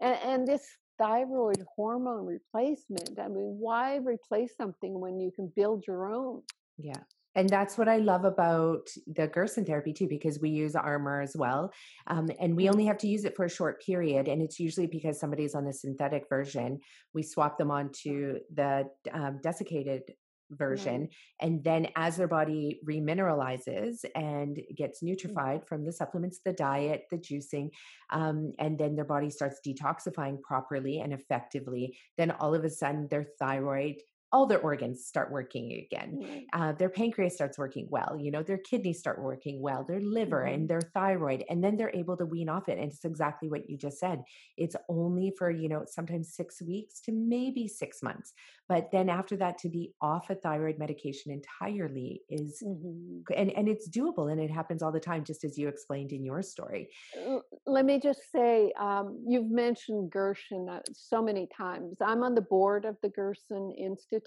And, 0.00 0.16
and 0.22 0.46
this 0.46 0.64
thyroid 0.98 1.64
hormone 1.74 2.24
replacement, 2.26 3.18
I 3.18 3.26
mean, 3.28 3.56
why 3.58 3.96
replace 3.96 4.54
something 4.56 5.00
when 5.00 5.18
you 5.18 5.32
can 5.34 5.52
build 5.56 5.84
your 5.86 6.12
own? 6.12 6.42
Yeah. 6.78 7.02
And 7.36 7.48
that's 7.48 7.78
what 7.78 7.88
I 7.88 7.98
love 7.98 8.24
about 8.24 8.88
the 9.06 9.28
Gerson 9.28 9.64
therapy 9.64 9.92
too, 9.92 10.08
because 10.08 10.40
we 10.40 10.50
use 10.50 10.74
Armour 10.74 11.20
as 11.20 11.36
well. 11.36 11.72
Um, 12.08 12.28
and 12.40 12.56
we 12.56 12.68
only 12.68 12.86
have 12.86 12.98
to 12.98 13.08
use 13.08 13.24
it 13.24 13.36
for 13.36 13.44
a 13.44 13.50
short 13.50 13.82
period. 13.84 14.26
And 14.26 14.42
it's 14.42 14.58
usually 14.58 14.86
because 14.86 15.20
somebody's 15.20 15.54
on 15.54 15.64
the 15.64 15.72
synthetic 15.72 16.24
version. 16.28 16.80
We 17.14 17.22
swap 17.22 17.56
them 17.56 17.70
onto 17.70 18.40
the 18.52 18.86
um, 19.12 19.38
desiccated 19.42 20.02
version. 20.50 21.08
And 21.40 21.62
then 21.62 21.88
as 21.96 22.16
their 22.16 22.28
body 22.28 22.80
remineralizes 22.84 24.04
and 24.14 24.58
gets 24.76 25.02
nutrified 25.02 25.66
from 25.66 25.84
the 25.84 25.92
supplements, 25.92 26.40
the 26.44 26.52
diet, 26.52 27.04
the 27.10 27.18
juicing, 27.18 27.70
um, 28.10 28.52
and 28.58 28.78
then 28.78 28.96
their 28.96 29.04
body 29.04 29.30
starts 29.30 29.60
detoxifying 29.64 30.42
properly 30.42 31.00
and 31.00 31.12
effectively, 31.12 31.96
then 32.18 32.32
all 32.32 32.54
of 32.54 32.64
a 32.64 32.70
sudden 32.70 33.06
their 33.08 33.26
thyroid, 33.38 33.96
all 34.32 34.46
their 34.46 34.60
organs 34.60 35.04
start 35.04 35.30
working 35.32 35.72
again 35.72 36.18
Right. 36.20 36.46
uh, 36.52 36.72
their 36.72 36.90
pancreas 36.90 37.34
starts 37.34 37.58
working 37.58 37.86
well 37.90 38.16
you 38.18 38.30
know 38.30 38.42
their 38.42 38.58
kidneys 38.58 38.98
start 38.98 39.20
working 39.22 39.60
well 39.60 39.84
their 39.84 40.00
liver 40.00 40.42
Mhm. 40.42 40.54
and 40.54 40.68
their 40.68 40.80
thyroid 40.94 41.44
and 41.48 41.62
then 41.64 41.76
they're 41.76 41.94
able 41.94 42.16
to 42.16 42.26
wean 42.26 42.48
off 42.48 42.68
it 42.68 42.78
and 42.78 42.92
it's 42.92 43.04
exactly 43.04 43.48
what 43.48 43.68
you 43.68 43.76
just 43.76 43.98
said 43.98 44.22
it's 44.56 44.76
only 44.88 45.32
for 45.38 45.50
you 45.50 45.68
know 45.68 45.84
sometimes 45.86 46.34
six 46.34 46.60
weeks 46.62 47.00
to 47.00 47.12
maybe 47.12 47.66
six 47.68 48.02
months 48.02 48.32
but 48.68 48.90
then 48.92 49.08
after 49.08 49.36
that 49.36 49.58
to 49.58 49.68
be 49.68 49.94
off 50.00 50.30
a 50.30 50.34
thyroid 50.34 50.78
medication 50.78 51.32
entirely 51.32 52.22
is 52.28 52.62
Mhm. 52.62 53.26
and 53.36 53.50
and 53.52 53.68
it's 53.68 53.88
doable 53.88 54.30
and 54.32 54.40
it 54.40 54.50
happens 54.50 54.82
all 54.82 54.92
the 54.92 55.00
time 55.00 55.24
just 55.24 55.44
as 55.44 55.58
you 55.58 55.68
explained 55.68 56.12
in 56.12 56.24
your 56.24 56.42
story 56.42 56.88
let 57.66 57.84
me 57.84 57.98
just 58.00 58.20
say 58.32 58.72
um, 58.78 59.22
you've 59.26 59.50
mentioned 59.50 60.10
gerson 60.10 60.68
uh, 60.68 60.80
so 60.92 61.22
many 61.22 61.46
times 61.56 61.96
i'm 62.00 62.22
on 62.22 62.34
the 62.34 62.40
board 62.40 62.84
of 62.84 62.96
the 63.02 63.08
gerson 63.08 63.72
institute 63.72 64.19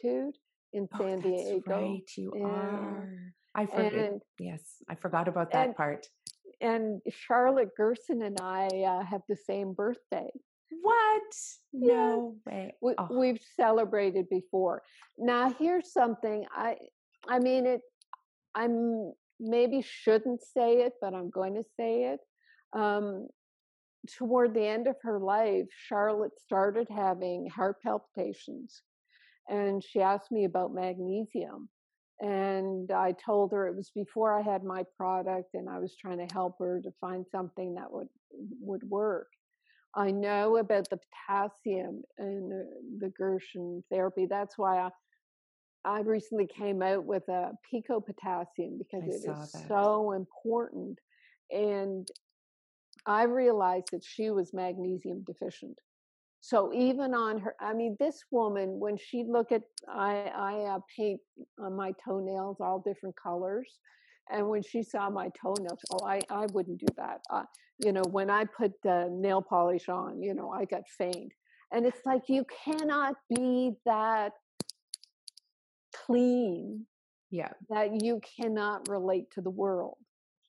in 0.73 0.87
oh 0.93 0.97
san 0.97 1.21
that's 1.21 1.43
diego 1.43 1.81
right 1.81 2.11
you 2.17 2.33
are. 2.43 3.07
I 3.55 3.65
forget 3.67 3.93
and 3.93 4.21
yes 4.39 4.61
i 4.89 4.95
forgot 4.95 5.27
about 5.27 5.51
that 5.51 5.67
and 5.67 5.75
part. 5.75 6.07
and 6.61 7.01
charlotte 7.09 7.69
gerson 7.77 8.23
and 8.23 8.39
i 8.41 8.67
uh, 8.67 9.03
have 9.03 9.21
the 9.29 9.35
same 9.35 9.73
birthday. 9.73 10.29
What? 10.81 11.21
Yes 11.71 11.91
no 11.91 12.35
way. 12.45 12.73
we, 12.81 12.95
oh 12.97 13.07
we've 13.11 13.41
celebrated 13.55 14.27
before. 14.29 14.81
Now 15.17 15.53
here's 15.59 15.93
something 15.93 16.45
i 16.51 16.77
i 17.27 17.39
mean 17.39 17.65
it 17.65 17.81
i'm 18.55 19.13
maybe 19.39 19.81
shouldn't 19.81 20.41
say 20.41 20.81
it 20.81 20.93
but 21.01 21.13
i'm 21.13 21.29
going 21.29 21.55
to 21.55 21.63
say 21.77 22.13
it 22.13 22.19
um, 22.73 23.27
toward 24.17 24.53
the 24.53 24.65
end 24.65 24.87
of 24.87 24.95
her 25.01 25.19
life 25.19 25.65
charlotte 25.87 26.31
started 26.39 26.87
having 26.89 27.47
heart 27.49 27.81
palpitations 27.81 28.81
and 29.49 29.83
she 29.83 30.01
asked 30.01 30.31
me 30.31 30.45
about 30.45 30.73
magnesium 30.73 31.69
and 32.21 32.91
i 32.91 33.11
told 33.13 33.51
her 33.51 33.67
it 33.67 33.75
was 33.75 33.91
before 33.95 34.37
i 34.37 34.41
had 34.41 34.63
my 34.63 34.83
product 34.97 35.53
and 35.53 35.69
i 35.69 35.79
was 35.79 35.95
trying 35.99 36.25
to 36.25 36.33
help 36.33 36.55
her 36.59 36.79
to 36.81 36.91
find 37.01 37.25
something 37.31 37.73
that 37.73 37.91
would 37.91 38.07
would 38.59 38.83
work 38.89 39.27
i 39.95 40.11
know 40.11 40.57
about 40.57 40.89
the 40.89 40.99
potassium 41.27 42.01
and 42.17 42.51
the, 42.99 43.11
gerson 43.17 43.83
therapy 43.91 44.25
that's 44.29 44.57
why 44.57 44.79
i 44.79 44.89
I 45.85 45.99
recently 45.99 46.47
came 46.47 46.81
out 46.81 47.03
with 47.03 47.27
a 47.27 47.51
pico 47.69 47.99
potassium 47.99 48.77
because 48.77 49.03
I 49.03 49.07
it 49.07 49.15
is 49.15 49.51
that. 49.51 49.67
so 49.67 50.13
important. 50.13 50.97
And 51.51 52.07
I 53.05 53.23
realized 53.23 53.89
that 53.91 54.03
she 54.03 54.29
was 54.29 54.53
magnesium 54.53 55.23
deficient. 55.23 55.77
So 56.45 56.73
even 56.73 57.13
on 57.13 57.39
her, 57.39 57.55
I 57.61 57.73
mean, 57.73 57.95
this 58.01 58.21
woman, 58.29 58.77
when 58.77 58.97
she 58.97 59.23
look 59.25 59.53
at, 59.53 59.61
I 59.87 60.29
I 60.35 60.53
uh, 60.75 60.79
paint 60.93 61.21
on 61.57 61.73
my 61.73 61.93
toenails 62.03 62.57
all 62.59 62.83
different 62.85 63.15
colors, 63.15 63.79
and 64.29 64.49
when 64.49 64.61
she 64.61 64.83
saw 64.83 65.09
my 65.09 65.29
toenails, 65.41 65.79
oh, 65.93 66.05
I 66.05 66.19
I 66.29 66.47
wouldn't 66.51 66.79
do 66.81 66.93
that. 66.97 67.21
Uh, 67.29 67.43
you 67.79 67.93
know, 67.93 68.03
when 68.11 68.29
I 68.29 68.43
put 68.43 68.73
uh, 68.85 69.05
nail 69.09 69.41
polish 69.41 69.87
on, 69.87 70.21
you 70.21 70.33
know, 70.33 70.49
I 70.49 70.65
got 70.65 70.81
faint, 70.97 71.31
and 71.71 71.85
it's 71.85 72.05
like 72.05 72.23
you 72.27 72.43
cannot 72.65 73.15
be 73.33 73.71
that 73.85 74.33
clean 75.95 76.85
yeah 77.31 77.53
that 77.69 78.03
you 78.03 78.19
cannot 78.35 78.89
relate 78.89 79.31
to 79.31 79.39
the 79.41 79.49
world. 79.49 79.97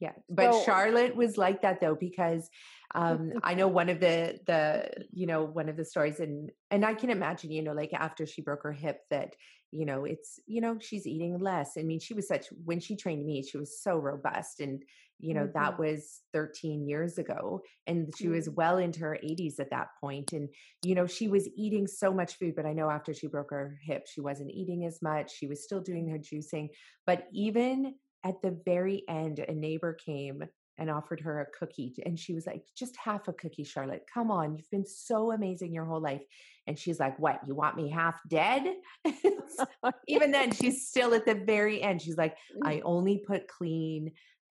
Yeah, 0.04 0.12
but 0.28 0.52
So 0.52 0.62
Charlotte 0.64 1.16
was 1.16 1.38
like 1.38 1.62
that 1.62 1.80
though 1.80 1.94
because 1.94 2.50
um 2.94 3.32
I 3.42 3.54
know 3.54 3.68
one 3.68 3.88
of 3.88 4.00
the 4.00 4.38
the 4.46 5.06
you 5.10 5.26
know 5.26 5.42
one 5.44 5.68
of 5.70 5.76
the 5.76 5.84
stories 5.84 6.20
and 6.20 6.50
and 6.70 6.84
I 6.84 6.94
can 6.94 7.10
imagine 7.10 7.50
you 7.50 7.62
know 7.62 7.72
like 7.72 7.92
after 7.94 8.26
she 8.26 8.42
broke 8.42 8.62
her 8.64 8.72
hip 8.72 8.98
that 9.10 9.34
you 9.70 9.86
know 9.86 10.04
it's 10.04 10.38
you 10.46 10.60
know 10.60 10.76
she's 10.78 11.06
eating 11.06 11.38
less. 11.38 11.70
I 11.78 11.82
mean 11.82 12.00
she 12.00 12.12
was 12.14 12.28
such 12.28 12.46
when 12.64 12.80
she 12.80 12.96
trained 12.96 13.24
me 13.24 13.42
she 13.42 13.56
was 13.58 13.82
so 13.82 13.96
robust 13.96 14.60
and 14.60 14.82
you 15.20 15.32
know 15.32 15.48
that 15.54 15.74
Mhm. 15.74 15.78
was 15.78 16.20
13 16.34 16.86
years 16.86 17.18
ago 17.18 17.62
and 17.86 18.12
she 18.18 18.28
was 18.28 18.48
Mm. 18.48 18.54
well 18.56 18.76
into 18.78 19.00
her 19.00 19.18
80s 19.22 19.58
at 19.60 19.70
that 19.70 19.88
point 20.00 20.32
and 20.32 20.48
you 20.82 20.94
know 20.94 21.06
she 21.06 21.28
was 21.28 21.48
eating 21.56 21.86
so 21.86 22.12
much 22.12 22.34
food 22.38 22.54
but 22.56 22.66
I 22.66 22.74
know 22.74 22.90
after 22.90 23.14
she 23.14 23.28
broke 23.28 23.50
her 23.50 23.78
hip 23.82 24.06
she 24.06 24.20
wasn't 24.20 24.50
eating 24.50 24.84
as 24.84 25.00
much. 25.00 25.32
She 25.32 25.46
was 25.46 25.64
still 25.64 25.80
doing 25.80 26.08
her 26.10 26.18
juicing 26.18 26.68
but 27.06 27.26
even 27.32 27.94
at 28.24 28.40
the 28.42 28.58
very 28.64 29.04
end, 29.08 29.38
a 29.38 29.52
neighbor 29.52 29.92
came 29.92 30.44
and 30.78 30.90
offered 30.90 31.20
her 31.20 31.40
a 31.40 31.58
cookie. 31.58 31.94
And 32.04 32.18
she 32.18 32.34
was 32.34 32.46
like, 32.46 32.64
just 32.76 32.96
half 32.96 33.28
a 33.28 33.32
cookie, 33.32 33.64
Charlotte. 33.64 34.06
Come 34.12 34.30
on. 34.30 34.56
You've 34.56 34.70
been 34.70 34.86
so 34.86 35.30
amazing 35.30 35.72
your 35.72 35.84
whole 35.84 36.00
life. 36.00 36.22
And 36.66 36.78
she's 36.78 36.98
like, 36.98 37.18
what? 37.18 37.40
You 37.46 37.54
want 37.54 37.76
me 37.76 37.88
half 37.90 38.18
dead? 38.28 38.74
Even 40.08 40.30
then, 40.30 40.50
she's 40.50 40.88
still 40.88 41.14
at 41.14 41.26
the 41.26 41.34
very 41.34 41.80
end. 41.82 42.02
She's 42.02 42.16
like, 42.16 42.36
I 42.62 42.76
mm. 42.76 42.82
only 42.84 43.18
put 43.18 43.46
clean, 43.46 44.12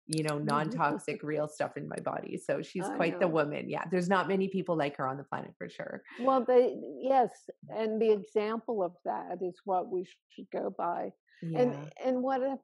you 0.08 0.24
know, 0.24 0.40
non 0.44 0.70
toxic, 0.70 1.24
real 1.24 1.48
stuff 1.48 1.78
in 1.78 1.88
my 1.88 2.00
body. 2.04 2.38
So 2.38 2.62
she's 2.62 2.86
I 2.86 2.96
quite 2.96 3.20
the 3.20 3.28
woman. 3.28 3.70
Yeah. 3.70 3.86
There's 3.90 4.10
not 4.10 4.28
many 4.28 4.50
people 4.50 4.76
like 4.76 4.98
her 4.98 5.08
on 5.08 5.18
the 5.18 5.24
planet 5.24 5.54
for 5.58 5.70
sure. 5.70 6.02
Well, 6.20 6.44
they 6.44 6.76
yes, 7.02 7.30
and 7.70 8.02
the 8.02 8.12
example 8.12 8.84
of 8.84 8.94
that 9.06 9.38
is 9.42 9.56
what 9.64 9.90
we 9.90 10.06
should 10.30 10.50
go 10.52 10.74
by. 10.78 11.14
And 11.42 11.54
Yeah. 11.54 11.90
and 12.06 12.22
what 12.22 12.42
if, 12.42 12.60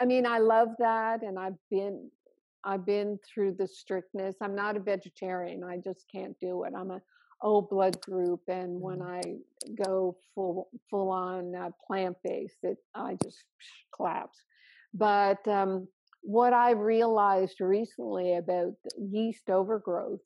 I 0.00 0.04
mean, 0.04 0.26
I 0.26 0.38
love 0.38 0.68
that, 0.78 1.22
and 1.22 1.38
I've 1.38 1.58
been 1.70 2.10
I've 2.64 2.84
been 2.84 3.18
through 3.24 3.52
the 3.54 3.66
strictness. 3.68 4.36
I'm 4.40 4.54
not 4.54 4.76
a 4.76 4.80
vegetarian. 4.80 5.62
I 5.64 5.76
just 5.78 6.06
can't 6.10 6.38
do 6.40 6.64
it. 6.64 6.72
I'm 6.76 6.90
a 6.90 7.00
O 7.42 7.60
blood 7.62 8.00
group, 8.00 8.40
and 8.48 8.80
when 8.80 8.98
Mhm. 9.00 9.06
I 9.08 9.74
go 9.84 10.16
full 10.34 10.68
full 10.90 11.10
on 11.10 11.54
uh, 11.54 11.70
plant 11.86 12.16
based, 12.24 12.64
it 12.64 12.78
I 12.94 13.16
just 13.22 13.44
collapse. 13.94 14.38
But 14.94 15.46
um, 15.48 15.88
what 16.22 16.52
I 16.52 16.70
realized 16.72 17.60
recently 17.60 18.34
about 18.36 18.74
yeast 18.98 19.48
overgrowth, 19.50 20.22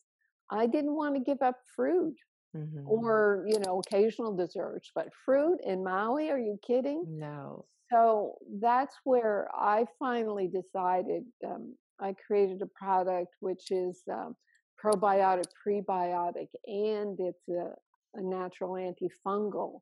I 0.50 0.66
didn't 0.66 0.94
want 0.96 1.14
to 1.16 1.20
give 1.20 1.42
up 1.42 1.58
fruit. 1.76 2.16
mm-hmm. 2.56 2.82
or 2.88 3.44
you 3.46 3.58
know 3.60 3.78
occasional 3.78 4.34
desserts 4.34 4.90
but 4.92 5.08
fruit 5.24 5.60
in 5.64 5.84
maui 5.84 6.30
are 6.30 6.38
you 6.48 6.58
kidding 6.66 7.04
no 7.06 7.64
so 7.90 8.34
that's 8.60 8.96
where 9.04 9.48
i 9.54 9.84
finally 9.98 10.48
decided 10.48 11.22
um, 11.46 11.74
i 12.00 12.14
created 12.26 12.60
a 12.62 12.66
product 12.66 13.28
which 13.40 13.70
is 13.70 14.02
um, 14.12 14.34
probiotic 14.82 15.44
prebiotic 15.66 16.48
and 16.66 17.18
it's 17.18 17.48
a, 17.48 18.18
a 18.18 18.22
natural 18.22 18.72
antifungal 18.72 19.80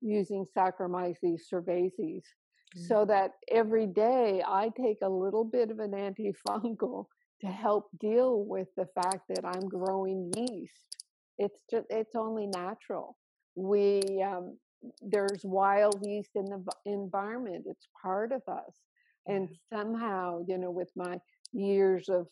using 0.00 0.44
saccharomyces 0.56 1.40
cerevisiae. 1.52 1.90
Mm-hmm. 2.20 2.86
so 2.88 3.04
that 3.04 3.32
every 3.50 3.86
day 3.86 4.42
i 4.46 4.70
take 4.76 4.98
a 5.02 5.08
little 5.08 5.44
bit 5.44 5.70
of 5.70 5.78
an 5.78 5.92
antifungal 5.92 7.06
to 7.40 7.46
help 7.46 7.86
deal 8.00 8.44
with 8.44 8.68
the 8.76 8.86
fact 8.94 9.22
that 9.28 9.44
i'm 9.44 9.68
growing 9.68 10.32
yeast. 10.36 10.94
It's 11.38 11.58
just 11.70 11.86
it's 11.90 12.14
only 12.14 12.46
natural. 12.46 13.16
We 13.56 14.00
um, 14.22 14.56
there's 15.02 15.40
wild 15.44 15.98
yeast 16.02 16.30
in 16.34 16.44
the 16.44 16.62
environment 16.86 17.64
it's 17.66 17.88
part 18.00 18.32
of 18.32 18.42
us. 18.48 18.74
And 19.26 19.48
somehow 19.72 20.44
you 20.46 20.58
know 20.58 20.70
with 20.70 20.90
my 20.96 21.18
years 21.52 22.08
of 22.08 22.26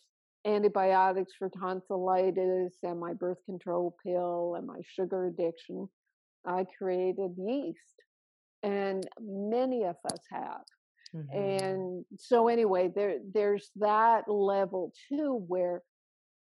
antibiotics 0.45 1.33
for 1.39 1.49
tonsillitis 1.49 2.73
and 2.83 2.99
my 2.99 3.13
birth 3.13 3.37
control 3.45 3.95
pill 4.03 4.55
and 4.57 4.67
my 4.67 4.79
sugar 4.85 5.27
addiction 5.27 5.87
i 6.45 6.65
created 6.77 7.31
yeast 7.37 7.79
and 8.61 9.07
many 9.21 9.83
of 9.83 9.95
us 10.11 10.19
have. 10.29 10.63
Mm-hmm. 11.15 11.37
and 11.37 12.05
so 12.17 12.47
anyway 12.47 12.91
there 12.93 13.19
there's 13.33 13.69
that 13.75 14.27
level 14.27 14.91
too 15.09 15.45
where 15.47 15.83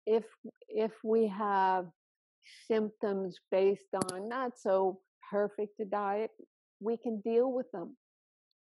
if 0.06 0.24
if 0.70 0.92
we 1.04 1.28
have 1.28 1.88
symptoms 2.68 3.38
based 3.52 3.94
on 4.12 4.30
not 4.30 4.58
so 4.58 5.02
perfect 5.32 5.80
a 5.80 5.86
diet, 5.86 6.32
we 6.80 6.98
can 6.98 7.22
deal 7.22 7.52
with 7.52 7.72
them. 7.72 7.96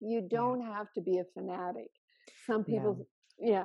You 0.00 0.26
don't 0.28 0.60
yeah. 0.60 0.76
have 0.76 0.92
to 0.94 1.00
be 1.00 1.18
a 1.18 1.24
fanatic. 1.34 1.90
Some 2.46 2.64
people, 2.64 3.06
yeah. 3.38 3.50
yeah. 3.50 3.64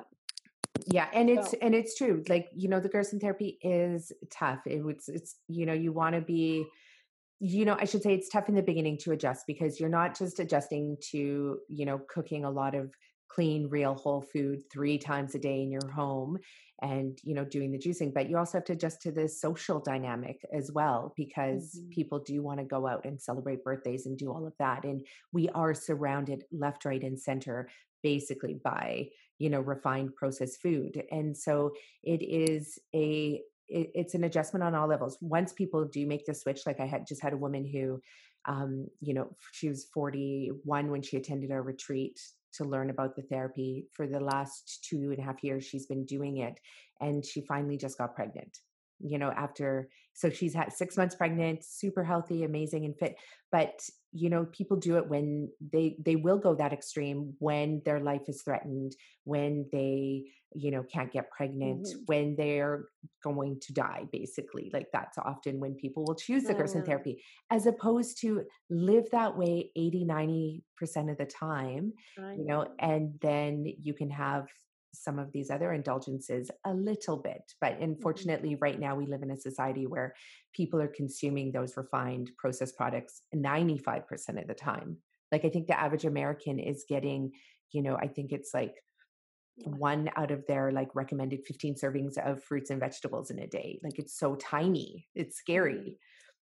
Yeah, 0.90 1.08
and 1.12 1.30
it's 1.30 1.54
and 1.62 1.74
it's 1.74 1.98
true. 1.98 2.24
Like 2.30 2.48
you 2.56 2.70
know, 2.70 2.80
the 2.80 2.88
Gerson 2.88 3.20
therapy 3.20 3.58
is 3.62 4.12
tough. 4.32 4.60
It, 4.66 4.84
it's 4.88 5.10
it's 5.10 5.36
you 5.48 5.66
know 5.66 5.74
you 5.74 5.92
want 5.92 6.16
to 6.16 6.22
be 6.22 6.68
you 7.40 7.66
know 7.66 7.78
i 7.80 7.86
should 7.86 8.02
say 8.02 8.14
it's 8.14 8.30
tough 8.30 8.50
in 8.50 8.56
the 8.56 8.64
beginning 8.64 8.98
to 8.98 9.12
adjust 9.12 9.46
because 9.46 9.80
you're 9.80 9.90
not 9.90 10.18
just 10.18 10.40
adjusting 10.40 10.98
to 11.12 11.60
you 11.70 11.86
know 11.86 12.00
cooking 12.10 12.46
a 12.46 12.50
lot 12.50 12.74
of 12.74 12.92
clean 13.30 13.68
real 13.70 13.94
whole 13.94 14.22
food 14.22 14.62
three 14.72 14.98
times 14.98 15.36
a 15.36 15.40
day 15.40 15.62
in 15.62 15.72
your 15.72 15.90
home 15.90 16.38
and 16.82 17.20
you 17.24 17.34
know 17.34 17.44
doing 17.44 17.72
the 17.72 17.78
juicing 17.78 18.14
but 18.14 18.30
you 18.30 18.38
also 18.38 18.58
have 18.58 18.66
to 18.66 18.74
adjust 18.74 19.02
to 19.02 19.12
the 19.12 19.28
social 19.28 19.80
dynamic 19.80 20.40
as 20.54 20.72
well 20.72 21.14
because 21.18 21.76
mm-hmm. 21.76 21.90
people 21.90 22.20
do 22.20 22.42
want 22.42 22.60
to 22.60 22.66
go 22.66 22.86
out 22.88 23.06
and 23.06 23.22
celebrate 23.22 23.64
birthdays 23.64 24.06
and 24.06 24.18
do 24.18 24.32
all 24.32 24.46
of 24.46 24.54
that 24.60 24.84
and 24.84 25.06
we 25.32 25.50
are 25.50 25.74
surrounded 25.74 26.44
left 26.52 26.86
right 26.86 27.04
and 27.04 27.20
center 27.20 27.68
basically 28.04 28.60
by 28.64 29.08
you 29.40 29.50
know 29.50 29.60
refined 29.60 30.16
processed 30.16 30.62
food 30.62 31.04
and 31.12 31.36
so 31.36 31.72
it 32.04 32.22
is 32.24 32.78
a 32.94 33.42
it, 33.68 33.92
it's 33.96 34.14
an 34.14 34.24
adjustment 34.24 34.64
on 34.64 34.76
all 34.76 34.88
levels 34.88 35.18
once 35.20 35.54
people 35.54 35.86
do 35.86 36.06
make 36.06 36.26
the 36.26 36.34
switch 36.34 36.62
like 36.68 36.80
i 36.80 36.86
had 36.86 37.08
just 37.08 37.24
had 37.24 37.34
a 37.34 37.38
woman 37.38 37.66
who 37.66 38.00
um, 38.46 38.88
you 39.02 39.14
know 39.14 39.30
she 39.52 39.68
was 39.68 39.88
41 39.94 40.90
when 40.90 41.02
she 41.02 41.18
attended 41.18 41.52
a 41.52 41.62
retreat 41.62 42.20
to 42.54 42.64
learn 42.64 42.90
about 42.90 43.16
the 43.16 43.22
therapy. 43.24 43.88
For 43.94 44.08
the 44.08 44.20
last 44.20 44.86
two 44.88 45.12
and 45.12 45.20
a 45.20 45.24
half 45.24 45.44
years, 45.44 45.66
she's 45.66 45.86
been 45.86 46.06
doing 46.06 46.38
it. 46.38 46.60
And 47.02 47.26
she 47.26 47.42
finally 47.42 47.78
just 47.78 47.98
got 47.98 48.16
pregnant, 48.16 48.60
you 49.00 49.20
know, 49.20 49.32
after, 49.32 49.90
so 50.14 50.30
she's 50.30 50.54
had 50.54 50.74
six 50.74 50.98
months 50.98 51.16
pregnant, 51.16 51.64
super 51.64 52.04
healthy, 52.04 52.44
amazing, 52.44 52.86
and 52.86 52.98
fit. 52.98 53.16
But, 53.52 53.82
you 54.18 54.30
know, 54.30 54.46
people 54.46 54.78
do 54.78 54.98
it 54.98 55.08
when 55.08 55.50
they, 55.74 55.96
they 56.04 56.16
will 56.16 56.40
go 56.40 56.56
that 56.56 56.74
extreme 56.74 57.36
when 57.40 57.82
their 57.86 58.00
life 58.00 58.24
is 58.28 58.42
threatened, 58.42 58.94
when 59.26 59.68
they, 59.72 60.24
you 60.56 60.72
know, 60.72 60.84
can't 60.92 61.12
get 61.12 61.30
pregnant, 61.30 61.86
mm-hmm. 61.86 62.00
when 62.08 62.36
they're 62.36 62.86
going 63.24 63.60
to 63.62 63.74
die, 63.74 64.04
basically. 64.12 64.72
Like 64.74 64.88
that's 64.92 65.18
often 65.20 65.60
when 65.60 65.76
people 65.76 66.04
will 66.08 66.16
choose 66.16 66.44
the 66.44 66.56
Gerson 66.56 66.82
mm-hmm. 66.82 66.90
therapy, 66.90 67.24
as 67.52 67.68
opposed 67.68 68.20
to 68.22 68.44
live 68.70 69.06
that 69.12 69.38
way 69.38 69.72
80, 69.76 70.06
90% 70.06 71.12
of 71.12 71.18
the 71.18 71.26
time, 71.26 71.94
you 72.18 72.46
know, 72.46 72.68
and 72.80 73.14
then 73.22 73.66
you 73.82 73.94
can 73.94 74.10
have 74.10 74.48
some 75.04 75.20
of 75.20 75.32
these 75.32 75.50
other 75.50 75.74
indulgences 75.74 76.50
a 76.66 76.74
little 76.74 77.18
bit. 77.18 77.42
But 77.62 77.74
mm-hmm. 77.74 77.84
unfortunately, 77.84 78.56
right 78.56 78.80
now 78.80 78.96
we 78.96 79.06
live 79.06 79.24
in 79.24 79.32
a 79.32 79.38
society 79.38 79.88
where 79.88 80.16
people 80.54 80.82
are 80.82 80.88
consuming 80.88 81.52
those 81.52 81.78
refined 81.78 82.32
processed 82.38 82.78
products 82.78 83.22
95% 83.36 84.42
of 84.42 84.48
the 84.48 84.54
time. 84.54 84.98
Like 85.32 85.46
I 85.46 85.50
think 85.50 85.68
the 85.68 85.80
average 85.80 86.06
American 86.06 86.60
is 86.60 86.86
getting, 86.88 87.32
you 87.72 87.82
know, 87.82 87.96
I 87.96 88.08
think 88.08 88.32
it's 88.32 88.54
like 88.54 88.76
one 89.64 90.10
out 90.16 90.32
of 90.32 90.46
their 90.48 90.72
like 90.72 90.96
recommended 90.96 91.46
15 91.46 91.76
servings 91.76 92.18
of 92.18 92.44
fruits 92.44 92.70
and 92.70 92.80
vegetables 92.80 93.32
in 93.32 93.40
a 93.40 93.48
day. 93.48 93.80
Like 93.84 94.00
it's 94.00 94.18
so 94.18 94.36
tiny. 94.36 95.08
It's 95.16 95.36
mm-hmm. 95.36 95.54
scary. 95.54 95.98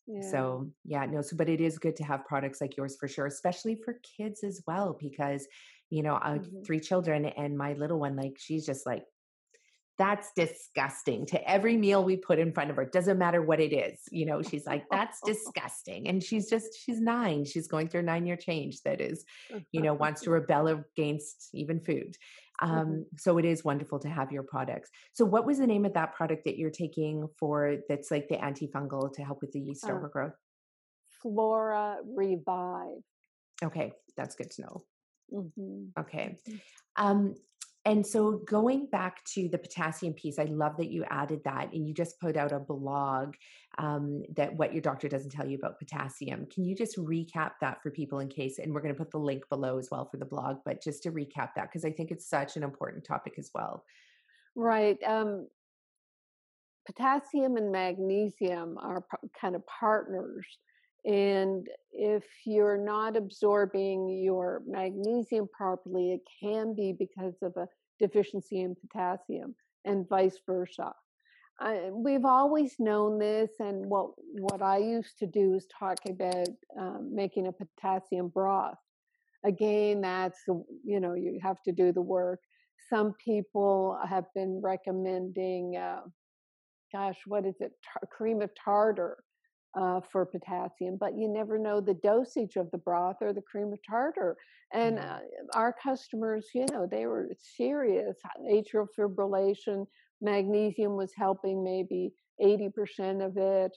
Yeah. 0.07 0.31
So, 0.31 0.71
yeah, 0.85 1.07
no, 1.07 1.23
so, 1.23 1.37
but 1.37 1.49
it 1.49 1.61
is 1.61 1.79
good 1.79 1.97
to 1.97 2.05
have 2.05 2.27
products 2.27 2.61
like 2.61 2.77
yours 2.77 2.97
for 2.99 3.07
sure, 3.07 3.27
especially 3.27 3.77
for 3.77 4.01
kids 4.17 4.43
as 4.43 4.61
well, 4.67 4.97
because, 5.01 5.47
you 5.93 6.03
know, 6.03 6.15
mm-hmm. 6.15 6.63
three 6.65 6.81
children 6.81 7.27
and 7.27 7.57
my 7.57 7.75
little 7.75 8.01
one, 8.01 8.17
like, 8.17 8.37
she's 8.39 8.65
just 8.65 8.87
like, 8.87 9.05
that's 9.99 10.33
disgusting 10.35 11.27
to 11.27 11.51
every 11.51 11.77
meal 11.77 12.03
we 12.03 12.17
put 12.17 12.39
in 12.39 12.51
front 12.51 12.71
of 12.71 12.77
her 12.77 12.85
doesn't 12.87 13.19
matter 13.19 13.43
what 13.43 13.61
it 13.61 13.75
is 13.75 14.01
you 14.11 14.25
know 14.25 14.41
she's 14.41 14.67
like 14.67 14.85
that's 14.91 15.21
disgusting 15.27 16.09
and 16.09 16.23
she's 16.23 16.49
just 16.49 16.67
she's 16.83 16.99
nine 16.99 17.45
she's 17.45 17.69
going 17.69 17.89
through 17.89 18.01
a 18.01 18.05
nine 18.05 18.27
year 18.27 18.37
change 18.37 18.81
that 18.85 19.03
is 19.03 19.25
you 19.71 19.83
know 19.83 19.93
wants 19.93 20.23
to 20.23 20.31
rebel 20.39 20.67
against 20.69 21.51
even 21.53 21.79
food 21.79 22.17
mm-hmm. 22.63 22.75
um, 22.75 23.07
so 23.19 23.37
it 23.37 23.45
is 23.45 23.65
wonderful 23.65 23.99
to 23.99 24.09
have 24.09 24.33
your 24.33 24.43
products 24.43 24.89
so 25.13 25.27
what 25.27 25.47
was 25.47 25.59
the 25.59 25.67
name 25.67 25.85
of 25.85 25.93
that 25.93 26.15
product 26.15 26.47
that 26.47 26.57
you're 26.57 26.71
taking 26.71 27.29
for 27.39 27.77
that's 27.89 28.11
like 28.11 28.29
the 28.29 28.37
antifungal 28.37 29.13
to 29.13 29.23
help 29.23 29.43
with 29.43 29.53
the 29.53 29.61
yeast 29.61 29.85
uh, 29.85 29.93
overgrowth 29.93 30.33
flora 31.21 31.99
revive 32.17 33.03
okay 33.63 33.93
that's 34.17 34.35
good 34.35 34.51
to 34.51 34.63
know 34.63 34.83
mm-hmm. 35.33 36.01
okay 36.01 36.37
mm-hmm. 36.49 36.57
um 37.05 37.35
and 37.85 38.07
so 38.07 38.41
going 38.47 38.87
back 38.87 39.25
to 39.35 39.49
the 39.49 39.59
potassium 39.59 40.15
piece, 40.15 40.39
I 40.39 40.45
love 40.45 40.77
that 40.77 40.91
you 40.91 41.05
added 41.11 41.41
that 41.45 41.73
and 41.73 41.87
you 41.87 41.93
just 41.93 42.21
put 42.21 42.37
out 42.37 42.53
a 42.53 42.61
blog 42.61 43.35
um, 43.79 44.23
that 44.37 44.55
what 44.55 44.73
your 44.73 44.83
doctor 44.83 45.09
doesn't 45.09 45.31
tell 45.31 45.49
you 45.49 45.59
about 45.59 45.81
potassium. 45.81 46.47
Can 46.47 46.65
you 46.65 46.77
just 46.77 46.97
recap 46.97 47.53
that 47.61 47.83
for 47.83 47.91
people 47.91 48.21
in 48.21 48.29
case, 48.29 48.61
and 48.61 48.73
we're 48.73 48.83
going 48.83 48.95
to 48.95 48.99
put 48.99 49.11
the 49.11 49.19
link 49.19 49.49
below 49.49 49.79
as 49.79 49.89
well 49.91 50.05
for 50.05 50.17
the 50.17 50.25
blog, 50.25 50.59
but 50.65 50.83
just 50.83 51.03
to 51.03 51.11
recap 51.11 51.55
that, 51.57 51.71
because 51.71 51.85
I 51.85 51.91
think 51.91 52.13
it's 52.13 52.29
such 52.29 52.57
an 52.57 52.63
important 52.63 53.05
topic 53.05 53.35
as 53.37 53.51
well. 53.53 53.85
Right. 54.55 54.99
Um, 55.05 55.49
potassium 56.87 57.57
and 57.57 57.73
magnesium 57.73 58.79
are 58.79 59.05
kind 59.41 59.57
of 59.57 59.67
partners. 59.67 60.47
And 61.05 61.67
if 61.91 62.25
you're 62.45 62.79
not 62.79 63.17
absorbing 63.17 64.09
your 64.09 64.63
magnesium 64.67 65.49
properly, 65.53 66.13
it 66.13 66.21
can 66.41 66.75
be 66.75 66.95
because 66.97 67.35
of 67.43 67.57
a 67.57 67.69
deficiency 67.99 68.61
in 68.61 68.77
potassium 68.77 69.55
and 69.85 70.09
vice 70.09 70.39
versa. 70.47 70.93
I, 71.61 71.91
we've 71.93 72.25
always 72.25 72.77
known 72.79 73.19
this, 73.19 73.51
and 73.59 73.87
what 73.87 74.11
what 74.33 74.63
I 74.63 74.79
used 74.79 75.19
to 75.19 75.27
do 75.27 75.55
is 75.55 75.67
talk 75.79 75.99
about 76.09 76.49
um, 76.79 77.11
making 77.15 77.47
a 77.47 77.53
potassium 77.53 78.29
broth. 78.29 78.79
Again, 79.45 80.01
that's 80.01 80.41
you 80.85 81.01
know 81.01 81.15
you 81.15 81.41
have 81.43 81.63
to 81.65 81.73
do 81.73 81.93
the 81.93 82.01
work. 82.01 82.41
Some 82.89 83.15
people 83.25 83.99
have 84.09 84.25
been 84.35 84.61
recommending, 84.63 85.77
uh, 85.77 86.01
gosh, 86.93 87.19
what 87.27 87.47
is 87.47 87.55
it, 87.61 87.73
Tar- 87.85 88.09
cream 88.11 88.41
of 88.43 88.51
tartar 88.55 89.23
uh, 89.75 90.01
for 90.11 90.27
potassium, 90.27 90.97
but 90.99 91.17
you 91.17 91.29
never 91.29 91.59
know 91.59 91.81
the 91.81 91.95
dosage 91.95 92.57
of 92.57 92.71
the 92.71 92.79
broth 92.79 93.17
or 93.21 93.33
the 93.33 93.43
cream 93.43 93.73
of 93.73 93.79
tartar. 93.89 94.37
And 94.73 94.99
uh, 94.99 95.19
our 95.55 95.75
customers, 95.83 96.49
you 96.55 96.67
know, 96.71 96.87
they 96.91 97.07
were 97.07 97.29
serious. 97.57 98.17
Atrial 98.51 98.87
fibrillation, 98.99 99.87
magnesium 100.21 100.97
was 100.97 101.13
helping 101.17 101.63
maybe 101.63 102.13
80% 102.43 103.25
of 103.25 103.37
it. 103.37 103.73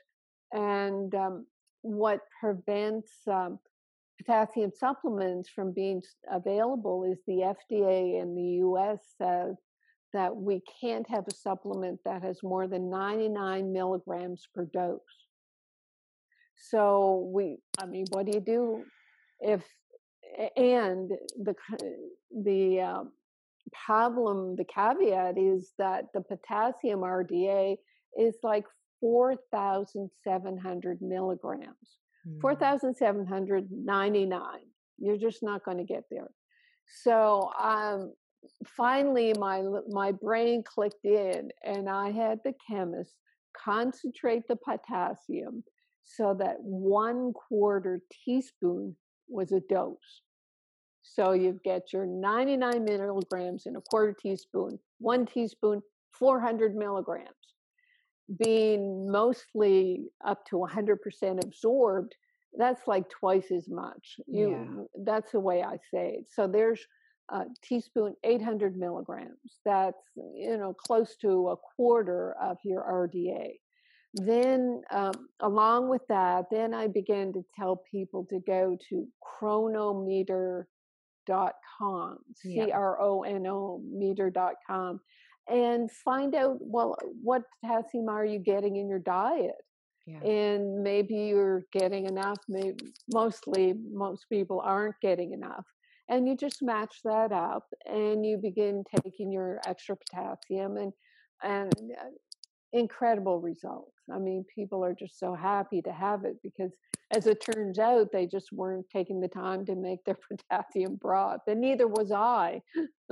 And 0.53 1.13
um, 1.15 1.45
what 1.81 2.22
prevents 2.39 3.11
um, 3.27 3.59
potassium 4.17 4.72
supplements 4.77 5.49
from 5.49 5.73
being 5.73 6.01
available 6.31 7.03
is 7.03 7.19
the 7.27 7.53
FDA 7.72 8.22
in 8.22 8.35
the 8.35 8.65
US 8.65 8.99
says 9.17 9.55
that 10.13 10.35
we 10.35 10.61
can't 10.81 11.07
have 11.09 11.26
a 11.27 11.35
supplement 11.35 11.99
that 12.05 12.23
has 12.23 12.41
more 12.41 12.67
than 12.67 12.89
99 12.89 13.73
milligrams 13.73 14.47
per 14.53 14.65
dose. 14.65 14.99
So 16.57 17.30
we, 17.34 17.60
I 17.80 17.86
mean, 17.86 18.06
what 18.11 18.26
do 18.26 18.34
you 18.34 18.41
do 18.41 18.84
if, 19.40 19.64
and 20.57 21.10
the, 21.41 21.56
the 22.44 22.82
uh, 22.82 23.03
problem, 23.86 24.56
the 24.56 24.65
caveat 24.65 25.38
is 25.38 25.73
that 25.77 26.06
the 26.14 26.22
potassium 26.22 27.02
RDA 27.02 27.77
is 28.18 28.38
like 28.44 28.64
4,700 29.02 31.02
milligrams. 31.02 31.99
Mm. 32.27 32.41
4,799. 32.41 34.41
You're 34.98 35.18
just 35.18 35.44
not 35.44 35.65
going 35.65 35.77
to 35.77 35.84
get 35.84 36.06
there. 36.10 36.30
So 37.03 37.52
um, 37.60 38.14
finally, 38.65 39.34
my 39.38 39.61
my 39.90 40.11
brain 40.11 40.64
clicked 40.64 41.03
in, 41.03 41.49
and 41.64 41.90
I 41.90 42.11
had 42.11 42.40
the 42.45 42.53
chemist 42.69 43.15
concentrate 43.57 44.44
the 44.48 44.57
potassium 44.57 45.64
so 46.06 46.36
that 46.40 46.57
one 46.61 47.34
quarter 47.34 47.99
teaspoon 48.23 48.95
was 49.27 49.52
a 49.52 49.60
dose. 49.61 50.22
So 51.02 51.34
you 51.34 51.60
get 51.64 51.94
your 51.94 52.06
99 52.06 52.84
milligrams 52.84 53.65
in 53.65 53.76
a 53.76 53.82
quarter 53.82 54.14
teaspoon, 54.14 54.80
one 54.99 55.26
teaspoon, 55.26 55.82
400 56.18 56.76
milligrams. 56.76 57.30
Being 58.44 59.11
mostly 59.11 60.06
up 60.26 60.45
to 60.48 60.56
100% 60.56 61.44
absorbed, 61.44 62.15
that's 62.57 62.88
like 62.88 63.07
twice 63.10 63.52
as 63.52 63.68
much. 63.69 64.19
You, 64.26 64.49
yeah. 64.49 65.03
that's 65.03 65.32
the 65.34 65.40
way 65.40 65.61
I 65.61 65.77
say 65.91 66.18
it. 66.19 66.26
So 66.32 66.48
there's 66.48 66.82
a 67.30 67.44
teaspoon, 67.64 68.15
800 68.23 68.77
milligrams. 68.77 69.60
That's 69.64 69.98
you 70.15 70.57
know 70.57 70.73
close 70.73 71.15
to 71.22 71.49
a 71.49 71.57
quarter 71.57 72.36
of 72.41 72.57
your 72.64 72.82
RDA 72.84 73.56
then 74.15 74.81
um, 74.91 75.11
along 75.41 75.89
with 75.89 76.01
that 76.07 76.45
then 76.51 76.73
i 76.73 76.87
began 76.87 77.33
to 77.33 77.43
tell 77.57 77.83
people 77.91 78.25
to 78.29 78.39
go 78.47 78.77
to 78.89 79.05
cronometer.com 79.21 80.67
c-r-o-n-o 82.35 83.81
meter.com 83.91 84.99
and 85.47 85.91
find 85.91 86.33
out 86.33 86.57
well 86.59 86.97
what 87.21 87.43
potassium 87.61 88.09
are 88.09 88.25
you 88.25 88.39
getting 88.39 88.77
in 88.77 88.87
your 88.87 88.99
diet 88.99 89.55
yeah. 90.07 90.19
and 90.19 90.81
maybe 90.81 91.15
you're 91.15 91.63
getting 91.73 92.05
enough 92.05 92.39
maybe 92.47 92.93
mostly 93.13 93.73
most 93.91 94.25
people 94.29 94.61
aren't 94.63 94.95
getting 95.01 95.33
enough 95.33 95.65
and 96.09 96.27
you 96.27 96.37
just 96.37 96.61
match 96.61 96.99
that 97.03 97.31
up 97.31 97.65
and 97.85 98.25
you 98.25 98.37
begin 98.37 98.83
taking 99.03 99.31
your 99.31 99.59
extra 99.65 99.95
potassium 99.95 100.77
and 100.77 100.93
and 101.43 101.73
uh, 101.99 102.05
incredible 102.76 103.39
results. 103.39 103.91
I 104.14 104.19
mean, 104.19 104.45
people 104.53 104.84
are 104.84 104.93
just 104.93 105.18
so 105.18 105.34
happy 105.34 105.81
to 105.81 105.91
have 105.91 106.26
it 106.26 106.35
because, 106.43 106.72
as 107.11 107.26
it 107.26 107.41
turns 107.41 107.80
out, 107.80 108.11
they 108.11 108.27
just 108.27 108.52
weren't 108.52 108.85
taking 108.91 109.19
the 109.19 109.27
time 109.27 109.65
to 109.65 109.76
make 109.76 110.03
their 110.03 110.18
potassium 110.52 110.95
broth, 110.95 111.41
and 111.47 111.61
neither 111.61 111.88
was 111.88 112.11
I. 112.11 112.61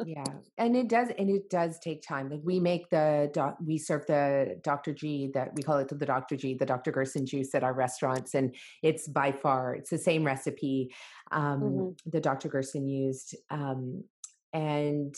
yeah, 0.06 0.23
and 0.57 0.76
it 0.76 0.90
does, 0.90 1.10
and 1.18 1.30
it 1.30 1.49
does 1.49 1.80
take 1.80 2.03
time. 2.06 2.30
Like 2.30 2.41
we 2.44 2.60
make 2.60 2.90
the 2.90 3.31
doc, 3.34 3.57
we 3.65 3.77
serve 3.77 4.06
the 4.06 4.60
Dr. 4.64 4.94
G 4.94 5.31
that 5.34 5.56
we 5.56 5.64
call 5.64 5.77
it 5.77 5.88
the 5.88 6.06
Dr. 6.06 6.35
G, 6.35 6.53
the 6.53 6.65
Dr. 6.65 6.91
Gerson 6.91 7.26
juice 7.26 7.56
at 7.56 7.64
our 7.64 7.73
restaurants, 7.73 8.35
and 8.35 8.53
it's 8.84 9.07
by 9.07 9.31
far 9.31 9.76
it's 9.76 9.90
the 9.90 9.98
same 9.98 10.23
recipe 10.23 10.94
um, 11.31 11.61
mm-hmm. 11.61 12.10
the 12.10 12.19
Dr. 12.19 12.49
Gerson 12.49 12.88
used, 12.88 13.35
um, 13.49 14.03
and 14.53 15.15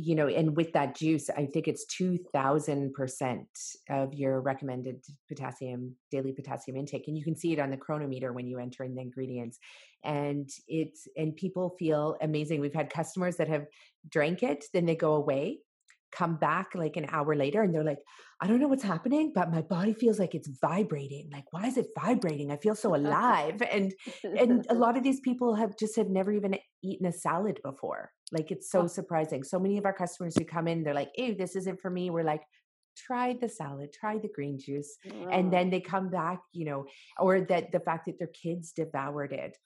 you 0.00 0.14
know, 0.14 0.28
and 0.28 0.56
with 0.56 0.72
that 0.74 0.94
juice, 0.94 1.28
I 1.28 1.44
think 1.46 1.66
it's 1.66 1.84
2000% 2.00 3.44
of 3.90 4.14
your 4.14 4.40
recommended 4.40 5.02
potassium, 5.26 5.96
daily 6.12 6.30
potassium 6.30 6.76
intake. 6.76 7.08
And 7.08 7.18
you 7.18 7.24
can 7.24 7.34
see 7.34 7.52
it 7.52 7.58
on 7.58 7.70
the 7.70 7.76
cronometer 7.76 8.32
when 8.32 8.46
you 8.46 8.60
enter 8.60 8.84
in 8.84 8.94
the 8.94 9.00
ingredients. 9.00 9.58
And 10.04 10.48
it's, 10.68 11.08
and 11.16 11.34
people 11.34 11.74
feel 11.80 12.16
amazing. 12.22 12.60
We've 12.60 12.72
had 12.72 12.90
customers 12.90 13.38
that 13.38 13.48
have 13.48 13.66
drank 14.08 14.44
it, 14.44 14.66
then 14.72 14.86
they 14.86 14.94
go 14.94 15.14
away, 15.14 15.58
come 16.12 16.36
back 16.36 16.74
like 16.74 16.96
an 16.96 17.06
hour 17.10 17.34
later, 17.34 17.62
and 17.62 17.74
they're 17.74 17.84
like, 17.84 18.02
I 18.40 18.46
don't 18.46 18.60
know 18.60 18.68
what's 18.68 18.82
happening, 18.82 19.32
but 19.34 19.50
my 19.50 19.62
body 19.62 19.92
feels 19.92 20.18
like 20.18 20.34
it's 20.34 20.48
vibrating. 20.60 21.28
Like, 21.32 21.52
why 21.52 21.66
is 21.66 21.76
it 21.76 21.88
vibrating? 21.98 22.50
I 22.50 22.56
feel 22.56 22.74
so 22.74 22.94
alive. 23.00 23.62
and, 23.62 23.92
and 24.22 24.66
a 24.70 24.74
lot 24.74 24.96
of 24.96 25.02
these 25.02 25.20
people 25.20 25.54
have 25.54 25.76
just 25.78 25.96
have 25.96 26.08
never 26.08 26.32
even 26.32 26.56
eaten 26.82 27.06
a 27.06 27.12
salad 27.12 27.60
before 27.64 28.10
like 28.30 28.50
it's 28.50 28.70
so 28.70 28.82
oh. 28.82 28.86
surprising. 28.86 29.42
So 29.42 29.58
many 29.58 29.78
of 29.78 29.86
our 29.86 29.92
customers 29.92 30.36
who 30.36 30.44
come 30.44 30.68
in, 30.68 30.82
they're 30.82 30.94
like, 30.94 31.10
"Ew, 31.16 31.34
this 31.34 31.56
isn't 31.56 31.80
for 31.80 31.90
me." 31.90 32.10
We're 32.10 32.24
like, 32.24 32.42
try 33.06 33.36
the 33.40 33.48
salad, 33.48 33.92
try 33.92 34.18
the 34.18 34.30
green 34.34 34.58
juice. 34.58 34.96
And 35.30 35.46
mm. 35.46 35.50
then 35.50 35.70
they 35.70 35.80
come 35.80 36.10
back, 36.10 36.40
you 36.52 36.64
know, 36.64 36.86
or 37.18 37.40
that 37.42 37.72
the 37.72 37.80
fact 37.80 38.06
that 38.06 38.18
their 38.18 38.28
kids 38.28 38.72
devoured 38.72 39.32
it. 39.32 39.56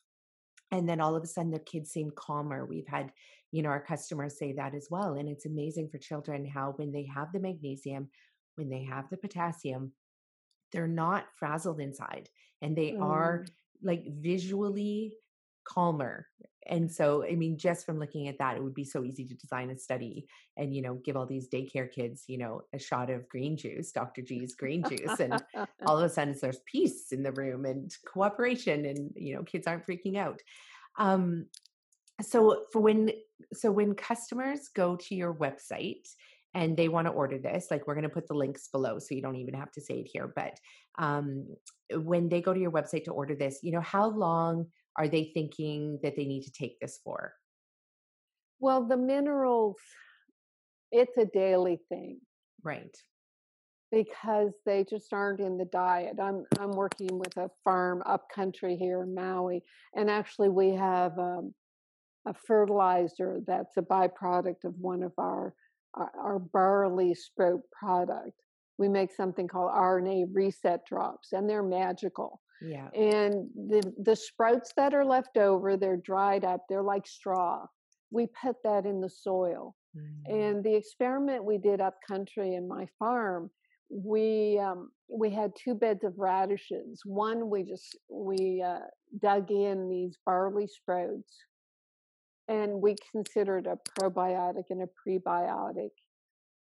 And 0.70 0.88
then 0.88 1.00
all 1.00 1.16
of 1.16 1.22
a 1.22 1.26
sudden 1.26 1.50
their 1.50 1.60
kids 1.60 1.90
seem 1.90 2.10
calmer. 2.16 2.66
We've 2.66 2.86
had, 2.86 3.10
you 3.52 3.62
know, 3.62 3.68
our 3.68 3.80
customers 3.80 4.38
say 4.38 4.52
that 4.54 4.74
as 4.74 4.88
well. 4.90 5.14
And 5.14 5.28
it's 5.28 5.46
amazing 5.46 5.88
for 5.90 5.98
children 5.98 6.44
how 6.46 6.72
when 6.76 6.90
they 6.90 7.06
have 7.14 7.32
the 7.32 7.38
magnesium, 7.38 8.08
when 8.56 8.68
they 8.68 8.82
have 8.82 9.08
the 9.10 9.16
potassium, 9.16 9.92
they're 10.72 10.88
not 10.88 11.26
frazzled 11.38 11.80
inside 11.80 12.28
and 12.62 12.74
they 12.74 12.92
mm. 12.92 13.02
are 13.02 13.44
like 13.82 14.04
visually 14.20 15.14
calmer 15.64 16.26
and 16.66 16.90
so 16.90 17.24
i 17.24 17.36
mean 17.36 17.56
just 17.56 17.86
from 17.86 17.98
looking 17.98 18.26
at 18.26 18.38
that 18.38 18.56
it 18.56 18.62
would 18.62 18.74
be 18.74 18.84
so 18.84 19.04
easy 19.04 19.24
to 19.24 19.34
design 19.34 19.70
a 19.70 19.78
study 19.78 20.26
and 20.56 20.74
you 20.74 20.82
know 20.82 20.94
give 21.04 21.16
all 21.16 21.26
these 21.26 21.48
daycare 21.48 21.90
kids 21.90 22.24
you 22.26 22.36
know 22.36 22.62
a 22.72 22.78
shot 22.78 23.10
of 23.10 23.28
green 23.28 23.56
juice 23.56 23.92
dr 23.92 24.20
g's 24.22 24.54
green 24.56 24.82
juice 24.88 25.20
and 25.20 25.40
all 25.86 25.98
of 25.98 26.04
a 26.04 26.08
sudden 26.08 26.34
there's 26.40 26.60
peace 26.66 27.12
in 27.12 27.22
the 27.22 27.32
room 27.32 27.64
and 27.64 27.94
cooperation 28.06 28.86
and 28.86 29.12
you 29.14 29.34
know 29.34 29.42
kids 29.44 29.68
aren't 29.68 29.86
freaking 29.86 30.16
out 30.16 30.40
um 30.98 31.46
so 32.20 32.64
for 32.72 32.80
when 32.80 33.10
so 33.52 33.70
when 33.70 33.94
customers 33.94 34.68
go 34.74 34.96
to 34.96 35.14
your 35.14 35.34
website 35.34 36.06
and 36.54 36.76
they 36.76 36.88
want 36.88 37.06
to 37.06 37.12
order 37.12 37.38
this 37.38 37.68
like 37.70 37.86
we're 37.86 37.94
going 37.94 38.02
to 38.02 38.08
put 38.08 38.28
the 38.28 38.34
links 38.34 38.68
below 38.68 38.98
so 38.98 39.14
you 39.14 39.22
don't 39.22 39.36
even 39.36 39.54
have 39.54 39.72
to 39.72 39.80
say 39.80 39.94
it 39.94 40.10
here 40.12 40.32
but 40.36 40.58
um 40.98 41.46
when 41.94 42.28
they 42.28 42.40
go 42.40 42.52
to 42.52 42.60
your 42.60 42.70
website 42.70 43.04
to 43.04 43.10
order 43.10 43.34
this 43.34 43.60
you 43.62 43.72
know 43.72 43.80
how 43.80 44.08
long 44.08 44.66
are 44.96 45.08
they 45.08 45.30
thinking 45.34 45.98
that 46.02 46.16
they 46.16 46.24
need 46.24 46.42
to 46.42 46.52
take 46.52 46.78
this 46.80 47.00
for? 47.02 47.34
Well, 48.60 48.86
the 48.86 48.96
minerals, 48.96 49.76
it's 50.90 51.16
a 51.16 51.24
daily 51.24 51.80
thing. 51.88 52.20
Right. 52.62 52.94
Because 53.90 54.52
they 54.64 54.84
just 54.88 55.12
aren't 55.12 55.40
in 55.40 55.58
the 55.58 55.66
diet. 55.66 56.16
I'm 56.20 56.44
I'm 56.58 56.70
working 56.70 57.18
with 57.18 57.36
a 57.36 57.50
farm 57.62 58.02
up 58.06 58.26
country 58.34 58.76
here 58.76 59.02
in 59.02 59.14
Maui, 59.14 59.62
and 59.94 60.08
actually 60.08 60.48
we 60.48 60.70
have 60.70 61.18
um, 61.18 61.52
a 62.26 62.34
fertilizer 62.34 63.40
that's 63.46 63.76
a 63.76 63.82
byproduct 63.82 64.64
of 64.64 64.74
one 64.78 65.02
of 65.02 65.12
our 65.18 65.54
our, 65.94 66.12
our 66.18 66.38
barley 66.38 67.14
sprout 67.14 67.60
product. 67.70 68.32
We 68.78 68.88
make 68.88 69.12
something 69.12 69.46
called 69.46 69.72
RNA 69.72 70.26
reset 70.32 70.86
drops, 70.86 71.32
and 71.32 71.48
they're 71.48 71.62
magical. 71.62 72.40
Yeah. 72.60 72.88
And 72.90 73.48
the 73.54 73.92
the 74.02 74.16
sprouts 74.16 74.72
that 74.76 74.94
are 74.94 75.04
left 75.04 75.36
over, 75.36 75.76
they're 75.76 75.96
dried 75.96 76.44
up. 76.44 76.64
They're 76.68 76.82
like 76.82 77.06
straw. 77.06 77.66
We 78.10 78.28
put 78.42 78.56
that 78.64 78.86
in 78.86 79.00
the 79.00 79.10
soil. 79.10 79.74
Mm-hmm. 79.96 80.34
And 80.34 80.64
the 80.64 80.74
experiment 80.74 81.44
we 81.44 81.58
did 81.58 81.80
up 81.80 81.96
country 82.06 82.54
in 82.54 82.66
my 82.66 82.86
farm, 82.98 83.50
we 83.90 84.58
um, 84.58 84.90
we 85.08 85.30
had 85.30 85.52
two 85.56 85.74
beds 85.74 86.04
of 86.04 86.14
radishes. 86.16 87.02
One 87.04 87.50
we 87.50 87.64
just 87.64 87.98
we 88.10 88.62
uh, 88.66 88.86
dug 89.20 89.50
in 89.50 89.88
these 89.88 90.16
barley 90.24 90.66
sprouts, 90.66 91.36
and 92.52 92.80
we 92.80 92.96
considered 93.10 93.66
a 93.66 93.78
probiotic 93.98 94.64
and 94.70 94.82
a 94.82 94.88
prebiotic. 95.08 95.90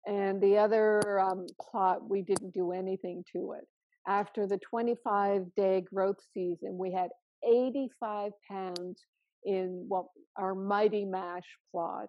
And 0.06 0.40
the 0.40 0.59
other 0.59 1.20
um, 1.20 1.47
plot, 1.60 2.09
we 2.09 2.23
didn't 2.23 2.55
do 2.55 2.73
anything 2.73 3.24
to 3.35 3.55
it 3.59 3.66
after 4.09 4.47
the 4.47 4.59
25 4.59 5.55
day 5.55 5.82
growth 5.82 6.16
season, 6.32 6.78
we 6.78 6.93
had 6.93 7.10
85 7.47 8.32
pounds 8.51 9.05
in 9.44 9.85
what 9.86 10.06
our 10.36 10.55
mighty 10.55 11.05
mash 11.05 11.44
plot, 11.70 12.09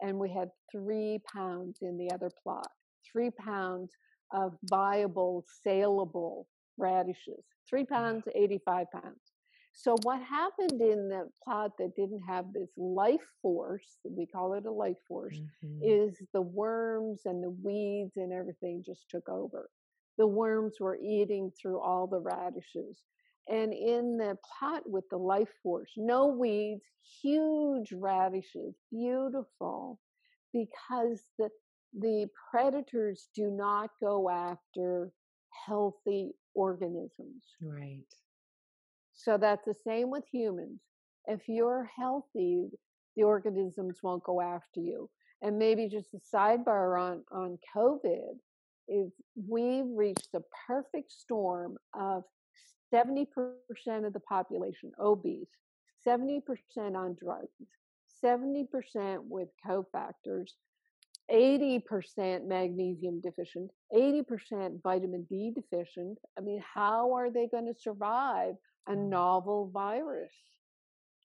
and 0.00 0.18
we 0.18 0.30
had 0.30 0.50
three 0.70 1.20
pounds 1.34 1.78
in 1.82 1.96
the 1.96 2.12
other 2.14 2.30
plot. 2.42 2.68
Three 3.10 3.30
pounds 3.30 3.90
of 4.32 4.52
viable, 4.70 5.44
saleable 5.66 6.46
radishes. 6.78 7.44
Three 7.68 7.84
pounds, 7.84 8.22
85 8.34 8.86
pounds. 8.92 9.29
So, 9.82 9.96
what 10.02 10.20
happened 10.22 10.80
in 10.80 11.08
the 11.08 11.30
plot 11.42 11.72
that 11.78 11.96
didn't 11.96 12.22
have 12.28 12.52
this 12.52 12.68
life 12.76 13.26
force, 13.40 13.98
we 14.04 14.26
call 14.26 14.54
it 14.54 14.66
a 14.66 14.70
life 14.70 14.98
force, 15.08 15.38
mm-hmm. 15.38 15.80
is 15.82 16.20
the 16.34 16.42
worms 16.42 17.22
and 17.24 17.42
the 17.42 17.50
weeds 17.50 18.16
and 18.16 18.32
everything 18.32 18.82
just 18.84 19.08
took 19.08 19.28
over 19.28 19.70
the 20.20 20.26
worms 20.26 20.74
were 20.78 20.98
eating 20.98 21.50
through 21.50 21.80
all 21.80 22.06
the 22.06 22.20
radishes. 22.20 23.02
And 23.48 23.72
in 23.72 24.18
the 24.18 24.36
pot 24.58 24.82
with 24.84 25.04
the 25.10 25.16
life 25.16 25.48
force, 25.62 25.90
no 25.96 26.26
weeds, 26.26 26.84
huge 27.22 27.90
radishes, 27.90 28.74
beautiful, 28.90 29.98
because 30.52 31.22
the 31.38 31.48
the 31.98 32.28
predators 32.50 33.28
do 33.34 33.50
not 33.50 33.90
go 34.00 34.28
after 34.30 35.10
healthy 35.66 36.32
organisms. 36.54 37.42
Right. 37.60 38.04
So 39.22 39.36
that's 39.36 39.66
the 39.66 39.74
same 39.86 40.10
with 40.10 40.24
humans. 40.32 40.80
If 41.26 41.42
you're 41.46 41.90
healthy, 41.96 42.70
the 43.16 43.24
organisms 43.24 43.98
won't 44.02 44.24
go 44.24 44.40
after 44.40 44.80
you. 44.80 45.10
And 45.42 45.58
maybe 45.58 45.88
just 45.88 46.14
a 46.14 46.36
sidebar 46.36 46.98
on, 46.98 47.24
on 47.30 47.58
COVID 47.76 48.38
is 48.88 49.12
we 49.48 49.82
reached 49.82 50.28
the 50.32 50.42
perfect 50.66 51.12
storm 51.12 51.76
of 51.92 52.24
70% 52.92 53.26
of 54.06 54.12
the 54.12 54.20
population 54.20 54.90
obese, 54.98 55.48
70% 56.06 56.40
on 56.78 57.16
drugs, 57.22 57.48
70% 58.24 58.66
with 59.28 59.48
cofactors, 59.66 60.48
80% 61.30 62.46
magnesium 62.46 63.20
deficient, 63.20 63.70
80% 63.94 64.82
vitamin 64.82 65.26
D 65.28 65.52
deficient. 65.54 66.18
I 66.36 66.40
mean, 66.40 66.62
how 66.74 67.14
are 67.14 67.30
they 67.30 67.46
going 67.46 67.66
to 67.66 67.78
survive 67.78 68.56
a 68.88 68.92
mm. 68.92 69.08
novel 69.08 69.70
virus? 69.72 70.32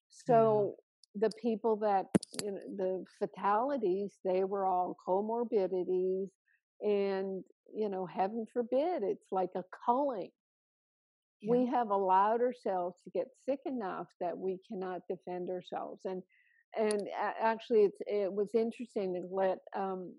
So 0.09 0.75
yeah. 1.15 1.27
the 1.27 1.35
people 1.41 1.75
that, 1.77 2.05
you 2.43 2.51
know, 2.51 2.59
the 2.77 3.05
fatalities, 3.19 4.13
they 4.23 4.43
were 4.43 4.65
all 4.65 4.97
comorbidities. 5.07 6.29
And, 6.81 7.43
you 7.73 7.89
know, 7.89 8.05
heaven 8.05 8.45
forbid, 8.51 9.03
it's 9.03 9.31
like 9.31 9.49
a 9.55 9.63
culling. 9.85 10.29
Yeah. 11.41 11.51
We 11.51 11.65
have 11.67 11.89
allowed 11.89 12.41
ourselves 12.41 12.95
to 13.03 13.09
get 13.11 13.27
sick 13.47 13.59
enough 13.65 14.07
that 14.21 14.37
we 14.37 14.57
cannot 14.69 15.01
defend 15.09 15.49
ourselves. 15.49 16.01
And 16.05 16.21
and 16.77 17.07
actually, 17.41 17.83
it's, 17.83 17.97
it 18.05 18.31
was 18.31 18.49
interesting 18.53 19.13
to 19.13 19.21
let 19.33 19.59
um, 19.75 20.13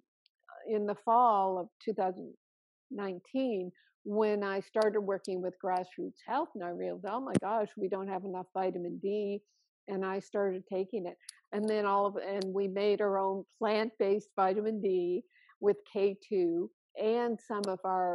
in 0.68 0.86
the 0.86 0.94
fall 1.04 1.58
of 1.58 1.68
2019 1.84 3.70
when 4.06 4.44
I 4.44 4.60
started 4.60 5.00
working 5.00 5.42
with 5.42 5.54
grassroots 5.62 6.20
health, 6.24 6.50
and 6.54 6.62
I 6.62 6.68
realized, 6.68 7.06
oh 7.10 7.20
my 7.20 7.32
gosh, 7.40 7.66
we 7.76 7.88
don't 7.88 8.06
have 8.06 8.24
enough 8.24 8.46
vitamin 8.54 9.00
D, 9.02 9.40
and 9.88 10.04
I 10.04 10.20
started 10.20 10.62
taking 10.72 11.06
it, 11.06 11.16
and 11.52 11.68
then 11.68 11.86
all 11.86 12.06
of 12.06 12.14
and 12.14 12.44
we 12.54 12.68
made 12.68 13.00
our 13.00 13.18
own 13.18 13.42
plant-based 13.58 14.28
vitamin 14.36 14.80
D 14.80 15.24
with 15.60 15.78
K2 15.92 16.68
and 17.02 17.36
some 17.48 17.62
of 17.66 17.80
our 17.84 18.14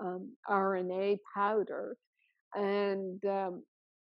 um, 0.00 0.30
RNA 0.48 1.18
powder, 1.34 1.96
and 2.54 3.20
um, 3.24 3.64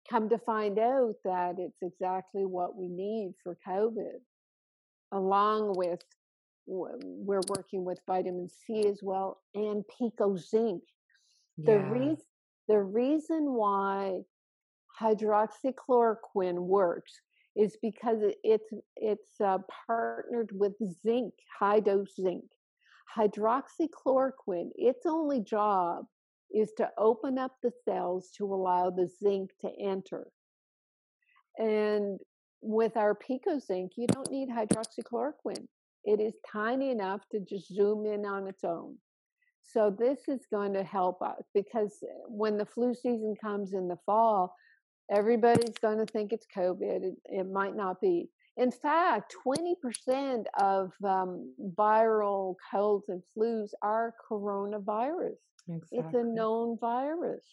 come 0.10 0.30
to 0.30 0.40
find 0.40 0.80
out 0.80 1.14
that 1.24 1.58
it's 1.60 1.84
exactly 1.84 2.46
what 2.48 2.76
we 2.76 2.88
need 2.88 3.34
for 3.44 3.56
COVID, 3.68 4.18
along 5.12 5.74
with 5.78 6.00
we're 6.66 7.42
working 7.48 7.86
with 7.86 8.00
vitamin 8.08 8.50
C 8.50 8.88
as 8.88 9.02
well 9.04 9.40
and 9.54 9.84
pico 9.98 10.36
zinc. 10.36 10.82
Yeah. 11.58 11.74
The 11.74 11.80
reason 11.80 12.26
the 12.68 12.82
reason 12.82 13.54
why 13.54 14.20
hydroxychloroquine 15.02 16.60
works 16.60 17.22
is 17.56 17.78
because 17.82 18.20
it's 18.44 18.70
it's 18.96 19.42
uh, 19.44 19.58
partnered 19.88 20.52
with 20.54 20.74
zinc, 21.02 21.34
high 21.60 21.80
dose 21.80 22.16
zinc. 22.16 22.44
Hydroxychloroquine, 23.16 24.70
its 24.76 25.06
only 25.06 25.42
job 25.42 26.06
is 26.54 26.72
to 26.78 26.90
open 26.98 27.38
up 27.38 27.54
the 27.64 27.72
cells 27.86 28.30
to 28.38 28.46
allow 28.46 28.90
the 28.90 29.10
zinc 29.24 29.52
to 29.62 29.70
enter. 29.82 30.28
And 31.58 32.20
with 32.62 32.96
our 32.96 33.16
pico 33.16 33.60
zinc, 33.60 33.94
you 33.96 34.08
don't 34.08 34.32
need 34.32 34.50
hydroxychloroquine. 34.50 35.68
It 36.04 36.20
is 36.20 36.34
tiny 36.50 36.92
enough 36.92 37.22
to 37.32 37.40
just 37.40 37.74
zoom 37.74 38.06
in 38.06 38.26
on 38.26 38.48
its 38.48 38.64
own. 38.64 38.98
So 39.68 39.90
this 39.90 40.20
is 40.30 40.46
going 40.50 40.74
to 40.74 40.84
help 40.84 41.22
us 41.22 41.44
because 41.54 42.02
when 42.28 42.58
the 42.58 42.66
flu 42.66 42.94
season 42.94 43.36
comes 43.40 43.74
in 43.74 43.90
the 43.90 43.98
fall, 44.06 44.56
everybody's 45.12 45.78
going 45.82 45.98
to 45.98 46.06
think 46.06 46.32
it's 46.32 46.48
COVID. 46.56 47.04
It, 47.04 47.16
it 47.26 47.52
might 47.52 47.76
not 47.76 48.00
be. 48.00 48.30
In 48.56 48.72
fact, 48.72 49.36
20% 49.46 50.46
of 50.58 50.92
um, 51.04 51.54
viral 51.78 52.56
colds 52.72 53.10
and 53.10 53.22
flus 53.38 53.70
are 53.82 54.16
coronavirus. 54.30 55.36
Exactly. 55.70 56.00
It's 56.00 56.14
a 56.14 56.24
known 56.24 56.78
virus. 56.80 57.44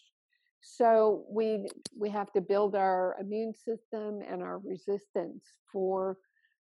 So 0.61 1.25
we 1.29 1.67
we 1.95 2.09
have 2.09 2.31
to 2.33 2.41
build 2.41 2.75
our 2.75 3.15
immune 3.19 3.53
system 3.53 4.21
and 4.27 4.41
our 4.41 4.57
resistance 4.57 5.43
for 5.71 6.17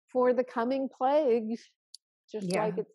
for 0.08 0.32
the 0.32 0.42
coming 0.42 0.88
plagues, 0.88 1.62
just 2.30 2.52
yeah. 2.52 2.64
like 2.64 2.78
it's 2.78 2.90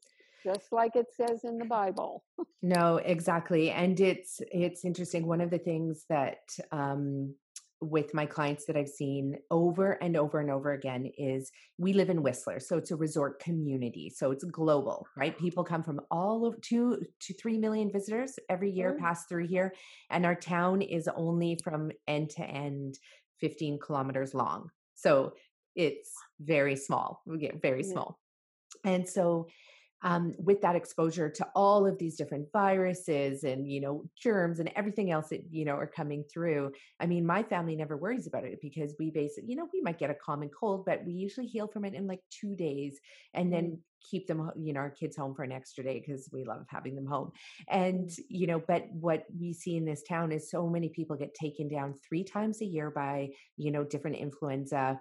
just 0.47 0.71
like 0.71 0.95
it 0.95 1.07
says 1.13 1.43
in 1.43 1.57
the 1.57 1.65
Bible. 1.65 2.23
no, 2.61 2.97
exactly, 2.97 3.71
and 3.71 3.99
it's 3.99 4.39
it's 4.51 4.85
interesting. 4.85 5.27
One 5.27 5.41
of 5.41 5.49
the 5.49 5.59
things 5.59 6.05
that 6.09 6.39
um, 6.71 7.35
with 7.81 8.13
my 8.13 8.25
clients 8.25 8.65
that 8.65 8.77
I've 8.77 8.87
seen 8.87 9.35
over 9.51 9.91
and 10.01 10.17
over 10.17 10.39
and 10.39 10.49
over 10.49 10.71
again 10.71 11.11
is 11.17 11.51
we 11.77 11.93
live 11.93 12.09
in 12.09 12.23
Whistler, 12.23 12.59
so 12.59 12.77
it's 12.77 12.91
a 12.91 12.95
resort 12.95 13.39
community, 13.39 14.09
so 14.09 14.31
it's 14.31 14.43
global, 14.45 15.05
right? 15.15 15.37
People 15.37 15.63
come 15.63 15.83
from 15.83 15.99
all 16.09 16.45
of 16.45 16.59
two 16.61 17.01
to 17.19 17.33
three 17.33 17.57
million 17.57 17.91
visitors 17.91 18.39
every 18.49 18.71
year 18.71 18.93
mm. 18.93 18.99
pass 18.99 19.25
through 19.25 19.47
here, 19.47 19.73
and 20.09 20.25
our 20.25 20.35
town 20.35 20.81
is 20.81 21.09
only 21.15 21.59
from 21.63 21.91
end 22.07 22.29
to 22.31 22.43
end 22.43 22.97
15 23.41 23.79
kilometers 23.79 24.33
long, 24.33 24.69
so 24.95 25.33
it's 25.75 26.13
very 26.39 26.75
small. 26.75 27.21
We 27.25 27.37
get 27.37 27.61
very 27.61 27.83
yeah. 27.83 27.91
small, 27.91 28.19
and 28.85 29.07
so 29.07 29.47
um, 30.03 30.35
with 30.37 30.61
that 30.61 30.75
exposure 30.75 31.29
to 31.29 31.47
all 31.55 31.87
of 31.87 31.97
these 31.97 32.15
different 32.15 32.47
viruses 32.53 33.43
and 33.43 33.69
you 33.69 33.81
know 33.81 34.03
germs 34.21 34.59
and 34.59 34.71
everything 34.75 35.11
else 35.11 35.29
that 35.29 35.43
you 35.49 35.65
know 35.65 35.75
are 35.75 35.87
coming 35.87 36.23
through 36.31 36.71
i 36.99 37.05
mean 37.05 37.25
my 37.25 37.41
family 37.41 37.75
never 37.75 37.97
worries 37.97 38.27
about 38.27 38.43
it 38.43 38.59
because 38.61 38.95
we 38.99 39.09
basically 39.09 39.49
you 39.49 39.55
know 39.55 39.67
we 39.73 39.81
might 39.81 39.97
get 39.97 40.11
a 40.11 40.15
common 40.15 40.49
cold 40.49 40.85
but 40.85 41.03
we 41.05 41.13
usually 41.13 41.47
heal 41.47 41.67
from 41.67 41.83
it 41.83 41.93
in 41.93 42.05
like 42.05 42.21
two 42.29 42.55
days 42.55 42.99
and 43.33 43.51
then 43.51 43.65
mm. 43.65 43.77
keep 44.09 44.27
them 44.27 44.51
you 44.55 44.71
know 44.71 44.79
our 44.79 44.91
kids 44.91 45.17
home 45.17 45.33
for 45.33 45.43
an 45.43 45.51
extra 45.51 45.83
day 45.83 45.99
because 45.99 46.29
we 46.31 46.43
love 46.43 46.65
having 46.69 46.95
them 46.95 47.07
home 47.07 47.31
and 47.69 48.11
you 48.29 48.45
know 48.45 48.61
but 48.67 48.85
what 48.91 49.23
we 49.39 49.51
see 49.51 49.77
in 49.77 49.85
this 49.85 50.03
town 50.03 50.31
is 50.31 50.49
so 50.49 50.67
many 50.67 50.89
people 50.89 51.15
get 51.15 51.33
taken 51.33 51.67
down 51.67 51.95
three 52.07 52.23
times 52.23 52.61
a 52.61 52.65
year 52.65 52.91
by 52.91 53.29
you 53.57 53.71
know 53.71 53.83
different 53.83 54.17
influenza 54.17 54.99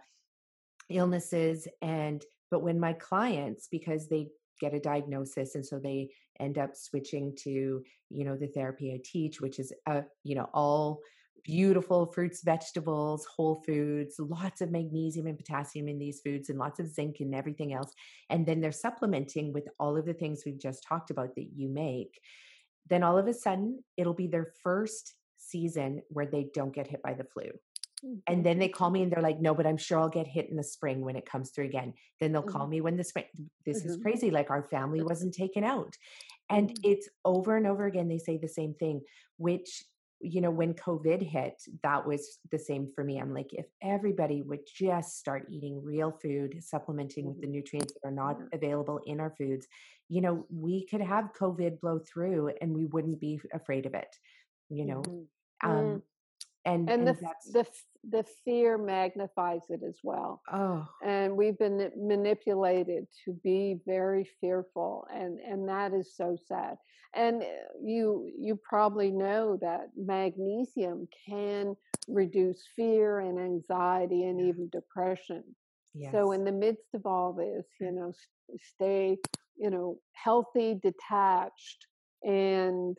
illnesses 0.89 1.68
and 1.82 2.24
but 2.51 2.62
when 2.62 2.78
my 2.78 2.93
clients 2.93 3.68
because 3.70 4.09
they 4.09 4.28
get 4.60 4.74
a 4.74 4.80
diagnosis 4.80 5.54
and 5.54 5.64
so 5.64 5.78
they 5.78 6.08
end 6.40 6.58
up 6.58 6.74
switching 6.74 7.34
to 7.36 7.82
you 8.10 8.24
know 8.24 8.36
the 8.36 8.48
therapy 8.48 8.92
i 8.92 9.00
teach 9.04 9.40
which 9.40 9.58
is 9.58 9.72
uh, 9.86 10.02
you 10.24 10.34
know 10.34 10.48
all 10.52 11.00
beautiful 11.44 12.06
fruits 12.06 12.42
vegetables 12.42 13.24
whole 13.24 13.62
foods 13.64 14.16
lots 14.18 14.60
of 14.60 14.70
magnesium 14.70 15.26
and 15.28 15.38
potassium 15.38 15.88
in 15.88 15.98
these 15.98 16.20
foods 16.20 16.48
and 16.48 16.58
lots 16.58 16.80
of 16.80 16.88
zinc 16.88 17.16
and 17.20 17.34
everything 17.34 17.72
else 17.72 17.92
and 18.30 18.44
then 18.46 18.60
they're 18.60 18.72
supplementing 18.72 19.52
with 19.52 19.68
all 19.78 19.96
of 19.96 20.04
the 20.04 20.14
things 20.14 20.42
we've 20.44 20.60
just 20.60 20.82
talked 20.82 21.10
about 21.10 21.34
that 21.34 21.48
you 21.54 21.68
make. 21.68 22.20
Then 22.88 23.02
all 23.02 23.18
of 23.18 23.26
a 23.26 23.34
sudden 23.34 23.82
it'll 23.96 24.14
be 24.14 24.26
their 24.26 24.52
first 24.62 25.14
season 25.38 26.02
where 26.08 26.26
they 26.26 26.48
don't 26.54 26.74
get 26.74 26.88
hit 26.88 27.02
by 27.02 27.14
the 27.14 27.24
flu 27.24 27.50
and 28.06 28.20
mm-hmm. 28.26 28.42
then 28.42 28.58
they 28.58 28.68
call 28.68 28.90
me 28.90 29.02
and 29.02 29.10
they're 29.10 29.22
like, 29.22 29.40
no, 29.40 29.54
but 29.54 29.66
I'm 29.66 29.76
sure 29.76 29.98
I'll 29.98 30.08
get 30.08 30.26
hit 30.26 30.48
in 30.50 30.56
the 30.56 30.64
spring 30.64 31.00
when 31.00 31.16
it 31.16 31.26
comes 31.26 31.50
through 31.50 31.66
again. 31.66 31.94
Then 32.20 32.32
they'll 32.32 32.42
call 32.42 32.62
mm-hmm. 32.62 32.70
me 32.70 32.80
when 32.80 32.96
the 32.96 33.04
spring, 33.04 33.24
this 33.64 33.80
mm-hmm. 33.80 33.90
is 33.90 33.96
crazy. 33.98 34.30
Like 34.30 34.50
our 34.50 34.62
family 34.62 35.02
wasn't 35.02 35.34
taken 35.34 35.64
out. 35.64 35.94
And 36.48 36.68
mm-hmm. 36.68 36.90
it's 36.90 37.08
over 37.24 37.56
and 37.56 37.66
over 37.66 37.86
again, 37.86 38.08
they 38.08 38.18
say 38.18 38.36
the 38.36 38.48
same 38.48 38.74
thing, 38.74 39.02
which, 39.38 39.82
you 40.20 40.40
know, 40.40 40.50
when 40.50 40.74
COVID 40.74 41.20
hit, 41.22 41.60
that 41.82 42.06
was 42.06 42.38
the 42.50 42.58
same 42.58 42.90
for 42.94 43.02
me. 43.02 43.18
I'm 43.18 43.34
like, 43.34 43.52
if 43.52 43.66
everybody 43.82 44.42
would 44.42 44.66
just 44.66 45.18
start 45.18 45.46
eating 45.50 45.82
real 45.82 46.10
food, 46.10 46.62
supplementing 46.62 47.26
with 47.26 47.40
the 47.40 47.46
mm-hmm. 47.46 47.56
nutrients 47.56 47.92
that 47.92 48.08
are 48.08 48.12
not 48.12 48.38
available 48.52 49.00
in 49.06 49.20
our 49.20 49.34
foods, 49.36 49.66
you 50.08 50.20
know, 50.20 50.46
we 50.48 50.86
could 50.86 51.00
have 51.00 51.32
COVID 51.38 51.80
blow 51.80 51.98
through 51.98 52.52
and 52.60 52.72
we 52.72 52.86
wouldn't 52.86 53.20
be 53.20 53.40
afraid 53.52 53.86
of 53.86 53.94
it, 53.94 54.14
you 54.68 54.84
know. 54.84 55.02
Mm-hmm. 55.02 55.70
Um, 55.70 55.76
mm 55.84 56.02
and 56.66 56.90
and, 56.90 57.09
and 57.09 57.16
the 57.16 57.32
the 57.52 57.66
the 58.10 58.24
fear 58.44 58.76
magnifies 58.78 59.62
it 59.70 59.80
as 59.86 59.98
well. 60.02 60.43
Oh, 60.52 60.86
and 61.05 61.36
we've 61.36 61.59
been 61.59 61.90
manipulated 61.97 63.06
to 63.24 63.32
be 63.44 63.78
very 63.86 64.28
fearful, 64.40 65.06
and 65.12 65.38
and 65.40 65.68
that 65.68 65.94
is 65.94 66.14
so 66.16 66.36
sad. 66.47 66.76
And 67.14 67.43
uh, 67.43 67.47
you 67.82 68.30
you 68.38 68.59
probably 68.62 69.10
know 69.10 69.56
that 69.62 69.88
magnesium 69.97 71.09
can 71.28 71.76
reduce 72.09 72.62
fear 72.76 73.20
and 73.20 73.38
anxiety 73.38 74.24
and 74.24 74.40
even 74.40 74.68
depression. 74.68 75.43
Yes. 75.94 76.12
So 76.12 76.32
in 76.32 76.44
the 76.44 76.52
midst 76.52 76.94
of 76.94 77.06
all 77.06 77.32
this, 77.32 77.64
you 77.80 77.93
know, 77.93 78.12
stay 78.74 79.16
you 79.56 79.70
know 79.70 79.98
healthy, 80.12 80.78
detached, 80.82 81.86
and 82.22 82.97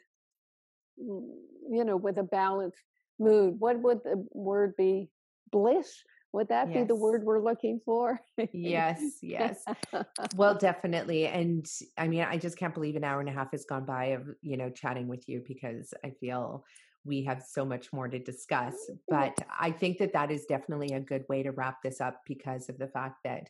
mm, 1.00 1.30
you 1.70 1.84
know 1.84 1.98
with 1.98 2.18
a 2.18 2.24
balanced 2.24 2.84
mood. 3.20 3.60
What 3.60 3.80
would 3.82 4.04
the 4.04 4.26
word 4.32 4.76
be? 4.78 5.10
Bliss? 5.52 6.04
Would 6.34 6.50
that 6.50 6.70
yes. 6.70 6.78
be 6.78 6.84
the 6.84 6.96
word 6.96 7.24
we're 7.24 7.40
looking 7.40 7.80
for? 7.86 8.20
yes, 8.52 9.02
yes. 9.22 9.64
Well, 10.36 10.56
definitely. 10.56 11.26
And 11.26 11.66
I 11.98 12.08
mean, 12.08 12.22
I 12.22 12.38
just 12.38 12.58
can't 12.58 12.74
believe 12.74 12.96
an 12.96 13.04
hour 13.04 13.20
and 13.20 13.30
a 13.30 13.32
half 13.32 13.52
has 13.52 13.66
gone 13.66 13.86
by 13.86 14.06
of, 14.08 14.28
you 14.42 14.58
know, 14.58 14.70
chatting 14.70 15.08
with 15.08 15.28
you 15.28 15.44
because 15.48 15.94
I 16.04 16.12
feel 16.20 16.66
we 17.06 17.24
have 17.24 17.42
so 17.42 17.64
much 17.64 17.94
more 17.94 18.08
to 18.08 18.20
discuss. 18.20 18.76
But 19.08 19.38
I 19.58 19.72
think 19.72 19.98
that 20.00 20.14
that 20.14 20.30
is 20.30 20.46
definitely 20.46 20.94
a 20.94 21.00
good 21.00 21.24
way 21.30 21.44
to 21.44 21.52
wrap 21.52 21.82
this 21.82 22.02
up 22.02 22.22
because 22.28 22.68
of 22.70 22.78
the 22.78 22.88
fact 22.88 23.24
that 23.24 23.50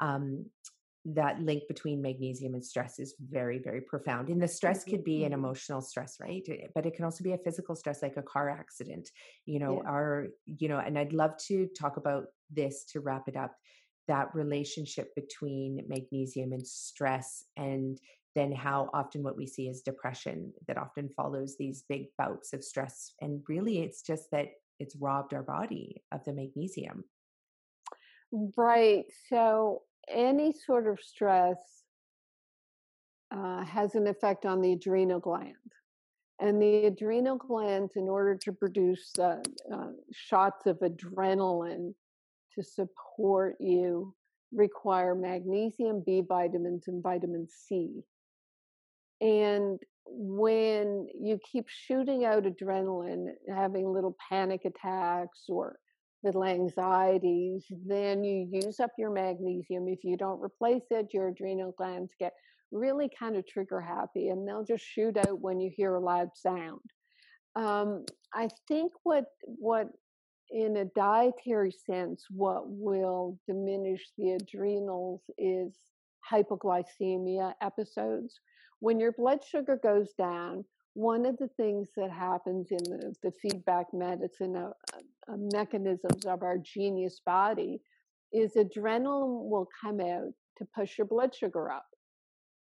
um, 0.00 0.46
that 1.04 1.40
link 1.40 1.64
between 1.68 2.00
magnesium 2.00 2.54
and 2.54 2.64
stress 2.64 2.98
is 3.00 3.14
very 3.20 3.58
very 3.58 3.80
profound 3.80 4.28
and 4.28 4.40
the 4.40 4.46
stress 4.48 4.84
Mm-hmm, 4.84 4.84
could 4.84 5.02
be 5.02 5.24
an 5.24 5.32
mhm. 5.32 5.32
emotional 5.32 5.80
stress 5.80 6.18
right 6.20 6.48
Eh, 6.48 6.68
but 6.74 6.86
it 6.86 6.94
can 6.94 7.04
also 7.04 7.24
be 7.24 7.32
a 7.32 7.38
physical 7.38 7.74
stress 7.74 8.02
like 8.02 8.16
a 8.16 8.22
car 8.22 8.48
accident 8.48 9.10
you 9.44 9.58
know 9.58 9.82
Yeah. 9.82 9.86
our 9.86 10.28
you 10.46 10.68
know 10.68 10.78
and 10.78 10.98
i'd 10.98 11.12
love 11.12 11.36
to 11.38 11.66
talk 11.78 11.96
about 11.96 12.26
this 12.50 12.84
to 12.84 13.00
wrap 13.00 13.26
it 13.28 13.36
up 13.36 13.56
that 14.08 14.34
relationship 14.34 15.14
between 15.14 15.84
magnesium 15.88 16.52
and 16.52 16.66
stress 16.66 17.44
and 17.56 18.00
then 18.34 18.50
how 18.52 18.88
often 18.94 19.22
what 19.22 19.36
we 19.36 19.46
see 19.46 19.68
is 19.68 19.82
depression 19.82 20.52
that 20.66 20.78
often 20.78 21.08
follows 21.08 21.56
these 21.58 21.84
big 21.88 22.06
bouts 22.16 22.52
of 22.52 22.64
stress 22.64 23.12
and 23.20 23.42
really 23.48 23.80
it's 23.80 24.02
just 24.02 24.30
that 24.30 24.48
it's 24.78 24.96
robbed 24.96 25.34
our 25.34 25.42
body 25.42 26.02
of 26.12 26.24
the 26.24 26.32
magnesium 26.32 27.04
Right. 28.56 29.04
So 29.28 29.82
any 30.08 30.52
sort 30.52 30.86
of 30.86 31.00
stress 31.00 31.58
uh, 33.30 33.64
has 33.64 33.94
an 33.94 34.06
effect 34.06 34.44
on 34.44 34.60
the 34.60 34.72
adrenal 34.72 35.20
gland. 35.20 35.56
And 36.40 36.60
the 36.60 36.86
adrenal 36.86 37.36
gland, 37.36 37.90
in 37.96 38.08
order 38.08 38.36
to 38.36 38.52
produce 38.52 39.12
uh, 39.18 39.36
uh, 39.72 39.90
shots 40.12 40.66
of 40.66 40.78
adrenaline 40.80 41.94
to 42.54 42.62
support 42.62 43.56
you, 43.60 44.14
require 44.52 45.14
magnesium, 45.14 46.02
B 46.04 46.22
vitamins, 46.26 46.88
and 46.88 47.02
vitamin 47.02 47.46
C. 47.48 48.02
And 49.20 49.78
when 50.06 51.06
you 51.18 51.38
keep 51.50 51.68
shooting 51.68 52.24
out 52.24 52.44
adrenaline, 52.44 53.28
having 53.48 53.92
little 53.92 54.16
panic 54.28 54.64
attacks 54.64 55.44
or 55.48 55.78
little 56.22 56.44
anxieties, 56.44 57.64
then 57.86 58.22
you 58.22 58.48
use 58.50 58.80
up 58.80 58.90
your 58.98 59.10
magnesium. 59.10 59.88
If 59.88 60.04
you 60.04 60.16
don't 60.16 60.42
replace 60.42 60.84
it, 60.90 61.12
your 61.12 61.28
adrenal 61.28 61.72
glands 61.72 62.12
get 62.18 62.32
really 62.70 63.10
kind 63.18 63.36
of 63.36 63.46
trigger 63.46 63.80
happy 63.80 64.28
and 64.28 64.46
they'll 64.46 64.64
just 64.64 64.84
shoot 64.84 65.16
out 65.16 65.40
when 65.40 65.60
you 65.60 65.70
hear 65.74 65.94
a 65.94 66.00
loud 66.00 66.28
sound. 66.34 66.80
Um, 67.54 68.04
I 68.34 68.48
think 68.66 68.92
what 69.02 69.26
what 69.44 69.88
in 70.50 70.76
a 70.76 70.84
dietary 70.84 71.72
sense, 71.72 72.26
what 72.30 72.64
will 72.66 73.38
diminish 73.46 74.10
the 74.18 74.32
adrenals 74.32 75.22
is 75.38 75.74
hypoglycemia 76.30 77.54
episodes. 77.62 78.38
When 78.80 79.00
your 79.00 79.12
blood 79.12 79.42
sugar 79.42 79.80
goes 79.82 80.12
down, 80.18 80.64
one 80.94 81.24
of 81.26 81.36
the 81.38 81.48
things 81.56 81.88
that 81.96 82.10
happens 82.10 82.68
in 82.70 82.82
the, 82.84 83.14
the 83.22 83.32
feedback 83.42 83.86
medicine 83.92 84.56
uh, 84.56 84.70
uh, 85.28 85.36
mechanisms 85.52 86.26
of 86.26 86.42
our 86.42 86.58
genius 86.58 87.20
body 87.24 87.80
is 88.32 88.52
adrenaline 88.54 89.48
will 89.48 89.68
come 89.80 90.00
out 90.00 90.32
to 90.58 90.66
push 90.74 90.98
your 90.98 91.06
blood 91.06 91.34
sugar 91.34 91.70
up. 91.70 91.86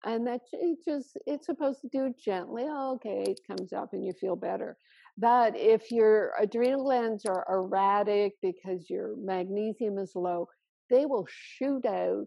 And 0.03 0.27
that 0.27 0.41
it 0.51 0.77
just 0.87 1.17
it's 1.25 1.47
supposed 1.47 1.81
to 1.81 1.89
do 1.91 2.05
it 2.05 2.19
gently. 2.19 2.65
Oh, 2.67 2.93
okay, 2.95 3.23
it 3.27 3.39
comes 3.47 3.73
up 3.73 3.93
and 3.93 4.05
you 4.05 4.13
feel 4.13 4.35
better. 4.35 4.77
But 5.17 5.55
if 5.55 5.91
your 5.91 6.33
adrenal 6.39 6.83
glands 6.83 7.25
are 7.25 7.45
erratic 7.49 8.33
because 8.41 8.89
your 8.89 9.15
magnesium 9.17 9.97
is 9.97 10.11
low, 10.13 10.47
they 10.89 11.05
will 11.05 11.25
shoot 11.29 11.85
out, 11.85 12.25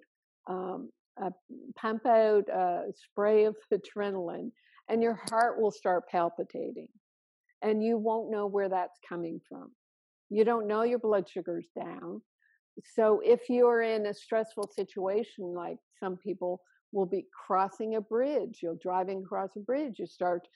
um, 0.48 0.90
a, 1.19 1.31
pump 1.77 2.06
out 2.06 2.48
a 2.48 2.86
spray 2.94 3.44
of 3.44 3.56
adrenaline, 3.73 4.51
and 4.89 5.02
your 5.02 5.20
heart 5.31 5.60
will 5.60 5.70
start 5.70 6.09
palpitating, 6.09 6.89
and 7.62 7.82
you 7.82 7.98
won't 7.98 8.31
know 8.31 8.47
where 8.47 8.69
that's 8.69 8.98
coming 9.09 9.40
from. 9.48 9.70
You 10.31 10.44
don't 10.44 10.66
know 10.66 10.82
your 10.82 10.98
blood 10.98 11.28
sugar's 11.28 11.69
down. 11.74 12.23
So 12.94 13.20
if 13.24 13.48
you're 13.48 13.82
in 13.82 14.06
a 14.06 14.15
stressful 14.15 14.70
situation, 14.74 15.52
like 15.55 15.78
some 15.98 16.16
people 16.16 16.60
will 16.93 17.06
be 17.06 17.27
crossing 17.47 17.97
a 17.97 18.01
bridge, 18.01 18.60
you're 18.62 18.78
driving 18.81 19.23
across 19.24 19.51
a 19.56 19.60
bridge, 19.60 19.98
you 19.98 20.06
start 20.06 20.47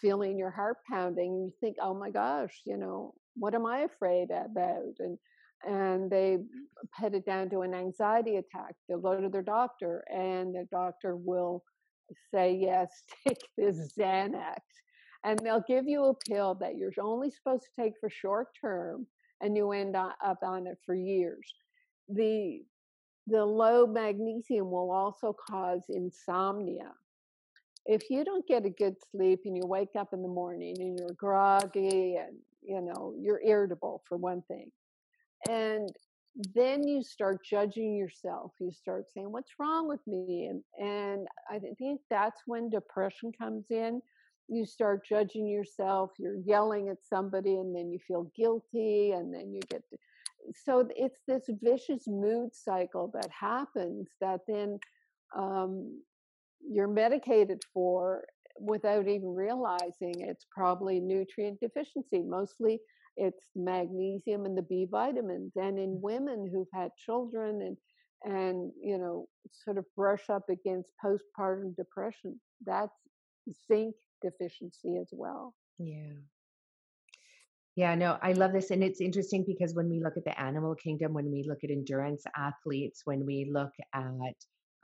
feeling 0.00 0.38
your 0.38 0.50
heart 0.50 0.78
pounding, 0.90 1.32
and 1.32 1.46
you 1.46 1.52
think, 1.60 1.76
"Oh 1.80 1.94
my 1.94 2.10
gosh, 2.10 2.62
you 2.64 2.76
know, 2.76 3.14
what 3.36 3.54
am 3.54 3.66
I 3.66 3.80
afraid 3.80 4.30
about?" 4.30 4.94
And 4.98 5.18
and 5.62 6.10
they 6.10 6.38
put 6.98 7.14
it 7.14 7.26
down 7.26 7.50
to 7.50 7.60
an 7.60 7.74
anxiety 7.74 8.36
attack. 8.36 8.74
They'll 8.88 8.98
go 8.98 9.20
to 9.20 9.28
their 9.28 9.42
doctor, 9.42 10.02
and 10.10 10.54
the 10.54 10.66
doctor 10.72 11.16
will 11.16 11.62
say, 12.32 12.54
"Yes, 12.54 13.02
take 13.26 13.38
this 13.56 13.92
Xanax," 13.98 14.60
and 15.24 15.38
they'll 15.40 15.64
give 15.66 15.86
you 15.86 16.04
a 16.06 16.14
pill 16.14 16.54
that 16.56 16.76
you're 16.76 16.92
only 17.00 17.30
supposed 17.30 17.64
to 17.64 17.82
take 17.82 17.94
for 18.00 18.10
short 18.10 18.48
term, 18.60 19.06
and 19.40 19.56
you 19.56 19.72
end 19.72 19.96
up 19.96 20.38
on 20.42 20.66
it 20.66 20.78
for 20.84 20.94
years. 20.94 21.52
The 22.08 22.62
the 23.26 23.44
low 23.44 23.86
magnesium 23.86 24.70
will 24.70 24.90
also 24.90 25.34
cause 25.48 25.82
insomnia. 25.88 26.92
If 27.86 28.10
you 28.10 28.24
don't 28.24 28.46
get 28.46 28.66
a 28.66 28.70
good 28.70 28.96
sleep 29.10 29.40
and 29.44 29.56
you 29.56 29.62
wake 29.64 29.94
up 29.98 30.12
in 30.12 30.22
the 30.22 30.28
morning 30.28 30.76
and 30.78 30.98
you're 30.98 31.14
groggy 31.16 32.16
and 32.16 32.36
you 32.62 32.80
know 32.80 33.14
you're 33.18 33.40
irritable 33.44 34.02
for 34.08 34.16
one 34.16 34.42
thing, 34.48 34.70
and 35.48 35.88
then 36.54 36.86
you 36.86 37.02
start 37.02 37.44
judging 37.44 37.96
yourself. 37.96 38.52
You 38.60 38.72
start 38.72 39.06
saying, 39.12 39.30
"What's 39.32 39.58
wrong 39.58 39.88
with 39.88 40.06
me?" 40.06 40.46
And 40.46 40.62
and 40.78 41.28
I 41.50 41.58
think 41.78 42.00
that's 42.10 42.42
when 42.46 42.70
depression 42.70 43.32
comes 43.32 43.66
in. 43.70 44.00
You 44.48 44.64
start 44.66 45.04
judging 45.06 45.46
yourself. 45.46 46.12
You're 46.18 46.38
yelling 46.44 46.88
at 46.88 47.04
somebody, 47.04 47.56
and 47.56 47.74
then 47.74 47.90
you 47.90 47.98
feel 48.06 48.30
guilty, 48.36 49.12
and 49.12 49.32
then 49.34 49.52
you 49.52 49.60
get 49.70 49.82
so 50.54 50.88
it's 50.96 51.20
this 51.26 51.48
vicious 51.62 52.06
mood 52.08 52.54
cycle 52.54 53.10
that 53.14 53.30
happens 53.30 54.08
that 54.20 54.40
then 54.48 54.78
um, 55.36 56.00
you're 56.66 56.88
medicated 56.88 57.62
for 57.72 58.24
without 58.58 59.08
even 59.08 59.34
realizing 59.34 60.14
it's 60.20 60.46
probably 60.50 61.00
nutrient 61.00 61.60
deficiency. 61.60 62.22
Mostly 62.22 62.80
it's 63.20 63.50
magnesium 63.54 64.46
and 64.46 64.56
the 64.56 64.62
B 64.62 64.86
vitamins. 64.90 65.52
And 65.56 65.78
in 65.78 66.00
women 66.00 66.48
who've 66.50 66.72
had 66.72 66.90
children 66.96 67.60
and 67.62 67.76
and 68.22 68.72
you 68.82 68.98
know 68.98 69.28
sort 69.64 69.78
of 69.78 69.84
brush 69.96 70.28
up 70.30 70.48
against 70.48 70.90
postpartum 71.04 71.76
depression, 71.76 72.40
that's 72.64 72.96
zinc 73.68 73.94
deficiency 74.22 74.98
as 75.00 75.08
well. 75.12 75.54
yeah 75.78 76.14
Yeah, 77.76 77.94
no, 77.94 78.18
I 78.22 78.32
love 78.32 78.52
this. 78.52 78.70
And 78.70 78.82
it's 78.82 79.00
interesting 79.00 79.44
because 79.46 79.74
when 79.74 79.88
we 79.88 80.00
look 80.00 80.16
at 80.16 80.24
the 80.24 80.38
animal 80.38 80.74
kingdom, 80.74 81.14
when 81.14 81.30
we 81.30 81.44
look 81.48 81.64
at 81.64 81.70
endurance 81.70 82.24
athletes, 82.36 83.02
when 83.04 83.24
we 83.24 83.48
look 83.50 83.72
at, 83.94 84.36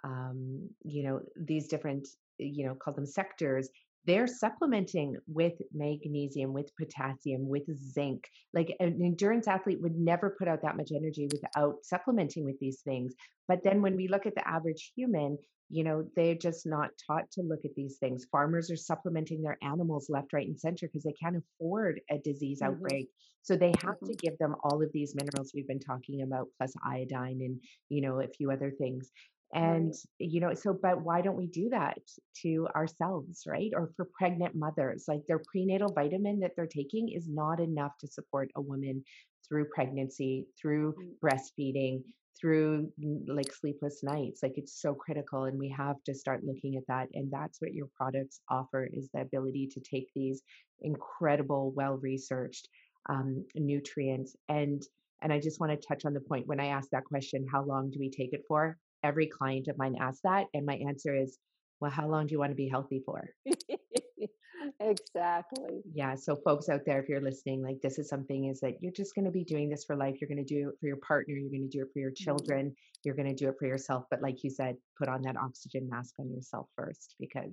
um, 0.05 0.69
you 0.85 1.03
know, 1.03 1.21
these 1.37 1.69
different, 1.69 2.09
you 2.39 2.65
know, 2.67 2.75
call 2.75 2.95
them 2.95 3.07
sectors, 3.07 3.69
they're 4.07 4.27
supplementing 4.27 5.16
with 5.27 5.55
magnesium, 5.73 6.53
with 6.53 6.70
potassium, 6.77 7.49
with 7.49 7.65
zinc. 7.77 8.28
Like 8.55 8.74
an 8.81 9.01
endurance 9.03 9.49
athlete 9.49 9.81
would 9.83 9.97
never 9.97 10.37
put 10.39 10.49
out 10.49 10.62
that 10.62 10.77
much 10.77 10.91
energy 10.95 11.28
without 11.33 11.85
supplementing 11.85 12.45
with 12.45 12.59
these 12.61 12.81
things. 12.83 13.15
But 13.49 13.62
then 13.65 13.83
when 13.83 13.97
we 13.97 14.09
look 14.09 14.27
at 14.27 14.35
the 14.35 14.49
average 14.49 14.93
human, 14.97 15.39
you 15.69 15.83
know, 15.83 16.09
they're 16.15 16.37
just 16.37 16.65
not 16.66 16.91
taught 17.07 17.31
to 17.33 17.43
look 17.43 17.65
at 17.65 17.74
these 17.74 17.99
things. 17.99 18.27
Farmers 18.31 18.70
are 18.70 18.77
supplementing 18.77 19.43
their 19.43 19.59
animals 19.62 20.09
left, 20.09 20.33
right, 20.33 20.47
and 20.47 20.59
center 20.59 20.87
because 20.87 21.03
they 21.03 21.12
can't 21.20 21.37
afford 21.37 22.01
a 22.09 22.19
disease 22.19 22.61
hmm 22.61 22.62
outbreak. 22.62 23.09
So 23.43 23.57
they 23.57 23.73
have 23.85 23.97
hmm 24.01 24.07
to 24.07 24.15
give 24.15 24.39
them 24.39 24.55
all 24.65 24.83
of 24.83 24.91
these 24.93 25.15
minerals 25.15 25.53
we've 25.55 25.66
been 25.66 25.81
talking 25.81 26.23
about, 26.23 26.49
plus 26.57 26.74
iodine 26.85 27.41
and, 27.43 27.62
you 27.89 28.01
know, 28.01 28.20
a 28.20 28.28
few 28.28 28.51
other 28.51 28.70
things. 28.70 29.11
And, 29.52 29.93
Right. 29.93 29.97
you 30.18 30.40
know, 30.40 30.55
so, 30.55 30.74
but 30.81 31.02
why 31.02 31.23
don't 31.23 31.36
we 31.36 31.47
do 31.47 31.68
that 31.70 31.98
to 32.43 32.68
ourselves, 32.74 33.44
right? 33.47 33.70
Or 33.74 33.93
for 33.97 34.09
pregnant 34.18 34.55
mothers, 34.55 35.05
like 35.09 35.23
their 35.27 35.40
prenatal 35.51 35.93
vitamin 35.93 36.40
that 36.40 36.52
they're 36.56 36.66
taking 36.66 37.09
is 37.10 37.27
not 37.28 37.60
enough 37.60 37.93
to 38.01 38.09
support 38.09 38.51
a 38.56 38.60
woman 38.60 39.05
through 39.48 39.66
pregnancy, 39.74 40.47
through 40.60 40.94
Mm, 40.97 41.16
breastfeeding, 41.24 42.02
through 42.40 42.93
mm, 43.02 43.24
like 43.28 43.51
sleepless 43.51 44.02
nights 44.02 44.43
like 44.43 44.52
it's 44.56 44.78
so 44.78 44.94
critical 44.94 45.44
and 45.44 45.59
we 45.59 45.70
have 45.70 45.97
to 46.05 46.14
start 46.14 46.44
looking 46.44 46.77
at 46.77 46.86
that 46.86 47.09
and 47.14 47.31
that's 47.32 47.62
what 47.62 47.73
your 47.73 47.86
products 47.97 48.43
offer 48.51 48.86
is 48.93 49.09
the 49.14 49.23
ability 49.23 49.66
to 49.73 49.81
take 49.81 50.09
these 50.14 50.43
incredible 50.81 51.73
well 51.74 51.94
researched 51.97 52.68
um, 53.09 53.47
nutrients 53.55 54.36
and 54.51 54.82
and 55.23 55.32
i 55.32 55.40
just 55.40 55.59
want 55.60 55.73
to 55.73 55.89
touch 55.89 56.05
on 56.05 56.12
the 56.12 56.20
point 56.20 56.47
when 56.47 56.60
i 56.60 56.66
asked 56.66 56.90
that 56.93 57.05
question 57.06 57.47
how 57.51 57.64
long 57.64 57.90
do 57.90 57.98
we 57.98 58.10
take 58.10 58.35
it 58.35 58.43
for 58.47 58.78
every 59.07 59.27
client 59.27 59.69
of 59.69 59.78
mine 59.78 59.97
asks 60.01 60.20
that 60.24 60.47
and 60.55 60.66
my 60.66 60.74
answer 60.89 61.15
is 61.15 61.39
well 61.81 61.91
how 61.91 62.07
long 62.09 62.27
do 62.27 62.33
you 62.33 62.39
want 62.39 62.51
to 62.51 62.57
be 62.57 62.69
healthy 62.69 63.01
for 63.07 63.28
exactly. 64.81 65.83
yeah 65.95 66.15
so 66.15 66.37
folks 66.45 66.69
out 66.69 66.81
there 66.87 67.01
if 67.01 67.09
you're 67.09 67.20
listening 67.20 67.62
like 67.62 67.81
this 67.83 67.99
is 67.99 68.09
something 68.09 68.47
is 68.47 68.61
that 68.61 68.74
you're 68.81 68.93
just 68.93 69.15
going 69.15 69.24
to 69.24 69.31
be 69.31 69.45
doing 69.45 69.69
this 69.69 69.85
for 69.85 69.97
life 69.97 70.16
you're 70.20 70.28
going 70.28 70.45
to 70.45 70.55
do 70.55 70.69
it 70.69 70.74
for 70.81 70.87
your 70.87 70.99
partner 71.07 71.35
you're 71.35 71.51
going 71.51 71.69
to 71.70 71.77
do 71.78 71.83
it 71.85 71.91
for 71.93 72.01
your 72.01 72.11
Mhm. 72.11 72.24
children 72.27 72.74
you're 73.05 73.15
going 73.15 73.28
to 73.28 73.45
do 73.45 73.49
it 73.49 73.57
for 73.59 73.66
yourself 73.66 74.05
but 74.11 74.23
like 74.23 74.43
you 74.43 74.51
said 74.51 74.77
put 74.99 75.09
on 75.09 75.23
that 75.23 75.37
oxygen 75.37 75.89
mask 75.89 76.15
on 76.19 76.31
yourself 76.31 76.66
first 76.77 77.15
because 77.20 77.53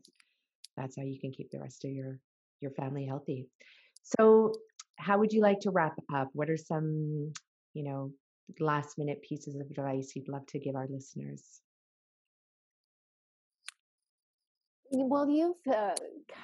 that's 0.78 0.96
how 0.98 1.04
you 1.04 1.20
can 1.20 1.32
keep 1.32 1.50
the 1.52 1.60
rest 1.60 1.86
of 1.86 1.92
your 1.92 2.20
your 2.62 2.72
family 2.72 3.06
healthy 3.06 3.46
so 4.04 4.54
how 4.98 5.18
would 5.20 5.34
you 5.34 5.42
like 5.42 5.60
to 5.60 5.72
wrap 5.72 5.96
up 6.14 6.30
what 6.34 6.50
are 6.50 6.58
some 6.58 7.32
you 7.74 7.84
know 7.84 8.12
last 8.60 8.98
minute 8.98 9.22
pieces 9.22 9.56
of 9.56 9.62
advice 9.70 10.14
you'd 10.16 10.30
love 10.30 10.46
to 10.48 10.60
give 10.60 10.76
our 10.76 10.88
listeners 10.90 11.62
Well, 14.96 15.28
you've 15.28 15.56
uh, 15.74 15.96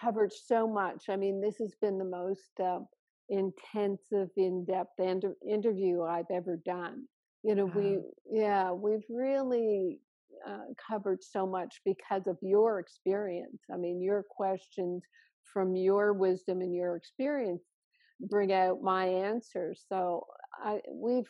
covered 0.01 0.33
so 0.33 0.67
much. 0.67 1.05
I 1.07 1.15
mean, 1.15 1.39
this 1.39 1.57
has 1.57 1.75
been 1.79 1.99
the 1.99 2.05
most 2.05 2.59
uh, 2.59 2.79
intensive, 3.29 4.29
in-depth 4.37 4.99
inter- 4.99 5.35
interview 5.47 6.01
I've 6.01 6.31
ever 6.31 6.59
done. 6.65 7.03
You 7.43 7.53
know, 7.55 7.65
wow. 7.65 7.73
we 7.75 7.99
yeah, 8.29 8.71
we've 8.71 9.05
really 9.07 9.99
uh, 10.47 10.73
covered 10.89 11.23
so 11.23 11.45
much 11.45 11.79
because 11.85 12.25
of 12.25 12.37
your 12.41 12.79
experience. 12.79 13.61
I 13.71 13.77
mean, 13.77 14.01
your 14.01 14.25
questions 14.29 15.03
from 15.53 15.75
your 15.75 16.13
wisdom 16.13 16.61
and 16.61 16.73
your 16.73 16.95
experience 16.95 17.61
bring 18.19 18.51
out 18.51 18.81
my 18.81 19.05
answers. 19.05 19.85
So 19.87 20.25
I 20.63 20.79
we've 20.91 21.29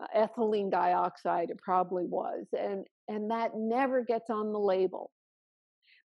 uh, 0.02 0.08
ethylene 0.18 0.72
dioxide, 0.72 1.50
it 1.50 1.58
probably 1.58 2.06
was, 2.06 2.46
and 2.58 2.86
and 3.08 3.30
that 3.32 3.52
never 3.56 4.04
gets 4.04 4.30
on 4.30 4.54
the 4.54 4.60
label 4.60 5.12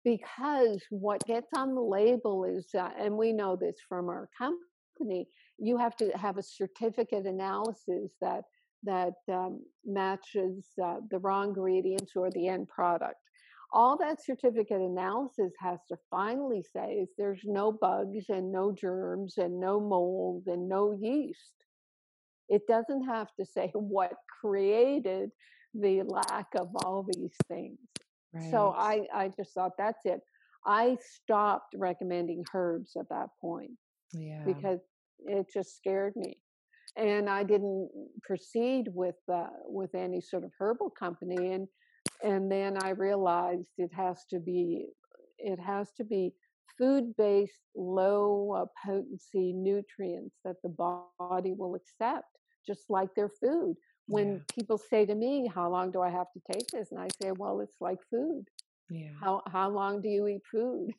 because 0.03 0.83
what 0.89 1.25
gets 1.25 1.47
on 1.55 1.75
the 1.75 1.81
label 1.81 2.45
is, 2.45 2.67
uh, 2.77 2.89
and 2.99 3.17
we 3.17 3.31
know 3.31 3.55
this 3.55 3.77
from 3.87 4.09
our 4.09 4.29
company, 4.37 5.27
you 5.57 5.77
have 5.77 5.95
to 5.97 6.09
have 6.11 6.37
a 6.37 6.43
certificate 6.43 7.25
analysis 7.25 8.11
that 8.21 8.43
that 8.85 9.13
um, 9.31 9.61
matches 9.85 10.65
uh, 10.83 10.97
the 11.09 11.19
raw 11.19 11.43
ingredients 11.43 12.13
or 12.17 12.29
the 12.31 12.49
end 12.49 12.67
product 12.67 13.15
all 13.73 13.97
that 13.97 14.23
certificate 14.23 14.81
analysis 14.81 15.51
has 15.59 15.79
to 15.89 15.97
finally 16.11 16.63
say 16.75 16.93
is 17.01 17.09
there's 17.17 17.41
no 17.43 17.71
bugs 17.71 18.25
and 18.29 18.51
no 18.51 18.71
germs 18.71 19.33
and 19.37 19.59
no 19.59 19.79
mold 19.79 20.43
and 20.45 20.69
no 20.69 20.95
yeast. 21.01 21.53
It 22.49 22.61
doesn't 22.67 23.05
have 23.05 23.29
to 23.39 23.45
say 23.45 23.71
what 23.73 24.13
created 24.41 25.31
the 25.73 26.03
lack 26.03 26.47
of 26.55 26.67
all 26.85 27.05
these 27.15 27.35
things. 27.47 27.79
Right. 28.31 28.51
So 28.51 28.75
I, 28.77 29.01
I 29.13 29.31
just 29.35 29.53
thought 29.53 29.71
that's 29.77 30.05
it. 30.05 30.19
I 30.65 30.95
stopped 31.01 31.75
recommending 31.75 32.43
herbs 32.53 32.91
at 32.97 33.09
that 33.09 33.29
point. 33.41 33.71
Yeah. 34.13 34.43
Because 34.45 34.79
it 35.25 35.47
just 35.51 35.75
scared 35.75 36.13
me. 36.15 36.37
And 36.95 37.27
I 37.27 37.41
didn't 37.43 37.89
proceed 38.21 38.85
with 38.93 39.15
uh, 39.31 39.47
with 39.65 39.95
any 39.95 40.21
sort 40.21 40.43
of 40.43 40.51
herbal 40.59 40.91
company. 40.91 41.53
And 41.53 41.67
and 42.23 42.51
then 42.51 42.77
I 42.81 42.89
realized 42.89 43.69
it 43.77 43.91
has 43.93 44.25
to 44.29 44.39
be 44.39 44.87
it 45.37 45.59
has 45.59 45.91
to 45.97 46.03
be 46.03 46.33
food 46.77 47.15
based 47.17 47.59
low 47.75 48.53
uh, 48.55 48.65
potency 48.83 49.53
nutrients 49.53 50.35
that 50.43 50.55
the 50.63 50.69
body 51.19 51.53
will 51.53 51.75
accept 51.75 52.25
just 52.65 52.85
like 52.89 53.13
their 53.15 53.29
food. 53.29 53.75
When 54.07 54.33
yeah. 54.33 54.39
people 54.55 54.77
say 54.77 55.05
to 55.05 55.15
me 55.15 55.49
how 55.53 55.69
long 55.69 55.91
do 55.91 56.01
i 56.01 56.09
have 56.09 56.27
to 56.33 56.41
take 56.51 56.67
this? 56.67 56.91
and 56.91 56.99
i 56.99 57.07
say 57.21 57.31
well 57.31 57.59
it's 57.59 57.77
like 57.79 57.99
food. 58.09 58.45
Yeah. 58.89 59.11
How 59.19 59.41
how 59.47 59.69
long 59.69 60.01
do 60.01 60.09
you 60.09 60.27
eat 60.27 60.41
food? 60.49 60.93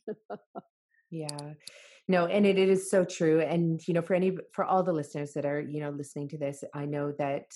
Yeah. 1.11 1.53
No 2.09 2.27
and 2.27 2.45
it, 2.45 2.59
it 2.59 2.69
is 2.69 2.91
so 2.91 3.05
true 3.05 3.41
and 3.41 3.81
you 3.87 3.95
know 3.95 4.03
for 4.03 4.15
any 4.15 4.37
for 4.53 4.65
all 4.65 4.83
the 4.83 4.93
listeners 4.93 5.33
that 5.35 5.47
are 5.47 5.61
you 5.61 5.81
know 5.81 5.91
listening 5.91 6.29
to 6.31 6.39
this 6.39 6.65
i 6.75 6.85
know 6.85 7.13
that 7.19 7.47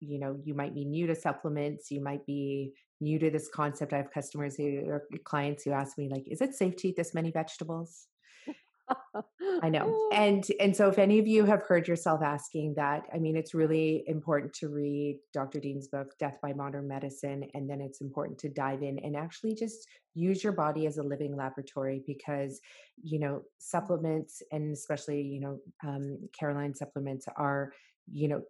you 0.00 0.18
know 0.18 0.38
you 0.44 0.54
might 0.54 0.74
be 0.74 0.84
new 0.84 1.06
to 1.06 1.14
supplements 1.14 1.90
you 1.90 2.00
might 2.02 2.24
be 2.26 2.72
new 3.00 3.18
to 3.18 3.30
this 3.30 3.48
concept 3.48 3.92
i 3.92 3.96
have 3.96 4.10
customers 4.10 4.56
who 4.56 4.82
or 4.86 5.04
clients 5.24 5.64
who 5.64 5.72
ask 5.72 5.98
me 5.98 6.08
like 6.08 6.26
is 6.28 6.40
it 6.40 6.54
safe 6.54 6.76
to 6.76 6.88
eat 6.88 6.96
this 6.96 7.14
many 7.14 7.30
vegetables? 7.30 8.06
I 9.62 9.68
know. 9.68 10.10
And 10.12 10.46
and 10.60 10.76
so 10.76 10.88
if 10.88 10.98
any 10.98 11.18
of 11.18 11.26
you 11.26 11.44
have 11.44 11.62
heard 11.62 11.88
yourself 11.88 12.22
asking 12.22 12.74
that 12.74 13.02
i 13.12 13.18
mean 13.18 13.36
it's 13.36 13.52
really 13.52 14.04
important 14.06 14.52
to 14.54 14.68
read 14.68 15.18
dr 15.32 15.58
dean's 15.58 15.88
book 15.88 16.12
death 16.20 16.38
by 16.40 16.52
modern 16.52 16.86
medicine 16.86 17.48
and 17.54 17.68
then 17.68 17.80
it's 17.80 18.00
important 18.00 18.38
to 18.38 18.48
dive 18.48 18.82
in 18.82 18.98
and 19.00 19.16
actually 19.16 19.54
just 19.54 19.88
use 20.14 20.44
your 20.44 20.52
body 20.52 20.86
as 20.86 20.98
a 20.98 21.02
living 21.02 21.34
laboratory 21.36 22.02
because 22.06 22.60
you 23.02 23.18
know 23.18 23.42
supplements 23.58 24.42
and 24.52 24.72
especially 24.72 25.20
you 25.20 25.40
know 25.40 25.58
um, 25.84 26.18
caroline 26.38 26.74
supplements 26.74 27.26
are 27.36 27.72
you 28.10 28.28
know 28.28 28.42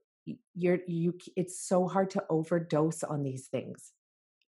you're 0.54 0.80
you 0.86 1.14
it's 1.34 1.58
so 1.66 1.88
hard 1.88 2.10
to 2.10 2.22
overdose 2.28 3.02
on 3.02 3.22
these 3.22 3.46
things 3.46 3.92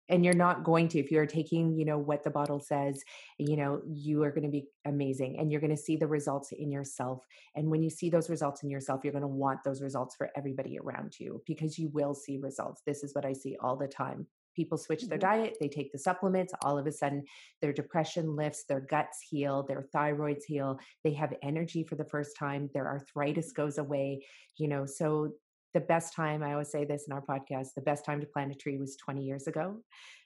and 0.10 0.24
you're 0.24 0.34
not 0.34 0.64
going 0.64 0.88
to 0.88 1.00
if 1.00 1.12
you're 1.12 1.26
taking 1.26 1.76
you 1.76 1.86
know 1.86 1.98
what 1.98 2.24
the 2.24 2.30
bottle 2.30 2.60
says 2.60 3.04
you 3.38 3.58
know 3.58 3.82
you 3.88 4.24
are 4.24 4.32
going 4.32 4.44
to 4.44 4.50
be 4.50 4.66
amazing 4.86 5.38
and 5.40 5.52
you're 5.52 5.62
going 5.62 5.76
to 5.76 5.82
see 5.82 5.96
the 5.96 6.08
results 6.08 6.52
in 6.52 6.72
yourself 6.72 7.26
and 7.56 7.70
when 7.70 7.84
you 7.84 7.90
see 7.90 8.10
those 8.10 8.30
results 8.30 8.64
in 8.64 8.70
yourself 8.70 9.02
you're 9.04 9.14
going 9.14 9.22
to 9.22 9.28
want 9.28 9.64
those 9.64 9.82
results 9.82 10.16
for 10.16 10.30
everybody 10.36 10.78
around 10.80 11.20
you 11.20 11.42
because 11.46 11.78
you 11.78 11.90
will 11.90 12.14
see 12.14 12.38
results 12.38 12.82
this 12.86 13.04
is 13.04 13.14
what 13.14 13.26
i 13.26 13.34
see 13.34 13.58
all 13.62 13.76
the 13.76 13.88
time 13.88 14.26
people 14.56 14.78
switch 14.78 15.04
their 15.08 15.18
mm-hmm. 15.18 15.42
diet 15.42 15.58
they 15.62 15.70
take 15.70 15.92
the 15.92 16.00
supplements 16.00 16.54
all 16.64 16.78
of 16.78 16.88
a 16.88 16.92
sudden 16.92 17.24
their 17.62 17.74
depression 17.74 18.36
lifts 18.36 18.64
their 18.66 18.82
guts 18.82 19.20
heal 19.22 19.64
their 19.64 19.86
thyroids 19.96 20.44
heal 20.46 20.80
they 21.04 21.14
have 21.14 21.34
energy 21.42 21.84
for 21.84 21.96
the 21.96 22.06
first 22.06 22.36
time 22.38 22.70
their 22.74 22.88
arthritis 22.88 23.52
goes 23.52 23.78
away 23.78 24.22
you 24.58 24.68
know 24.68 24.86
so 24.86 25.32
the 25.74 25.80
best 25.80 26.14
time 26.14 26.44
i 26.44 26.54
always 26.54 26.72
say 26.72 26.86
this 26.86 27.06
in 27.08 27.14
our 27.14 27.22
podcast 27.22 27.74
the 27.76 27.82
best 27.82 28.06
time 28.06 28.20
to 28.20 28.28
plant 28.28 28.52
a 28.52 28.56
tree 28.56 28.78
was 28.78 28.96
20 28.98 29.24
years 29.24 29.48
ago. 29.48 29.78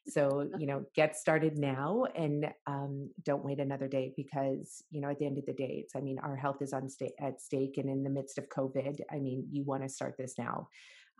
So 0.08 0.50
you 0.58 0.66
know 0.66 0.84
get 0.96 1.16
started 1.16 1.60
now 1.60 2.06
and 2.16 2.52
um, 2.66 3.12
don't 3.24 3.46
wait 3.46 3.60
another 3.60 3.88
day 3.88 4.14
because 4.18 4.84
you 4.90 5.00
know 5.00 5.10
at 5.10 5.20
the 5.20 5.28
end 5.28 5.38
of 5.38 5.46
the 5.46 5.54
day 5.54 5.84
it's 5.84 5.96
i 5.96 6.02
mean 6.02 6.18
our 6.20 6.36
health 6.36 6.62
is 6.62 6.74
on 6.74 6.90
sta- 6.90 7.14
at 7.20 7.40
stake 7.40 7.78
and 7.78 7.88
in 7.88 8.04
the 8.04 8.10
midst 8.10 8.40
of 8.40 8.50
covid 8.50 9.00
i 9.12 9.20
mean 9.20 9.48
you 9.52 9.64
want 9.64 9.84
to 9.84 9.90
start 9.90 10.16
this 10.18 10.34
now 10.40 10.68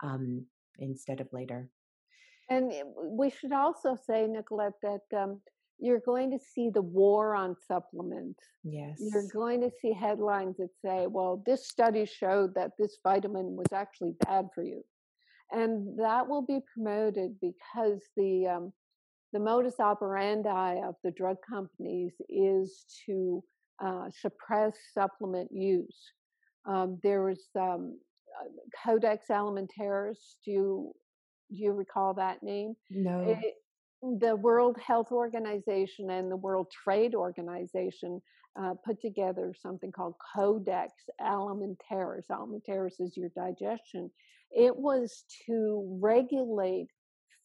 um, 0.02 0.46
instead 0.80 1.22
of 1.22 1.28
later. 1.32 1.70
And 2.50 2.72
eh, 2.72 2.84
we 3.04 3.30
should 3.30 3.54
also 3.54 3.96
say 3.96 4.28
nicolette 4.28 4.82
that 4.82 5.06
um, 5.16 5.42
you're 5.82 6.02
going 6.06 6.30
to 6.30 6.40
see 6.40 6.70
the 6.70 6.82
war 6.82 7.36
on 7.36 7.56
supplements. 7.68 8.40
Yes. 8.64 9.00
You're 9.00 9.28
going 9.34 9.62
to 9.62 9.72
see 9.82 9.94
headlines 9.94 10.58
that 10.58 10.70
say, 10.86 11.08
well, 11.08 11.42
this 11.46 11.68
study 11.68 12.06
showed 12.06 12.54
that 12.56 12.72
this 12.78 12.98
vitamin 13.04 13.56
was 13.56 13.74
actually 13.74 14.14
bad 14.26 14.48
for 14.54 14.64
you. 14.64 14.84
And 15.52 16.00
that 16.00 16.28
will 16.30 16.44
be 16.44 16.60
promoted 16.74 17.36
because 17.42 18.00
the 18.16 18.48
um, 18.48 18.74
the 19.34 19.40
modus 19.40 19.80
operandi 19.80 20.76
of 20.86 20.96
the 21.04 21.12
drug 21.12 21.38
companies 21.50 22.14
is 22.30 22.86
to 23.06 23.44
uh, 23.84 24.10
suppress 24.22 24.74
supplement 24.94 25.50
use. 25.52 25.98
Um, 26.66 27.00
there 27.02 27.24
was 27.24 27.40
um, 27.60 27.98
uh, 28.40 28.48
Codex 28.86 29.28
Alimentarius. 29.30 30.36
Do 30.46 30.52
you 30.52 30.96
do 31.52 31.64
you 31.64 31.74
recall 31.74 32.14
that 32.14 32.44
name? 32.44 32.76
No. 32.90 33.22
It, 33.22 33.56
the 34.02 34.36
World 34.36 34.78
Health 34.86 35.12
Organization 35.12 36.10
and 36.10 36.32
the 36.32 36.38
World 36.38 36.68
Trade 36.72 37.14
Organization 37.14 38.22
uh, 38.60 38.74
put 38.86 39.00
together 39.00 39.54
something 39.62 39.92
called 39.92 40.16
Codex 40.36 40.92
Alimentarius. 41.22 42.28
Alimentarius 42.30 43.00
is 43.00 43.16
your 43.16 43.30
digestion. 43.36 44.10
It 44.52 44.76
was 44.76 45.24
to 45.46 46.00
regulate 46.02 46.88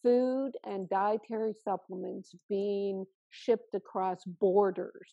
food 0.03 0.53
and 0.65 0.89
dietary 0.89 1.53
supplements 1.65 2.35
being 2.49 3.05
shipped 3.31 3.75
across 3.75 4.25
borders 4.25 5.11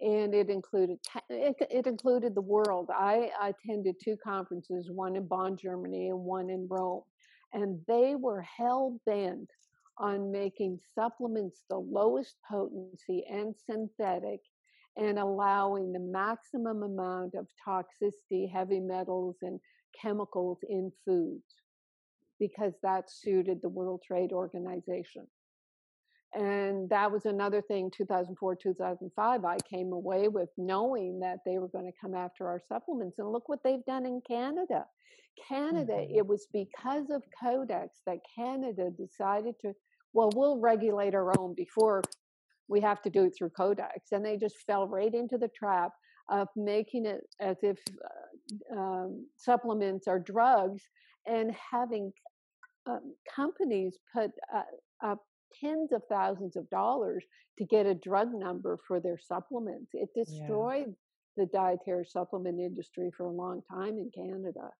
and 0.00 0.34
it 0.34 0.50
included 0.50 0.98
it, 1.30 1.56
it, 1.70 1.86
included 1.86 2.34
the 2.34 2.40
world 2.40 2.90
I 2.92 3.30
attended 3.40 3.96
two 4.02 4.16
conferences 4.22 4.90
one 4.90 5.16
in 5.16 5.26
bonn 5.26 5.56
germany 5.56 6.08
and 6.08 6.18
one 6.18 6.50
in 6.50 6.66
rome 6.68 7.02
and 7.52 7.80
they 7.88 8.14
were 8.16 8.42
hell 8.42 8.98
bent 9.06 9.48
on 9.98 10.32
making 10.32 10.78
supplements 10.94 11.62
the 11.68 11.78
lowest 11.78 12.36
potency 12.48 13.24
and 13.30 13.54
synthetic 13.66 14.40
and 14.96 15.18
allowing 15.18 15.92
the 15.92 16.00
maximum 16.00 16.82
amount 16.82 17.34
of 17.34 17.46
toxicity, 17.66 18.50
heavy 18.50 18.80
metals, 18.80 19.36
and 19.42 19.58
chemicals 20.00 20.58
in 20.68 20.92
foods 21.04 21.42
because 22.38 22.72
that 22.82 23.10
suited 23.10 23.60
the 23.62 23.68
World 23.68 24.02
Trade 24.06 24.32
Organization. 24.32 25.26
And 26.34 26.88
that 26.88 27.12
was 27.12 27.26
another 27.26 27.60
thing, 27.60 27.90
2004, 27.94 28.56
2005, 28.56 29.44
I 29.44 29.56
came 29.70 29.92
away 29.92 30.28
with 30.28 30.48
knowing 30.56 31.20
that 31.20 31.38
they 31.44 31.58
were 31.58 31.68
going 31.68 31.84
to 31.84 31.98
come 32.00 32.14
after 32.14 32.48
our 32.48 32.60
supplements. 32.68 33.18
And 33.18 33.30
look 33.30 33.48
what 33.48 33.60
they've 33.62 33.84
done 33.84 34.06
in 34.06 34.22
Canada. 34.26 34.86
Canada, 35.48 35.92
mm-hmm. 35.92 36.18
it 36.18 36.26
was 36.26 36.46
because 36.52 37.10
of 37.10 37.22
Codex 37.42 38.00
that 38.06 38.18
Canada 38.34 38.90
decided 38.90 39.56
to, 39.60 39.72
well, 40.14 40.30
we'll 40.34 40.58
regulate 40.58 41.14
our 41.14 41.38
own 41.38 41.54
before 41.54 42.02
we 42.68 42.80
have 42.80 43.02
to 43.02 43.10
do 43.10 43.24
it 43.24 43.34
through 43.36 43.50
Codex. 43.50 44.12
And 44.12 44.24
they 44.24 44.38
just 44.38 44.56
fell 44.66 44.88
right 44.88 45.12
into 45.12 45.36
the 45.36 45.50
trap 45.54 45.92
of 46.30 46.48
making 46.56 47.04
it 47.04 47.20
as 47.40 47.56
if 47.62 47.78
uh, 48.72 48.78
um, 48.78 49.26
supplements 49.36 50.08
are 50.08 50.18
drugs 50.18 50.82
and 51.26 51.54
having 51.70 52.10
um, 52.86 53.14
companies 53.34 53.98
put 54.14 54.30
uh, 54.54 54.62
up 55.04 55.18
tens 55.60 55.92
of 55.92 56.02
thousands 56.08 56.56
of 56.56 56.68
dollars 56.70 57.24
to 57.58 57.64
get 57.64 57.86
a 57.86 57.94
drug 57.94 58.32
number 58.32 58.78
for 58.86 59.00
their 59.00 59.18
supplements. 59.18 59.90
It 59.92 60.08
destroyed 60.14 60.86
yeah. 60.88 61.44
the 61.44 61.46
dietary 61.46 62.06
supplement 62.06 62.60
industry 62.60 63.10
for 63.16 63.24
a 63.24 63.30
long 63.30 63.62
time 63.70 63.98
in 63.98 64.10
Canada. 64.14 64.70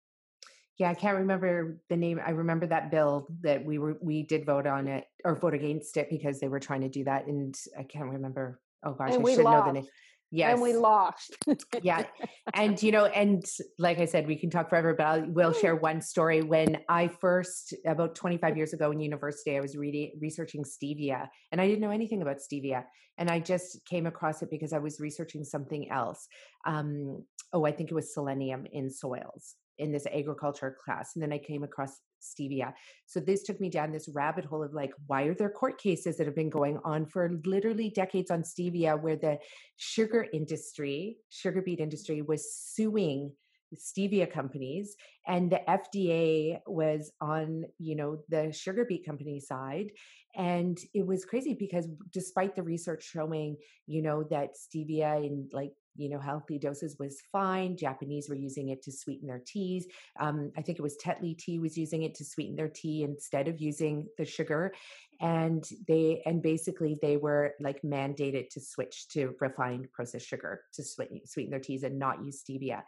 Yeah, 0.79 0.91
I 0.91 0.95
can't 0.95 1.19
remember 1.19 1.79
the 1.91 1.97
name. 1.97 2.21
I 2.25 2.31
remember 2.31 2.67
that 2.67 2.91
bill 2.91 3.29
that 3.43 3.65
we 3.65 3.79
were 3.79 3.99
we 4.01 4.23
did 4.23 4.47
vote 4.47 4.67
on 4.67 4.89
it 4.89 5.05
or 5.25 5.37
vote 5.37 5.55
against 5.55 5.97
it 5.97 6.09
because 6.09 6.41
they 6.41 6.49
were 6.49 6.61
trying 6.61 6.81
to 6.81 6.89
do 6.89 7.05
that, 7.05 7.27
and 7.27 7.55
I 7.79 7.83
can't 7.83 8.09
remember. 8.09 8.61
Oh 8.83 8.95
gosh, 8.95 9.15
and 9.15 9.27
I 9.27 9.35
should 9.35 9.45
lost. 9.45 9.67
know 9.67 9.73
the 9.73 9.81
name. 9.81 9.89
Yes, 10.35 10.55
and 10.55 10.63
we 10.63 10.75
lost. 10.75 11.37
yeah, 11.83 12.05
and 12.55 12.83
you 12.83 12.91
know, 12.91 13.05
and 13.05 13.45
like 13.79 13.99
I 13.99 14.07
said, 14.07 14.27
we 14.27 14.37
can 14.37 14.49
talk 14.49 14.71
forever, 14.71 14.95
but 14.95 15.07
I 15.07 15.19
will 15.19 15.53
share 15.53 15.77
one 15.77 16.01
story. 16.01 16.43
When 16.43 16.79
I 16.89 17.09
first, 17.09 17.75
about 17.87 18.15
25 18.15 18.57
years 18.57 18.73
ago 18.73 18.91
in 18.91 18.99
university, 18.99 19.57
I 19.57 19.61
was 19.61 19.77
reading 19.77 20.13
researching 20.21 20.65
stevia, 20.65 21.29
and 21.53 21.61
I 21.61 21.67
didn't 21.67 21.83
know 21.83 21.91
anything 21.91 22.23
about 22.23 22.39
stevia, 22.39 22.85
and 23.19 23.31
I 23.31 23.41
just 23.41 23.85
came 23.85 24.07
across 24.07 24.41
it 24.41 24.49
because 24.51 24.73
I 24.73 24.79
was 24.79 25.01
researching 25.01 25.45
something 25.45 25.91
else. 25.91 26.27
Um, 26.67 27.27
oh, 27.53 27.67
I 27.67 27.73
think 27.73 27.91
it 27.91 27.95
was 27.95 28.15
selenium 28.15 28.67
in 28.73 28.91
soils 28.91 29.57
in 29.79 29.93
this 29.93 30.07
agriculture 30.07 30.77
class 30.85 31.13
and 31.15 31.23
then 31.23 31.33
i 31.33 31.39
came 31.39 31.63
across 31.65 31.99
stevia 32.23 32.73
so 33.07 33.21
this 33.21 33.43
took 33.43 33.61
me 33.61 33.69
down 33.69 33.93
this 33.93 34.09
rabbit 34.15 34.45
hole 34.45 34.63
of 34.63 34.73
like 34.73 34.93
why 35.07 35.23
are 35.25 35.35
there 35.35 35.51
court 35.51 35.81
cases 35.81 36.17
that 36.17 36.27
have 36.27 36.37
been 36.37 36.51
going 36.51 36.79
on 36.85 37.05
for 37.05 37.31
literally 37.45 37.91
decades 37.91 38.31
on 38.31 38.43
stevia 38.43 39.01
where 39.01 39.17
the 39.17 39.39
sugar 39.77 40.27
industry 40.33 41.17
sugar 41.31 41.61
beet 41.61 41.81
industry 41.81 42.23
was 42.23 42.55
suing 42.55 43.33
stevia 43.77 44.31
companies 44.31 44.97
and 45.27 45.51
the 45.51 45.61
FDA 45.69 46.59
was 46.67 47.13
on 47.21 47.65
you 47.79 47.97
know 47.97 48.19
the 48.29 48.53
sugar 48.53 48.85
beet 48.85 49.07
company 49.07 49.41
side. 49.41 49.91
And 50.35 50.79
it 50.95 51.07
was 51.07 51.25
crazy 51.27 51.55
because 51.55 51.87
despite 52.11 52.57
the 52.57 52.63
research 52.63 53.05
showing 53.05 53.57
you 53.87 54.03
know 54.03 54.25
that 54.25 54.51
stevia 54.57 55.25
in 55.25 55.49
like 55.53 55.73
you 55.97 56.09
know 56.09 56.19
healthy 56.19 56.59
doses 56.59 56.97
was 56.99 57.21
fine. 57.33 57.77
Japanese 57.77 58.29
were 58.29 58.35
using 58.35 58.71
it 58.71 58.83
to 58.83 58.93
sweeten 58.93 59.27
their 59.27 59.43
teas. 59.45 59.87
Um, 60.19 60.53
i 60.57 60.63
think 60.63 60.79
it 60.79 60.83
was 60.83 60.97
tetley 60.97 61.37
tea 61.37 61.59
was 61.59 61.77
using 61.77 62.03
it 62.03 62.15
to 62.17 62.25
sweeten 62.25 62.57
their 62.57 62.69
tea 62.69 63.03
instead 63.03 63.49
of 63.49 63.61
using 63.61 64.07
the 64.19 64.25
sugar. 64.25 64.73
And 65.21 65.65
they 65.87 66.23
and 66.27 66.43
basically 66.43 66.99
they 67.01 67.17
were 67.17 67.55
like 67.61 67.83
mandated 67.83 68.49
to 68.51 68.61
switch 68.61 69.09
to 69.09 69.35
refined 69.41 69.93
processed 69.93 70.27
sugar 70.27 70.63
to 70.75 70.83
sweeten, 70.83 71.21
sweeten 71.27 71.51
their 71.51 71.61
teas 71.61 71.83
and 71.83 71.99
not 71.99 72.25
use 72.25 72.43
stevia. 72.43 72.83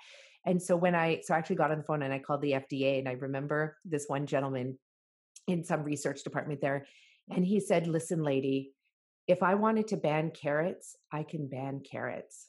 And 0.46 0.62
so 0.62 0.76
when 0.76 0.94
i 0.94 1.20
so 1.22 1.34
i 1.34 1.38
actually 1.38 1.56
got 1.56 1.70
on 1.70 1.78
the 1.78 1.84
phone 1.84 2.02
and 2.02 2.12
i 2.12 2.18
called 2.18 2.42
the 2.42 2.52
fda 2.52 2.98
and 2.98 3.08
i 3.08 3.12
remember 3.12 3.76
this 3.84 4.06
one 4.08 4.26
gentleman 4.26 4.78
in 5.46 5.64
some 5.64 5.82
research 5.82 6.22
department 6.22 6.60
there 6.60 6.86
and 7.30 7.44
he 7.44 7.60
said 7.60 7.86
listen 7.86 8.22
lady 8.22 8.72
if 9.26 9.42
i 9.42 9.54
wanted 9.54 9.88
to 9.88 9.96
ban 9.96 10.30
carrots 10.30 10.96
i 11.12 11.22
can 11.22 11.48
ban 11.48 11.80
carrots 11.80 12.48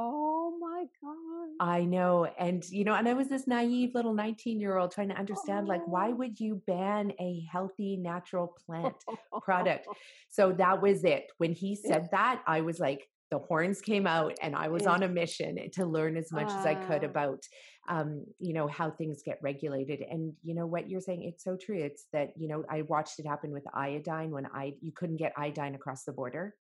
Oh 0.00 0.56
my 0.60 0.84
God. 1.02 1.68
I 1.68 1.84
know. 1.84 2.24
And, 2.38 2.64
you 2.70 2.84
know, 2.84 2.94
and 2.94 3.08
I 3.08 3.14
was 3.14 3.28
this 3.28 3.48
naive 3.48 3.90
little 3.94 4.14
19 4.14 4.60
year 4.60 4.76
old 4.76 4.92
trying 4.92 5.08
to 5.08 5.16
understand, 5.16 5.66
oh. 5.66 5.68
like, 5.68 5.86
why 5.88 6.10
oh. 6.10 6.14
would 6.14 6.38
you 6.38 6.62
ban 6.68 7.12
a 7.20 7.44
healthy, 7.50 7.96
natural 7.96 8.54
plant 8.64 8.94
product? 9.42 9.86
So 10.30 10.52
that 10.52 10.82
was 10.82 11.04
it. 11.04 11.24
When 11.38 11.52
he 11.52 11.74
said 11.74 12.10
that, 12.12 12.42
I 12.46 12.60
was 12.60 12.78
like, 12.78 13.08
the 13.30 13.38
horns 13.38 13.80
came 13.80 14.06
out 14.06 14.34
and 14.42 14.54
I 14.54 14.68
was 14.68 14.86
on 14.86 15.02
a 15.02 15.08
mission 15.08 15.56
to 15.72 15.86
learn 15.86 16.18
as 16.18 16.30
much 16.30 16.50
as 16.50 16.66
I 16.66 16.74
could 16.74 17.02
ah. 17.02 17.06
about, 17.06 17.42
um, 17.88 18.26
you 18.38 18.52
know, 18.52 18.68
how 18.68 18.90
things 18.90 19.22
get 19.24 19.38
regulated. 19.42 20.00
And, 20.08 20.34
you 20.42 20.54
know, 20.54 20.66
what 20.66 20.88
you're 20.88 21.00
saying, 21.00 21.24
it's 21.24 21.42
so 21.42 21.56
true. 21.56 21.78
It's 21.82 22.04
that, 22.12 22.34
you 22.36 22.46
know, 22.46 22.62
I 22.70 22.82
watched 22.82 23.18
it 23.18 23.26
happen 23.26 23.52
with 23.52 23.64
iodine 23.74 24.30
when 24.30 24.46
I, 24.46 24.74
you 24.82 24.92
couldn't 24.92 25.16
get 25.16 25.32
iodine 25.36 25.74
across 25.74 26.04
the 26.04 26.12
border 26.12 26.54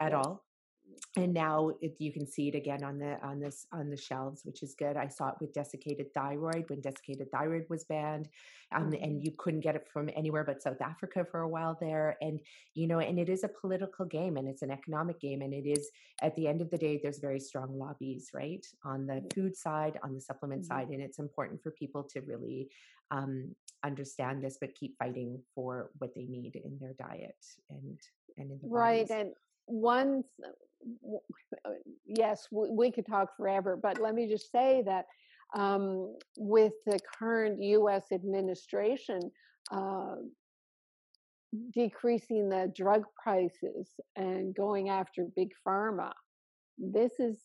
at 0.00 0.14
all 0.14 0.47
and 1.16 1.32
now 1.32 1.70
it, 1.80 1.94
you 1.98 2.12
can 2.12 2.26
see 2.26 2.48
it 2.48 2.54
again 2.54 2.84
on 2.84 2.98
the 2.98 3.18
on 3.22 3.40
this 3.40 3.66
on 3.72 3.90
the 3.90 3.96
shelves 3.96 4.42
which 4.44 4.62
is 4.62 4.74
good 4.74 4.96
i 4.96 5.06
saw 5.06 5.28
it 5.28 5.34
with 5.40 5.52
desiccated 5.52 6.12
thyroid 6.14 6.64
when 6.68 6.80
desiccated 6.80 7.30
thyroid 7.30 7.64
was 7.68 7.84
banned 7.84 8.28
um, 8.74 8.92
and 8.92 8.94
mm-hmm. 8.94 9.20
you 9.22 9.32
couldn't 9.38 9.60
get 9.60 9.74
it 9.74 9.86
from 9.92 10.08
anywhere 10.16 10.44
but 10.44 10.62
south 10.62 10.80
africa 10.80 11.26
for 11.30 11.40
a 11.40 11.48
while 11.48 11.76
there 11.80 12.16
and 12.20 12.40
you 12.74 12.86
know 12.86 13.00
and 13.00 13.18
it 13.18 13.28
is 13.28 13.44
a 13.44 13.48
political 13.48 14.04
game 14.04 14.36
and 14.36 14.48
it's 14.48 14.62
an 14.62 14.70
economic 14.70 15.20
game 15.20 15.42
and 15.42 15.52
it 15.52 15.66
is 15.66 15.90
at 16.22 16.34
the 16.36 16.46
end 16.46 16.60
of 16.60 16.70
the 16.70 16.78
day 16.78 17.00
there's 17.02 17.18
very 17.18 17.40
strong 17.40 17.78
lobbies 17.78 18.30
right 18.34 18.66
on 18.84 19.06
the 19.06 19.22
food 19.34 19.56
side 19.56 19.98
on 20.02 20.14
the 20.14 20.20
supplement 20.20 20.62
mm-hmm. 20.62 20.78
side 20.78 20.88
and 20.88 21.02
it's 21.02 21.18
important 21.18 21.62
for 21.62 21.70
people 21.72 22.02
to 22.02 22.20
really 22.22 22.68
um, 23.10 23.54
understand 23.84 24.42
this 24.42 24.58
but 24.60 24.74
keep 24.74 24.96
fighting 24.98 25.40
for 25.54 25.90
what 25.98 26.14
they 26.14 26.24
need 26.24 26.56
in 26.56 26.78
their 26.80 26.94
diet 26.98 27.36
and 27.70 27.98
and 28.36 28.50
in 28.50 28.58
the 28.62 28.68
right 28.68 29.08
bodies. 29.08 29.26
and 29.26 29.32
one 29.66 30.24
yes 32.06 32.46
we, 32.50 32.68
we, 32.70 32.92
could 32.92 33.06
talk 33.06 33.36
forever 33.36 33.78
but 33.80 34.00
let 34.00 34.14
me 34.14 34.28
just 34.28 34.50
say 34.50 34.82
that 34.84 35.04
um, 35.56 36.14
with 36.36 36.72
the 36.86 36.98
current 37.18 37.60
us 37.62 38.04
administration 38.12 39.20
uh, 39.72 40.14
decreasing 41.72 42.48
the 42.48 42.70
drug 42.76 43.02
prices 43.22 43.88
and 44.16 44.54
going 44.54 44.88
after 44.88 45.26
big 45.34 45.50
pharma 45.66 46.12
this 46.78 47.12
is 47.18 47.38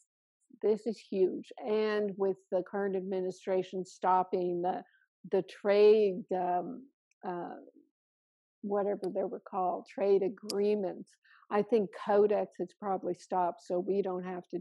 this 0.64 0.88
is 0.88 0.98
huge. 0.98 1.52
And 1.58 2.12
with 2.18 2.38
the 2.52 2.64
current 2.70 2.96
administration 2.96 3.86
stopping 3.86 4.62
the 4.62 4.84
the 5.32 5.44
trade 5.44 6.24
um, 6.36 6.86
uh, 7.28 7.56
whatever 8.64 9.12
they 9.14 9.24
were 9.24 9.42
called 9.48 9.86
trade 9.88 10.24
agreements 10.24 11.10
I 11.54 11.62
think 11.62 11.92
Codex 12.06 12.56
has 12.60 12.70
probably 12.80 13.14
stopped, 13.14 13.62
so 13.66 13.80
we 13.80 14.02
don't 14.02 14.24
have 14.24 14.48
to 14.50 14.60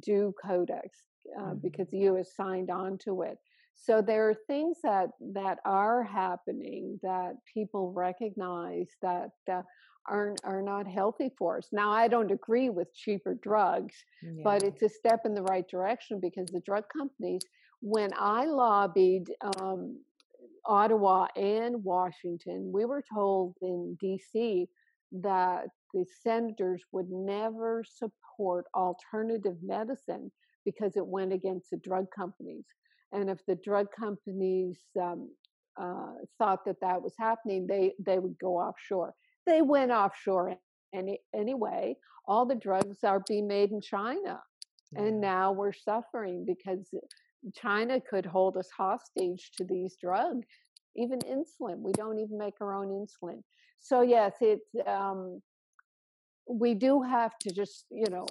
do 0.00 0.34
Codex 0.44 0.98
uh, 1.38 1.42
mm-hmm. 1.42 1.58
because 1.62 1.88
the 1.90 2.00
U.S. 2.00 2.36
signed 2.36 2.70
on 2.70 2.98
to 3.04 3.22
it. 3.22 3.38
So 3.74 4.02
there 4.02 4.28
are 4.28 4.36
things 4.46 4.76
that 4.82 5.08
that 5.32 5.58
are 5.64 6.02
happening 6.02 7.00
that 7.02 7.34
people 7.52 7.92
recognize 7.92 8.88
that 9.00 9.30
uh, 9.50 9.62
are 10.06 10.34
are 10.44 10.60
not 10.60 10.86
healthy 10.86 11.30
for 11.38 11.58
us. 11.58 11.68
Now, 11.72 11.90
I 11.90 12.08
don't 12.08 12.30
agree 12.30 12.68
with 12.68 12.94
cheaper 12.94 13.34
drugs, 13.34 13.94
yeah. 14.22 14.42
but 14.44 14.62
it's 14.64 14.82
a 14.82 14.88
step 14.88 15.20
in 15.24 15.34
the 15.34 15.42
right 15.42 15.66
direction 15.66 16.20
because 16.20 16.48
the 16.48 16.60
drug 16.60 16.84
companies. 16.94 17.42
When 17.80 18.10
I 18.18 18.44
lobbied 18.46 19.30
um, 19.60 20.00
Ottawa 20.68 21.26
and 21.34 21.82
Washington, 21.82 22.70
we 22.72 22.84
were 22.84 23.02
told 23.12 23.54
in 23.62 23.96
D.C. 23.98 24.68
that 25.12 25.64
the 25.94 26.04
senators 26.22 26.82
would 26.92 27.10
never 27.10 27.82
support 27.82 28.66
alternative 28.74 29.56
medicine 29.62 30.30
because 30.64 30.96
it 30.96 31.06
went 31.06 31.32
against 31.32 31.70
the 31.70 31.78
drug 31.78 32.06
companies. 32.14 32.66
And 33.12 33.30
if 33.30 33.44
the 33.46 33.56
drug 33.64 33.86
companies 33.98 34.78
um, 35.00 35.30
uh, 35.80 36.12
thought 36.38 36.64
that 36.66 36.80
that 36.82 37.02
was 37.02 37.14
happening, 37.18 37.66
they 37.66 37.94
they 38.04 38.18
would 38.18 38.38
go 38.38 38.58
offshore. 38.58 39.14
They 39.46 39.62
went 39.62 39.90
offshore 39.90 40.56
any, 40.92 41.20
anyway. 41.34 41.96
All 42.26 42.44
the 42.44 42.54
drugs 42.54 43.04
are 43.04 43.22
being 43.26 43.48
made 43.48 43.70
in 43.70 43.80
China, 43.80 44.40
yeah. 44.92 45.00
and 45.00 45.20
now 45.20 45.52
we're 45.52 45.72
suffering 45.72 46.44
because 46.46 46.90
China 47.54 48.00
could 48.00 48.26
hold 48.26 48.56
us 48.56 48.68
hostage 48.76 49.50
to 49.56 49.64
these 49.64 49.96
drugs. 50.00 50.46
Even 50.96 51.18
insulin, 51.20 51.78
we 51.78 51.92
don't 51.92 52.18
even 52.18 52.38
make 52.38 52.54
our 52.60 52.74
own 52.74 52.88
insulin. 52.88 53.42
So 53.80 54.02
yes, 54.02 54.34
it's 54.40 54.66
um, 54.86 55.40
we 56.48 56.74
do 56.74 57.02
have 57.02 57.38
to 57.40 57.52
just 57.52 57.86
you 57.90 58.06
know 58.10 58.26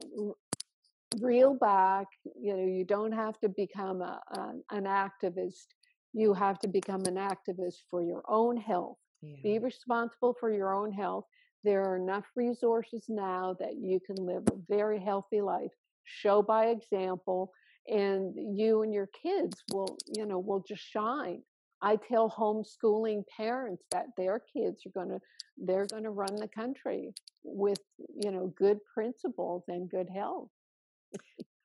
reel 1.19 1.53
back. 1.53 2.07
You 2.39 2.57
know, 2.57 2.65
you 2.65 2.83
don't 2.85 3.13
have 3.13 3.39
to 3.39 3.49
become 3.49 4.01
a, 4.01 4.19
a, 4.31 4.51
an 4.71 4.85
activist. 4.85 5.67
You 6.13 6.33
have 6.33 6.59
to 6.59 6.67
become 6.67 7.03
an 7.05 7.15
activist 7.15 7.83
for 7.89 8.01
your 8.01 8.23
own 8.27 8.57
health. 8.57 8.97
Yeah. 9.21 9.35
Be 9.43 9.59
responsible 9.59 10.35
for 10.39 10.51
your 10.51 10.73
own 10.73 10.91
health. 10.91 11.25
There 11.63 11.83
are 11.83 11.97
enough 11.97 12.25
resources 12.35 13.05
now 13.09 13.55
that 13.59 13.75
you 13.77 13.99
can 13.99 14.15
live 14.25 14.43
a 14.47 14.57
very 14.69 14.99
healthy 14.99 15.41
life. 15.41 15.71
Show 16.03 16.41
by 16.41 16.67
example, 16.67 17.51
and 17.87 18.57
you 18.57 18.83
and 18.83 18.93
your 18.93 19.09
kids 19.23 19.63
will, 19.71 19.97
you 20.15 20.25
know, 20.25 20.39
will 20.39 20.63
just 20.67 20.83
shine. 20.83 21.41
I 21.81 21.95
tell 21.95 22.29
homeschooling 22.29 23.23
parents 23.35 23.83
that 23.91 24.07
their 24.17 24.41
kids 24.53 24.83
are 24.85 24.91
going 24.91 25.09
to 25.09 25.19
they're 25.57 25.87
going 25.87 26.03
to 26.03 26.11
run 26.11 26.35
the 26.35 26.47
country 26.47 27.13
with, 27.43 27.79
you 27.97 28.31
know, 28.31 28.53
good 28.57 28.79
principles 28.93 29.63
and 29.67 29.89
good 29.89 30.07
health. 30.13 30.49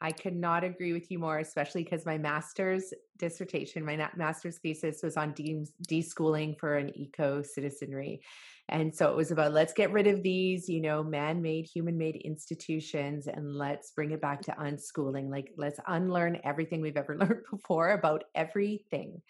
I 0.03 0.11
could 0.11 0.35
not 0.35 0.65
agree 0.65 0.93
with 0.93 1.13
you 1.13 1.21
more, 1.21 1.39
especially 1.39 1.85
because 1.85 2.05
my 2.05 2.19
master's 2.19 2.93
dissertation, 3.19 3.85
my 3.85 4.11
master's 4.17 4.59
thesis 4.59 5.01
was 5.01 5.17
on 5.17 5.33
de- 5.33 5.65
deschooling 5.89 6.59
for 6.59 6.77
an 6.77 6.91
eco 6.99 7.41
citizenry. 7.41 8.21
And 8.69 8.93
so 8.93 9.11
it 9.11 9.17
was 9.17 9.31
about 9.31 9.53
let's 9.53 9.73
get 9.73 9.93
rid 9.93 10.09
of 10.09 10.25
these, 10.25 10.69
you 10.69 10.81
know, 10.81 11.05
man 11.05 11.41
made, 11.41 11.67
human 11.67 11.97
made 11.97 12.17
institutions 12.17 13.29
and 13.29 13.55
let's 13.55 13.93
bring 13.93 14.11
it 14.11 14.21
back 14.21 14.41
to 14.43 14.53
unschooling. 14.53 15.31
Like, 15.31 15.53
let's 15.57 15.79
unlearn 15.87 16.41
everything 16.43 16.81
we've 16.81 16.97
ever 16.97 17.17
learned 17.21 17.45
before 17.49 17.91
about 17.91 18.25
everything 18.35 19.23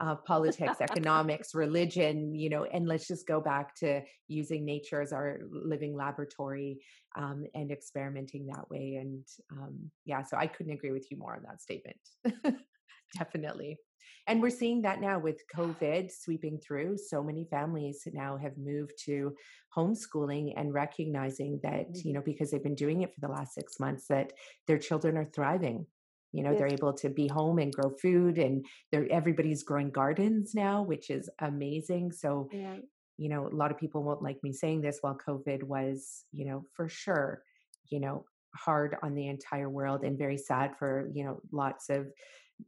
uh, 0.00 0.14
politics, 0.14 0.80
economics, 0.80 1.54
religion, 1.54 2.34
you 2.34 2.48
know, 2.48 2.64
and 2.64 2.88
let's 2.88 3.06
just 3.06 3.26
go 3.26 3.40
back 3.40 3.74
to 3.76 4.00
using 4.28 4.64
nature 4.64 5.02
as 5.02 5.12
our 5.12 5.40
living 5.50 5.94
laboratory 5.94 6.78
um, 7.16 7.44
and 7.54 7.70
experimenting 7.70 8.46
that 8.46 8.68
way. 8.70 8.98
And 9.00 9.24
um, 9.52 9.90
yeah, 10.06 10.22
so 10.22 10.36
I 10.36 10.46
couldn't 10.46 10.72
agree 10.72 10.92
with 10.92 11.06
you 11.10 11.18
more 11.18 11.34
on 11.34 11.42
that 11.42 11.60
statement. 11.60 11.98
Definitely. 13.18 13.78
And 14.26 14.40
we're 14.40 14.50
seeing 14.50 14.82
that 14.82 15.00
now 15.00 15.18
with 15.18 15.42
COVID 15.54 16.10
sweeping 16.10 16.58
through. 16.58 16.98
So 16.98 17.22
many 17.22 17.46
families 17.50 18.06
now 18.12 18.36
have 18.36 18.56
moved 18.56 18.92
to 19.06 19.34
homeschooling 19.76 20.52
and 20.56 20.72
recognizing 20.72 21.58
that, 21.62 21.88
you 21.94 22.00
mm-hmm. 22.00 22.12
know, 22.12 22.22
because 22.24 22.50
they've 22.50 22.62
been 22.62 22.74
doing 22.74 23.02
it 23.02 23.12
for 23.12 23.20
the 23.20 23.32
last 23.32 23.54
six 23.54 23.80
months, 23.80 24.06
that 24.08 24.32
their 24.66 24.78
children 24.78 25.16
are 25.16 25.24
thriving. 25.24 25.86
You 26.32 26.44
know, 26.44 26.50
yes. 26.50 26.58
they're 26.58 26.72
able 26.72 26.92
to 26.94 27.08
be 27.08 27.26
home 27.26 27.58
and 27.58 27.72
grow 27.72 27.90
food, 27.90 28.38
and 28.38 28.64
they're 28.92 29.10
everybody's 29.10 29.62
growing 29.62 29.90
gardens 29.90 30.54
now, 30.54 30.82
which 30.82 31.10
is 31.10 31.28
amazing. 31.40 32.12
So, 32.12 32.48
yeah. 32.52 32.76
you 33.18 33.28
know, 33.28 33.48
a 33.48 33.54
lot 33.54 33.70
of 33.70 33.78
people 33.78 34.02
won't 34.02 34.22
like 34.22 34.38
me 34.42 34.52
saying 34.52 34.80
this 34.80 34.98
while 35.00 35.18
COVID 35.26 35.64
was, 35.64 36.24
you 36.32 36.46
know, 36.46 36.64
for 36.74 36.88
sure, 36.88 37.42
you 37.88 38.00
know, 38.00 38.24
hard 38.54 38.96
on 39.02 39.14
the 39.14 39.28
entire 39.28 39.68
world 39.68 40.04
and 40.04 40.18
very 40.18 40.38
sad 40.38 40.72
for, 40.78 41.10
you 41.12 41.24
know, 41.24 41.40
lots 41.52 41.90
of 41.90 42.06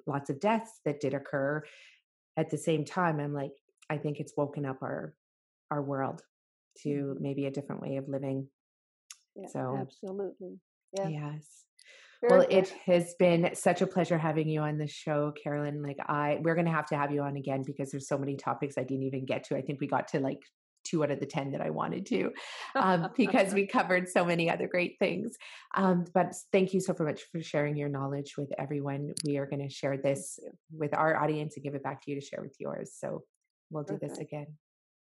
lots 0.07 0.31
of 0.31 0.41
deaths 0.41 0.81
that 0.85 1.01
did 1.01 1.15
occur 1.15 1.63
at 2.37 2.51
the 2.51 2.59
same 2.59 2.85
time 2.85 3.21
i'm 3.21 3.35
like 3.35 3.53
i 3.91 3.97
think 3.97 4.21
it's 4.21 4.37
woken 4.37 4.65
up 4.65 4.83
our 4.83 5.15
our 5.71 5.83
world 5.83 6.23
to 6.83 6.89
mm-hmm. 6.89 7.23
maybe 7.23 7.47
a 7.47 7.51
different 7.51 7.83
way 7.83 7.97
of 7.97 8.09
living 8.09 8.47
yeah, 9.37 9.47
so 9.49 9.77
absolutely 9.81 10.59
yeah. 10.97 11.09
yes 11.09 11.65
well 12.31 12.47
it 12.49 12.69
has 12.87 13.15
been 13.19 13.51
such 13.55 13.83
a 13.83 13.87
pleasure 13.87 14.19
having 14.19 14.49
you 14.49 14.61
on 14.61 14.79
the 14.79 14.87
show 14.87 15.33
carolyn 15.43 15.83
like 15.83 15.99
i 16.07 16.39
we're 16.43 16.55
going 16.55 16.67
to 16.67 16.73
have 16.73 16.87
to 16.87 16.97
have 16.97 17.11
you 17.11 17.23
on 17.23 17.37
again 17.37 17.63
because 17.67 17.91
there's 17.91 18.09
so 18.09 18.19
many 18.19 18.37
topics 18.37 18.79
i 18.79 18.83
didn't 18.83 19.05
even 19.05 19.25
get 19.25 19.45
to 19.45 19.57
i 19.57 19.61
think 19.61 19.81
we 19.81 19.87
got 19.87 20.09
to 20.09 20.21
like 20.21 20.41
two 20.85 21.03
out 21.03 21.11
of 21.11 21.21
the 21.21 21.27
10 21.27 21.53
that 21.53 21.61
I 21.61 21.71
wanted 21.71 22.07
to 22.07 22.31
um, 22.75 23.09
because 23.17 23.55
we 23.55 23.67
covered 23.67 24.09
so 24.09 24.25
many 24.25 24.51
other 24.51 24.67
great 24.67 24.99
things. 24.99 25.37
Um, 25.77 26.05
but 26.13 26.35
thank 26.53 26.75
you 26.75 26.81
so 26.81 26.95
much 26.99 27.23
for 27.31 27.43
sharing 27.43 27.77
your 27.77 27.89
knowledge 27.89 28.37
with 28.37 28.51
everyone. 28.59 29.13
We 29.25 29.39
are 29.39 29.47
going 29.47 29.67
to 29.67 29.73
share 29.73 29.97
this 29.97 30.39
with 30.73 30.95
our 30.95 31.17
audience 31.23 31.57
and 31.57 31.65
give 31.65 31.75
it 31.75 31.83
back 31.83 32.03
to 32.03 32.11
you 32.11 32.21
to 32.21 32.27
share 32.27 32.43
with 32.43 32.57
yours. 32.59 32.93
So 32.99 33.23
we'll 33.71 33.85
do 33.85 33.99
this 34.01 34.19
again. 34.19 34.47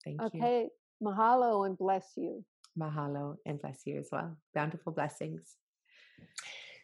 Thank 0.05 0.23
okay. 0.23 0.39
you. 0.39 0.45
Okay. 0.45 0.69
Mahalo 1.03 1.67
and 1.67 1.79
bless 1.79 2.07
you. 2.17 2.45
Mahalo 2.79 3.37
and 3.47 3.61
bless 3.61 3.81
you 3.85 3.99
as 3.99 4.09
well. 4.13 4.37
Bountiful 4.55 4.93
blessings. 4.93 5.57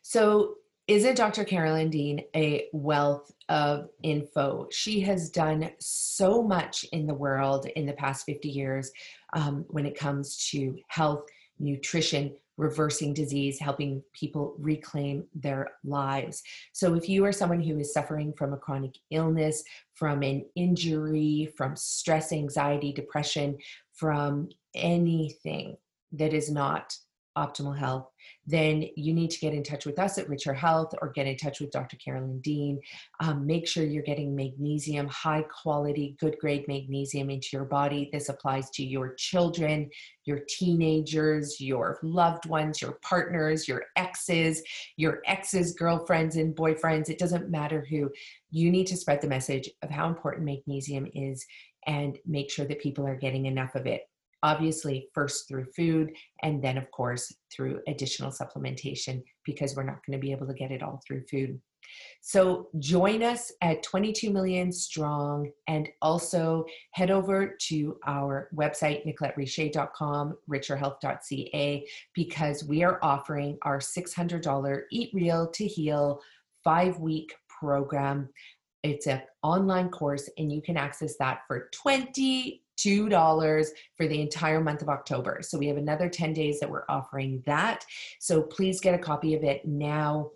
So 0.09 0.59
isn't 0.87 1.17
Dr. 1.17 1.43
Carolyn 1.43 1.91
Dean 1.91 2.23
a 2.37 2.69
wealth 2.73 3.33
of 3.49 3.89
info? 4.05 4.69
She 4.71 5.01
has 5.01 5.31
done 5.31 5.69
so 5.81 6.45
much 6.45 6.85
in 6.93 7.09
the 7.09 7.15
world 7.15 7.67
in 7.75 7.87
the 7.87 7.93
past 7.93 8.25
50 8.25 8.49
years 8.49 8.93
um, 9.33 9.65
when 9.67 9.85
it 9.85 9.99
comes 9.99 10.49
to 10.53 10.79
health, 10.87 11.25
nutrition, 11.59 12.37
reversing 12.57 13.15
disease, 13.15 13.59
helping 13.59 14.01
people 14.13 14.55
reclaim 14.61 15.25
their 15.35 15.73
lives. 15.83 16.41
So, 16.73 16.95
if 16.95 17.09
you 17.09 17.25
are 17.25 17.33
someone 17.33 17.61
who 17.61 17.81
is 17.81 17.93
suffering 17.93 18.33
from 18.33 18.53
a 18.53 18.59
chronic 18.59 18.95
illness, 19.11 19.65
from 19.95 20.23
an 20.23 20.47
injury, 20.55 21.53
from 21.57 21.75
stress, 21.75 22.33
anxiety, 22.33 22.93
depression, 22.93 23.59
from 23.93 24.51
anything 24.73 25.79
that 26.13 26.33
is 26.33 26.49
not 26.49 26.97
optimal 27.37 27.77
health, 27.77 28.09
then 28.47 28.87
you 28.97 29.13
need 29.13 29.31
to 29.31 29.41
get 29.41 29.55
in 29.55 29.63
touch 29.63 29.87
with 29.87 29.99
us 29.99 30.19
at 30.19 30.29
Richer 30.29 30.55
Health 30.55 30.95
or 31.01 31.11
get 31.11 31.27
in 31.27 31.37
touch 31.37 31.61
with 31.61 31.71
Dr. 31.71 31.97
Carolyn 31.97 32.41
Dean. 32.41 32.81
Um, 33.21 33.47
make 33.47 33.67
sure 33.67 33.85
you're 33.85 34.03
getting 34.03 34.35
magnesium, 34.35 35.09
high 35.09 35.43
quality, 35.43 36.17
good 36.19 36.37
grade 36.41 36.67
magnesium 36.69 37.31
into 37.31 37.49
your 37.53 37.65
body. 37.65 38.09
This 38.13 38.29
applies 38.29 38.71
to 38.71 38.85
your 38.85 39.15
children, 39.15 39.91
your 40.25 40.41
teenagers, 40.49 41.61
your 41.61 41.99
loved 42.03 42.47
ones, 42.47 42.81
your 42.81 42.99
partners, 43.03 43.69
your 43.69 43.85
exes, 43.97 44.63
your 44.97 45.21
exes, 45.27 45.75
girlfriends, 45.75 46.37
and 46.37 46.55
boyfriends. 46.55 47.09
It 47.09 47.19
doesn't 47.19 47.51
matter 47.51 47.85
who. 47.89 48.11
You 48.51 48.71
need 48.71 48.87
to 48.89 48.97
spread 48.97 49.21
the 49.21 49.29
message 49.29 49.69
of 49.83 49.91
how 49.91 50.09
important 50.09 50.45
magnesium 50.45 51.07
is 51.15 51.45
and 51.87 52.19
make 52.27 52.51
sure 52.51 52.65
that 52.67 52.81
people 52.81 53.07
are 53.07 53.17
getting 53.17 53.47
enough 53.47 53.75
of 53.75 53.87
it 53.87 54.03
obviously 54.43 55.09
first 55.15 55.49
through 55.49 55.67
food 55.77 56.13
and 56.43 56.63
then 56.63 56.79
of 56.79 56.91
course 56.91 57.35
through 57.55 57.81
additional 57.89 58.31
supplementation 58.31 59.23
because 59.45 59.75
we're 59.75 59.83
not 59.83 60.05
going 60.07 60.19
to 60.19 60.25
be 60.25 60.33
able 60.33 60.47
to 60.47 60.55
get 60.55 60.71
it 60.71 60.83
all 60.83 61.01
through 61.07 61.23
food. 61.31 61.61
So 62.21 62.69
join 62.79 63.23
us 63.23 63.53
at 63.63 63.83
22 63.83 64.31
million 64.31 64.73
strong 64.73 65.51
and 65.69 65.89
also 66.03 66.65
head 66.93 67.11
over 67.11 67.57
to 67.69 67.97
our 68.07 68.49
website 68.55 69.07
nicolettericher.com 69.07 70.37
richerhealth.ca 70.51 71.87
because 72.15 72.65
we 72.65 72.83
are 72.83 72.99
offering 73.03 73.59
our 73.63 73.79
$600 73.79 74.81
eat 74.91 75.11
real 75.15 75.49
to 75.51 75.67
heal 75.67 76.21
five 76.65 76.99
week 76.99 77.35
program. 77.49 78.29
It's 78.83 79.07
an 79.07 79.23
online 79.43 79.89
course 79.89 80.29
and 80.39 80.53
you 80.53 80.63
can 80.63 80.77
access 80.77 81.17
that 81.19 81.41
for 81.47 81.69
20 81.73 82.63
$2 82.79 83.67
for 83.97 84.07
the 84.07 84.21
entire 84.21 84.61
month 84.61 84.83
of 84.83 84.89
October. 84.89 85.41
So 85.43 85.59
we 85.59 85.67
have 85.69 85.77
another 85.77 86.09
10 86.09 86.33
days 86.33 86.61
that 86.61 86.71
we're 86.71 86.85
offering 86.89 87.43
that. 87.47 87.85
So 88.21 88.43
please 88.43 88.81
get 88.81 88.95
a 88.95 88.99
copy 88.99 89.35
of 89.35 89.45
it 89.45 89.67
now 89.67 90.31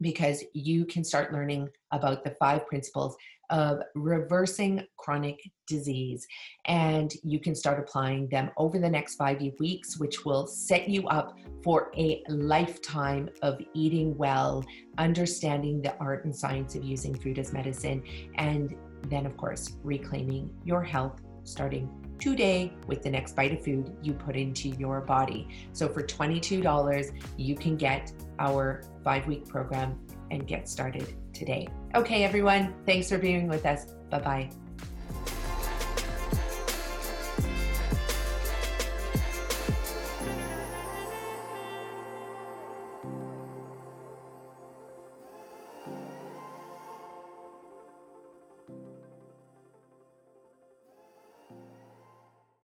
because 0.00 0.44
you 0.54 0.84
can 0.84 1.04
start 1.04 1.32
learning 1.32 1.68
about 1.92 2.24
the 2.24 2.34
five 2.40 2.66
principles 2.66 3.16
of 3.50 3.80
reversing 3.94 4.84
chronic 4.96 5.38
disease. 5.66 6.26
And 6.66 7.12
you 7.22 7.38
can 7.38 7.54
start 7.54 7.78
applying 7.78 8.28
them 8.28 8.50
over 8.56 8.78
the 8.78 8.88
next 8.88 9.16
five 9.16 9.40
weeks, 9.60 9.98
which 9.98 10.24
will 10.24 10.46
set 10.46 10.88
you 10.88 11.06
up 11.08 11.38
for 11.62 11.92
a 11.96 12.22
lifetime 12.28 13.28
of 13.42 13.60
eating 13.74 14.16
well, 14.16 14.64
understanding 14.98 15.82
the 15.82 15.96
art 15.98 16.24
and 16.24 16.34
science 16.34 16.74
of 16.74 16.84
using 16.84 17.14
food 17.14 17.38
as 17.38 17.52
medicine, 17.52 18.02
and 18.36 18.74
then, 19.08 19.26
of 19.26 19.36
course, 19.36 19.76
reclaiming 19.82 20.50
your 20.64 20.82
health 20.82 21.20
starting 21.44 21.88
today 22.18 22.72
with 22.86 23.02
the 23.02 23.10
next 23.10 23.36
bite 23.36 23.52
of 23.52 23.62
food 23.62 23.96
you 24.02 24.12
put 24.12 24.36
into 24.36 24.70
your 24.70 25.00
body. 25.00 25.48
So 25.72 25.88
for 25.88 26.02
$22, 26.02 27.12
you 27.36 27.54
can 27.54 27.76
get 27.76 28.12
our 28.38 28.82
five 29.02 29.26
week 29.26 29.46
program 29.46 29.98
and 30.30 30.46
get 30.46 30.68
started 30.68 31.14
today. 31.32 31.68
Okay, 31.94 32.24
everyone, 32.24 32.74
thanks 32.86 33.08
for 33.08 33.18
being 33.18 33.48
with 33.48 33.66
us. 33.66 33.86
Bye 34.10 34.20
bye. 34.20 34.63